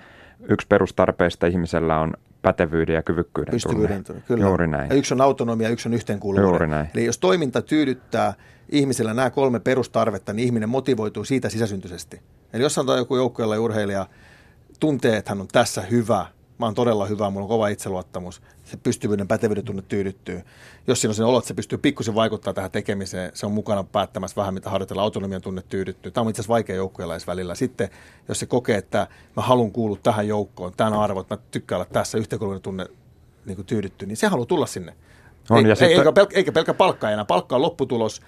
yksi 0.49 0.67
perustarpeista 0.67 1.47
ihmisellä 1.47 1.99
on 1.99 2.13
pätevyyden 2.41 2.95
ja 2.95 3.03
kyvykkyyden 3.03 3.51
Pystyvyyden 3.51 4.03
tunne. 4.03 4.21
Kyllä. 4.27 4.45
Juuri 4.45 4.67
näin. 4.67 4.89
Ja 4.89 4.95
yksi 4.95 5.13
on 5.13 5.21
autonomia, 5.21 5.69
yksi 5.69 5.89
on 5.89 5.93
yhteenkuuluvuuden. 5.93 6.51
Juuri 6.51 6.67
näin. 6.67 6.87
Eli 6.93 7.05
jos 7.05 7.17
toiminta 7.17 7.61
tyydyttää 7.61 8.33
ihmisellä 8.69 9.13
nämä 9.13 9.29
kolme 9.29 9.59
perustarvetta, 9.59 10.33
niin 10.33 10.45
ihminen 10.45 10.69
motivoituu 10.69 11.23
siitä 11.23 11.49
sisäsyntyisesti. 11.49 12.21
Eli 12.53 12.63
jos 12.63 12.73
sanotaan 12.73 12.99
joku 12.99 13.15
joukkueella 13.15 13.59
urheilija 13.59 14.05
tuntee, 14.79 15.17
että 15.17 15.31
hän 15.31 15.41
on 15.41 15.47
tässä 15.51 15.81
hyvä, 15.81 16.25
mä 16.59 16.65
oon 16.65 16.75
todella 16.75 17.05
hyvä, 17.05 17.29
mulla 17.29 17.43
on 17.43 17.49
kova 17.49 17.67
itseluottamus, 17.67 18.41
se 18.63 18.77
pystyvyyden, 18.77 19.27
pätevyyden 19.27 19.65
tunne 19.65 19.81
tyydyttyy. 19.87 20.41
Jos 20.87 21.01
siinä 21.01 21.11
on 21.11 21.15
sen 21.15 21.25
olo, 21.25 21.37
että 21.37 21.47
se 21.47 21.53
pystyy 21.53 21.77
pikkusen 21.77 22.15
vaikuttaa 22.15 22.53
tähän 22.53 22.71
tekemiseen, 22.71 23.31
se 23.33 23.45
on 23.45 23.51
mukana 23.51 23.83
päättämässä 23.83 24.35
vähän, 24.35 24.53
mitä 24.53 24.69
harjoitella, 24.69 25.01
autonomian 25.01 25.41
tunne 25.41 25.63
tyydyttyy. 25.69 26.11
Tämä 26.11 26.23
on 26.23 26.29
itse 26.29 26.41
asiassa 26.41 26.53
vaikea 26.53 26.75
joukkueella 26.75 27.17
välillä. 27.27 27.55
Sitten, 27.55 27.89
jos 28.27 28.39
se 28.39 28.45
kokee, 28.45 28.77
että 28.77 29.07
mä 29.35 29.43
haluan 29.43 29.71
kuulua 29.71 29.97
tähän 30.03 30.27
joukkoon, 30.27 30.73
tämän 30.77 30.93
arvot, 30.93 31.29
mä 31.29 31.37
tykkään 31.51 31.81
olla 31.81 31.89
tässä, 31.93 32.17
yhteenkuuluvuuden 32.17 32.61
tunne 32.61 32.85
niin 33.45 33.65
tyydyttyy, 33.65 34.07
niin 34.07 34.17
se 34.17 34.27
haluaa 34.27 34.45
tulla 34.45 34.65
sinne. 34.65 34.93
On, 35.49 35.65
ei, 35.65 35.69
ja 35.69 35.75
sitten... 35.75 35.97
eikä, 35.97 36.11
pelkkä, 36.11 36.37
eikä 36.37 36.51
pelkkä 36.51 36.73
palkka 36.73 37.09
enää. 37.09 37.25
Palkka 37.25 37.55
on 37.55 37.61
lopputulos 37.61 38.21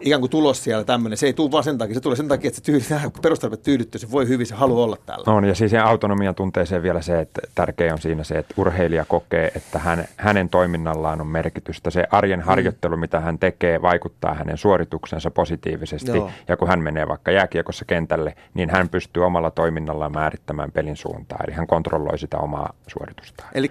ikään 0.00 0.20
kuin 0.20 0.30
tulos 0.30 0.64
siellä 0.64 0.84
tämmöinen. 0.84 1.16
Se 1.16 1.26
ei 1.26 1.32
tule 1.32 1.50
vaan 1.50 1.64
sen 1.64 1.78
takia, 1.78 1.94
se 1.94 2.00
tulee 2.00 2.16
sen 2.16 2.28
takia, 2.28 2.48
että 2.48 2.56
se 2.56 2.64
tyydy, 2.64 2.84
perustarve 3.22 3.56
tyydyttyy, 3.56 3.98
se 3.98 4.10
voi 4.10 4.28
hyvin, 4.28 4.46
se 4.46 4.54
haluaa 4.54 4.84
olla 4.84 4.96
täällä. 5.06 5.32
On, 5.32 5.44
ja 5.44 5.54
siis 5.54 5.74
autonomian 5.74 6.34
tunteeseen 6.34 6.82
vielä 6.82 7.02
se, 7.02 7.20
että 7.20 7.40
tärkeä 7.54 7.92
on 7.92 7.98
siinä 7.98 8.24
se, 8.24 8.34
että 8.34 8.54
urheilija 8.56 9.04
kokee, 9.04 9.52
että 9.56 9.78
hän, 9.78 10.04
hänen 10.16 10.48
toiminnallaan 10.48 11.20
on 11.20 11.26
merkitystä. 11.26 11.90
Se 11.90 12.06
arjen 12.10 12.40
mm. 12.40 12.44
harjoittelu, 12.44 12.96
mitä 12.96 13.20
hän 13.20 13.38
tekee, 13.38 13.82
vaikuttaa 13.82 14.34
hänen 14.34 14.58
suorituksensa 14.58 15.30
positiivisesti. 15.30 16.10
Joo. 16.10 16.30
Ja 16.48 16.56
kun 16.56 16.68
hän 16.68 16.80
menee 16.80 17.08
vaikka 17.08 17.30
jääkiekossa 17.30 17.84
kentälle, 17.84 18.36
niin 18.54 18.70
hän 18.70 18.88
pystyy 18.88 19.24
omalla 19.24 19.50
toiminnallaan 19.50 20.12
määrittämään 20.12 20.72
pelin 20.72 20.96
suuntaa. 20.96 21.38
Eli 21.46 21.54
hän 21.54 21.66
kontrolloi 21.66 22.18
sitä 22.18 22.38
omaa 22.38 22.72
suoritustaan. 22.86 23.50
Eli 23.54 23.70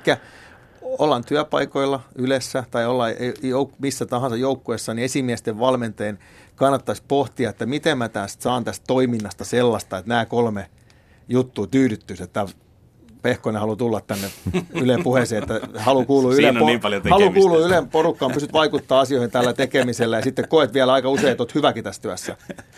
ollaan 0.83 1.25
työpaikoilla 1.25 1.99
yleensä 2.15 2.63
tai 2.71 2.85
ollaan 2.85 3.11
jouk- 3.41 3.75
missä 3.79 4.05
tahansa 4.05 4.35
joukkueessa, 4.35 4.93
niin 4.93 5.05
esimiesten 5.05 5.59
valmentajien 5.59 6.19
kannattaisi 6.55 7.03
pohtia, 7.07 7.49
että 7.49 7.65
miten 7.65 7.97
mä 7.97 8.09
tästä 8.09 8.43
saan 8.43 8.63
tästä 8.63 8.83
toiminnasta 8.87 9.45
sellaista, 9.45 9.97
että 9.97 10.09
nämä 10.09 10.25
kolme 10.25 10.69
juttua 11.29 11.67
tyydyttyisi, 11.67 12.23
että 12.23 12.45
Pehkonen 13.21 13.59
haluaa 13.59 13.75
tulla 13.75 14.01
tänne 14.01 14.27
Ylen 14.73 15.03
puheeseen, 15.03 15.43
että 15.43 15.67
haluaa 15.77 16.05
kuulua 16.05 16.33
Ylen, 16.33 16.55
po- 16.55 16.65
niin 16.65 16.81
halu 17.09 17.31
kuulua 17.31 17.57
Ylen 17.57 17.89
porukkaan, 17.89 18.31
pystyt 18.31 18.53
vaikuttaa 18.53 18.99
asioihin 18.99 19.31
tällä 19.31 19.53
tekemisellä 19.53 20.17
ja 20.17 20.23
sitten 20.23 20.47
koet 20.47 20.73
vielä 20.73 20.93
aika 20.93 21.09
usein, 21.09 21.31
että 21.31 21.43
olet 21.43 21.55
hyväkin 21.55 21.83
tässä 21.83 22.01
työssä. 22.01 22.37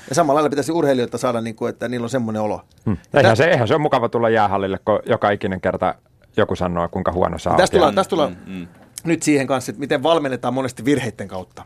Ja 0.09 0.15
samalla 0.15 0.37
lailla 0.37 0.49
pitäisi 0.49 0.71
urheilijoita 0.71 1.17
saada, 1.17 1.41
niin 1.41 1.55
kuin, 1.55 1.69
että 1.69 1.87
niillä 1.87 2.03
on 2.03 2.09
semmoinen 2.09 2.41
olo. 2.41 2.61
Hmm. 2.85 2.97
Eihän, 3.13 3.37
se, 3.37 3.45
eihän 3.45 3.67
se 3.67 3.73
ole 3.73 3.81
mukava 3.81 4.09
tulla 4.09 4.29
jäähallille, 4.29 4.79
kun 4.85 4.99
joka 5.05 5.29
ikinen 5.29 5.61
kerta 5.61 5.95
joku 6.38 6.55
sanoo, 6.55 6.89
kuinka 6.89 7.11
huono 7.11 7.38
saa. 7.38 7.57
Tästä 7.57 7.77
tullaan, 7.77 7.95
tästä 7.95 8.09
tullaan 8.09 8.38
mm, 8.45 8.53
mm. 8.53 8.67
nyt 9.03 9.23
siihen 9.23 9.47
kanssa, 9.47 9.69
että 9.69 9.79
miten 9.79 10.03
valmennetaan 10.03 10.53
monesti 10.53 10.86
virheiden 10.86 11.27
kautta. 11.27 11.63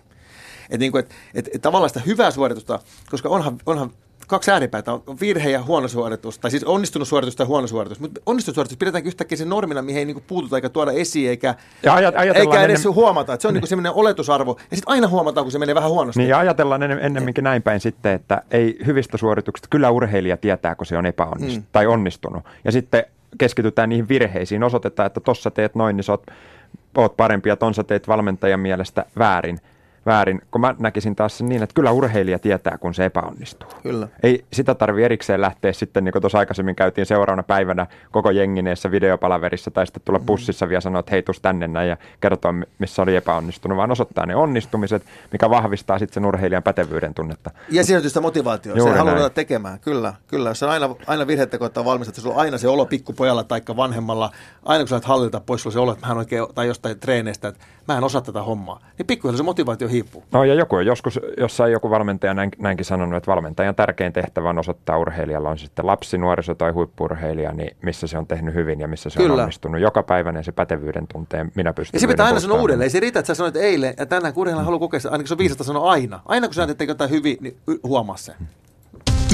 Että 0.63 0.77
niin 0.77 0.91
kuin, 0.91 0.99
et, 1.05 1.13
et, 1.33 1.49
et 1.55 1.61
tavallaan 1.61 1.89
sitä 1.89 2.01
hyvää 2.05 2.31
suoritusta, 2.31 2.79
koska 3.11 3.29
onhan, 3.29 3.57
onhan 3.65 3.91
kaksi 4.29 4.51
ääripäätä, 4.51 4.93
on 4.93 5.03
virhe 5.21 5.49
ja 5.49 5.63
huono 5.63 5.87
suoritus, 5.87 6.39
tai 6.39 6.51
siis 6.51 6.63
onnistunut 6.63 7.07
suoritus 7.07 7.35
tai 7.35 7.45
huono 7.45 7.67
suoritus, 7.67 7.99
mutta 7.99 8.21
onnistunut 8.25 8.55
suoritus 8.55 8.77
pidetään 8.77 9.05
yhtäkkiä 9.05 9.37
sen 9.37 9.49
normina, 9.49 9.81
mihin 9.81 9.99
ei 9.99 10.05
niin 10.05 10.23
puututa 10.27 10.57
eikä 10.57 10.69
tuoda 10.69 10.91
esiin, 10.91 11.29
eikä, 11.29 11.55
ja 11.83 11.93
ajat, 11.93 12.15
eikä 12.35 12.61
edes 12.61 12.79
ennen... 12.79 12.95
huomata, 12.95 13.33
että 13.33 13.41
se 13.41 13.47
on 13.47 13.53
niin. 13.53 13.61
niin 13.61 13.69
semmoinen 13.69 13.91
oletusarvo, 13.91 14.57
ja 14.71 14.77
sitten 14.77 14.93
aina 14.93 15.07
huomataan, 15.07 15.45
kun 15.45 15.51
se 15.51 15.59
menee 15.59 15.75
vähän 15.75 15.89
huonosti. 15.89 16.19
Niin, 16.19 16.29
ja 16.29 16.39
ajatellaan 16.39 16.83
ennen, 16.83 16.99
ennemminkin 16.99 17.43
näin 17.43 17.61
päin 17.61 17.79
sitten, 17.79 18.11
että 18.11 18.41
ei 18.51 18.77
hyvistä 18.85 19.17
suorituksista, 19.17 19.67
kyllä 19.71 19.89
urheilija 19.89 20.37
tietää, 20.37 20.75
kun 20.75 20.85
se 20.85 20.97
on 20.97 21.05
epäonnistunut 21.05 21.65
mm. 21.65 21.71
tai 21.71 21.87
onnistunut, 21.87 22.43
ja 22.65 22.71
sitten 22.71 23.03
keskitytään 23.37 23.89
niihin 23.89 24.09
virheisiin, 24.09 24.63
osoitetaan, 24.63 25.07
että 25.07 25.19
tossa 25.19 25.51
teet 25.51 25.75
noin, 25.75 25.95
niin 25.97 26.03
sä 26.03 26.11
oot, 26.11 26.23
oot 26.97 27.17
parempi 27.17 27.49
ja 27.49 27.55
ton 27.55 27.73
sä 27.73 27.83
teet 27.83 28.07
valmentajan 28.07 28.59
mielestä 28.59 29.05
väärin 29.17 29.59
väärin, 30.09 30.41
kun 30.51 30.61
mä 30.61 30.75
näkisin 30.79 31.15
taas 31.15 31.37
sen 31.37 31.49
niin, 31.49 31.63
että 31.63 31.73
kyllä 31.73 31.91
urheilija 31.91 32.39
tietää, 32.39 32.77
kun 32.77 32.93
se 32.93 33.05
epäonnistuu. 33.05 33.69
Kyllä. 33.83 34.07
Ei 34.23 34.45
sitä 34.53 34.75
tarvi 34.75 35.03
erikseen 35.03 35.41
lähteä 35.41 35.73
sitten, 35.73 36.03
niin 36.03 36.11
kuin 36.11 36.21
tuossa 36.21 36.39
aikaisemmin 36.39 36.75
käytiin 36.75 37.05
seuraavana 37.05 37.43
päivänä 37.43 37.87
koko 38.11 38.31
jengineessä 38.31 38.91
videopalaverissa 38.91 39.71
tai 39.71 39.87
sitten 39.87 40.01
tulla 40.05 40.19
mm. 40.19 40.25
bussissa 40.25 40.69
vielä 40.69 40.81
sanoa, 40.81 40.99
että 40.99 41.11
hei, 41.11 41.23
tus 41.23 41.39
tänne 41.41 41.67
näin 41.67 41.89
ja 41.89 41.97
kertoa, 42.21 42.53
missä 42.79 43.01
oli 43.01 43.15
epäonnistunut, 43.15 43.77
vaan 43.77 43.91
osoittaa 43.91 44.25
ne 44.25 44.35
onnistumiset, 44.35 45.03
mikä 45.31 45.49
vahvistaa 45.49 45.99
sitten 45.99 46.13
sen 46.13 46.25
urheilijan 46.25 46.63
pätevyyden 46.63 47.13
tunnetta. 47.13 47.51
Ja 47.69 47.83
siirrytystä 47.83 48.21
motivaatioon. 48.21 48.81
Se 48.81 48.97
haluaa 48.97 49.29
tekemään, 49.29 49.79
kyllä. 49.79 50.13
kyllä. 50.27 50.49
Jos 50.49 50.63
on 50.63 50.69
aina, 50.69 50.95
aina 51.07 51.27
virheitä 51.27 51.57
koittaa 51.57 51.85
valmistaa, 51.85 52.11
että 52.11 52.21
sulla 52.21 52.35
on 52.35 52.41
aina 52.41 52.57
se 52.57 52.67
olo 52.67 52.85
pikkupojalla 52.85 53.43
tai 53.43 53.61
vanhemmalla, 53.75 54.31
aina 54.65 54.83
kun 54.83 54.87
sä 54.87 55.01
hallita 55.03 55.39
pois, 55.39 55.61
sulla 55.61 55.73
se 55.73 55.79
olo, 55.79 55.91
että 55.91 56.07
mä 56.07 56.13
oikein, 56.13 56.45
tai 56.55 56.67
jostain 56.67 56.99
treeneistä, 56.99 57.47
että 57.47 57.65
mä 57.93 57.97
en 57.97 58.03
osaa 58.03 58.21
tätä 58.21 58.43
hommaa. 58.43 58.79
Niin 58.97 59.07
pikkuhiljaa 59.07 59.37
se 59.37 59.43
motivaatio 59.43 59.87
hiipuu. 59.87 60.23
No 60.31 60.43
ja 60.43 60.53
joku 60.53 60.75
on 60.75 60.85
joskus 60.85 61.19
jossain 61.37 61.71
joku 61.71 61.89
valmentaja 61.89 62.33
näin, 62.33 62.51
näinkin 62.57 62.85
sanonut, 62.85 63.17
että 63.17 63.31
valmentajan 63.31 63.75
tärkein 63.75 64.13
tehtävä 64.13 64.49
on 64.49 64.59
osoittaa 64.59 64.97
urheilijalla 64.97 65.49
on 65.49 65.57
sitten 65.57 65.87
lapsi, 65.87 66.17
nuoriso 66.17 66.55
tai 66.55 66.71
huippurheilija, 66.71 67.53
niin 67.53 67.77
missä 67.81 68.07
se 68.07 68.17
on 68.17 68.27
tehnyt 68.27 68.53
hyvin 68.53 68.79
ja 68.79 68.87
missä 68.87 69.09
se 69.09 69.17
Kyllä. 69.17 69.33
on 69.33 69.39
onnistunut. 69.39 69.81
Joka 69.81 70.03
päivä 70.03 70.43
se 70.43 70.51
pätevyyden 70.51 71.07
tunteen 71.07 71.51
minä 71.55 71.73
pystyn. 71.73 71.97
Ja 71.97 71.99
se 72.01 72.07
pitää 72.07 72.25
aina 72.25 72.39
sanoa 72.39 72.61
uudelleen. 72.61 72.83
Ei 72.83 72.89
se 72.89 72.99
riitä, 72.99 73.19
että 73.19 73.27
sä 73.27 73.35
sanoit 73.35 73.55
eilen 73.55 73.93
ja 73.97 74.05
tänään 74.05 74.33
kun 74.33 74.41
urheilija 74.41 74.63
haluaa 74.63 74.79
kokea, 74.79 74.99
ainakin 75.05 75.27
se 75.27 75.33
on 75.33 75.37
viisasta 75.37 75.63
sanoa 75.63 75.91
aina. 75.91 76.19
Aina 76.25 76.47
kun 76.47 76.53
sä 76.53 76.61
näet, 76.61 76.69
että 76.69 76.83
jotain 76.83 77.09
hyvin, 77.09 77.37
niin 77.41 77.57
huomaa 77.83 78.17
se. 78.17 78.33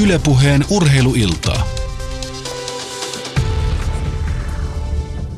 Ylepuheen 0.03 0.65
urheiluiltaa. 0.71 1.84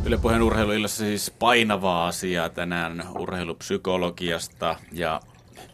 Yle 0.08 0.20
urheiluillassa 0.44 0.98
siis 0.98 1.32
painavaa 1.40 2.08
asiaa 2.08 2.50
tänään 2.50 3.04
urheilupsykologiasta 3.20 4.76
ja 4.92 5.22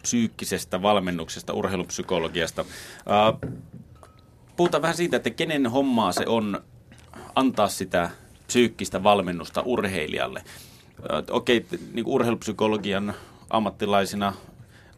psyykkisestä 0.02 0.82
valmennuksesta, 0.82 1.54
urheilupsykologiasta. 1.54 2.66
Puhutaan 4.56 4.82
vähän 4.82 4.98
siitä, 4.98 5.18
että 5.18 5.30
kenen 5.30 5.68
hommaa 5.68 6.12
se 6.12 6.24
on 6.28 6.64
antaa 7.36 7.68
sitä 7.68 8.10
psyykkistä 8.48 9.04
valmennusta 9.04 9.62
urheilijalle. 9.62 10.44
Okei, 11.30 11.66
niin 11.94 12.06
urheilupsykologian 12.06 13.14
ammattilaisina 13.50 14.34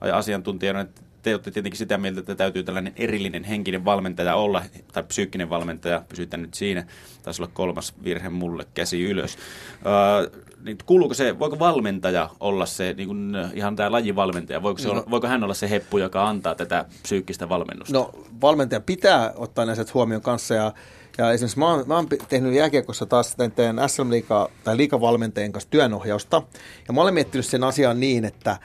ja 0.06 0.18
asiantuntijana 0.18 0.86
te 1.26 1.34
olette 1.34 1.52
tietenkin 1.52 1.78
sitä 1.78 1.98
mieltä, 1.98 2.20
että 2.20 2.36
täytyy 2.36 2.64
tällainen 2.64 2.94
erillinen 2.96 3.44
henkinen 3.44 3.86
valmentaja 3.86 4.36
olla, 4.36 4.64
tai 4.94 5.04
psyykkinen 5.04 5.50
valmentaja, 5.50 6.04
pysytään 6.10 6.42
nyt 6.42 6.54
siinä, 6.54 6.86
taisi 7.24 7.42
olla 7.42 7.52
kolmas 7.54 7.94
virhe 8.04 8.30
mulle, 8.30 8.66
käsi 8.74 9.04
ylös. 9.04 9.38
Öö, 9.86 10.42
niin 10.64 10.78
kuuluuko 10.86 11.14
se, 11.14 11.40
voiko 11.40 11.60
valmentaja 11.60 12.30
olla 12.40 12.66
se, 12.66 12.94
niin 12.98 13.08
kuin 13.08 13.36
ihan 13.54 13.76
tämä 13.76 13.92
lajivalmentaja, 13.92 14.64
voiko, 14.64 14.80
se 14.80 14.88
no, 14.88 14.94
olla, 14.94 15.04
voiko 15.10 15.28
hän 15.28 15.44
olla 15.44 15.54
se 15.54 15.70
heppu, 15.70 15.98
joka 15.98 16.28
antaa 16.28 16.56
tätä 16.56 16.86
psyykkistä 17.02 17.50
valmennusta? 17.50 17.94
No 17.94 18.12
valmentaja 18.42 18.80
pitää 18.80 19.34
ottaa 19.36 19.66
näiset 19.66 19.94
huomioon 19.94 20.22
kanssa, 20.22 20.56
ja 20.56 20.74
ja 21.18 21.32
esimerkiksi 21.32 21.60
mä 21.60 21.70
oon, 21.72 21.84
mä 21.88 21.96
oon 21.96 22.08
tehnyt 22.30 22.54
jääkiekossa 22.54 23.06
taas 23.06 23.36
tämän 23.36 23.90
SM 23.90 24.10
Liiga, 24.10 24.50
tai 24.64 24.78
liikavalmentajien 24.78 25.52
kanssa 25.52 25.70
työnohjausta. 25.70 26.42
Ja 26.88 26.94
mä 26.94 27.02
olen 27.02 27.14
miettinyt 27.14 27.46
sen 27.46 27.64
asian 27.64 28.00
niin, 28.00 28.26
että 28.26 28.58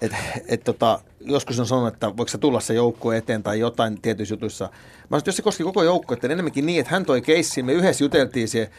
et, 0.00 0.12
et 0.48 0.64
tota, 0.64 1.00
joskus 1.20 1.60
on 1.60 1.66
sanonut, 1.66 1.94
että 1.94 2.16
voiko 2.16 2.28
se 2.28 2.38
tulla 2.38 2.60
se 2.60 2.74
joukko 2.74 3.12
eteen 3.12 3.42
tai 3.42 3.60
jotain 3.60 4.02
tietyissä 4.02 4.32
jutuissa. 4.32 4.64
Mä 4.64 4.70
sanoin, 5.08 5.18
että 5.18 5.28
jos 5.28 5.36
se 5.36 5.42
koski 5.42 5.62
koko 5.62 5.82
joukko, 5.82 6.14
että 6.14 6.26
enemmänkin 6.26 6.66
niin, 6.66 6.80
että 6.80 6.92
hän 6.92 7.06
toi 7.06 7.20
keissiin, 7.20 7.66
me 7.66 7.72
yhdessä 7.72 8.04
juteltiin 8.04 8.48
se, 8.48 8.70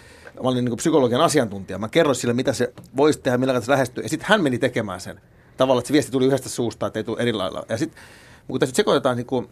mä 0.43 0.49
olin 0.49 0.65
niin 0.65 0.77
psykologian 0.77 1.21
asiantuntija, 1.21 1.79
mä 1.79 1.89
kerroin 1.89 2.15
sille, 2.15 2.33
mitä 2.33 2.53
se 2.53 2.73
voisi 2.97 3.19
tehdä, 3.19 3.37
millä 3.37 3.61
se 3.61 3.71
lähestyy, 3.71 4.03
ja 4.03 4.09
sitten 4.09 4.29
hän 4.29 4.43
meni 4.43 4.59
tekemään 4.59 5.01
sen. 5.01 5.21
Tavallaan, 5.57 5.81
että 5.81 5.87
se 5.87 5.93
viesti 5.93 6.11
tuli 6.11 6.25
yhdestä 6.25 6.49
suusta, 6.49 6.87
että 6.87 6.99
ei 6.99 7.03
tule 7.03 7.21
eri 7.21 7.33
lailla. 7.33 7.65
Ja 7.69 7.77
sitten, 7.77 8.01
kun 8.47 8.59
tässä 8.59 8.75
sekoitetaan 8.75 9.17
niin 9.17 9.27
kuin, 9.27 9.49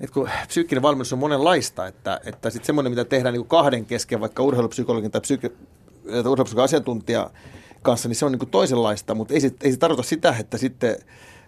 että 0.00 0.14
kun 0.14 0.30
psyykkinen 0.46 0.82
valmennus 0.82 1.12
on 1.12 1.18
monenlaista, 1.18 1.86
että, 1.86 2.20
että 2.24 2.50
sitten 2.50 2.66
semmoinen, 2.66 2.92
mitä 2.92 3.04
tehdään 3.04 3.34
niin 3.34 3.46
kahden 3.46 3.86
kesken, 3.86 4.20
vaikka 4.20 4.42
urheilupsykologin 4.42 5.10
tai 5.10 5.20
psyyk- 5.20 5.52
urheilupsykologin 6.06 6.64
asiantuntija 6.64 7.30
kanssa, 7.82 8.08
niin 8.08 8.16
se 8.16 8.24
on 8.24 8.32
niin 8.32 8.38
kuin 8.38 8.50
toisenlaista, 8.50 9.14
mutta 9.14 9.34
ei 9.34 9.40
se, 9.40 9.50
ei 9.62 9.72
se 9.72 9.78
tarkoita 9.78 10.08
sitä, 10.08 10.34
että 10.40 10.58
sitten 10.58 10.96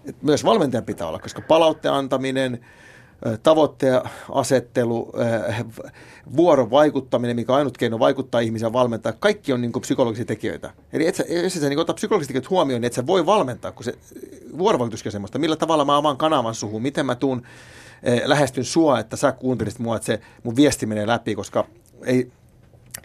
että 0.04 0.26
myös 0.26 0.44
valmentajan 0.44 0.84
pitää 0.84 1.08
olla, 1.08 1.18
koska 1.18 1.42
palautteen 1.48 1.94
antaminen, 1.94 2.60
tavoitteen 3.42 4.00
asettelu, 4.32 5.12
vuorovaikuttaminen, 6.36 7.36
mikä 7.36 7.52
on 7.52 7.58
ainut 7.58 7.78
keino 7.78 7.98
vaikuttaa 7.98 8.40
ihmisiä 8.40 8.72
valmentaa, 8.72 9.12
kaikki 9.12 9.52
on 9.52 9.60
niin 9.60 9.72
kuin 9.72 9.80
psykologisia 9.80 10.24
tekijöitä. 10.24 10.72
Eli 10.92 11.06
et 11.06 11.14
sä, 11.14 11.24
jos 11.42 11.54
sä 11.54 11.68
niin 11.68 11.78
ottaa 11.78 11.94
psykologiset 11.94 12.28
tekijät 12.28 12.50
huomioon, 12.50 12.80
niin 12.80 12.86
et 12.86 12.92
sä 12.92 13.06
voi 13.06 13.26
valmentaa, 13.26 13.72
kun 13.72 13.84
se 13.84 13.94
vuorovaikutuskin 14.58 15.08
on 15.08 15.12
semmoista, 15.12 15.38
millä 15.38 15.56
tavalla 15.56 15.84
mä 15.84 15.96
avaan 15.96 16.16
kanavan 16.16 16.54
suhun, 16.54 16.82
miten 16.82 17.06
mä 17.06 17.14
tuun 17.14 17.42
lähestyn 18.24 18.64
sua, 18.64 18.98
että 18.98 19.16
sä 19.16 19.32
kuuntelisit 19.32 19.80
mua, 19.80 19.96
että 19.96 20.06
se 20.06 20.20
mun 20.42 20.56
viesti 20.56 20.86
menee 20.86 21.06
läpi, 21.06 21.34
koska 21.34 21.66
ei, 22.04 22.32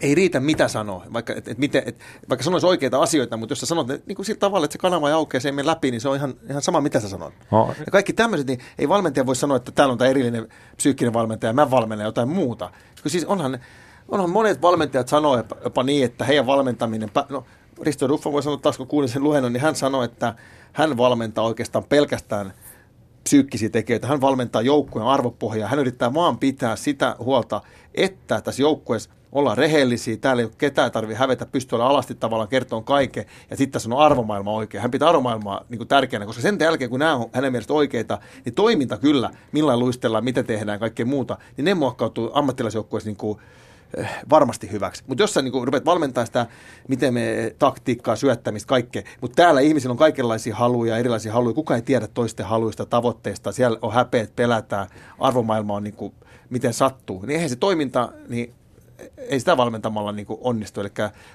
ei 0.01 0.15
riitä 0.15 0.39
mitä 0.39 0.67
sanoo, 0.67 1.03
vaikka, 1.13 1.33
et, 1.33 1.47
et, 1.47 1.57
miten, 1.57 1.83
et, 1.85 1.99
vaikka 2.29 2.43
sanoisi 2.43 2.67
oikeita 2.67 3.01
asioita, 3.01 3.37
mutta 3.37 3.51
jos 3.51 3.59
sä 3.59 3.65
sanot 3.65 3.87
niin 3.87 4.15
kuin 4.15 4.25
sillä 4.25 4.39
tavalla, 4.39 4.65
että 4.65 4.73
se 4.73 4.77
kanava 4.77 5.07
ei 5.07 5.13
aukea, 5.13 5.39
se 5.39 5.47
ei 5.47 5.51
mene 5.51 5.65
läpi, 5.65 5.91
niin 5.91 6.01
se 6.01 6.09
on 6.09 6.15
ihan, 6.15 6.33
ihan 6.49 6.61
sama, 6.61 6.81
mitä 6.81 6.99
sä 6.99 7.09
sanot. 7.09 7.33
Oh. 7.51 7.75
Ja 7.79 7.91
kaikki 7.91 8.13
tämmöiset, 8.13 8.47
niin 8.47 8.59
ei 8.77 8.89
valmentaja 8.89 9.25
voi 9.25 9.35
sanoa, 9.35 9.57
että 9.57 9.71
täällä 9.71 9.91
on 9.91 9.97
tämä 9.97 10.09
erillinen 10.09 10.47
psyykkinen 10.77 11.13
valmentaja, 11.13 11.53
mä 11.53 11.71
valmenen 11.71 12.05
jotain 12.05 12.29
muuta. 12.29 12.69
Kun 13.01 13.11
siis 13.11 13.25
onhan, 13.25 13.59
onhan 14.09 14.29
monet 14.29 14.61
valmentajat 14.61 15.07
sanoo 15.07 15.37
jopa, 15.37 15.55
jopa 15.63 15.83
niin, 15.83 16.05
että 16.05 16.25
heidän 16.25 16.45
valmentaminen, 16.45 17.09
no 17.29 17.45
Risto 17.81 18.07
Ruffa 18.07 18.31
voi 18.31 18.43
sanoa 18.43 18.57
taas, 18.57 18.77
kun 18.77 18.87
kuulin 18.87 19.09
sen 19.09 19.23
luennon, 19.23 19.53
niin 19.53 19.61
hän 19.61 19.75
sanoi, 19.75 20.05
että 20.05 20.35
hän 20.73 20.97
valmentaa 20.97 21.45
oikeastaan 21.45 21.83
pelkästään 21.83 22.53
psyykkisiä 23.23 23.69
tekijöitä. 23.69 24.07
Hän 24.07 24.21
valmentaa 24.21 24.61
joukkueen 24.61 25.07
arvopohjaa. 25.07 25.69
Hän 25.69 25.79
yrittää 25.79 26.13
vaan 26.13 26.37
pitää 26.37 26.75
sitä 26.75 27.15
huolta, 27.19 27.61
että 27.95 28.41
tässä 28.41 28.61
joukkueessa 28.61 29.09
ollaan 29.35 29.57
rehellisiä, 29.57 30.17
täällä 30.17 30.41
ei 30.41 30.45
ole 30.45 30.53
ketään 30.57 30.91
tarvitse 30.91 31.19
hävetä, 31.19 31.45
pystyä 31.45 31.77
olla 31.77 31.87
alasti 31.87 32.15
tavallaan 32.15 32.49
kertoon 32.49 32.83
kaiken, 32.83 33.25
ja 33.49 33.57
sitten 33.57 33.71
tässä 33.71 33.89
on 33.89 34.01
arvomaailma 34.01 34.51
oikein. 34.51 34.81
Hän 34.81 34.91
pitää 34.91 35.09
arvomaailmaa 35.09 35.65
niin 35.69 35.77
kuin 35.77 35.87
tärkeänä, 35.87 36.25
koska 36.25 36.41
sen 36.41 36.57
jälkeen, 36.59 36.89
kun 36.89 36.99
nämä 36.99 37.15
on 37.15 37.29
hänen 37.33 37.51
mielestä 37.51 37.73
oikeita, 37.73 38.19
niin 38.45 38.55
toiminta 38.55 38.97
kyllä, 38.97 39.29
millä 39.51 39.79
luistellaan, 39.79 40.23
mitä 40.23 40.43
tehdään, 40.43 40.79
kaikkea 40.79 41.05
muuta, 41.05 41.37
niin 41.57 41.65
ne 41.65 41.73
muokkautuu 41.73 42.31
ammattilaisjoukkueessa 42.33 43.09
niin 43.09 43.17
kuin, 43.17 43.39
eh, 43.97 44.09
varmasti 44.29 44.71
hyväksi. 44.71 45.03
Mutta 45.07 45.23
jos 45.23 45.33
sä 45.33 45.41
niin 45.41 45.65
rupeat 45.65 45.85
valmentaa 45.85 46.25
sitä, 46.25 46.45
miten 46.87 47.13
me 47.13 47.55
taktiikkaa, 47.59 48.15
syöttämistä, 48.15 48.67
kaikkea, 48.67 49.03
mutta 49.21 49.35
täällä 49.35 49.61
ihmisillä 49.61 49.91
on 49.91 49.97
kaikenlaisia 49.97 50.55
haluja, 50.55 50.97
erilaisia 50.97 51.33
haluja, 51.33 51.53
kukaan 51.53 51.77
ei 51.77 51.81
tiedä 51.81 52.07
toisten 52.07 52.45
haluista, 52.45 52.85
tavoitteista, 52.85 53.51
siellä 53.51 53.79
on 53.81 53.93
häpeät, 53.93 54.35
pelätään, 54.35 54.87
arvomaailma 55.19 55.73
on 55.73 55.83
niin 55.83 55.95
kuin, 55.95 56.13
miten 56.49 56.73
sattuu, 56.73 57.21
niin 57.21 57.31
eihän 57.31 57.49
se 57.49 57.55
toiminta, 57.55 58.11
niin 58.27 58.53
ei 59.17 59.39
sitä 59.39 59.57
valmentamalla 59.57 60.11
niin 60.11 60.25
kuin 60.25 60.39
onnistu. 60.41 60.81
Eli 60.81 60.89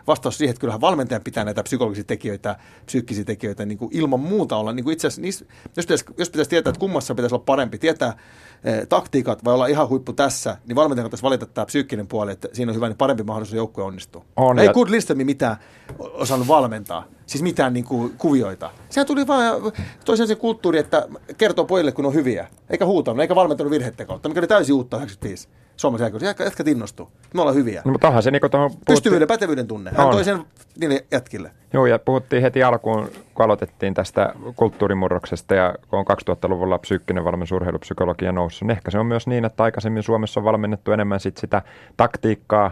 vastaus 0.06 0.38
siihen, 0.38 0.50
että 0.50 0.60
kyllähän 0.60 0.80
valmentajan 0.80 1.22
pitää 1.22 1.44
näitä 1.44 1.62
psykologisia 1.62 2.04
tekijöitä, 2.04 2.56
psyykkisiä 2.86 3.24
tekijöitä 3.24 3.66
niin 3.66 3.78
kuin 3.78 3.96
ilman 3.96 4.20
muuta 4.20 4.56
olla. 4.56 4.72
Niin 4.72 4.84
kuin 4.84 4.92
itse 4.92 5.06
asiassa, 5.06 5.22
niissä, 5.22 5.44
jos, 5.76 5.86
pitäisi, 5.86 6.04
jos 6.18 6.30
pitäisi 6.30 6.50
tietää, 6.50 6.70
että 6.70 6.80
kummassa 6.80 7.14
pitäisi 7.14 7.34
olla 7.34 7.44
parempi, 7.46 7.78
tietää 7.78 8.16
eh, 8.64 8.86
taktiikat 8.88 9.44
vai 9.44 9.54
olla 9.54 9.66
ihan 9.66 9.88
huippu 9.88 10.12
tässä, 10.12 10.56
niin 10.66 10.76
valmentajan 10.76 11.04
kannattaisi 11.04 11.22
valita 11.22 11.46
tämä 11.46 11.66
psyykkinen 11.66 12.06
puoli, 12.06 12.32
että 12.32 12.48
siinä 12.52 12.70
on 12.70 12.76
hyvä, 12.76 12.88
niin 12.88 12.96
parempi 12.96 13.22
mahdollisuus 13.22 13.56
joukkue 13.56 13.84
onnistuu. 13.84 14.24
On, 14.36 14.58
ei 14.58 14.66
ja... 14.66 14.72
Good 14.72 14.90
Listemi 14.90 15.24
mitään 15.24 15.56
osannut 15.98 16.48
valmentaa, 16.48 17.04
siis 17.26 17.42
mitään 17.42 17.72
niin 17.72 17.84
kuin, 17.84 18.14
kuvioita. 18.18 18.70
Sehän 18.90 19.06
tuli 19.06 19.26
vaan 19.26 19.72
toisen 20.04 20.26
se 20.26 20.34
kulttuuri, 20.34 20.78
että 20.78 21.08
kertoo 21.38 21.64
pojille, 21.64 21.92
kun 21.92 22.06
on 22.06 22.14
hyviä, 22.14 22.46
eikä 22.70 22.86
huutanut, 22.86 23.20
eikä 23.20 23.34
valmentanut 23.34 23.70
virheiden 23.70 24.06
kautta, 24.06 24.28
mikä 24.28 24.40
oli 24.40 24.46
täysin 24.46 24.74
uutta 24.74 24.96
95 24.96 25.48
suomalaisen. 25.80 26.20
Jätkä, 26.22 26.44
jätkät 26.44 26.68
innostuu. 26.68 27.10
Me 27.34 27.40
ollaan 27.40 27.56
hyviä. 27.56 27.82
No, 27.84 27.92
mutta 27.92 28.08
onhan 28.08 28.22
se 28.22 28.30
niin 28.30 28.40
kuin 28.40 28.50
tuohon... 28.50 28.70
Puhuttiin... 28.70 28.94
Pystyvyyden, 28.94 29.28
pätevyyden 29.28 29.66
tunne. 29.66 29.90
Hän 29.96 30.06
on. 30.06 30.12
toi 30.12 30.24
sen 30.24 30.44
niille 30.80 31.04
jätkille. 31.12 31.50
Joo, 31.72 31.86
ja 31.86 31.98
puhuttiin 31.98 32.42
heti 32.42 32.62
alkuun, 32.62 33.10
kun 33.34 33.44
aloitettiin 33.44 33.94
tästä 33.94 34.34
kulttuurimurroksesta 34.56 35.54
ja 35.54 35.74
kun 35.88 35.98
on 35.98 36.04
2000-luvulla 36.30 36.78
psyykkinen 36.78 37.24
valmennus 37.24 37.52
urheilupsykologia 37.52 38.32
noussut, 38.32 38.68
niin 38.68 38.76
ehkä 38.76 38.90
se 38.90 38.98
on 38.98 39.06
myös 39.06 39.26
niin, 39.26 39.44
että 39.44 39.62
aikaisemmin 39.62 40.02
Suomessa 40.02 40.40
on 40.40 40.44
valmennettu 40.44 40.92
enemmän 40.92 41.20
sit 41.20 41.36
sitä 41.36 41.62
taktiikkaa 41.96 42.70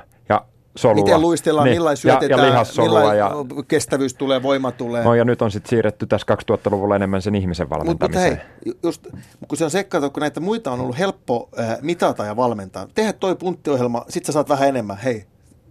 solua. 0.76 1.04
Miten 1.04 1.20
luistellaan, 1.20 1.64
niin, 1.64 1.76
millainen 1.76 1.96
syötetään, 1.96 2.48
ja, 2.48 2.64
ja 3.04 3.14
ja, 3.14 3.30
kestävyys 3.68 4.14
tulee, 4.14 4.42
voima 4.42 4.72
tulee. 4.72 5.04
No 5.04 5.14
ja 5.14 5.24
nyt 5.24 5.42
on 5.42 5.50
sitten 5.50 5.70
siirretty 5.70 6.06
tässä 6.06 6.26
2000-luvulla 6.52 6.96
enemmän 6.96 7.22
sen 7.22 7.34
ihmisen 7.34 7.70
valmentamiseen. 7.70 8.30
Mutta 8.30 8.46
hei, 8.64 8.74
just, 8.82 9.06
kun 9.48 9.58
se 9.58 9.64
on 9.64 9.70
sekka, 9.70 10.10
kun 10.10 10.20
näitä 10.20 10.40
muita 10.40 10.72
on 10.72 10.80
ollut 10.80 10.98
helppo 10.98 11.48
äh, 11.58 11.78
mitata 11.82 12.24
ja 12.24 12.36
valmentaa. 12.36 12.86
Tehdä 12.94 13.12
toi 13.12 13.36
punttiohjelma, 13.36 14.04
sit 14.08 14.24
sä 14.24 14.32
saat 14.32 14.48
vähän 14.48 14.68
enemmän. 14.68 14.96
Hei, 14.96 15.26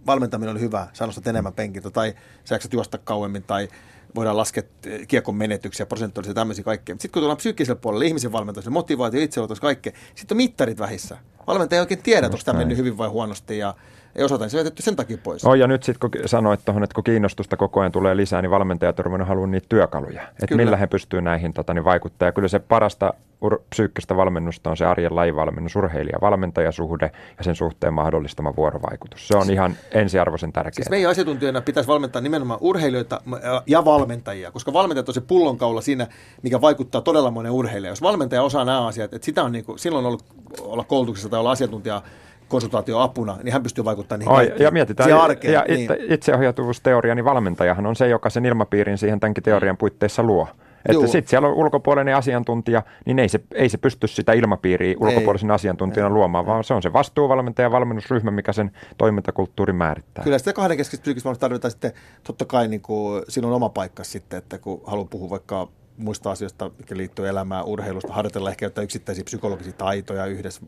valmentaminen 0.06 0.52
oli 0.52 0.60
hyvä, 0.60 0.86
sä 0.92 1.06
nostat 1.06 1.26
enemmän 1.26 1.52
penkiltä 1.52 1.90
tai 1.90 2.14
sä 2.44 2.54
jaksat 2.54 2.72
juosta 2.72 2.98
kauemmin 2.98 3.42
tai 3.42 3.68
voidaan 4.14 4.36
laskea 4.36 4.62
kiekon 5.08 5.34
menetyksiä, 5.34 5.86
prosentuaalisia 5.86 6.34
tämmöisiä 6.34 6.64
kaikkea. 6.64 6.94
Sitten 6.94 7.10
kun 7.10 7.20
tullaan 7.20 7.36
psyykkiselle 7.36 7.80
puolelle, 7.80 8.06
ihmisen 8.06 8.32
valmentamiselle, 8.32 8.72
motivaatio, 8.72 9.20
itseotos, 9.20 9.60
kaikkea, 9.60 9.92
sitten 10.14 10.34
on 10.34 10.36
mittarit 10.36 10.78
vähissä. 10.78 11.18
Valmentaja 11.46 11.78
ei 11.78 11.80
oikein 11.80 12.02
tiedä, 12.02 12.26
onko 12.26 12.38
tämä 12.44 12.58
mennyt 12.58 12.78
hyvin 12.78 12.98
vai 12.98 13.08
huonosti 13.08 13.58
ja 13.58 13.74
ei 14.16 14.24
osata, 14.24 14.44
niin 14.44 14.50
se 14.50 14.58
jätetty 14.58 14.82
sen 14.82 14.96
takia 14.96 15.18
pois. 15.22 15.44
Oh, 15.44 15.54
ja 15.54 15.66
nyt 15.66 15.82
sitten 15.82 16.10
kun 16.10 16.20
sanoit 16.26 16.60
tuohon, 16.64 16.82
että 16.84 16.94
kun 16.94 17.04
kiinnostusta 17.04 17.56
koko 17.56 17.80
ajan 17.80 17.92
tulee 17.92 18.16
lisää, 18.16 18.42
niin 18.42 18.50
valmentajat 18.50 19.00
on 19.00 19.26
haluaa 19.26 19.46
niitä 19.46 19.66
työkaluja. 19.68 20.22
Että 20.42 20.56
millä 20.56 20.76
he 20.76 20.86
pystyvät 20.86 21.24
näihin 21.24 21.52
tota, 21.52 21.74
niin 21.74 21.84
vaikuttaa. 21.84 22.28
Ja 22.28 22.32
kyllä 22.32 22.48
se 22.48 22.58
parasta 22.58 23.14
ur- 23.44 23.62
psyykkistä 23.70 24.16
valmennusta 24.16 24.70
on 24.70 24.76
se 24.76 24.86
arjen 24.86 25.16
lajivalmennus, 25.16 25.76
urheilija-valmentajasuhde 25.76 27.10
ja 27.38 27.44
sen 27.44 27.54
suhteen 27.54 27.94
mahdollistama 27.94 28.56
vuorovaikutus. 28.56 29.28
Se 29.28 29.36
on 29.36 29.50
ihan 29.50 29.76
ensiarvoisen 29.92 30.52
tärkeää. 30.52 30.74
Siis 30.74 30.90
meidän 30.90 31.10
asiantuntijoina 31.10 31.60
pitäisi 31.60 31.88
valmentaa 31.88 32.22
nimenomaan 32.22 32.60
urheilijoita 32.62 33.20
ja 33.66 33.84
valmentajia, 33.84 34.50
koska 34.50 34.72
valmentajat 34.72 35.08
on 35.08 35.14
se 35.14 35.20
pullonkaula 35.20 35.80
siinä, 35.80 36.06
mikä 36.42 36.60
vaikuttaa 36.60 37.00
todella 37.00 37.30
monen 37.30 37.52
urheilija. 37.52 37.90
Jos 37.90 38.02
valmentaja 38.02 38.42
osaa 38.42 38.64
nämä 38.64 38.86
asiat, 38.86 39.14
että 39.14 39.26
sitä 39.26 39.42
on 39.44 39.52
niin 39.52 39.64
kuin, 39.64 39.78
silloin 39.78 40.06
ollut 40.06 40.24
olla 40.60 40.84
koulutuksessa 40.84 41.28
tai 41.28 41.40
olla 41.40 41.50
asiantuntija 41.50 42.02
konsultaatioapuna, 42.48 43.36
niin 43.42 43.52
hän 43.52 43.62
pystyy 43.62 43.84
vaikuttamaan 43.84 44.18
niihin 44.20 44.52
Oi, 44.52 44.62
Ja 44.64 44.70
mietitään, 44.70 45.12
arkeen, 45.12 45.54
ja 45.54 45.64
niin. 45.68 45.90
itseohjautuvuusteoria, 46.08 47.14
niin 47.14 47.24
valmentajahan 47.24 47.86
on 47.86 47.96
se, 47.96 48.08
joka 48.08 48.30
sen 48.30 48.46
ilmapiirin 48.46 48.98
siihen 48.98 49.20
tämänkin 49.20 49.44
teorian 49.44 49.76
puitteissa 49.76 50.22
luo. 50.22 50.48
Että 50.88 51.06
sitten 51.06 51.30
siellä 51.30 51.48
on 51.48 51.54
ulkopuolinen 51.54 52.16
asiantuntija, 52.16 52.82
niin 53.06 53.18
ei 53.18 53.28
se, 53.28 53.40
ei 53.54 53.68
se 53.68 53.78
pysty 53.78 54.06
sitä 54.06 54.32
ilmapiiriä 54.32 54.96
ulkopuolisen 55.00 55.50
ei. 55.50 55.54
asiantuntijana 55.54 56.08
ei. 56.08 56.14
luomaan, 56.14 56.46
vaan 56.46 56.64
se 56.64 56.74
on 56.74 56.82
se 56.82 56.92
vastuuvalmentaja 56.92 57.70
valmennusryhmä, 57.70 58.30
mikä 58.30 58.52
sen 58.52 58.70
toimintakulttuurin 58.98 59.76
määrittää. 59.76 60.24
Kyllä 60.24 60.38
sitä 60.38 60.52
kahdenkeskistä 60.52 61.02
psyykistä 61.02 61.34
tarvitaan 61.34 61.70
sitten 61.70 61.92
totta 62.24 62.44
kai 62.44 62.68
niin 62.68 62.80
kuin, 62.80 63.22
siinä 63.28 63.48
on 63.48 63.54
oma 63.54 63.68
paikka 63.68 64.04
sitten, 64.04 64.38
että 64.38 64.58
kun 64.58 64.80
haluaa 64.86 65.08
puhua 65.10 65.30
vaikka 65.30 65.68
muista 65.96 66.30
asioista, 66.30 66.70
mikä 66.78 66.96
liittyy 66.96 67.28
elämään, 67.28 67.64
urheilusta, 67.64 68.12
harjoitella 68.12 68.50
ehkä 68.50 68.66
jotain 68.66 68.84
yksittäisiä 68.84 69.24
psykologisia 69.24 69.72
taitoja 69.72 70.26
yhdessä 70.26 70.62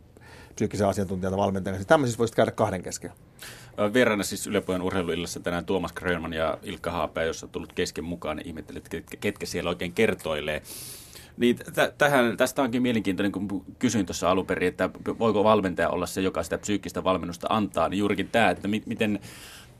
psyykkisen 0.61 0.89
asiantuntijan 0.89 1.37
valmentajan 1.37 1.75
kanssa. 1.75 1.89
Tämmöisissä 1.89 2.19
voisi 2.19 2.35
käydä 2.35 2.51
kahden 2.51 2.83
kesken. 2.83 3.11
Vieraana 3.95 4.23
siis 4.23 4.47
Ylepojan 4.47 4.83
urheiluillassa 4.83 5.41
tänään 5.41 5.65
Tuomas 5.65 5.93
Grönman 5.93 6.33
ja 6.33 6.59
Ilkka 6.63 6.91
Haapea, 6.91 7.25
jossa 7.25 7.47
on 7.47 7.51
tullut 7.51 7.73
kesken 7.73 8.05
mukaan, 8.05 8.37
niin 8.37 8.47
ihmettelet, 8.47 8.89
ketkä, 8.89 9.17
ketkä 9.17 9.47
siellä 9.47 9.71
oikein 9.71 9.93
kertoilee. 9.93 10.63
Niin 11.37 11.59
tähän, 11.99 12.37
tästä 12.37 12.63
onkin 12.63 12.83
mielenkiintoinen, 12.83 13.33
kun 13.33 13.65
kysyin 13.79 14.07
tuossa 14.07 14.31
alun 14.31 14.47
perin, 14.47 14.69
että 14.69 14.91
voiko 15.19 15.45
valmentaja 15.45 15.89
olla 15.89 16.07
se, 16.07 16.21
joka 16.21 16.43
sitä 16.43 16.59
psyykkistä 16.59 17.05
valmennusta 17.05 17.47
antaa, 17.51 17.89
niin 17.89 17.99
juurikin 17.99 18.29
tämä, 18.29 18.51
että 18.51 18.69
mi- 18.69 18.83
miten 18.87 19.21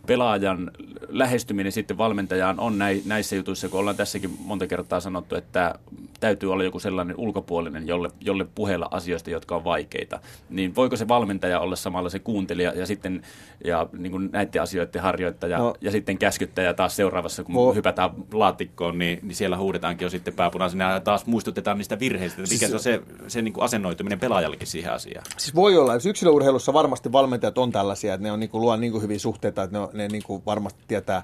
pelaajan 0.07 0.71
lähestyminen 1.09 1.73
sitten 1.73 1.99
valmentajaan 1.99 2.61
on 2.61 2.79
näissä 3.05 3.37
jutuissa, 3.37 3.69
kun 3.69 3.81
ollaan 3.81 3.97
tässäkin 3.97 4.37
monta 4.45 4.67
kertaa 4.67 5.01
sanottu, 5.01 5.35
että 5.35 5.75
täytyy 6.21 6.53
olla 6.53 6.65
joku 6.65 6.79
sellainen 6.79 7.17
ulkopuolinen, 7.19 7.87
jolle, 7.87 8.11
jolle 8.21 8.47
puheella 8.55 8.89
asioista, 8.91 9.31
jotka 9.31 9.57
on 9.57 9.65
vaikeita. 9.65 10.21
Niin 10.51 10.75
voiko 10.75 10.97
se 10.97 11.09
valmentaja 11.09 11.61
olla 11.61 11.77
samalla 11.77 12.09
se 12.09 12.19
kuuntelija 12.19 12.73
ja 12.73 12.87
sitten 12.87 13.23
ja 13.65 13.87
niin 13.99 14.13
kuin 14.13 14.29
näiden 14.33 14.63
asioiden 14.63 15.03
harjoittaja 15.03 15.59
no. 15.59 15.75
ja 15.81 15.91
sitten 15.91 16.19
käskyttäjä 16.19 16.75
taas 16.75 16.97
seuraavassa, 16.97 17.45
kun 17.45 17.57
oh. 17.57 17.75
hypätään 17.75 18.11
laatikkoon, 18.33 18.99
niin, 18.99 19.19
niin 19.23 19.35
siellä 19.35 19.57
huudetaankin 19.57 20.07
jo 20.07 20.11
sitten 20.11 20.35
pääpunaisena 20.35 20.93
ja 20.93 21.01
taas 21.01 21.27
muistutetaan 21.27 21.79
niistä 21.79 21.99
virheistä. 21.99 22.41
Mikä 22.41 22.49
siis, 22.49 22.71
se 22.71 22.75
on 22.75 22.81
se, 22.81 23.03
se 23.29 23.43
niin 23.43 23.53
kuin 23.53 23.65
asennoituminen 23.65 24.21
pelaajallekin 24.21 24.67
siihen 24.67 24.93
asiaan? 24.93 25.25
Siis 25.39 25.55
voi 25.55 25.79
olla. 25.79 25.95
Jos 25.95 26.07
yksilöurheilussa 26.07 26.73
varmasti 26.73 27.13
valmentajat 27.13 27.59
on 27.59 27.73
tällaisia, 27.73 28.15
että 28.15 28.23
ne 28.23 28.33
on 28.33 28.41
niin 28.41 28.51
kuin, 28.51 28.61
luo 28.61 28.77
niin 28.77 28.93
kuin 28.93 29.03
hyviä 29.03 29.19
suhteita, 29.19 29.63
että 29.63 29.79
ne, 29.79 29.83
on, 29.83 29.89
ne 30.01 30.09
niin 30.09 30.23
kuin 30.23 30.43
varmasti 30.47 30.85
tietää 30.89 31.23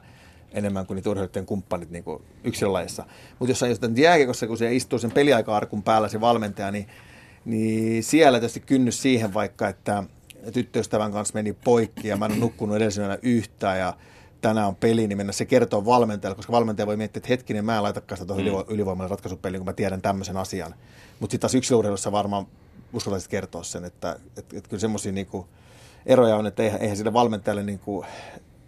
enemmän 0.52 0.86
kuin 0.86 0.94
niitä 0.94 1.10
urheilijoiden 1.10 1.46
kumppanit 1.46 1.90
niin 1.90 2.04
kuin 2.04 2.22
yksilölajissa. 2.44 3.04
Mutta 3.38 3.50
jos 3.50 3.62
on 3.62 3.68
jostain 3.68 3.96
jääkiekossa, 3.96 4.46
kun 4.46 4.58
se 4.58 4.74
istuu 4.74 4.98
sen 4.98 5.12
peliaika-arkun 5.12 5.82
päällä 5.82 6.08
se 6.08 6.20
valmentaja, 6.20 6.70
niin, 6.70 6.86
niin 7.44 8.02
siellä 8.02 8.38
tietysti 8.38 8.60
kynnys 8.60 9.02
siihen 9.02 9.34
vaikka, 9.34 9.68
että 9.68 10.04
tyttöystävän 10.52 11.12
kanssa 11.12 11.34
meni 11.34 11.52
poikki 11.52 12.08
ja 12.08 12.16
mä 12.16 12.26
en 12.26 12.32
ole 12.32 12.40
nukkunut 12.40 12.76
edellisenä 12.76 13.18
yhtään 13.22 13.78
ja 13.78 13.94
tänään 14.40 14.68
on 14.68 14.76
peli, 14.76 15.06
niin 15.06 15.16
mennä 15.16 15.32
se 15.32 15.44
kertoo 15.44 15.84
valmentajalle, 15.84 16.36
koska 16.36 16.52
valmentaja 16.52 16.86
voi 16.86 16.96
miettiä, 16.96 17.18
että 17.18 17.28
hetkinen, 17.28 17.64
mä 17.64 17.76
en 17.76 17.82
laitakaan 17.82 18.16
sitä 18.16 18.26
tuohon 18.26 18.44
mm. 18.44 18.74
ylivoimalle 18.74 19.10
ratkaisupeliin, 19.10 19.60
kun 19.60 19.66
mä 19.66 19.72
tiedän 19.72 20.02
tämmöisen 20.02 20.36
asian. 20.36 20.74
Mutta 21.20 21.32
sitten 21.32 21.40
taas 21.40 21.54
yksilöurheilussa 21.54 22.12
varmaan 22.12 22.46
uskaltaisit 22.92 23.30
kertoa 23.30 23.62
sen, 23.62 23.84
että, 23.84 24.18
että, 24.38 24.56
että 24.56 24.70
kyllä 24.70 24.80
semmoisia 24.80 25.12
niinku 25.12 25.46
eroja 26.06 26.36
on, 26.36 26.46
että 26.46 26.62
eihän, 26.62 26.80
eihän 26.80 26.96
sille 26.96 27.12
valmentajalle 27.12 27.62
niinku 27.62 28.04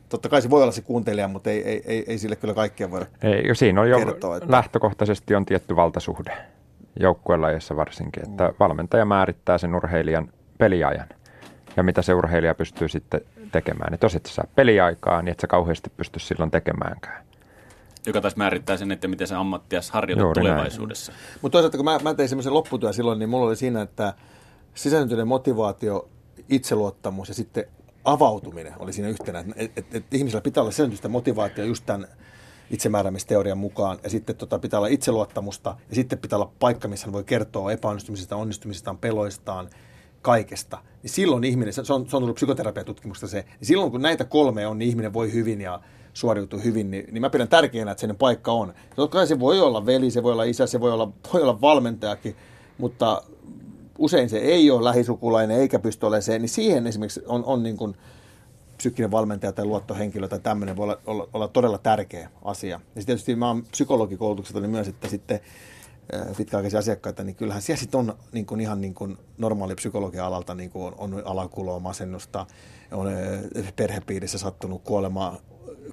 totta 0.09 0.29
kai 0.29 0.43
se 0.43 0.51
voi 0.51 0.63
olla 0.63 0.73
se 0.73 0.83
kuuntelija, 0.83 1.29
mutta 1.29 1.51
ei, 1.51 1.65
ei, 1.65 1.83
ei, 1.87 2.05
ei 2.07 2.19
sille 2.19 2.37
kyllä 2.37 2.55
kaikkea 2.55 2.91
voida 2.91 3.07
ei, 3.23 3.55
Siinä 3.55 3.81
on 3.81 3.91
jo 3.91 3.99
kertoa, 3.99 4.37
että... 4.37 4.51
lähtökohtaisesti 4.51 5.35
on 5.35 5.47
tietty 5.47 5.77
valtasuhde 5.77 6.37
joukkuelajeissa 7.01 7.77
varsinkin, 7.77 8.31
että 8.31 8.49
mm. 8.49 8.55
valmentaja 8.61 9.05
määrittää 9.05 9.59
sen 9.59 9.75
urheilijan 9.75 10.33
peliajan 10.59 11.09
ja 11.77 11.83
mitä 11.83 12.03
se 12.03 12.15
urheilija 12.15 12.55
pystyy 12.55 12.89
sitten 12.89 13.21
tekemään. 13.53 13.95
Että 13.95 14.05
jos 14.05 14.15
et 14.15 14.27
saa 14.27 14.45
peliaikaa, 14.55 15.23
niin 15.23 15.33
et 15.33 15.41
sä 15.41 15.47
kauheasti 15.47 15.91
pysty 15.97 16.19
silloin 16.19 16.51
tekemäänkään. 16.51 17.25
Joka 18.07 18.21
taas 18.21 18.37
määrittää 18.37 18.77
sen, 18.77 18.93
että 18.93 19.09
miten 19.09 19.27
se 19.27 19.35
ammattias 19.35 19.91
harjoittaa 19.91 20.33
tulevaisuudessa. 20.33 21.13
Mutta 21.43 21.53
toisaalta 21.53 21.77
kun 21.77 21.85
mä, 21.85 21.99
mä 22.03 22.15
tein 22.15 22.29
semmoisen 22.29 22.55
lopputyön 22.55 22.95
silloin, 22.95 23.19
niin 23.19 23.29
mulla 23.29 23.47
oli 23.47 23.57
siinä, 23.57 23.83
että 23.83 24.15
sisääntyinen 24.75 25.29
motivaatio, 25.29 26.09
itseluottamus 26.49 27.29
ja 27.29 27.35
sitten 27.35 27.65
avautuminen 28.13 28.75
oli 28.79 28.93
siinä 28.93 29.09
yhtenä. 29.09 29.39
Että 29.39 29.55
et, 29.57 29.73
et, 29.77 29.95
et 29.95 30.15
ihmisellä 30.15 30.43
pitää 30.43 30.63
olla 30.63 30.73
selvitystä 30.73 31.09
motivaatio 31.09 31.65
just 31.65 31.87
tämän 31.87 32.09
itsemääräämisteorian 32.71 33.59
mukaan, 33.59 33.99
ja 34.03 34.11
sitten 34.11 34.37
tota, 34.37 34.59
pitää 34.59 34.81
olla 34.81 34.89
itseluottamusta, 34.89 35.77
ja 35.89 35.95
sitten 35.95 36.19
pitää 36.19 36.37
olla 36.39 36.53
paikka, 36.59 36.89
missä 36.89 37.07
hän 37.07 37.13
voi 37.13 37.25
kertoa 37.25 37.73
epäonnistumisista, 37.73 38.37
onnistumisistaan, 38.37 38.99
peloistaan, 38.99 39.71
kaikesta. 40.23 40.79
Niin 41.03 41.11
silloin 41.11 41.45
ihminen, 41.45 41.73
se 41.73 41.81
on, 41.81 41.87
se 41.87 41.95
on 41.95 42.07
tullut 42.09 42.35
psykoterapiatutkimusta 42.35 43.29
se, 43.29 43.45
niin 43.61 43.67
silloin 43.67 43.91
kun 43.91 44.03
näitä 44.03 44.25
kolme 44.25 44.67
on, 44.67 44.79
niin 44.79 44.89
ihminen 44.89 45.13
voi 45.13 45.33
hyvin 45.33 45.61
ja 45.61 45.81
suoriutuu 46.15 46.61
hyvin, 46.65 46.91
niin, 46.91 47.07
niin 47.13 47.21
mä 47.21 47.31
pidän 47.31 47.49
tärkeänä, 47.49 47.91
että 47.91 48.01
sen 48.01 48.17
paikka 48.17 48.53
on. 48.53 48.75
Totta 48.97 49.13
kai 49.13 49.27
se 49.27 49.41
voi 49.41 49.61
olla 49.61 49.87
veli, 49.87 50.11
se 50.11 50.23
voi 50.23 50.33
olla 50.33 50.45
isä, 50.45 50.67
se 50.67 50.81
voi 50.81 50.93
olla, 50.93 51.13
voi 51.33 51.43
olla 51.43 51.61
valmentajakin, 51.61 52.37
mutta 52.79 53.23
usein 53.99 54.29
se 54.29 54.39
ei 54.39 54.71
ole 54.71 54.85
lähisukulainen 54.85 55.61
eikä 55.61 55.79
pysty 55.79 56.07
olemaan 56.07 56.23
se, 56.23 56.39
niin 56.39 56.49
siihen 56.49 56.87
esimerkiksi 56.87 57.23
on, 57.27 57.45
on 57.45 57.63
niin 57.63 57.77
kuin 57.77 57.97
psyykkinen 58.77 59.11
valmentaja 59.11 59.53
tai 59.53 59.65
luottohenkilö 59.65 60.29
tai 60.29 60.41
tämmöinen 60.41 60.77
voi 60.77 60.85
olla, 60.85 60.99
olla, 61.07 61.29
olla 61.33 61.49
todella 61.49 61.79
tärkeä 61.79 62.31
asia. 62.45 62.81
Ja 62.97 63.05
tietysti 63.05 63.37
mä 63.37 63.47
oon 63.47 63.63
psykologikoulutukselta 63.71 64.61
niin 64.61 64.71
myös, 64.71 64.89
että 64.89 65.09
sitten 65.09 65.41
pitkäaikaisia 66.37 66.79
asiakkaita, 66.79 67.25
niin 67.25 67.37
kyllähän 67.37 67.63
siellä 67.63 67.81
sitten 67.81 68.01
on 68.01 68.15
niin 68.33 68.47
kuin 68.47 68.61
ihan 68.61 68.81
niin 68.81 68.95
kuin 68.95 69.19
normaali 69.39 69.75
psykologian 69.75 70.27
alalta 70.27 70.55
niin 70.55 70.71
kuin 70.71 70.95
on, 70.99 71.15
on 71.15 71.23
alakuloa, 71.25 71.79
masennusta, 71.79 72.47
on 72.93 73.09
perhepiirissä 73.77 74.39
sattunut 74.39 74.83
kuolema, 74.83 75.37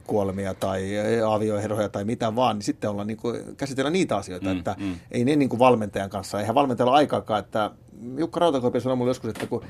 kuolemia 0.07 0.53
tai 0.53 0.91
avioeroja 1.27 1.89
tai 1.89 2.03
mitä 2.03 2.35
vaan, 2.35 2.55
niin 2.55 2.63
sitten 2.63 2.89
ollaan 2.89 3.07
niin 3.07 3.17
kuin, 3.17 3.55
käsitellä 3.57 3.89
niitä 3.89 4.17
asioita, 4.17 4.49
mm, 4.49 4.57
että 4.57 4.75
mm. 4.79 4.95
ei 5.11 5.25
ne 5.25 5.35
niin 5.35 5.49
kuin 5.49 5.59
valmentajan 5.59 6.09
kanssa, 6.09 6.39
eihän 6.39 6.55
valmentajalla 6.55 6.95
aikaakaan, 6.95 7.39
että 7.39 7.71
Jukka 8.17 8.39
Rautakorpi 8.39 8.81
sanoi 8.81 8.95
mulle 8.95 9.09
joskus, 9.09 9.29
että 9.29 9.47
kun, 9.47 9.63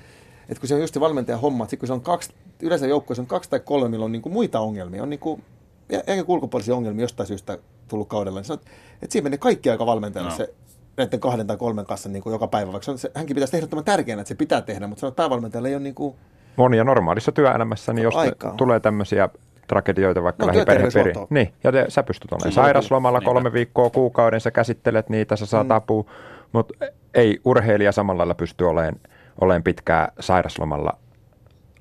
että 0.49 0.59
kun 0.59 0.67
se 0.67 0.76
on 0.76 0.82
just 0.82 0.99
valmentajan 0.99 1.41
homma, 1.41 1.63
että 1.63 1.78
kun 1.78 1.88
se 1.88 1.93
on 1.93 2.01
kaksi, 2.01 2.34
yleensä 2.61 2.88
joukkueessa 2.88 3.21
on 3.21 3.28
kaksi 3.28 3.49
tai 3.49 3.59
kolme, 3.59 3.89
millä 3.89 4.05
on 4.05 4.11
niin 4.11 4.21
kuin 4.21 4.34
muita 4.34 4.59
ongelmia, 4.59 5.03
on 5.03 5.09
niin 5.09 5.19
kuin, 5.19 5.43
eikä 5.89 6.23
ulkopuolisia 6.28 6.76
ongelmia 6.76 7.03
jostain 7.03 7.28
syystä 7.28 7.57
tullut 7.88 8.07
kaudella, 8.07 8.39
niin 8.39 8.45
sanot, 8.45 8.65
että 9.01 9.13
siinä 9.13 9.23
menee 9.23 9.38
kaikki 9.38 9.69
aika 9.69 9.86
valmentajalle 9.86 10.32
no. 10.32 10.38
se 10.38 10.53
näiden 10.97 11.19
kahden 11.19 11.47
tai 11.47 11.57
kolmen 11.57 11.86
kanssa 11.86 12.09
niin 12.09 12.23
kuin 12.23 12.34
joka 12.34 12.47
päivä, 12.47 12.71
vaikka 12.71 12.97
se, 12.97 13.11
hänkin 13.15 13.36
pitäisi 13.36 13.51
tehdä 13.51 13.67
tämän 13.67 13.86
tärkeänä, 13.86 14.21
että 14.21 14.30
se 14.30 14.36
pitää 14.36 14.61
tehdä, 14.61 14.88
mutta 14.88 14.99
sanot, 14.99 15.11
että 15.11 15.21
päävalmentajalle 15.21 15.69
ei 15.69 15.76
ole 15.76 15.84
niin 15.84 15.95
kuin... 15.95 16.15
Monia 16.55 16.84
normaalissa 16.84 17.32
työelämässä, 17.32 17.93
niin 17.93 18.03
jos 18.03 18.15
aikaa. 18.15 18.53
tulee 18.57 18.80
tämmöisiä 18.80 19.30
tragedioita 19.68 20.24
vaikka 20.24 20.45
no, 20.45 20.53
lähiperheperi. 20.53 21.13
Niin, 21.30 21.53
ja 21.63 21.72
te, 21.72 21.86
sä 21.88 22.03
pystyt 22.03 22.32
olemaan 22.32 22.51
sairaslomalla 22.51 23.22
kolme 23.22 23.53
viikkoa 23.53 23.89
kuukauden, 23.89 24.41
sä 24.41 24.51
käsittelet 24.51 25.09
niitä, 25.09 25.36
sä 25.36 25.45
saat 25.45 25.68
mm. 25.68 25.72
apua, 25.72 26.05
mutta 26.51 26.86
ei 27.13 27.39
urheilija 27.45 27.91
samalla 27.91 28.18
lailla 28.18 28.36
pysty 28.36 28.63
olemaan, 28.63 28.95
olemaan 29.41 29.63
pitkää 29.63 30.11
sairaslomalla 30.20 30.97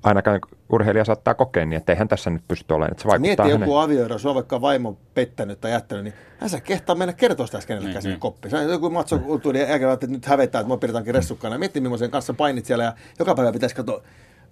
ainakaan 0.05 0.39
urheilija 0.69 1.05
saattaa 1.05 1.33
kokea 1.33 1.65
niin, 1.65 1.77
että 1.77 1.91
eihän 1.91 2.07
tässä 2.07 2.29
nyt 2.29 2.43
pysty 2.47 2.73
olemaan. 2.73 2.91
Että 2.91 3.01
se 3.01 3.07
vaikuttaa 3.07 3.45
Mieti 3.45 3.61
joku 3.61 3.75
avioero, 3.75 4.17
se 4.17 4.29
on 4.29 4.35
vaikka 4.35 4.61
vaimo 4.61 4.97
pettänyt 5.13 5.61
tai 5.61 5.71
jättänyt, 5.71 6.03
niin 6.03 6.13
hän 6.37 6.49
saa 6.49 6.59
kehtaa 6.59 6.95
mennä 6.95 7.13
kertoa 7.13 7.45
sitä 7.45 7.59
kenellekään 7.67 8.01
sinne 8.01 8.17
koppiin. 8.17 8.49
Se 8.49 8.57
on 8.57 8.69
joku 8.69 8.89
matso 8.89 9.19
kulttuuri 9.19 9.59
ja 9.59 9.93
että 9.93 10.07
nyt 10.07 10.25
hävetää, 10.25 10.59
että 10.59 10.67
mua 10.67 10.77
pidetäänkin 10.77 11.13
ressukkana. 11.13 11.57
Mieti, 11.57 11.81
millaisen 11.81 12.11
kanssa 12.11 12.33
painit 12.33 12.65
siellä 12.65 12.83
ja 12.83 12.93
joka 13.19 13.35
päivä 13.35 13.51
pitäisi 13.51 13.75
katsoa 13.75 14.01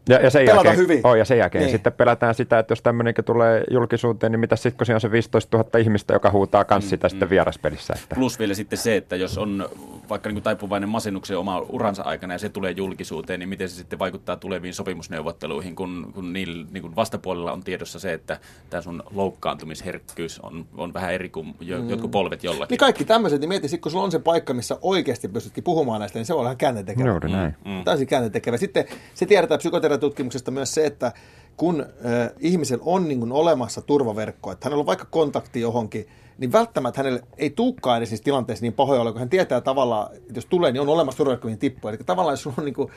ja, 0.10 0.22
ja 0.22 0.30
sen 0.30 0.45
jälkeen, 0.45 0.78
hyvin. 0.78 1.01
Oh, 1.04 1.16
ja 1.16 1.26
sen 1.26 1.38
jälkeen 1.38 1.64
niin. 1.64 1.72
sitten 1.72 1.93
pelätään 1.93 2.36
sitä, 2.36 2.60
että 2.60 2.72
jos 2.72 2.82
tämmöinenkin 2.82 3.26
tulee 3.26 3.64
julkisuuteen, 3.72 4.32
niin 4.32 4.39
mitä 4.39 4.56
sitten, 4.56 4.78
kun 4.78 4.86
siinä 4.86 4.95
on 4.95 5.01
se 5.01 5.12
15 5.12 5.58
000 5.58 5.80
ihmistä, 5.80 6.14
joka 6.14 6.32
huutaa 6.32 6.64
kans 6.64 6.84
mm, 6.84 6.89
sitä 6.89 7.08
mm, 7.08 7.10
sitten 7.10 7.30
vieraspelissä. 7.30 7.93
Että. 8.04 8.16
Plus 8.16 8.39
vielä 8.39 8.54
sitten 8.54 8.80
se, 8.80 8.95
että 8.95 9.16
jos 9.16 9.38
on 9.38 9.70
vaikka 10.10 10.30
niin 10.30 10.36
kuin 10.36 10.43
taipuvainen 10.43 10.89
masennuksen 10.89 11.38
oma 11.38 11.60
uransa 11.60 12.04
aikana 12.04 12.34
ja 12.34 12.39
se 12.39 12.49
tulee 12.49 12.72
julkisuuteen, 12.72 13.39
niin 13.39 13.49
miten 13.49 13.70
se 13.70 13.76
sitten 13.76 13.99
vaikuttaa 13.99 14.36
tuleviin 14.36 14.74
sopimusneuvotteluihin, 14.74 15.76
kun, 15.76 16.12
kun 16.16 16.34
niillä 16.34 16.68
niin 16.72 16.82
kuin 16.82 16.95
vastapuolella 16.95 17.51
on 17.51 17.64
tiedossa 17.64 17.99
se, 17.99 18.14
että 18.14 18.39
tämä 18.70 18.82
sun 18.82 19.04
loukkaantumisherkkyys 19.12 20.39
on, 20.39 20.66
on 20.78 20.93
vähän 20.93 21.14
eri 21.14 21.30
kuin 21.30 21.56
jo, 21.60 21.82
mm. 21.82 21.89
jotkut 21.89 22.12
polvet 22.12 22.43
jollakin. 22.43 22.74
Niin 22.74 22.80
kaikki 22.80 23.06
tämmöiset, 23.06 23.39
niin 23.39 23.49
mieti, 23.49 23.78
kun 23.78 23.91
sulla 23.91 24.06
on 24.06 24.12
se 24.12 24.20
paikka, 24.20 24.54
missä 24.54 24.78
oikeasti 24.82 25.28
pystytkin 25.28 25.64
puhumaan 25.64 25.99
näistä, 25.99 26.20
niin 26.20 26.26
se 26.26 26.34
on 26.34 26.43
vähän 26.43 26.58
käännetekevä. 26.58 27.08
Joo, 27.08 27.20
näin. 27.20 27.56
Mm. 27.66 27.84
Täysin 27.84 28.08
käännetekevä. 28.08 28.58
Sitten 28.58 28.86
se 29.14 29.26
tiedetään 29.26 29.60
psykoterapiatutkimuksesta 29.94 30.52
myös 30.52 30.74
se, 30.74 30.86
että 30.86 31.12
kun 31.58 31.82
äh, 31.82 32.32
ihmisellä 32.39 32.84
on 32.86 33.08
niin 33.08 33.20
kuin 33.20 33.32
olemassa 33.32 33.82
turvaverkko, 33.82 34.52
että 34.52 34.66
hänellä 34.66 34.82
on 34.82 34.86
vaikka 34.86 35.06
kontakti 35.06 35.62
johonkin, 35.62 36.08
niin 36.38 36.52
välttämättä 36.52 37.00
hänelle 37.00 37.24
ei 37.38 37.50
tulekaan 37.50 37.98
edes 37.98 38.10
niissä 38.10 38.24
tilanteissa 38.24 38.64
niin 38.64 38.74
pahoja 38.74 39.02
olla, 39.02 39.12
kun 39.12 39.20
hän 39.20 39.30
tietää 39.30 39.62
tavallaan, 39.62 40.16
että 40.16 40.34
jos 40.36 40.46
tulee, 40.46 40.72
niin 40.72 40.82
on 40.82 40.89
olemassa 40.89 41.18
turvaverkko, 41.18 41.46
mihin 41.46 41.60
tippuu. 41.60 41.89
Eli 41.89 41.98
tavallaan 41.98 42.34
jos 42.34 42.48
on 42.48 42.66
niin 42.66 42.74
kuin 42.74 42.91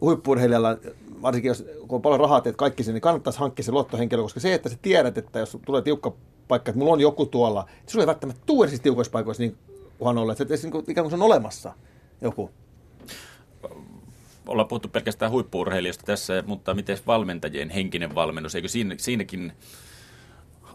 huippurheilijalla, 0.00 0.76
varsinkin 1.22 1.48
jos 1.48 1.64
kun 1.88 1.96
on 1.96 2.02
paljon 2.02 2.20
rahaa, 2.20 2.40
teet 2.40 2.56
kaikki 2.56 2.82
sen, 2.82 2.94
niin 2.94 3.02
kannattaisi 3.02 3.38
hankkia 3.38 3.64
se 3.64 3.72
luottohenkilö, 3.72 4.22
koska 4.22 4.40
se, 4.40 4.54
että 4.54 4.68
sä 4.68 4.76
tiedät, 4.82 5.18
että 5.18 5.38
jos 5.38 5.58
tulee 5.66 5.82
tiukka 5.82 6.12
paikka, 6.48 6.70
että 6.70 6.78
mulla 6.78 6.92
on 6.92 7.00
joku 7.00 7.26
tuolla, 7.26 7.66
että 7.78 7.92
sulla 7.92 8.02
ei 8.02 8.06
välttämättä 8.06 8.42
tule 8.46 8.66
edes 8.66 8.80
tiukoissa 8.80 9.12
paikoissa 9.12 9.42
niin 9.42 9.56
uhan 10.00 10.30
että 10.30 10.56
se, 10.56 10.68
niin 10.68 10.84
ikään 10.88 11.04
kuin 11.04 11.10
se 11.10 11.16
on 11.16 11.22
olemassa 11.22 11.72
joku 12.20 12.50
ollaan 14.46 14.68
puhuttu 14.68 14.88
pelkästään 14.88 15.32
huippuurheilijasta 15.32 16.04
tässä, 16.06 16.44
mutta 16.46 16.74
miten 16.74 16.98
valmentajien 17.06 17.70
henkinen 17.70 18.14
valmennus, 18.14 18.54
eikö 18.54 18.68
siinä, 18.68 18.94
siinäkin 18.98 19.52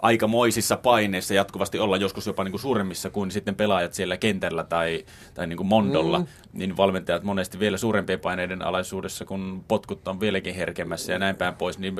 aikamoisissa 0.01 0.77
paineissa 0.77 1.33
jatkuvasti 1.33 1.79
olla 1.79 1.97
joskus 1.97 2.27
jopa 2.27 2.43
niin 2.43 2.51
kuin 2.51 2.61
suuremmissa 2.61 3.09
kuin 3.09 3.31
sitten 3.31 3.55
pelaajat 3.55 3.93
siellä 3.93 4.17
kentällä 4.17 4.63
tai, 4.63 5.05
tai 5.33 5.47
niin 5.47 5.57
kuin 5.57 5.67
mondolla, 5.67 6.19
mm. 6.19 6.25
niin 6.53 6.77
valmentajat 6.77 7.23
monesti 7.23 7.59
vielä 7.59 7.77
suurempien 7.77 8.19
paineiden 8.19 8.61
alaisuudessa, 8.61 9.25
kun 9.25 9.63
potkut 9.67 10.07
on 10.07 10.19
vieläkin 10.19 10.55
herkemmässä 10.55 11.13
ja 11.13 11.19
näin 11.19 11.35
päin 11.35 11.55
pois, 11.55 11.79
niin 11.79 11.95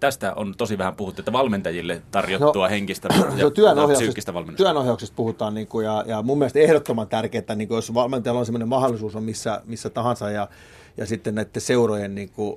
tästä 0.00 0.34
on 0.34 0.54
tosi 0.58 0.78
vähän 0.78 0.96
puhuttu, 0.96 1.20
että 1.20 1.32
valmentajille 1.32 2.02
tarjottua 2.10 2.66
no, 2.66 2.70
henkistä 2.70 3.08
ja 3.36 3.50
psyykkistä 3.94 4.34
valmennusta. 4.34 4.64
Työnohjauksesta 4.64 5.16
puhutaan, 5.16 5.54
niin 5.54 5.66
kuin, 5.66 5.84
ja, 5.84 6.04
ja 6.06 6.22
mun 6.22 6.38
mielestä 6.38 6.58
ehdottoman 6.58 7.08
tärkeää, 7.08 7.54
niin 7.54 7.68
kuin, 7.68 7.76
jos 7.76 7.94
valmentajalla 7.94 8.40
on 8.40 8.46
sellainen 8.46 8.68
mahdollisuus 8.68 9.16
on 9.16 9.22
missä, 9.22 9.62
missä 9.64 9.90
tahansa, 9.90 10.30
ja 10.30 10.48
ja 10.96 11.06
sitten 11.06 11.34
näiden 11.34 11.62
seurojen 11.62 12.14
niin 12.14 12.30
kuin, 12.30 12.56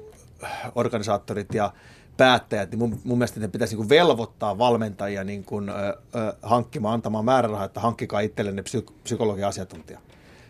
organisaattorit 0.75 1.53
ja 1.53 1.73
päättäjät, 2.17 2.71
niin 2.71 2.79
mun, 2.79 2.99
mun 3.03 3.17
mielestä 3.17 3.39
ne 3.39 3.47
pitäisi 3.47 3.73
niin 3.75 3.88
kuin 3.88 3.89
velvoittaa 3.89 4.57
valmentajia 4.57 5.23
niin 5.23 5.43
kuin, 5.43 5.69
ö, 5.69 5.73
ö, 5.73 6.33
hankkimaan, 6.41 6.93
antamaan 6.93 7.25
määrärahaa, 7.25 7.65
että 7.65 7.79
hankkikaa 7.79 8.19
itsellenne 8.19 8.61
psyk- 8.61 8.93
psykologian 9.03 9.49
asiantuntija. 9.49 9.99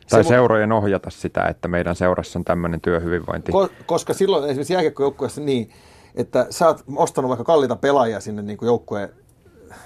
Tai 0.09 0.23
Se- 0.23 0.27
seurojen 0.27 0.71
ohjata 0.71 1.09
sitä, 1.09 1.43
että 1.43 1.67
meidän 1.67 1.95
seurassa 1.95 2.39
on 2.39 2.45
tämmöinen 2.45 2.81
työhyvinvointi. 2.81 3.51
Ko- 3.51 3.83
koska 3.85 4.13
silloin 4.13 4.43
esimerkiksi 4.49 4.73
jääkiekkojoukkueessa 4.73 5.41
niin, 5.41 5.69
että 6.15 6.47
sä 6.49 6.67
oot 6.67 6.83
ostanut 6.95 7.29
vaikka 7.29 7.43
kalliita 7.43 7.75
pelaajia 7.75 8.19
sinne 8.19 8.41
niin 8.41 8.57
kuin 8.57 8.67
joukkue, 8.67 9.09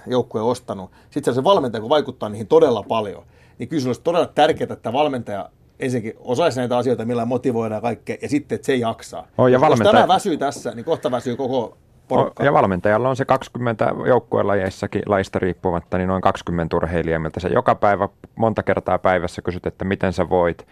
joukkue 0.07 0.41
ostanut, 0.41 0.91
sitten 1.09 1.33
se 1.33 1.43
valmentaja, 1.43 1.81
kun 1.81 1.89
vaikuttaa 1.89 2.29
niihin 2.29 2.47
todella 2.47 2.83
paljon, 2.83 3.23
niin 3.59 3.69
kyllä 3.69 3.81
se 3.83 3.89
olisi 3.89 4.01
todella 4.01 4.25
tärkeää, 4.35 4.73
että 4.73 4.93
valmentaja 4.93 5.49
ensinnäkin 5.81 6.13
osaisi 6.19 6.59
näitä 6.59 6.77
asioita, 6.77 7.05
millä 7.05 7.25
motivoidaan 7.25 7.81
kaikkea, 7.81 8.17
ja 8.21 8.29
sitten, 8.29 8.55
että 8.55 8.65
se 8.65 8.75
jaksaa. 8.75 9.27
On, 9.37 9.51
ja 9.51 9.55
Jos 9.55 9.61
valmentaja- 9.61 9.91
tämä 9.91 10.07
väsyy 10.07 10.37
tässä, 10.37 10.71
niin 10.71 10.85
kohta 10.85 11.11
väsyy 11.11 11.35
koko 11.35 11.77
porukka. 12.07 12.45
Ja 12.45 12.53
valmentajalla 12.53 13.09
on 13.09 13.15
se 13.15 13.25
20 13.25 13.93
joukkuelajeissakin 14.07 15.01
laista 15.05 15.39
riippumatta, 15.39 15.97
niin 15.97 16.07
noin 16.07 16.21
20 16.21 16.77
urheilijaa, 16.77 17.19
miltä 17.19 17.39
sä 17.39 17.47
joka 17.47 17.75
päivä 17.75 18.09
monta 18.35 18.63
kertaa 18.63 18.99
päivässä 18.99 19.41
kysyt, 19.41 19.65
että 19.65 19.85
miten 19.85 20.13
sä 20.13 20.29
voit, 20.29 20.67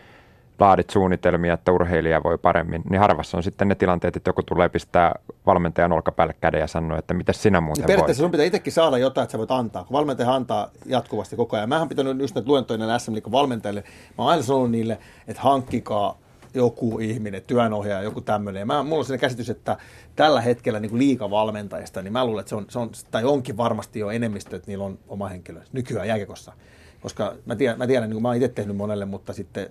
laadit 0.60 0.90
suunnitelmia, 0.90 1.54
että 1.54 1.72
urheilija 1.72 2.24
voi 2.24 2.38
paremmin, 2.38 2.82
niin 2.90 3.00
harvassa 3.00 3.38
on 3.38 3.44
sitten 3.44 3.68
ne 3.68 3.76
tilanteet, 3.76 4.16
että 4.16 4.30
joku 4.30 4.44
tulee 4.44 4.70
pistää 4.70 5.16
valmentajan 5.46 5.92
olkapäälle 5.92 6.36
käden 6.42 6.60
ja 6.62 6.68
sanoo, 6.68 6.98
että 6.98 7.14
miten 7.14 7.36
sinä 7.36 7.62
muuten 7.62 7.82
Niin 7.82 7.84
voit. 7.84 7.88
periaatteessa 7.88 8.22
sun 8.22 8.32
pitää 8.32 8.46
itsekin 8.46 8.74
saada 8.74 8.98
jotain, 8.98 9.24
että 9.24 9.32
sä 9.32 9.38
voit 9.38 9.52
antaa, 9.52 9.84
kun 9.84 9.94
valmentaja 9.94 10.34
antaa 10.34 10.70
jatkuvasti 10.86 11.36
koko 11.36 11.58
ajan. 11.58 11.70
Mä 11.70 11.80
oon 11.80 11.90
pitänyt 11.90 12.20
just 12.20 12.36
näitä 12.36 12.50
luentoja 12.50 12.78
näille 12.78 13.00
SM 13.00 13.14
valmentajille. 13.32 13.84
Mä 14.18 14.24
oon 14.24 14.32
aina 14.32 14.44
sanonut 14.44 14.72
niille, 14.72 14.98
että 15.28 15.42
hankkikaa 15.42 16.18
joku 16.54 17.00
ihminen, 17.00 17.42
työnohjaaja, 17.48 18.04
joku 18.04 18.22
tämmöinen. 18.22 18.68
Mä, 18.68 18.84
mulla 18.84 18.98
on 18.98 19.06
sellainen 19.06 19.22
käsitys, 19.22 19.50
että 19.50 19.78
tällä 20.16 20.42
hetkellä 20.42 20.80
niin 20.80 20.98
liikavalmentajista, 20.98 22.02
niin 22.02 22.14
mä 22.14 22.26
luulen, 22.26 22.40
että 22.40 22.50
se 22.50 22.56
on, 22.56 22.66
se 22.70 22.80
on, 22.80 22.90
tai 23.12 23.24
onkin 23.24 23.58
varmasti 23.58 24.00
jo 24.00 24.10
enemmistö, 24.10 24.56
että 24.56 24.68
niillä 24.68 24.86
on 24.86 25.00
oma 25.08 25.28
henkilö 25.28 25.62
nykyään 25.74 26.08
jääkekossa. 26.08 26.54
Koska 27.02 27.34
mä 27.46 27.56
tiedän, 27.56 27.78
mä, 27.78 27.88
tiedän 27.88 28.10
niin 28.10 28.16
kuin 28.16 28.22
mä 28.22 28.28
oon 28.28 28.36
itse 28.36 28.48
tehnyt 28.48 28.76
monelle, 28.76 29.06
mutta 29.06 29.34
sitten 29.34 29.70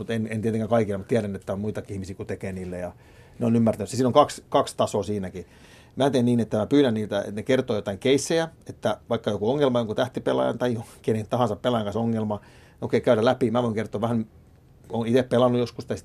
mutta 0.00 0.14
en, 0.14 0.28
en 0.30 0.42
tietenkään 0.42 0.68
kaikille, 0.68 0.98
mutta 0.98 1.08
tiedän, 1.08 1.36
että 1.36 1.52
on 1.52 1.60
muitakin 1.60 1.94
ihmisiä, 1.94 2.16
kun 2.16 2.26
tekee 2.26 2.52
niille 2.52 2.78
ja 2.78 2.92
ne 3.38 3.46
on 3.46 3.56
ymmärtänyt. 3.56 3.88
Siinä 3.88 4.06
on 4.06 4.12
kaksi, 4.12 4.44
kaksi 4.48 4.76
tasoa 4.76 5.02
siinäkin. 5.02 5.46
Mä 5.96 6.10
teen 6.10 6.24
niin, 6.24 6.40
että 6.40 6.58
mä 6.58 6.66
pyydän 6.66 6.94
niiltä, 6.94 7.18
että 7.18 7.32
ne 7.32 7.42
kertoo 7.42 7.76
jotain 7.76 7.98
keissejä, 7.98 8.48
että 8.66 8.96
vaikka 9.10 9.30
joku 9.30 9.50
ongelma, 9.50 9.78
jonkun 9.78 9.96
tähtipelaajan 9.96 10.58
tai 10.58 10.78
kenen 11.02 11.26
tahansa 11.30 11.56
pelaajan 11.56 11.84
kanssa 11.84 12.00
ongelma, 12.00 12.40
okei, 12.80 13.00
käydä 13.00 13.24
läpi. 13.24 13.50
Mä 13.50 13.62
voin 13.62 13.74
kertoa 13.74 14.00
vähän, 14.00 14.26
olen 14.88 15.08
itse 15.08 15.22
pelannut 15.22 15.60
joskus, 15.60 15.86
tai 15.86 15.96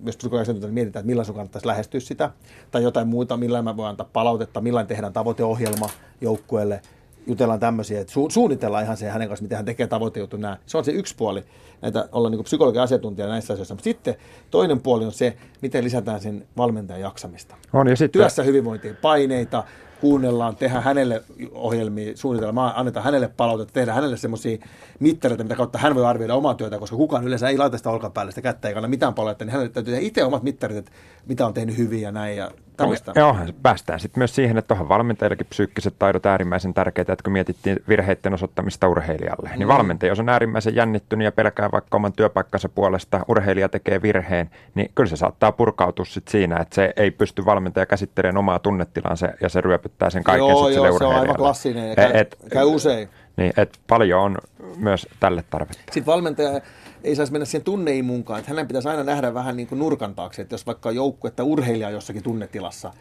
myös 0.00 0.16
psykologiasiantuntijoita 0.16 0.74
mietitään, 0.74 1.00
että 1.00 1.10
millä 1.10 1.24
kannattaisi 1.24 1.66
lähestyä 1.66 2.00
sitä, 2.00 2.30
tai 2.70 2.82
jotain 2.82 3.08
muuta, 3.08 3.36
millä 3.36 3.62
mä 3.62 3.76
voin 3.76 3.88
antaa 3.88 4.08
palautetta, 4.12 4.60
millä 4.60 4.84
tehdään 4.84 5.12
tavoiteohjelma 5.12 5.90
joukkueelle, 6.20 6.82
jutellaan 7.28 7.60
tämmöisiä, 7.60 8.00
että 8.00 8.12
su- 8.12 8.30
suunnitellaan 8.30 8.84
ihan 8.84 8.96
se 8.96 9.08
hänen 9.08 9.28
kanssa, 9.28 9.42
miten 9.42 9.56
hän 9.56 9.64
tekee 9.64 9.86
tavoitejuttu 9.86 10.36
nämä. 10.36 10.56
Se 10.66 10.78
on 10.78 10.84
se 10.84 10.92
yksi 10.92 11.14
puoli, 11.16 11.44
näitä 11.82 12.08
olla 12.12 12.30
niin 12.30 12.44
psykologian 12.44 12.84
asiantuntija 12.84 13.28
näissä 13.28 13.52
asioissa. 13.52 13.74
Mutta 13.74 13.84
sitten 13.84 14.16
toinen 14.50 14.80
puoli 14.80 15.04
on 15.04 15.12
se, 15.12 15.36
miten 15.62 15.84
lisätään 15.84 16.20
sen 16.20 16.46
valmentajan 16.56 17.00
jaksamista. 17.00 17.56
On, 17.72 17.88
ja 17.88 17.96
sitten, 17.96 18.20
Työssä 18.20 18.42
hyvinvointia, 18.42 18.94
paineita, 19.02 19.64
kuunnellaan, 20.00 20.56
tehdään 20.56 20.82
hänelle 20.82 21.22
ohjelmia, 21.52 22.16
suunnitellaan, 22.16 22.72
annetaan 22.76 23.04
hänelle 23.04 23.28
palautetta, 23.36 23.72
tehdään 23.72 23.94
hänelle 23.94 24.16
semmoisia 24.16 24.58
mittareita, 25.00 25.42
mitä 25.42 25.56
kautta 25.56 25.78
hän 25.78 25.94
voi 25.94 26.04
arvioida 26.04 26.34
omaa 26.34 26.54
työtä, 26.54 26.78
koska 26.78 26.96
kukaan 26.96 27.24
yleensä 27.24 27.48
ei 27.48 27.58
laita 27.58 27.76
sitä 27.76 27.90
olkapäälle, 27.90 28.32
sitä 28.32 28.42
kättä 28.42 28.68
ei 28.68 28.74
kanna 28.74 28.88
mitään 28.88 29.14
palautetta, 29.14 29.44
niin 29.44 29.52
hänelle 29.52 29.72
täytyy 29.72 29.94
tehdä 29.94 30.06
itse 30.06 30.24
omat 30.24 30.42
mittarit, 30.42 30.76
että 30.76 30.92
mitä 31.26 31.46
on 31.46 31.54
tehnyt 31.54 31.78
hyvin 31.78 32.02
ja 32.02 32.12
näin 32.12 32.36
ja 32.36 32.50
tämmöistä. 32.78 33.12
Joo, 33.16 33.36
päästään 33.62 34.00
sitten 34.00 34.20
myös 34.20 34.34
siihen, 34.34 34.58
että 34.58 34.68
tuohon 34.68 34.88
valmentajillakin 34.88 35.46
psyykkiset 35.46 35.94
taidot 35.98 36.26
äärimmäisen 36.26 36.74
tärkeitä, 36.74 37.12
että 37.12 37.22
kun 37.22 37.32
mietittiin 37.32 37.78
virheiden 37.88 38.34
osoittamista 38.34 38.88
urheilijalle, 38.88 39.50
niin 39.56 39.68
valmentaja, 39.68 40.10
jos 40.10 40.20
on 40.20 40.28
äärimmäisen 40.28 40.74
jännittynyt 40.74 41.24
ja 41.24 41.32
pelkää 41.32 41.70
vaikka 41.72 41.96
oman 41.96 42.12
työpaikkansa 42.12 42.68
puolesta, 42.68 43.24
urheilija 43.28 43.68
tekee 43.68 44.02
virheen, 44.02 44.50
niin 44.74 44.90
kyllä 44.94 45.08
se 45.08 45.16
saattaa 45.16 45.52
purkautua 45.52 46.04
sitten 46.04 46.32
siinä, 46.32 46.56
että 46.56 46.74
se 46.74 46.92
ei 46.96 47.10
pysty 47.10 47.44
valmentaja 47.44 47.86
käsittelemään 47.86 48.36
omaa 48.36 48.58
tunnetilansa 48.58 49.28
ja 49.40 49.48
se 49.48 49.60
ryöpyttää 49.60 50.10
sen 50.10 50.24
kaiken 50.24 50.38
joo, 50.38 50.64
sitten 50.64 50.74
joo, 50.74 50.86
sille 50.86 50.98
se 50.98 51.04
on 51.04 51.14
aivan 51.14 51.36
klassinen 51.36 51.88
ja 51.88 51.96
käy, 51.96 52.10
Et- 52.14 52.36
käy 52.50 52.64
usein. 52.64 53.08
Niin, 53.38 53.52
et 53.56 53.78
paljon 53.86 54.20
on 54.20 54.38
myös 54.76 55.06
tälle 55.20 55.44
tarvetta. 55.50 55.92
Sitten 55.92 56.06
valmentaja 56.06 56.60
ei 57.04 57.16
saisi 57.16 57.32
mennä 57.32 57.44
siihen 57.44 57.64
tunneimuunkaan, 57.64 58.38
että 58.38 58.50
hänen 58.50 58.66
pitäisi 58.66 58.88
aina 58.88 59.04
nähdä 59.04 59.34
vähän 59.34 59.56
niin 59.56 59.66
kuin 59.66 59.78
nurkan 59.78 60.14
taakse, 60.14 60.42
että 60.42 60.54
jos 60.54 60.66
vaikka 60.66 60.90
joukkue 60.90 61.30
tai 61.30 61.46
urheilija 61.46 61.90
jossakin 61.90 62.22
tunnetilassa, 62.22 62.92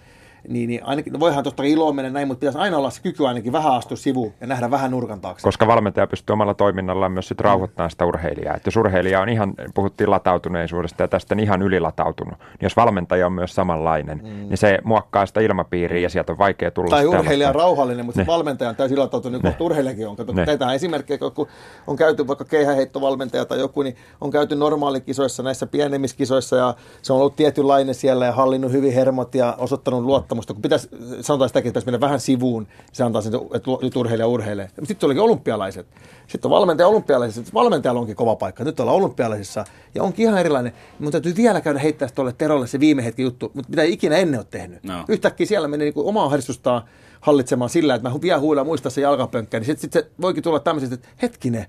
niin, 0.48 0.68
niin 0.68 0.84
ainakin, 0.84 1.14
no 1.14 1.20
voihan 1.20 1.44
totta 1.44 1.64
iloa 1.64 1.94
mennä 1.94 2.12
näin, 2.12 2.28
mutta 2.28 2.40
pitäisi 2.40 2.60
aina 2.60 2.78
olla 2.78 2.90
se 2.90 3.02
kyky 3.02 3.28
ainakin 3.28 3.52
vähän 3.52 3.74
astua 3.74 3.98
sivuun 3.98 4.34
ja 4.42 4.48
nähdä 4.48 4.72
vähän 4.72 4.92
nurkan 4.92 5.22
taakse. 5.22 5.44
Koska 5.44 5.68
valmentaja 5.68 6.08
pystyy 6.08 6.34
omalla 6.34 6.54
toiminnallaan 6.54 7.12
myös 7.12 7.28
sit 7.28 7.40
rauhoittamaan 7.40 7.92
sitä 7.92 8.06
urheilijaa. 8.06 8.56
Et 8.56 8.66
jos 8.66 8.76
urheilija 8.76 9.22
on 9.22 9.30
ihan, 9.30 9.54
puhuttiin 9.74 10.10
latautuneisuudesta 10.10 11.04
ja 11.04 11.08
tästä 11.08 11.36
on 11.36 11.40
ihan 11.40 11.62
ylilatautunut, 11.62 12.40
niin 12.40 12.64
jos 12.64 12.76
valmentaja 12.76 13.26
on 13.26 13.34
myös 13.34 13.56
samanlainen, 13.56 14.18
mm. 14.24 14.30
niin 14.30 14.58
se 14.58 14.80
muokkaa 14.84 15.26
sitä 15.26 15.40
ilmapiiriä 15.40 16.00
ja 16.00 16.10
sieltä 16.10 16.32
on 16.32 16.38
vaikea 16.38 16.72
tulla 16.72 16.90
tai 16.90 17.06
urheilija 17.06 17.50
on 17.50 17.56
rauhallinen, 17.56 18.06
mutta 18.06 18.22
Ne. 18.22 18.28
valmentaja 18.28 18.70
on 18.70 18.76
täysin 18.76 18.98
ilatautunut, 18.98 19.44
niin 19.44 19.56
urheilijakin 19.60 20.08
on. 20.08 20.16
Kato, 20.16 20.34
teitä 20.34 20.74
esimerkkejä, 20.74 21.18
kun 21.36 21.48
on 21.88 21.96
käyty 21.96 22.28
vaikka 22.28 22.46
keihäheittovalmentaja 22.46 23.46
tai 23.46 23.60
joku, 23.60 23.82
niin 23.82 23.96
on 24.22 24.32
käyty 24.32 24.56
normaalikisoissa, 24.56 25.44
näissä 25.44 25.68
pienemmissä 25.68 26.18
kisoissa 26.18 26.56
ja 26.56 26.74
se 27.02 27.14
on 27.14 27.20
ollut 27.20 27.36
tietynlainen 27.36 27.96
siellä 27.96 28.26
ja 28.26 28.32
hallinnut 28.32 28.72
hyvin 28.72 28.94
hermot 28.94 29.36
ja 29.36 29.56
osoittanut 29.58 30.04
luottamusta. 30.04 30.37
Kun 30.46 30.62
pitäisi, 30.62 30.90
sanotaan 31.22 31.50
sitäkin, 31.50 31.70
että 31.70 31.80
pitäisi 31.80 31.86
mennä 31.86 32.00
vähän 32.00 32.20
sivuun, 32.20 32.68
se 32.92 33.04
antaa 33.04 33.22
sen, 33.22 33.34
että 33.54 33.72
nyt 33.82 33.96
urheilija 33.96 34.28
urheilee. 34.28 34.70
Sitten 34.84 35.08
olikin 35.08 35.24
olympialaiset. 35.24 35.88
Sitten 36.28 36.50
on 36.50 36.56
valmentaja 36.56 36.88
olympialaisissa. 36.88 37.42
Sitten 37.42 37.54
valmentajalla 37.54 38.02
onkin 38.02 38.16
kova 38.16 38.36
paikka. 38.36 38.64
Nyt 38.64 38.80
ollaan 38.80 38.98
olympialaisissa 38.98 39.66
ja 39.96 40.04
onkin 40.04 40.24
ihan 40.24 40.40
erilainen. 40.40 40.74
Mutta 41.00 41.12
täytyy 41.12 41.36
vielä 41.36 41.62
käydä 41.62 41.80
heittää 41.80 42.10
tuolle 42.16 42.34
Terolle 42.34 42.68
se 42.68 42.80
viime 42.80 43.06
hetki 43.06 43.22
juttu, 43.22 43.52
mutta 43.54 43.70
mitä 43.70 43.82
ei 43.82 43.94
ikinä 43.94 44.18
ennen 44.18 44.40
ole 44.40 44.48
tehnyt. 44.52 44.84
No. 44.84 45.06
Yhtäkkiä 45.10 45.48
siellä 45.48 45.68
menee 45.68 45.86
niin 45.86 46.06
omaa 46.06 46.30
harrastustaan 46.30 46.82
hallitsemaan 47.22 47.70
sillä, 47.70 47.96
että 47.96 48.10
mä 48.10 48.22
vielä 48.22 48.40
huilaan 48.40 48.68
muista 48.68 48.90
se 48.90 49.02
jalkapönkkä, 49.02 49.60
niin 49.60 49.66
sitten 49.66 49.82
sit 49.82 49.94
se 49.94 50.12
voikin 50.22 50.44
tulla 50.44 50.60
tämmöisestä, 50.60 50.96
että 50.96 51.08
hetkinen, 51.22 51.66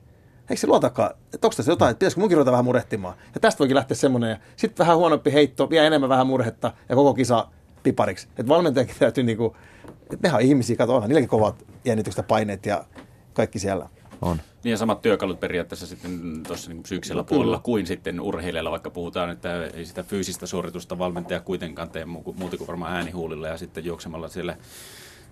eikö 0.50 0.60
se 0.60 0.66
luotakaan, 0.66 1.10
että 1.34 1.46
onko 1.46 1.56
tässä 1.56 1.72
jotain, 1.72 1.90
että 1.90 1.98
pitäisikö 1.98 2.20
munkin 2.20 2.36
ruveta 2.36 2.52
vähän 2.52 2.64
murehtimaan. 2.64 3.14
Ja 3.34 3.40
tästä 3.40 3.58
voikin 3.58 3.76
lähteä 3.76 3.96
semmoinen, 3.96 4.30
ja 4.30 4.36
sitten 4.56 4.86
vähän 4.86 4.96
huonompi 4.96 5.32
heitto, 5.32 5.70
vielä 5.70 5.86
enemmän 5.86 6.08
vähän 6.08 6.26
murhetta, 6.26 6.72
ja 6.88 6.94
koko 6.94 7.14
kisa 7.14 7.46
pipariksi. 7.92 8.28
Että 8.30 8.48
valmentajakin 8.48 8.96
täytyy 8.98 9.24
niinku, 9.24 9.56
että 10.02 10.16
nehän 10.22 10.36
on 10.36 10.46
ihmisiä, 10.46 10.76
kato, 10.76 10.94
onhan 10.94 11.08
niilläkin 11.08 11.28
kovat 11.28 11.64
jännitykset 11.84 12.26
paineet 12.28 12.66
ja 12.66 12.84
kaikki 13.32 13.58
siellä. 13.58 13.88
On. 14.22 14.36
Niin 14.64 14.70
ja 14.70 14.76
samat 14.76 15.02
työkalut 15.02 15.40
periaatteessa 15.40 15.86
sitten 15.86 16.42
tuossa 16.46 16.70
niin 16.70 16.82
psyykkisellä 16.82 17.20
No, 17.20 17.24
kyllä. 17.24 17.38
puolella 17.38 17.60
kuin 17.64 17.86
sitten 17.86 18.20
urheilijalla, 18.20 18.70
vaikka 18.70 18.90
puhutaan, 18.90 19.30
että 19.30 19.64
ei 19.64 19.84
sitä 19.84 20.02
fyysistä 20.02 20.46
suoritusta 20.46 20.98
valmentaja 20.98 21.40
kuitenkaan 21.40 21.90
tee 21.90 22.04
mu- 22.04 22.34
muuta 22.38 22.56
kuin 22.56 22.68
varmaan 22.68 22.92
äänihuulilla 22.96 23.48
ja 23.48 23.58
sitten 23.58 23.84
juoksemalla 23.84 24.28
siellä, 24.28 24.56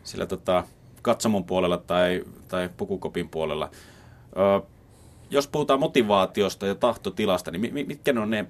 siellä 0.04 0.26
tota, 0.26 0.64
katsomon 1.02 1.44
puolella 1.44 1.78
tai, 1.78 2.24
tai 2.48 2.70
pukukopin 2.76 3.28
puolella. 3.28 3.70
Ö, 4.36 4.66
jos 5.30 5.48
puhutaan 5.48 5.80
motivaatiosta 5.80 6.66
ja 6.66 6.74
tahtotilasta, 6.74 7.50
niin 7.50 7.60
mi- 7.60 7.70
mi- 7.70 7.84
mitkä 7.84 8.12
ne 8.12 8.20
on 8.20 8.30
ne 8.30 8.46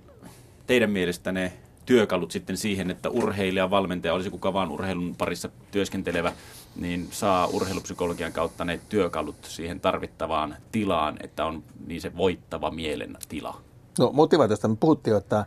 teidän 0.66 0.90
mielestä 0.90 1.32
ne 1.32 1.52
työkalut 1.86 2.30
sitten 2.30 2.56
siihen, 2.56 2.90
että 2.90 3.10
urheilija, 3.10 3.70
valmentaja, 3.70 4.14
olisi 4.14 4.30
kuka 4.30 4.52
vaan 4.52 4.70
urheilun 4.70 5.14
parissa 5.18 5.48
työskentelevä, 5.70 6.32
niin 6.76 7.08
saa 7.10 7.46
urheilupsykologian 7.46 8.32
kautta 8.32 8.64
ne 8.64 8.80
työkalut 8.88 9.36
siihen 9.42 9.80
tarvittavaan 9.80 10.56
tilaan, 10.72 11.16
että 11.22 11.44
on 11.44 11.62
niin 11.86 12.00
se 12.00 12.16
voittava 12.16 12.70
mielen 12.70 13.16
tila. 13.28 13.60
No 13.98 14.10
motivaatiosta 14.12 14.68
me 14.68 14.76
puhuttiin 14.80 15.12
jo, 15.12 15.18
että, 15.18 15.44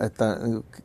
että 0.00 0.36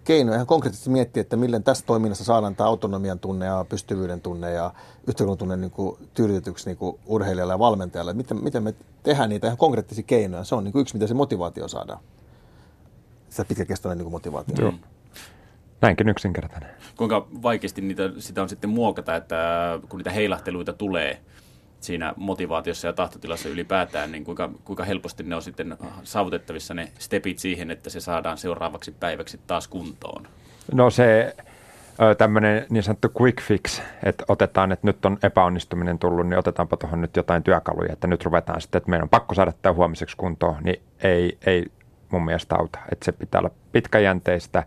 keino 0.03 0.33
ihan 0.33 0.47
konkreettisesti 0.47 0.89
miettiä, 0.89 1.21
että 1.21 1.37
millä 1.37 1.59
tässä 1.59 1.85
toiminnassa 1.85 2.23
saadaan 2.23 2.55
tämä 2.55 2.69
autonomian 2.69 3.19
tunne 3.19 3.45
ja 3.45 3.65
pystyvyyden 3.69 4.21
tunne 4.21 4.51
ja 4.51 4.73
yhteiskunnan 5.07 5.37
tunne 5.37 5.57
niin 5.57 5.71
kuin 5.71 5.97
tyydytetyksi 6.13 6.69
niin 6.69 6.77
kuin 6.77 6.99
urheilijalle 7.05 7.53
ja 7.53 7.59
valmentajalle. 7.59 8.13
Miten, 8.13 8.43
miten 8.43 8.63
me 8.63 8.73
tehdään 9.03 9.29
niitä 9.29 9.47
ihan 9.47 9.57
konkreettisia 9.57 10.03
keinoja. 10.03 10.43
Se 10.43 10.55
on 10.55 10.63
niin 10.63 10.71
kuin 10.71 10.81
yksi, 10.81 10.95
miten 10.95 11.07
se 11.07 11.13
motivaatio 11.13 11.67
saadaan. 11.67 11.99
Sitä 13.29 13.45
pitkäkestoinen 13.45 13.97
niin 13.97 14.05
kuin 14.05 14.11
motivaatio. 14.11 14.55
Joo. 14.59 14.73
Näinkin 15.81 16.09
yksinkertainen. 16.09 16.69
Kuinka 16.95 17.27
vaikeasti 17.43 17.81
niitä, 17.81 18.03
sitä 18.17 18.41
on 18.41 18.49
sitten 18.49 18.69
muokata, 18.69 19.15
että 19.15 19.35
kun 19.89 19.97
niitä 19.97 20.11
heilahteluita 20.11 20.73
tulee 20.73 21.21
siinä 21.79 22.13
motivaatiossa 22.17 22.87
ja 22.87 22.93
tahtotilassa 22.93 23.49
ylipäätään, 23.49 24.11
niin 24.11 24.23
kuinka, 24.23 24.49
kuinka 24.63 24.83
helposti 24.83 25.23
ne 25.23 25.35
on 25.35 25.41
sitten 25.41 25.77
saavutettavissa 26.03 26.73
ne 26.73 26.91
stepit 26.99 27.39
siihen, 27.39 27.71
että 27.71 27.89
se 27.89 27.99
saadaan 27.99 28.37
seuraavaksi 28.37 28.91
päiväksi 28.91 29.39
taas 29.47 29.67
kuntoon. 29.67 30.27
No 30.73 30.89
se 30.89 31.35
tämmöinen 32.17 32.65
niin 32.69 32.83
sanottu 32.83 33.11
quick 33.21 33.41
fix, 33.41 33.81
että 34.03 34.23
otetaan, 34.27 34.71
että 34.71 34.87
nyt 34.87 35.05
on 35.05 35.17
epäonnistuminen 35.23 35.99
tullut, 35.99 36.27
niin 36.27 36.39
otetaanpa 36.39 36.77
tuohon 36.77 37.01
nyt 37.01 37.15
jotain 37.15 37.43
työkaluja, 37.43 37.93
että 37.93 38.07
nyt 38.07 38.25
ruvetaan 38.25 38.61
sitten, 38.61 38.77
että 38.79 38.89
meidän 38.89 39.03
on 39.03 39.09
pakko 39.09 39.35
saada 39.35 39.53
tämä 39.61 39.73
huomiseksi 39.73 40.17
kuntoon, 40.17 40.55
niin 40.63 40.81
ei, 41.03 41.37
ei 41.45 41.65
mun 42.11 42.25
mielestä 42.25 42.55
auta. 42.55 42.79
Että 42.91 43.05
se 43.05 43.11
pitää 43.11 43.39
olla 43.39 43.51
pitkäjänteistä 43.71 44.63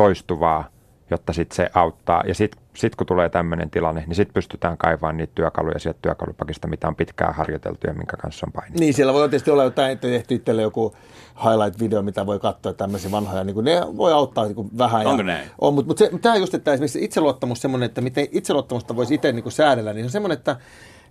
toistuvaa, 0.00 0.68
jotta 1.10 1.32
sitten 1.32 1.56
se 1.56 1.70
auttaa. 1.74 2.22
Ja 2.26 2.34
sitten 2.34 2.62
sit 2.74 2.96
kun 2.96 3.06
tulee 3.06 3.28
tämmöinen 3.28 3.70
tilanne, 3.70 4.04
niin 4.06 4.14
sitten 4.14 4.34
pystytään 4.34 4.78
kaivamaan 4.78 5.16
niitä 5.16 5.32
työkaluja 5.34 5.78
sieltä 5.78 5.98
työkalupakista, 6.02 6.68
mitä 6.68 6.88
on 6.88 6.96
pitkään 6.96 7.34
harjoiteltu 7.34 7.86
ja 7.86 7.94
minkä 7.94 8.16
kanssa 8.16 8.46
on 8.46 8.52
painittu. 8.52 8.80
Niin, 8.80 8.94
siellä 8.94 9.12
voi 9.12 9.28
tietysti 9.28 9.50
olla 9.50 9.64
jotain, 9.64 9.92
että 9.92 10.08
tehty 10.08 10.34
itselle 10.34 10.62
joku 10.62 10.94
highlight-video, 11.36 12.02
mitä 12.02 12.26
voi 12.26 12.38
katsoa 12.38 12.72
tämmöisiä 12.72 13.10
vanhoja, 13.10 13.44
niin 13.44 13.54
kuin 13.54 13.64
ne 13.64 13.80
voi 13.96 14.12
auttaa 14.12 14.44
niin 14.44 14.54
kuin 14.54 14.70
vähän. 14.78 15.06
Onko 15.06 15.20
ja, 15.20 15.26
näin? 15.26 15.50
On, 15.58 15.74
mutta, 15.74 15.88
mutta 15.88 16.04
se, 16.04 16.18
tämä 16.22 16.36
just, 16.36 16.54
että 16.54 16.72
esimerkiksi 16.72 17.04
itseluottamus 17.04 17.62
semmoinen, 17.62 17.86
että 17.86 18.00
miten 18.00 18.26
itseluottamusta 18.32 18.96
voisi 18.96 19.14
itse 19.14 19.32
niin 19.32 19.42
kuin 19.42 19.52
säädellä, 19.52 19.92
niin 19.92 20.02
se 20.04 20.06
on 20.06 20.10
semmoinen, 20.10 20.38
että 20.38 20.56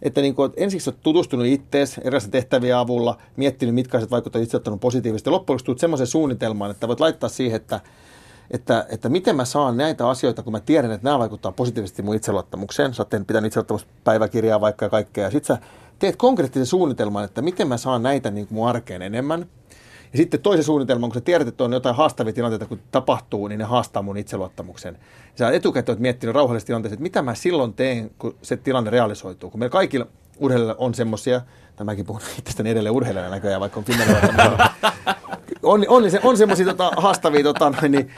että 0.02 0.22
niin 0.22 0.36
kuin, 0.36 0.52
ensiksi 0.58 0.90
olet 0.90 1.02
tutustunut 1.02 1.46
ittees 1.46 1.98
erilaisten 1.98 2.32
tehtävien 2.32 2.78
avulla, 2.78 3.18
miettinyt, 3.36 3.76
mitkä 3.76 3.98
asiat 3.98 4.12
vaikuttavat 4.12 4.46
itseottanut 4.46 4.82
positiivisesti. 4.82 5.30
Loppujen 5.30 5.54
lopuksi 5.54 5.66
tulet 5.66 5.80
semmoisen 5.80 6.08
suunnitelmaan, 6.08 6.72
että 6.72 6.88
voit 6.88 7.00
laittaa 7.00 7.30
siihen, 7.30 7.56
että, 7.56 7.80
että, 8.52 8.86
että 8.90 9.10
miten 9.10 9.36
mä 9.36 9.46
saan 9.46 9.78
näitä 9.78 10.10
asioita, 10.10 10.44
kun 10.44 10.54
mä 10.54 10.60
tiedän, 10.60 10.92
että 10.92 11.06
nämä 11.06 11.20
vaikuttaa 11.20 11.52
positiivisesti 11.52 12.02
mun 12.02 12.16
itseluottamukseen. 12.16 12.94
Sä 12.94 13.04
oot 13.04 13.28
pitänyt 13.28 13.48
itseluottamuspäiväkirjaa 13.48 14.62
vaikka 14.62 14.86
ja 14.86 14.90
kaikkea. 14.90 15.24
Ja 15.24 15.32
sit 15.32 15.46
sä 15.46 15.58
teet 16.00 16.16
konkreettisen 16.16 16.66
suunnitelman, 16.66 17.24
että 17.24 17.42
miten 17.42 17.68
mä 17.68 17.78
saan 17.78 18.04
näitä 18.04 18.32
niin 18.32 18.48
kuin 18.48 18.56
mun 18.56 18.70
arkeen 18.70 19.02
enemmän. 19.02 19.46
Ja 20.14 20.18
sitten 20.18 20.40
toisen 20.40 20.64
suunnitelman, 20.64 21.10
kun 21.10 21.14
sä 21.14 21.22
tiedät, 21.22 21.48
että 21.48 21.64
on 21.64 21.74
jotain 21.74 21.96
haastavia 21.96 22.34
tilanteita, 22.34 22.66
kun 22.66 22.80
tapahtuu, 22.92 23.48
niin 23.48 23.60
ne 23.60 23.66
haastaa 23.66 24.02
mun 24.02 24.18
itseluottamuksen. 24.18 24.98
Sä 25.36 25.52
etukäteen 25.52 25.94
oot 25.94 26.00
miettinyt 26.00 26.36
rauhallisessa 26.36 26.68
tilanteessa, 26.68 26.94
että 26.94 27.04
mitä 27.04 27.22
mä 27.22 27.36
silloin 27.36 27.74
teen, 27.74 28.12
kun 28.18 28.36
se 28.42 28.58
tilanne 28.58 28.90
realisoituu. 28.90 29.50
Kun 29.50 29.60
meillä 29.60 29.72
kaikilla 29.72 30.08
urheilijoilla 30.40 30.76
on 30.80 30.94
semmoisia, 30.94 31.42
tämäkin 31.80 32.06
puhun 32.06 32.22
itsestäni 32.40 32.70
edelleen 32.70 32.96
urheilijana 32.96 33.30
näköjään, 33.30 33.62
vaikka 33.62 33.80
on 33.80 33.84
Finnairilla. 33.84 34.70
on, 35.64 35.80
on, 35.80 35.86
on, 35.88 36.04
on 36.24 36.38
semmoisia 36.38 36.66
tota, 36.66 36.92
haastavia, 36.98 37.44
tota, 37.44 37.74
niin, 37.90 38.12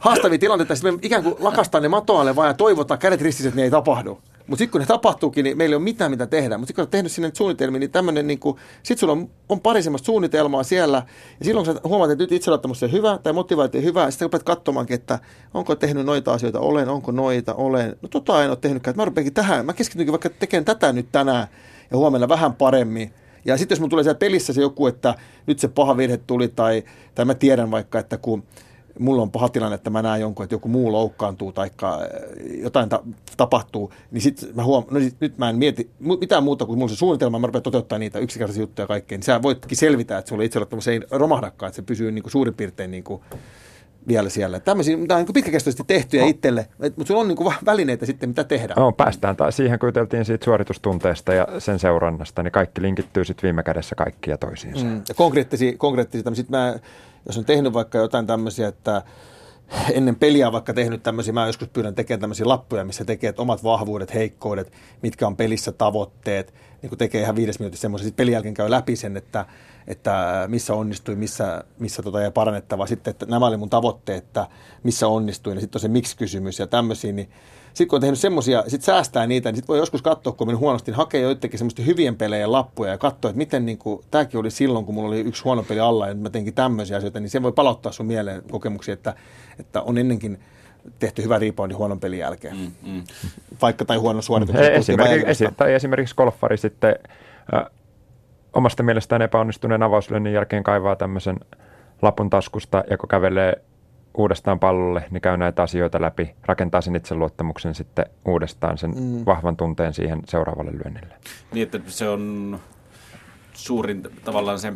haastavia 0.00 0.38
tilanteita, 0.38 0.74
että 0.74 0.92
me 0.92 0.98
ikään 1.02 1.22
kuin 1.22 1.34
lakastaan 1.38 1.82
ne 1.82 1.88
matoalle 1.88 2.36
vaan 2.36 2.48
ja 2.48 2.54
toivotaan 2.54 3.00
kädet 3.00 3.20
ristissä, 3.20 3.48
että 3.48 3.60
ne 3.60 3.64
ei 3.64 3.70
tapahdu. 3.70 4.18
Mutta 4.46 4.58
sitten 4.58 4.72
kun 4.72 4.80
ne 4.80 4.86
tapahtuukin, 4.86 5.44
niin 5.44 5.58
meillä 5.58 5.74
ei 5.74 5.76
ole 5.76 5.84
mitään 5.84 6.10
mitä 6.10 6.26
tehdä. 6.26 6.58
Mutta 6.58 6.68
sitten 6.68 6.74
kun 6.74 6.82
olet 6.82 6.90
tehnyt 6.90 7.12
sinne 7.12 7.30
suunnitelmia, 7.34 7.78
niin 7.78 7.90
tämmöinen, 7.90 8.26
niin 8.26 8.40
sitten 8.82 8.98
sulla 8.98 9.12
on, 9.12 9.30
on 9.48 9.60
pari 9.60 9.82
semmoista 9.82 10.06
suunnitelmaa 10.06 10.62
siellä. 10.62 11.02
Ja 11.40 11.44
silloin 11.44 11.66
kun 11.66 11.74
sä 11.74 11.80
huomaat, 11.84 12.10
että 12.10 12.24
nyt 12.24 12.32
itseluottamus 12.32 12.82
on 12.82 12.92
hyvä 12.92 13.18
tai 13.22 13.32
motivaatio 13.32 13.82
hyvä, 13.82 14.10
sitten 14.10 14.26
rupeat 14.26 14.42
katsomaankin, 14.42 14.94
että 14.94 15.18
onko 15.54 15.74
tehnyt 15.74 16.06
noita 16.06 16.32
asioita, 16.32 16.60
olen, 16.60 16.88
onko 16.88 17.12
noita, 17.12 17.54
olen. 17.54 17.96
No 18.02 18.08
tota 18.08 18.44
en 18.44 18.50
ole 18.50 18.58
tehnytkään, 18.60 18.92
että 18.92 19.00
mä 19.00 19.04
rupeankin 19.04 19.34
tähän. 19.34 19.66
Mä 19.66 19.72
keskitynkin 19.72 20.12
vaikka 20.12 20.30
tekemään 20.30 20.64
tätä 20.64 20.92
nyt 20.92 21.06
tänään 21.12 21.48
ja 21.92 21.98
huomenna 21.98 22.28
vähän 22.28 22.54
paremmin. 22.54 23.12
Ja 23.44 23.56
sitten 23.56 23.74
jos 23.74 23.80
mun 23.80 23.90
tulee 23.90 24.02
siellä 24.04 24.18
pelissä 24.18 24.52
se 24.52 24.60
joku, 24.60 24.86
että 24.86 25.14
nyt 25.46 25.58
se 25.58 25.68
paha 25.68 25.96
virhe 25.96 26.16
tuli 26.16 26.48
tai, 26.48 26.82
tai 27.14 27.24
mä 27.24 27.34
tiedän 27.34 27.70
vaikka, 27.70 27.98
että 27.98 28.16
kun 28.16 28.42
mulla 28.98 29.22
on 29.22 29.30
paha 29.30 29.48
tilanne, 29.48 29.74
että 29.74 29.90
mä 29.90 30.02
näen 30.02 30.20
jonkun, 30.20 30.44
että 30.44 30.54
joku 30.54 30.68
muu 30.68 30.92
loukkaantuu 30.92 31.52
tai 31.52 31.70
jotain 32.62 32.88
ta- 32.88 33.02
tapahtuu, 33.36 33.92
niin 34.10 34.20
sitten 34.20 34.48
mä 34.54 34.64
huomaan, 34.64 34.94
no 34.94 35.00
sit, 35.00 35.16
nyt 35.20 35.38
mä 35.38 35.50
en 35.50 35.56
mieti 35.56 35.90
mitään 36.20 36.44
muuta 36.44 36.66
kuin 36.66 36.78
mulla 36.78 36.88
se 36.88 36.96
suunnitelma, 36.96 37.38
mä 37.38 37.46
rupean 37.46 37.62
toteuttaa 37.62 37.98
niitä 37.98 38.18
yksinkertaisia 38.18 38.62
juttuja 38.62 38.84
ja 38.84 38.88
kaikkea, 38.88 39.18
niin 39.18 39.22
sä 39.22 39.42
voitkin 39.42 39.78
selvitä, 39.78 40.18
että 40.18 40.28
sulla 40.28 40.42
itseluottamus 40.42 40.88
ei 40.88 41.00
romahdakaan, 41.10 41.68
että 41.68 41.76
se 41.76 41.82
pysyy 41.82 42.12
niin 42.12 42.22
kuin 42.22 42.32
suurin 42.32 42.54
piirtein 42.54 42.90
niin 42.90 43.04
kuin 43.04 43.22
vielä 44.08 44.28
siellä. 44.28 44.60
Tämmöisiä, 44.60 44.96
mitä 44.96 45.16
on 45.16 45.24
niin 45.24 45.34
pitkäkestoisesti 45.34 45.82
tehtyjä 45.86 46.22
no. 46.22 46.28
itselle, 46.28 46.66
mutta 46.78 47.04
sulla 47.04 47.20
on 47.20 47.28
niin 47.28 47.36
kuin 47.36 47.54
välineitä 47.66 48.06
sitten, 48.06 48.28
mitä 48.28 48.44
tehdä. 48.44 48.74
No, 48.76 48.92
päästään 48.92 49.36
tai 49.36 49.52
siihen, 49.52 49.78
kun 49.78 49.88
juteltiin 49.88 50.24
siitä 50.24 50.44
suoritustunteesta 50.44 51.34
ja 51.34 51.46
sen 51.58 51.78
seurannasta, 51.78 52.42
niin 52.42 52.52
kaikki 52.52 52.82
linkittyy 52.82 53.24
sitten 53.24 53.42
viime 53.42 53.62
kädessä 53.62 53.94
kaikkia 53.94 54.38
toisiinsa. 54.38 54.84
Mm. 54.84 55.02
Ja 55.08 55.14
konkreettisia, 55.14 55.72
konkreettisia 55.76 56.32
mä 56.48 56.74
jos 57.26 57.38
on 57.38 57.44
tehnyt 57.44 57.72
vaikka 57.72 57.98
jotain 57.98 58.26
tämmöisiä, 58.26 58.68
että 58.68 59.02
ennen 59.92 60.16
peliä 60.16 60.52
vaikka 60.52 60.74
tehnyt 60.74 61.02
tämmöisiä, 61.02 61.32
mä 61.32 61.46
joskus 61.46 61.68
pyydän 61.68 61.94
tekemään 61.94 62.20
tämmöisiä 62.20 62.48
lappuja, 62.48 62.84
missä 62.84 63.04
tekee 63.04 63.34
omat 63.38 63.64
vahvuudet, 63.64 64.14
heikkoudet, 64.14 64.72
mitkä 65.02 65.26
on 65.26 65.36
pelissä 65.36 65.72
tavoitteet, 65.72 66.54
niin 66.82 66.88
kun 66.88 66.98
tekee 66.98 67.22
ihan 67.22 67.36
viides 67.36 67.58
minuutissa 67.58 67.82
semmoisen, 67.82 68.06
sitten 68.06 68.22
pelin 68.22 68.32
jälkeen 68.32 68.54
käy 68.54 68.70
läpi 68.70 68.96
sen, 68.96 69.16
että, 69.16 69.46
että 69.86 70.44
missä 70.48 70.74
onnistui, 70.74 71.16
missä, 71.16 71.64
missä 71.78 72.02
tota 72.02 72.20
jäi 72.20 72.30
parannettavaa, 72.30 72.86
sitten, 72.86 73.10
että 73.10 73.26
nämä 73.26 73.46
oli 73.46 73.56
mun 73.56 73.70
tavoitteet, 73.70 74.24
että 74.24 74.46
missä 74.82 75.08
onnistuin, 75.08 75.56
ja 75.56 75.60
sitten 75.60 75.78
on 75.78 75.80
se 75.80 75.88
miksi-kysymys 75.88 76.58
ja 76.58 76.66
tämmöisiä, 76.66 77.12
niin 77.12 77.30
sitten 77.74 77.88
kun 77.88 77.96
on 77.96 78.00
tehnyt 78.00 78.18
semmoisia, 78.18 78.62
sitten 78.62 78.82
säästää 78.82 79.26
niitä, 79.26 79.48
niin 79.48 79.56
sitten 79.56 79.68
voi 79.68 79.78
joskus 79.78 80.02
katsoa, 80.02 80.32
kun 80.32 80.48
on 80.48 80.58
huonosti, 80.58 80.90
niin 80.90 80.96
hakee 80.96 81.20
joidenkin 81.20 81.58
semmoista 81.58 81.82
hyvien 81.82 82.16
pelejä 82.16 82.52
lappuja 82.52 82.90
ja 82.90 82.98
katsoa, 82.98 83.28
että 83.28 83.38
miten 83.38 83.66
niin 83.66 83.78
kuin, 83.78 84.04
tämäkin 84.10 84.40
oli 84.40 84.50
silloin, 84.50 84.84
kun 84.84 84.94
mulla 84.94 85.08
oli 85.08 85.20
yksi 85.20 85.42
huono 85.42 85.62
peli 85.62 85.80
alla 85.80 86.08
ja 86.08 86.14
mä 86.14 86.30
teinkin 86.30 86.54
tämmöisiä 86.54 86.96
asioita, 86.96 87.20
niin 87.20 87.30
se 87.30 87.42
voi 87.42 87.52
palauttaa 87.52 87.92
sun 87.92 88.06
mieleen 88.06 88.42
kokemuksia, 88.50 88.94
että, 88.94 89.14
että 89.58 89.82
on 89.82 89.98
ennenkin 89.98 90.38
tehty 90.98 91.22
hyvä 91.22 91.38
rebound 91.38 91.74
huonon 91.74 92.00
pelin 92.00 92.18
jälkeen. 92.18 92.56
Mm, 92.56 92.92
mm. 92.92 93.02
Vaikka 93.62 93.84
tai 93.84 93.96
huono 93.96 94.22
suoritus. 94.22 94.56
Esimerkiksi, 94.56 95.30
esi- 95.30 95.54
tai 95.56 95.74
esimerkiksi 95.74 96.14
golfari 96.14 96.56
sitten 96.56 96.94
äh, 97.54 97.64
omasta 98.52 98.82
mielestään 98.82 99.22
epäonnistuneen 99.22 99.82
avauslyönnin 99.82 100.32
jälkeen 100.32 100.62
kaivaa 100.62 100.96
tämmöisen 100.96 101.40
lapun 102.02 102.30
taskusta 102.30 102.84
ja 102.90 102.98
kun 102.98 103.08
kävelee 103.08 103.62
uudestaan 104.14 104.60
pallolle, 104.60 105.04
niin 105.10 105.20
käy 105.20 105.36
näitä 105.36 105.62
asioita 105.62 106.00
läpi, 106.00 106.34
rakentaa 106.42 106.80
sen 106.80 106.96
itseluottamuksen 106.96 107.74
sitten 107.74 108.06
uudestaan 108.24 108.78
sen 108.78 108.90
mm. 108.90 109.26
vahvan 109.26 109.56
tunteen 109.56 109.94
siihen 109.94 110.22
seuraavalle 110.28 110.72
lyönnille. 110.72 111.14
Niin, 111.52 111.62
että 111.62 111.80
se 111.86 112.08
on 112.08 112.58
suurin 113.52 114.02
tavallaan 114.24 114.58
se 114.58 114.72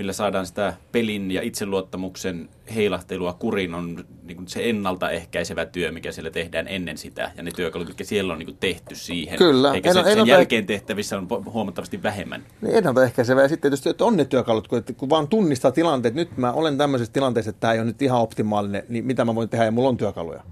millä 0.00 0.12
saadaan 0.12 0.46
sitä 0.46 0.74
pelin 0.92 1.30
ja 1.30 1.42
itseluottamuksen 1.42 2.48
heilahtelua 2.74 3.32
kurin, 3.32 3.74
on 3.74 4.04
niin 4.22 4.36
kuin 4.36 4.48
se 4.48 4.70
ennaltaehkäisevä 4.70 5.66
työ, 5.66 5.92
mikä 5.92 6.12
siellä 6.12 6.30
tehdään 6.30 6.68
ennen 6.68 6.98
sitä, 6.98 7.32
ja 7.36 7.42
ne 7.42 7.50
työkalut, 7.56 7.88
jotka 7.88 8.04
siellä 8.04 8.32
on 8.32 8.38
niin 8.38 8.46
kuin 8.46 8.56
tehty 8.60 8.94
siihen. 8.94 9.38
Kyllä. 9.38 9.72
Eikä 9.74 9.92
sen, 9.92 10.04
sen 10.04 10.26
jälkeen 10.26 10.66
tehtävissä 10.66 11.18
on 11.18 11.28
huomattavasti 11.52 12.02
vähemmän. 12.02 12.42
Niin 12.60 12.74
ennaltaehkäisevä, 12.74 13.42
ja 13.42 13.48
sitten 13.48 13.62
tietysti, 13.62 13.88
että 13.88 14.04
on 14.04 14.16
ne 14.16 14.24
työkalut, 14.24 14.68
kun, 14.68 14.78
että 14.78 14.92
kun 14.92 15.10
vaan 15.10 15.28
tunnistaa 15.28 15.72
tilanteet, 15.72 16.14
nyt 16.14 16.36
mä 16.36 16.52
olen 16.52 16.78
tämmöisessä 16.78 17.12
tilanteessa, 17.12 17.50
että 17.50 17.60
tämä 17.60 17.72
ei 17.72 17.78
ole 17.78 17.86
nyt 17.86 18.02
ihan 18.02 18.20
optimaalinen, 18.20 18.82
niin 18.88 19.04
mitä 19.04 19.24
mä 19.24 19.34
voin 19.34 19.48
tehdä, 19.48 19.64
ja 19.64 19.70
mulla 19.70 19.88
on 19.88 19.96
työkaluja. 19.96 20.42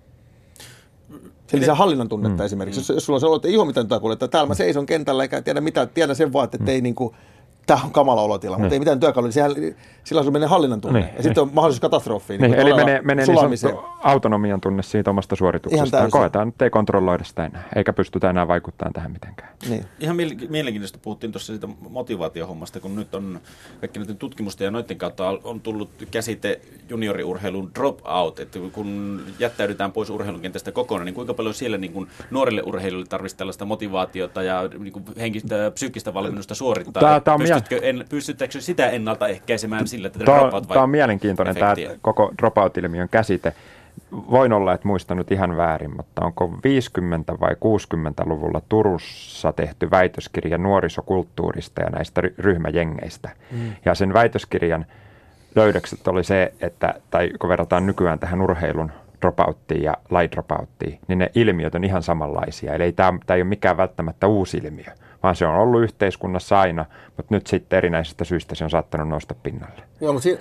Se 1.46 1.58
lisää 1.60 1.74
hallinnan 1.74 2.08
tunnetta 2.08 2.42
mm. 2.42 2.46
esimerkiksi. 2.46 2.80
Jos, 2.80 2.88
jos 2.88 3.04
sulla 3.04 3.16
on 3.16 3.20
se 3.20 3.36
että 3.36 3.48
ei 3.48 3.56
ole 3.56 3.66
mitään 3.66 3.88
työkaluja, 3.88 4.12
että 4.12 4.28
täällä 4.28 4.48
mä 4.48 4.54
seison 4.54 4.86
kentällä 4.86 5.22
eikä 5.22 5.42
tiedä 5.42 5.60
mitä, 5.60 5.86
tiedän 5.86 6.16
sen 6.16 6.32
vaan, 6.32 6.44
että 6.44 6.58
mm. 6.58 6.68
ei 6.68 6.80
niin 6.80 6.94
kuin, 6.94 7.14
tämä 7.68 7.80
on 7.84 7.92
kamala 7.92 8.22
olotila, 8.22 8.56
niin. 8.56 8.62
mutta 8.62 8.74
ei 8.74 8.78
mitään 8.78 9.00
työkaluja. 9.00 9.32
Sehän, 9.32 9.52
sillä 10.04 10.22
sun 10.22 10.32
menee 10.32 10.48
hallinnan 10.48 10.80
tunne. 10.80 11.00
Niin. 11.00 11.10
Ja 11.16 11.22
sitten 11.22 11.42
on 11.42 11.50
mahdollisuus 11.52 11.80
katastrofiin. 11.80 12.40
Niin, 12.40 12.50
niin 12.50 12.60
eli 12.60 12.74
menee, 12.74 13.00
menee 13.02 13.26
niin 13.26 13.78
autonomian 14.02 14.60
tunne 14.60 14.82
siitä 14.82 15.10
omasta 15.10 15.36
suorituksesta. 15.36 16.08
Koetaan, 16.10 16.48
että 16.48 16.64
ei 16.64 16.70
kontrolloida 16.70 17.24
sitä 17.24 17.44
enää, 17.44 17.68
eikä 17.76 17.92
pystytä 17.92 18.30
enää 18.30 18.48
vaikuttamaan 18.48 18.92
tähän 18.92 19.10
mitenkään. 19.10 19.50
Niin. 19.68 19.84
Ihan 20.00 20.16
mielenkiintoista 20.48 20.98
puhuttiin 21.02 21.32
tuossa 21.32 21.52
siitä 21.52 21.68
motivaatiohommasta, 21.90 22.80
kun 22.80 22.96
nyt 22.96 23.14
on 23.14 23.40
kaikki 23.80 23.98
näiden 23.98 24.16
tutkimusten 24.16 24.64
ja 24.64 24.70
noiden 24.70 24.98
kautta 24.98 25.28
on 25.44 25.60
tullut 25.60 25.90
käsite 26.10 26.60
junioriurheilun 26.88 27.70
drop 27.74 27.98
out, 28.06 28.40
että 28.40 28.58
kun 28.72 29.20
jättäydytään 29.38 29.92
pois 29.92 30.10
urheilukentästä 30.10 30.72
kokonaan, 30.72 31.06
niin 31.06 31.14
kuinka 31.14 31.34
paljon 31.34 31.54
siellä 31.54 31.78
niin 31.78 31.92
kuin 31.92 32.08
nuorille 32.30 32.62
urheilijoille 32.66 33.06
tarvitsisi 33.08 33.36
tällaista 33.36 33.64
motivaatiota 33.64 34.42
ja 34.42 34.68
niin 34.78 34.92
kuin 34.92 35.04
henkistä, 35.18 35.70
psyykkistä 35.74 36.14
valmennusta 36.14 36.54
suorittaa? 36.54 37.00
Tämä, 37.00 37.20
tämä 37.20 37.34
on 37.34 37.40
pystytkö, 37.60 37.86
en, 37.86 38.04
pystyttekö 38.08 38.60
sitä 38.60 38.90
ennaltaehkäisemään 38.90 39.88
sillä, 39.88 40.06
että 40.06 40.18
tämä, 40.18 40.38
dropout 40.38 40.68
Tämä 40.68 40.82
on 40.82 40.90
mielenkiintoinen 40.90 41.56
efektiä. 41.56 41.88
tämä 41.88 41.98
koko 42.02 42.32
dropout-ilmiön 42.38 43.08
käsite. 43.08 43.52
Voin 44.12 44.52
olla, 44.52 44.72
että 44.72 44.88
muistan 44.88 45.16
nyt 45.16 45.32
ihan 45.32 45.56
väärin, 45.56 45.96
mutta 45.96 46.24
onko 46.24 46.46
50- 47.34 47.40
vai 47.40 47.54
60-luvulla 47.54 48.62
Turussa 48.68 49.52
tehty 49.52 49.90
väitöskirja 49.90 50.58
nuorisokulttuurista 50.58 51.82
ja 51.82 51.90
näistä 51.90 52.22
ryhmäjengeistä. 52.38 53.30
Mm. 53.50 53.72
Ja 53.84 53.94
sen 53.94 54.12
väitöskirjan 54.12 54.86
löydökset 55.54 56.08
oli 56.08 56.24
se, 56.24 56.52
että, 56.60 56.94
tai 57.10 57.30
kun 57.38 57.50
verrataan 57.50 57.86
nykyään 57.86 58.18
tähän 58.18 58.40
urheilun 58.40 58.92
dropouttiin 59.20 59.82
ja 59.82 59.94
light 60.10 60.32
dropouttiin, 60.32 60.98
niin 61.08 61.18
ne 61.18 61.30
ilmiöt 61.34 61.74
on 61.74 61.84
ihan 61.84 62.02
samanlaisia. 62.02 62.74
Eli 62.74 62.92
tämä, 62.92 63.18
ei 63.28 63.42
ole 63.42 63.48
mikään 63.48 63.76
välttämättä 63.76 64.26
uusi 64.26 64.56
ilmiö 64.56 64.92
vaan 65.22 65.36
se 65.36 65.46
on 65.46 65.54
ollut 65.54 65.82
yhteiskunnassa 65.82 66.60
aina, 66.60 66.86
mutta 67.16 67.34
nyt 67.34 67.46
sitten 67.46 67.76
erinäisistä 67.76 68.24
syistä 68.24 68.54
se 68.54 68.64
on 68.64 68.70
saattanut 68.70 69.08
nousta 69.08 69.34
pinnalle. 69.34 69.82
Joo, 70.00 70.12
mutta 70.12 70.22
si- 70.22 70.38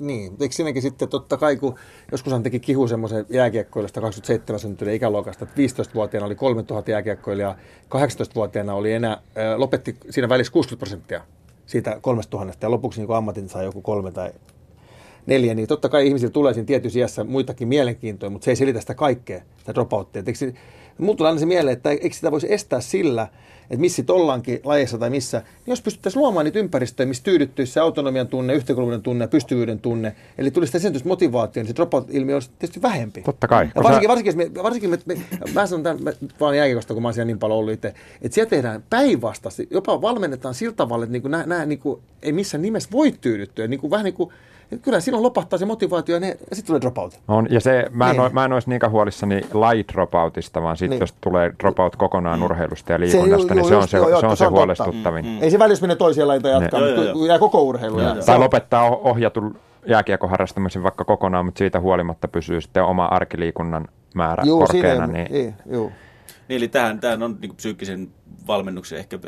niin, 0.00 0.36
eikö 0.40 0.54
siinäkin 0.54 0.82
sitten 0.82 1.08
totta 1.08 1.36
kai, 1.36 1.56
kun 1.56 1.74
joskus 2.12 2.32
teki 2.42 2.60
kihu 2.60 2.88
semmoisen 2.88 3.26
jääkiekkoilusta 3.28 4.00
27 4.00 4.60
syntyneiden 4.60 4.96
ikäluokasta, 4.96 5.44
että 5.44 5.82
15-vuotiaana 5.82 6.26
oli 6.26 6.34
3000 6.34 6.90
jääkiekkoilijaa, 6.90 7.56
18-vuotiaana 7.94 8.74
oli 8.74 8.92
enää, 8.92 9.18
lopetti 9.56 9.96
siinä 10.10 10.28
välissä 10.28 10.52
60 10.52 10.78
prosenttia 10.80 11.20
siitä 11.66 11.98
3000 12.00 12.66
ja 12.66 12.70
lopuksi 12.70 13.00
niin 13.00 13.16
ammatin 13.16 13.48
sai 13.48 13.64
joku 13.64 13.82
kolme 13.82 14.10
tai 14.10 14.32
neljä, 15.26 15.54
niin 15.54 15.68
totta 15.68 15.88
kai 15.88 16.06
ihmisillä 16.06 16.32
tulee 16.32 16.54
siinä 16.54 16.66
tietyssä 16.66 16.98
iässä 16.98 17.24
muitakin 17.24 17.68
mielenkiintoja, 17.68 18.30
mutta 18.30 18.44
se 18.44 18.50
ei 18.50 18.56
selitä 18.56 18.80
sitä 18.80 18.94
kaikkea, 18.94 19.42
sitä 19.58 19.74
dropouttia. 19.74 20.22
Mulla 20.98 21.16
tulee 21.16 21.30
aina 21.30 21.40
se 21.40 21.46
mieleen, 21.46 21.76
että 21.76 21.90
eikö 21.90 22.12
sitä 22.12 22.30
voisi 22.30 22.52
estää 22.52 22.80
sillä, 22.80 23.28
että 23.62 23.80
missä 23.80 24.02
ollaankin 24.08 24.60
lajeissa 24.64 24.98
tai 24.98 25.10
missä, 25.10 25.38
niin 25.38 25.72
jos 25.72 25.82
pystyttäisiin 25.82 26.20
luomaan 26.20 26.44
niitä 26.44 26.58
ympäristöjä, 26.58 27.06
missä 27.06 27.22
tyydyttyisi 27.22 27.72
se 27.72 27.80
autonomian 27.80 28.28
tunne, 28.28 28.54
yhteenkuuluvuuden 28.54 29.02
tunne 29.02 29.26
pystyvyyden 29.26 29.78
tunne, 29.78 30.16
eli 30.38 30.50
tulisi 30.50 30.80
sitä 30.80 30.98
motivaatio, 31.04 31.62
niin 31.62 31.68
se 31.68 31.74
dropout-ilmiö 31.74 32.36
olisi 32.36 32.50
tietysti 32.58 32.82
vähempi. 32.82 33.22
Totta 33.22 33.48
kai. 33.48 33.68
Ja 33.74 33.82
varsinkin, 33.82 34.02
sä... 34.02 34.08
varsinkin, 34.08 34.36
varsinkin, 34.62 34.62
varsinkin 34.62 34.90
me, 34.90 34.98
me, 35.06 35.52
mä 35.54 35.66
sanon 35.66 35.82
tämän 35.82 36.02
mä, 36.02 36.12
vaan 36.40 36.56
jääkiekosta, 36.56 36.94
kun 36.94 37.02
mä 37.02 37.08
oon 37.08 37.14
siellä 37.14 37.26
niin 37.26 37.38
paljon 37.38 37.58
ollut 37.58 37.72
itse, 37.72 37.94
että 38.22 38.34
siellä 38.34 38.50
tehdään 38.50 38.84
päinvastaisesti, 38.90 39.68
jopa 39.70 40.02
valmennetaan 40.02 40.54
sillä 40.54 40.74
tavalla, 40.74 41.04
että 41.04 41.12
niin 41.12 41.22
kuin, 41.22 41.32
nää, 41.32 41.46
nää, 41.46 41.66
niin 41.66 41.78
kuin, 41.78 42.00
ei 42.22 42.32
missään 42.32 42.62
nimessä 42.62 42.88
voi 42.92 43.12
tyydyttyä, 43.20 43.66
niin 43.66 43.80
kuin, 43.80 43.90
vähän 43.90 44.04
niin 44.04 44.14
kuin 44.14 44.32
kyllä 44.78 45.00
silloin 45.00 45.22
lopahtaa 45.22 45.58
se 45.58 45.66
motivaatio 45.66 46.16
ja, 46.16 46.20
ne, 46.20 46.28
ja 46.28 46.56
sitten 46.56 46.66
tulee 46.66 46.80
dropout. 46.80 47.20
On, 47.28 47.46
ja 47.50 47.60
se, 47.60 47.86
mä 47.90 48.10
en, 48.10 48.16
niin. 48.16 48.34
mä 48.34 48.44
en 48.44 48.52
olisi 48.52 48.68
niinkään 48.68 48.92
huolissani 48.92 49.34
light 49.36 49.92
dropoutista, 49.92 50.62
vaan 50.62 50.76
sitten 50.76 50.90
niin. 50.90 51.00
jos 51.00 51.14
tulee 51.20 51.52
dropout 51.62 51.96
kokonaan 51.96 52.38
mm. 52.38 52.44
urheilusta 52.44 52.92
ja 52.92 53.00
liikunnasta, 53.00 53.48
se, 53.48 53.54
niin 53.54 53.68
se 53.68 53.76
on 53.76 53.88
se, 53.88 53.96
joo, 53.96 54.20
se, 54.20 54.26
on 54.26 54.36
se, 54.36 54.46
on 54.46 54.52
huolestuttavin. 54.52 55.24
Mm. 55.24 55.42
Ei 55.42 55.50
se 55.50 55.58
välissä 55.58 55.82
mene 55.82 55.96
toisia 55.96 56.28
laita 56.28 56.48
jatkaa, 56.48 56.80
niin. 56.80 57.00
mutta 57.00 57.26
jää 57.26 57.38
koko 57.38 57.62
urheilu. 57.62 58.00
Ja, 58.00 58.16
tai 58.26 58.38
lopettaa 58.38 58.90
ohjatun 58.90 59.56
jääkiekoharrastamisen 59.86 60.82
vaikka 60.82 61.04
kokonaan, 61.04 61.44
mutta 61.44 61.58
siitä 61.58 61.80
huolimatta 61.80 62.28
pysyy 62.28 62.60
sitten 62.60 62.84
oma 62.84 63.04
arkiliikunnan 63.04 63.88
määrä 64.14 64.42
juu, 64.46 64.58
korkeana. 64.58 65.06
Siinä, 65.06 65.22
niin... 65.22 65.34
Ei, 65.36 65.54
juu. 65.70 65.92
Niin, 66.48 66.56
eli 66.56 66.68
tähän, 66.68 67.00
tähän 67.00 67.22
on 67.22 67.38
niin 67.40 67.56
psyykkisen 67.56 68.08
valmennuksen 68.46 68.98
ehkä 68.98 69.18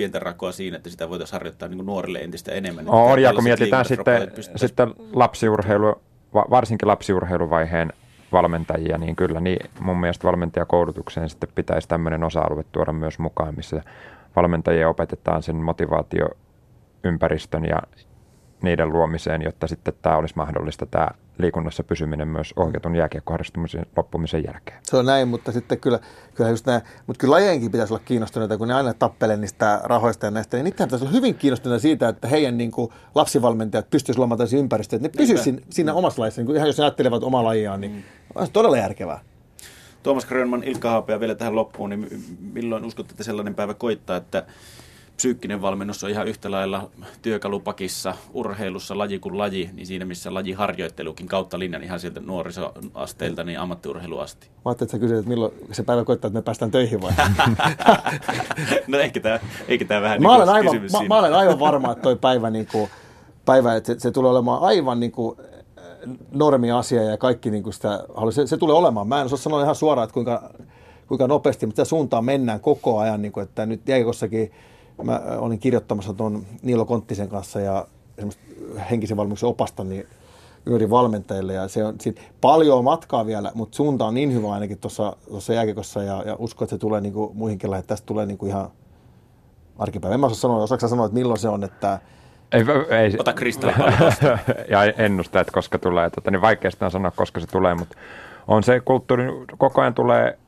pientä 0.00 0.18
rakoa 0.18 0.52
siinä, 0.52 0.76
että 0.76 0.90
sitä 0.90 1.08
voitaisiin 1.08 1.32
harjoittaa 1.32 1.68
niin 1.68 1.86
nuorille 1.86 2.18
entistä 2.18 2.52
enemmän. 2.52 2.88
On, 2.88 3.22
ja 3.22 3.34
kun 3.34 3.44
mietitään 3.44 3.84
sitten, 3.84 4.32
sitten 4.56 4.94
lapsiurheilu, 5.12 6.00
varsinkin 6.34 6.88
lapsiurheiluvaiheen 6.88 7.92
valmentajia, 8.32 8.98
niin 8.98 9.16
kyllä 9.16 9.40
niin 9.40 9.70
mun 9.80 10.00
mielestä 10.00 10.28
valmentajakoulutukseen 10.28 11.28
sitten 11.28 11.48
pitäisi 11.54 11.88
tämmöinen 11.88 12.24
osa-alue 12.24 12.64
tuoda 12.72 12.92
myös 12.92 13.18
mukaan, 13.18 13.54
missä 13.56 13.82
valmentajia 14.36 14.88
opetetaan 14.88 15.42
sen 15.42 15.56
motivaatioympäristön 15.56 17.64
ja 17.64 17.82
niiden 18.62 18.92
luomiseen, 18.92 19.42
jotta 19.42 19.66
sitten 19.66 19.94
tämä 20.02 20.16
olisi 20.16 20.34
mahdollista 20.36 20.86
tämä 20.86 21.08
liikunnassa 21.40 21.82
pysyminen 21.84 22.28
myös 22.28 22.54
ohjatun 22.56 22.96
jääkiekkoharrastumisen 22.96 23.86
loppumisen 23.96 24.44
jälkeen. 24.44 24.78
Se 24.82 24.96
on 24.96 25.06
näin, 25.06 25.28
mutta 25.28 25.52
sitten 25.52 25.80
kyllä, 25.80 25.98
kyllä 26.34 26.50
just 26.50 26.66
näin, 26.66 26.82
mutta 27.06 27.20
kyllä 27.20 27.32
lajienkin 27.32 27.70
pitäisi 27.70 27.94
olla 27.94 28.02
kiinnostuneita, 28.04 28.58
kun 28.58 28.68
ne 28.68 28.74
aina 28.74 28.94
tappelee 28.94 29.36
niistä 29.36 29.80
rahoista 29.84 30.26
ja 30.26 30.30
näistä, 30.30 30.56
niin 30.56 30.64
niitä 30.64 30.84
pitäisi 30.84 31.04
olla 31.04 31.14
hyvin 31.14 31.34
kiinnostuneita 31.34 31.82
siitä, 31.82 32.08
että 32.08 32.28
heidän 32.28 32.58
niin 32.58 32.70
kuin, 32.70 32.92
lapsivalmentajat 33.14 33.90
pystyisivät 33.90 34.18
luomaan 34.18 34.38
tällaisia 34.38 34.58
ympäristöjä, 34.58 34.96
että 34.96 35.08
ne 35.08 35.12
pysyisivät 35.12 35.44
siinä, 35.44 35.60
siinä 35.70 35.94
omassa 35.94 36.22
lajissa, 36.22 36.42
niin 36.42 36.56
ihan 36.56 36.68
jos 36.68 36.78
ne 36.78 36.84
ajattelevat 36.84 37.22
omaa 37.22 37.44
lajiaan, 37.44 37.80
niin 37.80 37.92
mm. 37.92 38.02
on 38.34 38.46
se 38.46 38.52
todella 38.52 38.76
järkevää. 38.76 39.20
Tuomas 40.02 40.26
Grönman, 40.26 40.64
Ilkka 40.64 40.90
Haapea 40.90 41.20
vielä 41.20 41.34
tähän 41.34 41.56
loppuun, 41.56 41.90
niin 41.90 42.24
milloin 42.52 42.84
uskotte, 42.84 43.12
että 43.12 43.24
sellainen 43.24 43.54
päivä 43.54 43.74
koittaa, 43.74 44.16
että 44.16 44.46
psyykkinen 45.20 45.62
valmennus 45.62 46.04
on 46.04 46.10
ihan 46.10 46.28
yhtä 46.28 46.50
lailla 46.50 46.90
työkalupakissa, 47.22 48.14
urheilussa 48.32 48.98
laji 48.98 49.18
kuin 49.18 49.38
laji, 49.38 49.70
niin 49.72 49.86
siinä 49.86 50.04
missä 50.04 50.34
lajiharjoittelukin 50.34 51.28
kautta 51.28 51.58
linjan 51.58 51.82
ihan 51.82 52.00
sieltä 52.00 52.20
nuorisoasteilta 52.20 53.44
niin 53.44 53.60
ammattiurheilu 53.60 54.18
asti. 54.18 54.46
Mä 54.46 54.52
ajattelin, 54.64 54.86
että 54.86 54.96
sä 54.96 54.98
kysyt, 54.98 55.18
että 55.18 55.28
milloin 55.28 55.52
se 55.72 55.82
päivä 55.82 56.04
koittaa, 56.04 56.28
että 56.28 56.38
me 56.38 56.42
päästään 56.42 56.70
töihin 56.70 57.00
vai? 57.00 57.12
no 58.86 58.98
ehkä 58.98 59.20
tämä, 59.20 59.40
eikä 59.68 59.84
tämä 59.84 60.00
vähän 60.00 60.22
mä 60.22 60.28
niin 60.28 60.36
olen 60.36 60.48
aivan, 60.48 60.76
mä, 60.76 61.08
mä, 61.08 61.18
olen 61.18 61.34
aivan 61.34 61.60
varma, 61.60 61.92
että 61.92 62.02
toi 62.02 62.16
päivä, 62.16 62.50
niin 62.50 62.66
kuin, 62.72 62.90
päivä 63.44 63.76
että 63.76 63.86
se, 63.86 64.00
se 64.00 64.10
tulee 64.10 64.30
olemaan 64.30 64.62
aivan 64.62 65.00
niin 65.00 65.12
kuin, 65.12 65.36
normi 66.32 66.70
asia 66.70 67.02
ja 67.02 67.16
kaikki 67.16 67.50
niin 67.50 67.62
kuin 67.62 67.72
sitä, 67.72 68.04
se, 68.30 68.46
se 68.46 68.56
tulee 68.56 68.76
olemaan. 68.76 69.08
Mä 69.08 69.20
en 69.20 69.26
osaa 69.26 69.38
sanoa 69.38 69.62
ihan 69.62 69.74
suoraan, 69.74 70.04
että 70.04 70.14
kuinka, 70.14 70.50
kuinka 71.06 71.26
nopeasti, 71.26 71.66
mutta 71.66 71.84
suuntaan 71.84 72.24
mennään 72.24 72.60
koko 72.60 72.98
ajan, 72.98 73.22
niin 73.22 73.32
kuin, 73.32 73.44
että 73.44 73.66
nyt 73.66 73.88
jääkossakin 73.88 74.52
mä 75.04 75.20
olin 75.38 75.58
kirjoittamassa 75.58 76.12
tuon 76.12 76.46
Niilo 76.62 76.84
Konttisen 76.84 77.28
kanssa 77.28 77.60
ja 77.60 77.86
henkisen 78.90 79.16
valmiuksen 79.16 79.48
opasta 79.48 79.84
niin 79.84 80.06
yhden 80.66 80.90
valmentajille 80.90 81.52
ja 81.52 81.68
se 81.68 81.84
on 81.84 81.94
sit 82.00 82.20
paljon 82.40 82.84
matkaa 82.84 83.26
vielä, 83.26 83.52
mutta 83.54 83.76
suunta 83.76 84.06
on 84.06 84.14
niin 84.14 84.34
hyvä 84.34 84.52
ainakin 84.52 84.78
tuossa, 84.78 85.16
tuossa 85.28 85.54
jääkiekossa 85.54 86.02
ja, 86.02 86.22
ja 86.26 86.36
uskon, 86.38 86.66
että 86.66 86.76
se 86.76 86.78
tulee 86.78 87.00
niin 87.00 87.12
kuin 87.12 87.36
muihinkin 87.36 87.74
että 87.74 87.88
tästä 87.88 88.06
tulee 88.06 88.26
niin 88.26 88.38
kuin 88.38 88.50
ihan 88.50 88.70
arkipäivä. 89.78 90.14
En 90.14 90.20
mä 90.20 90.26
osaa 90.26 90.38
sanoa, 90.38 90.62
osaako 90.62 90.88
sanoa, 90.88 91.06
että 91.06 91.18
milloin 91.18 91.40
se 91.40 91.48
on, 91.48 91.64
että 91.64 92.00
ei, 92.52 92.64
ei, 92.98 93.16
Ota 93.18 93.34
ja 94.70 94.84
ennusta, 94.84 95.40
että 95.40 95.52
koska 95.52 95.78
tulee. 95.78 96.10
Tota, 96.10 96.30
niin 96.30 96.42
vaikeasti 96.42 96.84
on 96.84 96.90
sanoa, 96.90 97.10
koska 97.10 97.40
se 97.40 97.46
tulee, 97.46 97.74
mutta 97.74 97.98
on 98.48 98.62
se 98.62 98.80
kulttuuri, 98.80 99.24
koko 99.58 99.80
ajan 99.80 99.94
tulee 99.94 100.38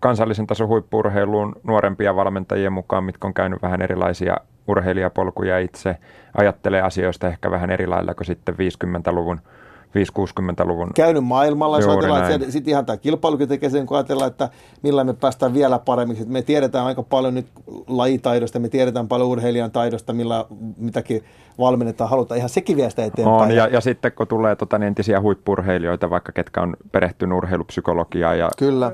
kansallisen 0.00 0.46
tason 0.46 0.68
huippurheiluun 0.68 1.56
nuorempia 1.62 2.16
valmentajia 2.16 2.70
mukaan, 2.70 3.04
mitkä 3.04 3.26
on 3.26 3.34
käynyt 3.34 3.62
vähän 3.62 3.82
erilaisia 3.82 4.36
urheilijapolkuja 4.68 5.58
itse, 5.58 5.96
ajattelee 6.36 6.82
asioista 6.82 7.28
ehkä 7.28 7.50
vähän 7.50 7.70
eri 7.70 7.86
lailla 7.86 8.14
kuin 8.14 8.26
sitten 8.26 8.54
50-luvun 8.54 9.40
5-60-luvun. 9.88 10.90
Käynyt 10.94 11.24
maailmalla, 11.24 11.78
jos 11.78 11.88
ajatellaan, 11.88 12.32
että 12.32 12.50
sitten 12.50 12.70
ihan 12.70 12.86
tämä 12.86 12.96
kilpailukin 12.96 13.48
tekee 13.48 13.70
sen, 13.70 13.86
kun 13.86 13.96
ajatellaan, 13.96 14.30
että 14.30 14.48
millä 14.82 15.04
me 15.04 15.12
päästään 15.12 15.54
vielä 15.54 15.78
paremmiksi. 15.78 16.24
Me 16.24 16.42
tiedetään 16.42 16.86
aika 16.86 17.02
paljon 17.02 17.34
nyt 17.34 17.46
lajitaidosta, 17.86 18.58
me 18.58 18.68
tiedetään 18.68 19.08
paljon 19.08 19.28
urheilijan 19.28 19.70
taidosta, 19.70 20.12
millä 20.12 20.44
mitäkin 20.76 21.24
valmennetaan, 21.58 22.10
halutaan 22.10 22.38
ihan 22.38 22.48
sekin 22.48 22.76
vie 22.76 22.90
sitä 22.90 23.04
eteenpäin. 23.04 23.42
On, 23.42 23.50
ja, 23.50 23.66
ja 23.66 23.80
sitten 23.80 24.12
kun 24.12 24.26
tulee 24.26 24.56
tota, 24.56 24.78
niin 24.78 24.86
entisiä 24.86 25.20
huippurheilijoita, 25.20 26.10
vaikka 26.10 26.32
ketkä 26.32 26.60
on 26.60 26.76
perehtynyt 26.92 27.38
urheilupsykologiaan 27.38 28.38
ja 28.38 28.48
Kyllä 28.58 28.92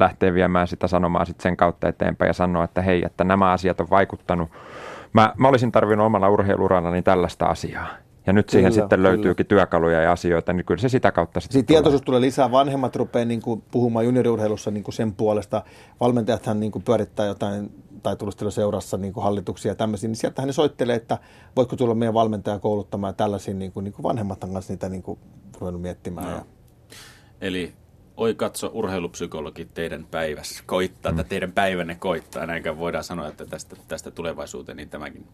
lähtee 0.00 0.34
viemään 0.34 0.68
sitä 0.68 0.88
sanomaa 0.88 1.24
sitten 1.24 1.42
sen 1.42 1.56
kautta 1.56 1.88
eteenpäin 1.88 2.28
ja 2.28 2.32
sanoa, 2.32 2.64
että 2.64 2.82
hei, 2.82 3.02
että 3.06 3.24
nämä 3.24 3.52
asiat 3.52 3.80
on 3.80 3.90
vaikuttanut. 3.90 4.48
Mä, 5.12 5.34
mä 5.36 5.48
olisin 5.48 5.72
tarvinnut 5.72 6.06
omalla 6.06 6.28
urheilurallani 6.28 7.02
tällaista 7.02 7.46
asiaa. 7.46 7.88
Ja 8.26 8.32
nyt 8.32 8.48
siihen 8.48 8.72
kyllä, 8.72 8.82
sitten 8.82 9.02
löytyykin 9.02 9.46
kyllä. 9.46 9.48
työkaluja 9.48 10.00
ja 10.00 10.12
asioita, 10.12 10.52
niin 10.52 10.64
kyllä 10.64 10.80
se 10.80 10.88
sitä 10.88 11.12
kautta 11.12 11.40
sitten 11.40 11.58
Sitten 11.58 11.74
tietoisuus 11.74 12.02
tulee 12.02 12.20
lisää, 12.20 12.50
vanhemmat 12.50 12.96
rupeaa 12.96 13.24
niin 13.24 13.42
kuin 13.42 13.62
puhumaan 13.70 14.04
junioriurheilussa 14.04 14.70
niin 14.70 14.84
kuin 14.84 14.94
sen 14.94 15.14
puolesta. 15.14 15.62
Valmentajathan 16.00 16.60
niin 16.60 16.72
kuin 16.72 16.82
pyörittää 16.82 17.26
jotain 17.26 17.70
tai 18.02 18.16
seurassa 18.50 18.96
niin 18.96 19.12
kuin 19.12 19.24
hallituksia 19.24 19.70
ja 19.70 19.74
tämmöisiä, 19.74 20.08
niin 20.08 20.16
sieltähän 20.16 20.46
ne 20.46 20.52
soittelee, 20.52 20.96
että 20.96 21.18
voitko 21.56 21.76
tulla 21.76 21.94
meidän 21.94 22.14
valmentaja 22.14 22.58
kouluttamaan 22.58 23.08
ja 23.08 23.14
tällaisia, 23.14 23.54
niin 23.54 23.72
kuin, 23.72 23.84
niin 23.84 23.92
kuin 23.92 24.02
vanhemmat 24.02 24.40
kanssa 24.40 24.72
niitä 24.72 24.88
niin 24.88 25.02
kuin 25.02 25.18
ruvennut 25.60 25.82
miettimään. 25.82 26.26
No. 26.26 26.36
Ja... 26.36 26.44
Eli 27.40 27.74
oi 28.16 28.34
katso 28.34 28.70
urheilupsykologi 28.74 29.68
teidän 29.74 30.06
päivässä 30.10 30.62
koittaa, 30.66 31.12
mm. 31.12 31.16
tai 31.16 31.24
teidän 31.28 31.52
päivänne 31.52 31.94
koittaa, 31.94 32.46
näinkään 32.46 32.78
voidaan 32.78 33.04
sanoa, 33.04 33.28
että 33.28 33.46
tästä, 33.46 33.76
tästä 33.88 34.10
tulevaisuuteen, 34.10 34.76
niin 34.76 34.88
tämäkin, 34.88 35.26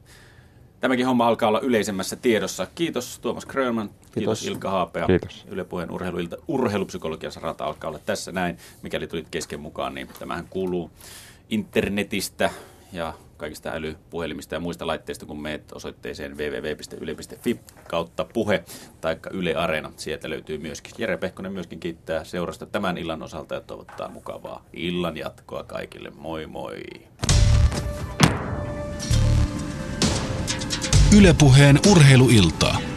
tämäkin 0.80 1.06
homma 1.06 1.26
alkaa 1.26 1.48
olla 1.48 1.60
yleisemmässä 1.60 2.16
tiedossa. 2.16 2.66
Kiitos 2.74 3.18
Tuomas 3.18 3.46
Krönman, 3.46 3.88
kiitos, 3.88 4.12
kiitos 4.14 4.46
Ilkka 4.46 4.70
Haapea. 4.70 5.06
Kiitos. 5.06 5.46
Yle 5.50 5.64
Puheen 5.64 5.90
urheiluilta, 5.90 6.36
urheilupsykologian 6.48 7.32
sarata 7.32 7.64
alkaa 7.64 7.88
olla 7.88 8.00
tässä 8.06 8.32
näin. 8.32 8.58
Mikäli 8.82 9.06
tulit 9.06 9.28
kesken 9.30 9.60
mukaan, 9.60 9.94
niin 9.94 10.08
tämähän 10.18 10.46
kuuluu 10.50 10.90
internetistä 11.50 12.50
ja 12.92 13.14
kaikista 13.36 13.70
älypuhelimista 13.70 14.54
ja 14.54 14.60
muista 14.60 14.86
laitteista, 14.86 15.26
kun 15.26 15.42
meet 15.42 15.72
osoitteeseen 15.72 16.38
www.yle.fi 16.38 17.60
kautta 17.88 18.24
puhe 18.24 18.64
tai 19.00 19.16
Yle 19.30 19.54
Areena. 19.54 19.92
Sieltä 19.96 20.30
löytyy 20.30 20.58
myöskin. 20.58 20.92
Jere 20.98 21.16
Pehkonen 21.16 21.52
myöskin 21.52 21.80
kiittää 21.80 22.24
seurasta 22.24 22.66
tämän 22.66 22.98
illan 22.98 23.22
osalta 23.22 23.54
ja 23.54 23.60
toivottaa 23.60 24.08
mukavaa 24.08 24.64
illan 24.72 25.16
jatkoa 25.16 25.64
kaikille. 25.64 26.10
Moi 26.10 26.46
moi! 26.46 26.82
Ylepuheen 31.16 31.78
urheiluiltaa. 31.90 32.91